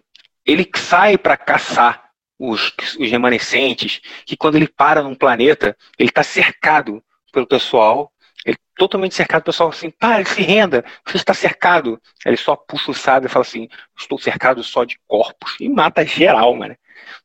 ele 0.45 0.69
sai 0.75 1.19
para 1.19 1.37
caçar 1.37 2.08
os, 2.39 2.73
os 2.99 3.11
remanescentes, 3.11 4.01
que 4.25 4.37
quando 4.37 4.57
ele 4.57 4.69
para 4.69 5.03
num 5.03 5.15
planeta, 5.15 5.77
ele 5.99 6.09
está 6.09 6.23
cercado 6.23 7.03
pelo 7.33 7.47
pessoal, 7.47 8.13
ele 8.47 8.57
totalmente 8.77 9.15
cercado, 9.15 9.43
o 9.43 9.47
pessoal 9.47 9.71
assim, 9.71 9.91
pare, 9.91 10.25
se 10.25 10.41
renda, 10.41 10.85
você 11.05 11.17
está 11.17 11.35
cercado. 11.35 12.01
Ele 12.25 12.37
só 12.37 12.55
puxa 12.57 12.91
o 12.91 12.95
sábio 12.95 13.27
e 13.27 13.31
fala 13.31 13.45
assim, 13.45 13.69
estou 13.99 14.19
cercado 14.19 14.63
só 14.63 14.85
de 14.85 14.99
corpos, 15.07 15.57
e 15.61 15.69
mata 15.69 16.05
geral, 16.07 16.55
mano. 16.55 16.77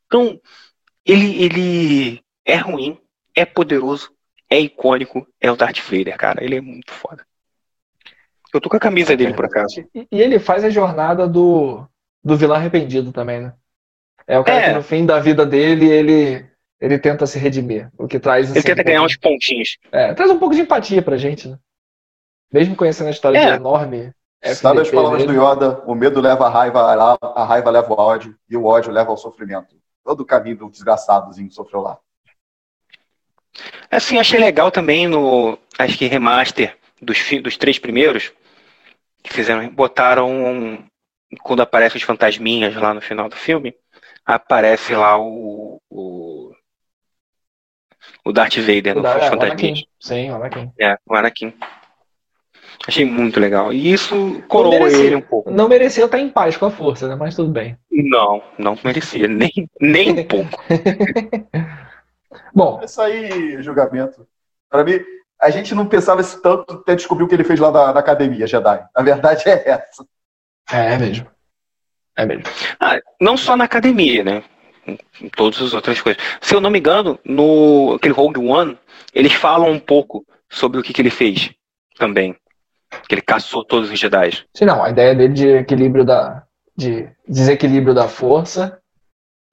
Então, 0.06 0.40
ele, 1.06 1.44
ele 1.44 2.24
é 2.46 2.56
ruim, 2.56 3.00
é 3.36 3.46
poderoso, 3.46 4.12
é 4.50 4.60
icônico, 4.60 5.26
é 5.40 5.52
o 5.52 5.56
Darth 5.56 5.80
Vader, 5.80 6.18
cara. 6.18 6.44
Ele 6.44 6.58
é 6.58 6.62
muito 6.62 6.92
foda. 6.92 7.26
Eu 8.54 8.62
tô 8.62 8.70
com 8.70 8.78
a 8.78 8.80
camisa 8.80 9.16
dele, 9.16 9.34
por 9.34 9.46
acaso. 9.46 9.84
E, 9.96 10.08
e 10.12 10.22
ele 10.22 10.38
faz 10.40 10.64
a 10.64 10.70
jornada 10.70 11.28
do, 11.28 11.88
do 12.24 12.38
vilão 12.38 12.56
arrependido 12.56 13.12
também, 13.12 13.42
né? 13.42 13.54
É 14.28 14.40
o 14.40 14.44
cara 14.44 14.60
É. 14.60 14.68
que 14.70 14.74
no 14.76 14.84
fim 14.84 15.06
da 15.06 15.20
vida 15.20 15.46
dele, 15.46 15.90
ele, 15.90 16.46
ele 16.80 16.98
tenta 17.00 17.26
se 17.28 17.38
redimir. 17.38 17.90
O 17.98 18.08
que 18.08 18.20
traz. 18.20 18.50
Ele 18.50 18.60
assim, 18.60 18.68
tenta 18.68 18.82
um 18.82 18.86
ganhar 18.86 19.00
pouco- 19.00 19.12
uns 19.14 19.18
pontinhos. 19.18 19.78
É, 19.92 20.14
traz 20.14 20.32
um 20.32 20.40
pouco 20.40 20.56
de 20.56 20.62
empatia 20.62 21.02
pra 21.02 21.18
gente, 21.18 21.48
né? 21.48 21.58
Mesmo 22.52 22.76
conhecendo 22.76 23.08
a 23.08 23.12
história 23.12 23.38
É. 23.38 23.46
do 23.52 23.56
enorme. 23.56 24.14
Sabe 24.56 24.82
as 24.82 24.88
FDP 24.88 24.96
palavras 24.96 25.24
do 25.24 25.28
dele. 25.32 25.40
Yoda? 25.40 25.84
O 25.86 25.96
medo 25.96 26.20
leva 26.22 26.46
a 26.48 26.50
raiva, 26.50 26.82
a 26.82 27.18
a 27.42 27.46
raiva 27.46 27.70
leva 27.72 27.88
ao 27.94 27.98
ódio, 28.00 28.36
e 28.50 28.58
o 28.58 28.66
ódio 28.66 28.92
leva 28.92 29.10
ao 29.10 29.18
sofrimento. 29.18 29.76
Todo 30.04 30.20
o 30.22 30.26
caminho 30.26 30.58
do 30.58 30.70
desgraçadozinho 30.70 31.50
sofreu 31.50 31.80
lá. 31.82 31.98
Assim, 33.90 34.18
achei 34.18 34.40
legal 34.40 34.72
também 34.72 35.08
no. 35.08 35.58
Acho 35.78 35.98
que 35.98 36.08
remaster 36.08 36.78
dos, 37.02 37.18
dos 37.42 37.58
três 37.58 37.78
primeiros. 37.80 38.32
Que 39.24 39.32
fizeram. 39.34 39.68
Botaram. 39.70 40.30
um- 40.30 40.84
quando 41.42 41.62
aparecem 41.64 41.98
os 41.98 42.04
fantasminhas 42.04 42.76
lá 42.76 42.94
no 42.94 43.02
final 43.02 43.28
do 43.28 43.36
filme. 43.36 43.74
Aparece 44.26 44.96
lá 44.96 45.18
o. 45.20 45.82
O, 45.90 46.52
o 48.26 48.32
Darth 48.32 48.58
Vader 48.58 48.94
O 48.94 48.96
no 48.98 49.02
da- 49.04 49.18
os 49.18 49.24
é. 49.24 49.74
Sim, 50.00 50.32
o 50.32 50.36
Anakin. 50.36 50.72
É, 50.80 50.98
o 51.06 51.16
Anakin. 51.16 51.54
Achei 52.88 53.06
muito 53.06 53.40
legal. 53.40 53.72
E 53.72 53.92
isso 53.94 54.42
coroa 54.48 54.78
merecia. 54.80 55.06
ele 55.06 55.16
um 55.16 55.22
pouco. 55.22 55.50
Não 55.52 55.70
mereceu 55.70 56.06
estar 56.06 56.20
em 56.20 56.30
paz 56.30 56.58
com 56.58 56.66
a 56.66 56.72
força, 56.72 57.08
né? 57.08 57.16
Mas 57.16 57.36
tudo 57.36 57.50
bem. 57.52 57.78
Não, 57.90 58.42
não 58.58 58.78
merecia. 58.84 59.28
Nem, 59.28 59.52
nem 59.80 60.12
um 60.20 60.28
pouco. 60.28 60.62
Bom, 62.54 62.82
Isso 62.84 63.02
aí, 63.02 63.62
julgamento. 63.62 64.28
Para 64.70 64.84
mim, 64.84 65.00
a 65.40 65.50
gente 65.50 65.74
não 65.76 65.88
pensava 65.88 66.22
isso 66.22 66.42
tanto 66.42 66.74
até 66.74 66.96
descobrir 66.96 67.24
o 67.24 67.28
que 67.28 67.36
ele 67.36 67.44
fez 67.44 67.60
lá 67.60 67.72
na, 67.72 67.94
na 67.94 68.00
academia 68.00 68.48
Jedi. 68.48 68.86
A 68.94 69.02
verdade 69.04 69.48
é 69.48 69.70
essa. 69.70 70.06
é 70.72 70.98
mesmo. 70.98 71.28
É 72.16 72.26
mesmo. 72.26 72.44
Ah, 72.80 73.00
não 73.20 73.36
só 73.36 73.58
na 73.58 73.64
academia, 73.64 74.24
né? 74.24 74.44
Em 74.88 75.30
todas 75.30 75.62
as 75.62 75.74
outras 75.74 76.02
coisas. 76.02 76.22
Se 76.42 76.54
eu 76.54 76.62
não 76.62 76.70
me 76.70 76.80
engano, 76.80 77.20
no 77.24 77.94
aquele 77.96 78.14
Rogue 78.14 78.40
One, 78.40 78.78
eles 79.14 79.34
falam 79.34 79.72
um 79.72 79.80
pouco 79.80 80.26
sobre 80.50 80.80
o 80.80 80.84
que, 80.84 80.94
que 80.94 81.02
ele 81.02 81.10
fez 81.10 81.52
também. 81.98 82.36
Que 83.08 83.16
ele 83.16 83.22
caçou 83.22 83.64
todos 83.64 83.90
os 83.90 84.00
Jedi. 84.00 84.46
Sim, 84.54 84.66
não, 84.66 84.84
a 84.84 84.90
ideia 84.90 85.16
dele 85.16 85.34
de 85.34 85.48
equilíbrio 85.48 86.06
da. 86.06 86.44
de 86.78 87.10
desequilíbrio 87.28 87.94
da 87.94 88.08
força. 88.08 88.80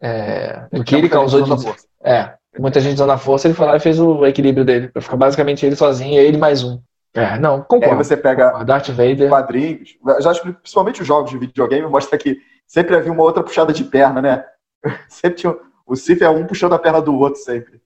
É, 0.02 0.66
do 0.72 0.84
que 0.84 0.94
ele 0.94 1.08
causou 1.08 1.42
de. 1.42 1.48
Muita 1.48 1.62
força. 1.62 1.86
É, 2.02 2.34
muita 2.58 2.80
gente 2.80 2.94
usando 2.94 3.10
a 3.12 3.18
força, 3.18 3.46
ele 3.46 3.54
foi 3.54 3.66
lá 3.66 3.76
e 3.76 3.80
fez 3.80 3.98
o 3.98 4.26
equilíbrio 4.26 4.64
dele. 4.64 4.88
Pra 4.88 5.00
ficar 5.00 5.16
basicamente 5.16 5.64
ele 5.64 5.76
sozinho 5.76 6.20
e 6.20 6.24
ele 6.24 6.36
mais 6.36 6.62
um. 6.64 6.80
É, 7.14 7.38
não, 7.38 7.56
E 7.56 7.58
aí 7.60 7.64
concordo. 7.66 7.96
você 7.96 8.16
pega 8.16 8.62
Darth 8.64 8.88
Vader. 8.90 9.28
quadrinhos, 9.28 9.96
já 10.20 10.30
acho 10.30 10.42
que 10.42 10.52
principalmente 10.52 11.02
os 11.02 11.06
jogos 11.08 11.30
de 11.30 11.38
videogame, 11.38 11.86
mostra 11.88 12.16
que 12.16 12.38
sempre 12.66 12.94
havia 12.96 13.10
uma 13.12 13.22
outra 13.22 13.42
puxada 13.42 13.72
de 13.72 13.82
perna, 13.84 14.22
né? 14.22 14.44
Sempre 15.08 15.38
tinha. 15.40 15.54
O 15.86 15.96
Sif 15.96 16.22
é 16.22 16.30
um 16.30 16.46
puxando 16.46 16.72
a 16.74 16.78
perna 16.78 17.02
do 17.02 17.14
outro 17.18 17.40
sempre. 17.40 17.82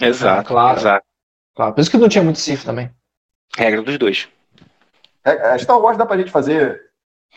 Exato, 0.00 0.40
Ah, 0.40 0.44
claro. 0.44 0.78
exato. 0.78 1.06
Claro, 1.56 1.74
por 1.74 1.80
isso 1.80 1.90
que 1.90 1.96
não 1.96 2.08
tinha 2.08 2.22
muito 2.22 2.38
Sith 2.38 2.62
também. 2.62 2.90
Regra 3.56 3.80
dos 3.82 3.96
dois. 3.98 4.28
É, 5.24 5.30
a 5.52 5.58
Star 5.58 5.78
Wars 5.80 5.96
dá 5.96 6.04
pra 6.06 6.18
gente 6.18 6.30
fazer. 6.30 6.80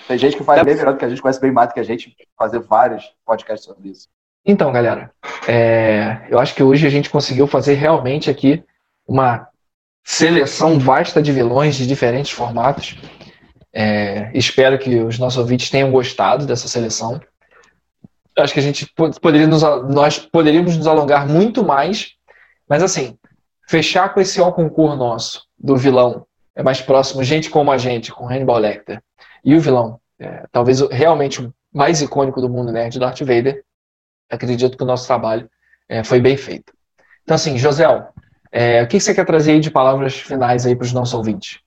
Tem 0.08 0.18
gente 0.18 0.36
que 0.38 0.44
faz 0.44 0.60
Dá- 0.60 0.66
bem 0.66 0.76
melhor 0.76 0.92
do 0.94 1.00
que 1.00 1.06
a 1.06 1.10
gente, 1.10 1.22
conhece 1.22 1.40
bem 1.40 1.52
mais 1.52 1.70
do 1.70 1.74
que 1.74 1.80
a 1.80 1.84
gente, 1.84 2.16
fazer 2.38 2.60
vários 2.60 3.16
podcasts 3.26 3.66
sobre 3.66 3.90
isso. 3.90 4.10
Então, 4.46 4.72
galera, 4.72 5.12
é, 5.48 6.26
eu 6.30 6.40
acho 6.40 6.54
que 6.54 6.62
hoje 6.64 6.86
a 6.86 6.90
gente 6.90 7.10
conseguiu 7.10 7.48
fazer 7.48 7.74
realmente 7.76 8.30
aqui 8.30 8.64
uma 9.08 9.48
seleção 10.04 10.80
vasta 10.80 11.22
de 11.22 11.32
vilões 11.32 11.76
de 11.76 11.88
diferentes 11.88 12.32
formatos. 12.32 12.98
É, 13.74 14.32
espero 14.34 14.78
que 14.78 15.00
os 15.00 15.18
nossos 15.18 15.38
ouvintes 15.38 15.70
tenham 15.70 15.92
gostado 15.92 16.46
dessa 16.46 16.68
seleção. 16.68 17.22
Acho 18.38 18.54
que 18.54 18.60
a 18.60 18.64
gente 18.64 18.86
po- 18.96 19.12
poderia 19.20 19.48
nos, 19.48 19.62
nós 19.62 20.20
poderíamos 20.20 20.76
nos 20.78 20.88
alongar 20.88 21.28
muito 21.28 21.64
mais, 21.64 22.14
mas 22.68 22.82
assim, 22.84 23.18
fechar 23.68 24.14
com 24.14 24.20
esse 24.20 24.42
ó 24.42 24.52
concurso 24.52 24.98
nosso 24.98 25.48
do 25.58 25.78
vilão 25.78 26.26
é 26.56 26.62
mais 26.64 26.82
próximo, 26.82 27.24
gente 27.24 27.50
como 27.50 27.72
a 27.72 27.78
gente, 27.78 28.12
com 28.12 28.28
Hannibal 28.28 28.58
Lecter, 28.58 29.02
e 29.44 29.56
o 29.56 29.62
vilão, 29.62 30.00
é, 30.20 30.46
talvez 30.52 30.82
realmente 30.82 31.42
o 31.42 31.54
mais 31.74 32.02
icônico 32.02 32.42
do 32.42 32.50
mundo 32.50 32.72
nerd, 32.72 33.00
Darth 33.00 33.20
Vader, 33.20 33.64
acredito 34.30 34.78
que 34.78 34.84
o 34.84 34.88
nosso 34.88 35.08
trabalho 35.08 35.50
é, 35.88 36.04
foi 36.04 36.20
bem 36.20 36.36
feito. 36.36 36.74
Então, 37.24 37.36
assim, 37.36 37.58
José, 37.58 37.86
é, 38.52 38.84
o 38.84 38.88
que 38.88 39.00
você 39.00 39.14
quer 39.14 39.26
trazer 39.26 39.54
aí 39.54 39.60
de 39.60 39.72
palavras 39.72 40.16
finais 40.16 40.66
aí 40.66 40.76
para 40.76 40.86
os 40.86 40.94
nossos 40.94 41.14
ouvintes? 41.14 41.60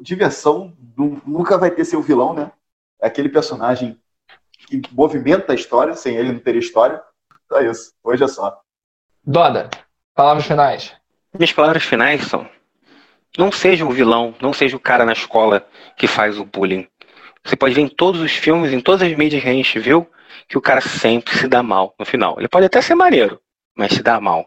Diversão 0.00 0.76
nu- 0.96 1.20
nunca 1.26 1.58
vai 1.58 1.70
ter 1.70 1.84
seu 1.84 2.00
vilão, 2.00 2.32
né? 2.32 2.50
É 3.00 3.06
aquele 3.06 3.28
personagem 3.28 3.98
que 4.68 4.80
movimenta 4.92 5.52
a 5.52 5.54
história, 5.54 5.94
sem 5.94 6.16
ele 6.16 6.32
não 6.32 6.38
teria 6.38 6.60
história. 6.60 7.02
Só 7.48 7.60
isso. 7.60 7.92
Hoje 8.02 8.22
é 8.24 8.28
só. 8.28 8.60
Doda, 9.24 9.68
palavras 10.14 10.46
finais. 10.46 10.94
Minhas 11.34 11.52
palavras 11.52 11.82
finais 11.82 12.22
são: 12.26 12.48
não 13.36 13.50
seja 13.50 13.84
o 13.84 13.90
vilão, 13.90 14.34
não 14.40 14.52
seja 14.52 14.76
o 14.76 14.80
cara 14.80 15.04
na 15.04 15.12
escola 15.12 15.66
que 15.96 16.06
faz 16.06 16.38
o 16.38 16.44
bullying. 16.44 16.86
Você 17.44 17.56
pode 17.56 17.74
ver 17.74 17.80
em 17.82 17.88
todos 17.88 18.20
os 18.20 18.32
filmes, 18.32 18.72
em 18.72 18.80
todas 18.80 19.02
as 19.02 19.16
mídias 19.16 19.42
que 19.42 19.48
a 19.48 19.52
gente 19.52 19.78
viu, 19.78 20.08
que 20.46 20.58
o 20.58 20.60
cara 20.60 20.80
sempre 20.80 21.34
se 21.36 21.48
dá 21.48 21.62
mal 21.62 21.94
no 21.98 22.04
final. 22.04 22.36
Ele 22.38 22.48
pode 22.48 22.66
até 22.66 22.80
ser 22.80 22.94
maneiro, 22.94 23.40
mas 23.74 23.92
se 23.92 24.02
dá 24.02 24.20
mal. 24.20 24.46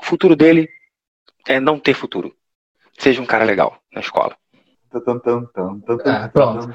O 0.00 0.04
futuro 0.04 0.36
dele 0.36 0.68
é 1.46 1.60
não 1.60 1.78
ter 1.78 1.94
futuro. 1.94 2.32
Seja 2.98 3.22
um 3.22 3.26
cara 3.26 3.44
legal 3.44 3.76
na 3.92 4.00
escola. 4.00 4.36
Ah, 6.04 6.28
pronto. 6.32 6.74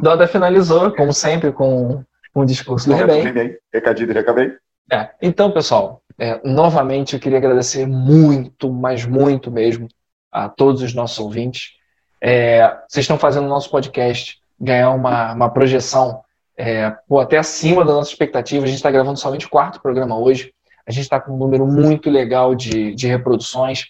Doda 0.00 0.28
finalizou, 0.28 0.94
como 0.94 1.12
sempre, 1.12 1.52
com, 1.52 2.04
o 2.34 2.44
discurso 2.44 2.88
do 2.88 2.94
Rebem. 2.94 3.56
Recadinho, 3.72 4.08
do 4.08 4.14
Recabei. 4.14 4.52
É, 4.92 5.10
então, 5.22 5.50
pessoal, 5.50 6.02
é, 6.18 6.40
novamente 6.44 7.14
eu 7.14 7.20
queria 7.20 7.38
agradecer 7.38 7.86
muito, 7.86 8.70
mas 8.72 9.04
muito 9.04 9.50
mesmo, 9.50 9.88
a 10.30 10.48
todos 10.48 10.82
os 10.82 10.92
nossos 10.94 11.18
ouvintes. 11.18 11.72
É, 12.20 12.68
vocês 12.88 13.04
estão 13.04 13.18
fazendo 13.18 13.46
o 13.46 13.48
nosso 13.48 13.70
podcast 13.70 14.38
ganhar 14.60 14.90
uma, 14.90 15.32
uma 15.32 15.50
projeção 15.50 16.22
é, 16.56 16.90
pô, 17.08 17.18
até 17.18 17.38
acima 17.38 17.84
da 17.86 17.94
nossa 17.94 18.10
expectativa. 18.10 18.64
A 18.64 18.66
gente 18.66 18.76
está 18.76 18.90
gravando 18.90 19.18
somente 19.18 19.46
o 19.46 19.50
quarto 19.50 19.80
programa 19.80 20.18
hoje. 20.18 20.52
A 20.90 20.92
gente 20.92 21.04
está 21.04 21.20
com 21.20 21.32
um 21.32 21.36
número 21.36 21.64
muito 21.64 22.10
legal 22.10 22.52
de, 22.52 22.92
de 22.96 23.06
reproduções. 23.06 23.86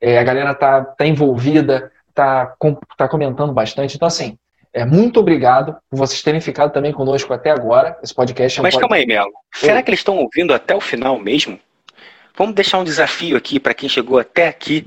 É, 0.00 0.20
a 0.20 0.22
galera 0.22 0.52
está 0.52 0.84
tá 0.84 1.04
envolvida, 1.04 1.90
está 2.08 2.54
tá 2.96 3.08
comentando 3.08 3.52
bastante. 3.52 3.96
Então, 3.96 4.06
assim, 4.06 4.38
é, 4.72 4.84
muito 4.84 5.18
obrigado 5.18 5.76
por 5.90 5.96
vocês 5.96 6.22
terem 6.22 6.40
ficado 6.40 6.72
também 6.72 6.92
conosco 6.92 7.32
até 7.32 7.50
agora. 7.50 7.98
Esse 8.04 8.14
podcast 8.14 8.56
é 8.56 8.60
um 8.60 8.62
Mas 8.62 8.76
calma 8.76 8.94
aí, 8.94 9.04
Melo. 9.04 9.32
Será 9.52 9.82
que 9.82 9.90
eles 9.90 9.98
estão 9.98 10.16
ouvindo 10.16 10.54
até 10.54 10.76
o 10.76 10.80
final 10.80 11.18
mesmo? 11.18 11.58
Vamos 12.36 12.54
deixar 12.54 12.78
um 12.78 12.84
desafio 12.84 13.36
aqui 13.36 13.58
para 13.58 13.74
quem 13.74 13.88
chegou 13.88 14.20
até 14.20 14.46
aqui 14.46 14.86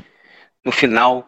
no 0.64 0.72
final 0.72 1.27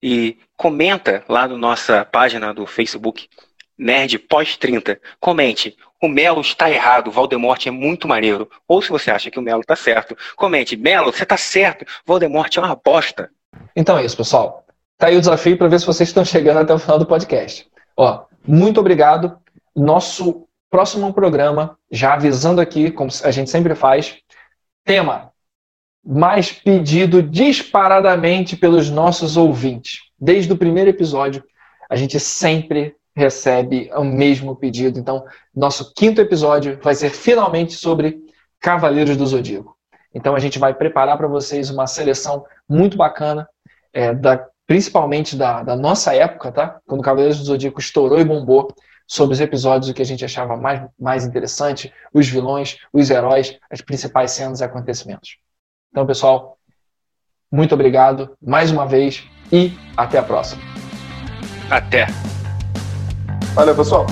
e 0.00 0.38
comenta 0.56 1.24
lá 1.28 1.48
na 1.48 1.56
nossa 1.56 2.04
página 2.04 2.54
do 2.54 2.64
Facebook, 2.64 3.28
Nerd 3.76 4.20
Pós 4.20 4.56
30. 4.56 5.00
Comente. 5.18 5.76
O 6.02 6.08
Melo 6.08 6.40
está 6.40 6.70
errado, 6.70 7.10
Valdemorte 7.10 7.68
é 7.68 7.72
muito 7.72 8.08
maneiro. 8.08 8.48
Ou 8.66 8.80
se 8.80 8.88
você 8.88 9.10
acha 9.10 9.30
que 9.30 9.38
o 9.38 9.42
Melo 9.42 9.60
está 9.60 9.76
certo, 9.76 10.16
comente. 10.34 10.76
Melo, 10.76 11.12
você 11.12 11.24
está 11.24 11.36
certo, 11.36 11.84
Valdemorte 12.06 12.58
é 12.58 12.62
uma 12.62 12.74
bosta. 12.74 13.30
Então 13.76 13.98
é 13.98 14.04
isso, 14.04 14.16
pessoal. 14.16 14.64
Tá 14.96 15.08
aí 15.08 15.16
o 15.16 15.20
desafio 15.20 15.56
para 15.56 15.68
ver 15.68 15.80
se 15.80 15.86
vocês 15.86 16.08
estão 16.08 16.24
chegando 16.24 16.58
até 16.58 16.72
o 16.72 16.78
final 16.78 16.98
do 16.98 17.06
podcast. 17.06 17.66
Ó, 17.96 18.24
muito 18.46 18.80
obrigado. 18.80 19.38
Nosso 19.74 20.46
próximo 20.70 21.12
programa, 21.12 21.78
já 21.90 22.14
avisando 22.14 22.60
aqui, 22.60 22.90
como 22.90 23.10
a 23.24 23.30
gente 23.30 23.50
sempre 23.50 23.74
faz, 23.74 24.16
tema 24.84 25.30
mais 26.04 26.50
pedido 26.50 27.22
disparadamente 27.22 28.56
pelos 28.56 28.88
nossos 28.90 29.36
ouvintes. 29.36 30.00
Desde 30.18 30.52
o 30.52 30.56
primeiro 30.56 30.90
episódio, 30.90 31.44
a 31.88 31.96
gente 31.96 32.18
sempre 32.18 32.94
recebe 33.14 33.90
o 33.94 34.04
mesmo 34.04 34.54
pedido. 34.56 34.98
Então, 34.98 35.24
nosso 35.54 35.92
quinto 35.94 36.20
episódio 36.20 36.78
vai 36.82 36.94
ser 36.94 37.10
finalmente 37.10 37.74
sobre 37.74 38.18
Cavaleiros 38.60 39.16
do 39.16 39.26
Zodíaco. 39.26 39.76
Então, 40.14 40.34
a 40.34 40.38
gente 40.38 40.58
vai 40.58 40.74
preparar 40.74 41.16
para 41.16 41.28
vocês 41.28 41.70
uma 41.70 41.86
seleção 41.86 42.44
muito 42.68 42.96
bacana, 42.96 43.48
é, 43.92 44.12
da, 44.14 44.46
principalmente 44.66 45.36
da, 45.36 45.62
da, 45.62 45.76
nossa 45.76 46.14
época, 46.14 46.52
tá? 46.52 46.80
Quando 46.86 47.02
Cavaleiros 47.02 47.38
do 47.38 47.44
Zodíaco 47.44 47.80
estourou 47.80 48.20
e 48.20 48.24
bombou, 48.24 48.68
sobre 49.10 49.34
os 49.34 49.40
episódios 49.40 49.90
o 49.90 49.94
que 49.94 50.02
a 50.02 50.06
gente 50.06 50.24
achava 50.24 50.56
mais, 50.56 50.88
mais 50.96 51.24
interessante, 51.24 51.92
os 52.14 52.28
vilões, 52.28 52.78
os 52.92 53.10
heróis, 53.10 53.58
as 53.68 53.80
principais 53.80 54.30
cenas 54.30 54.60
e 54.60 54.64
acontecimentos. 54.64 55.36
Então, 55.90 56.06
pessoal, 56.06 56.56
muito 57.50 57.74
obrigado 57.74 58.36
mais 58.40 58.70
uma 58.70 58.86
vez 58.86 59.26
e 59.50 59.72
até 59.96 60.16
a 60.16 60.22
próxima. 60.22 60.62
Até. 61.68 62.06
Valeu, 63.54 63.74
pessoal. 63.74 64.06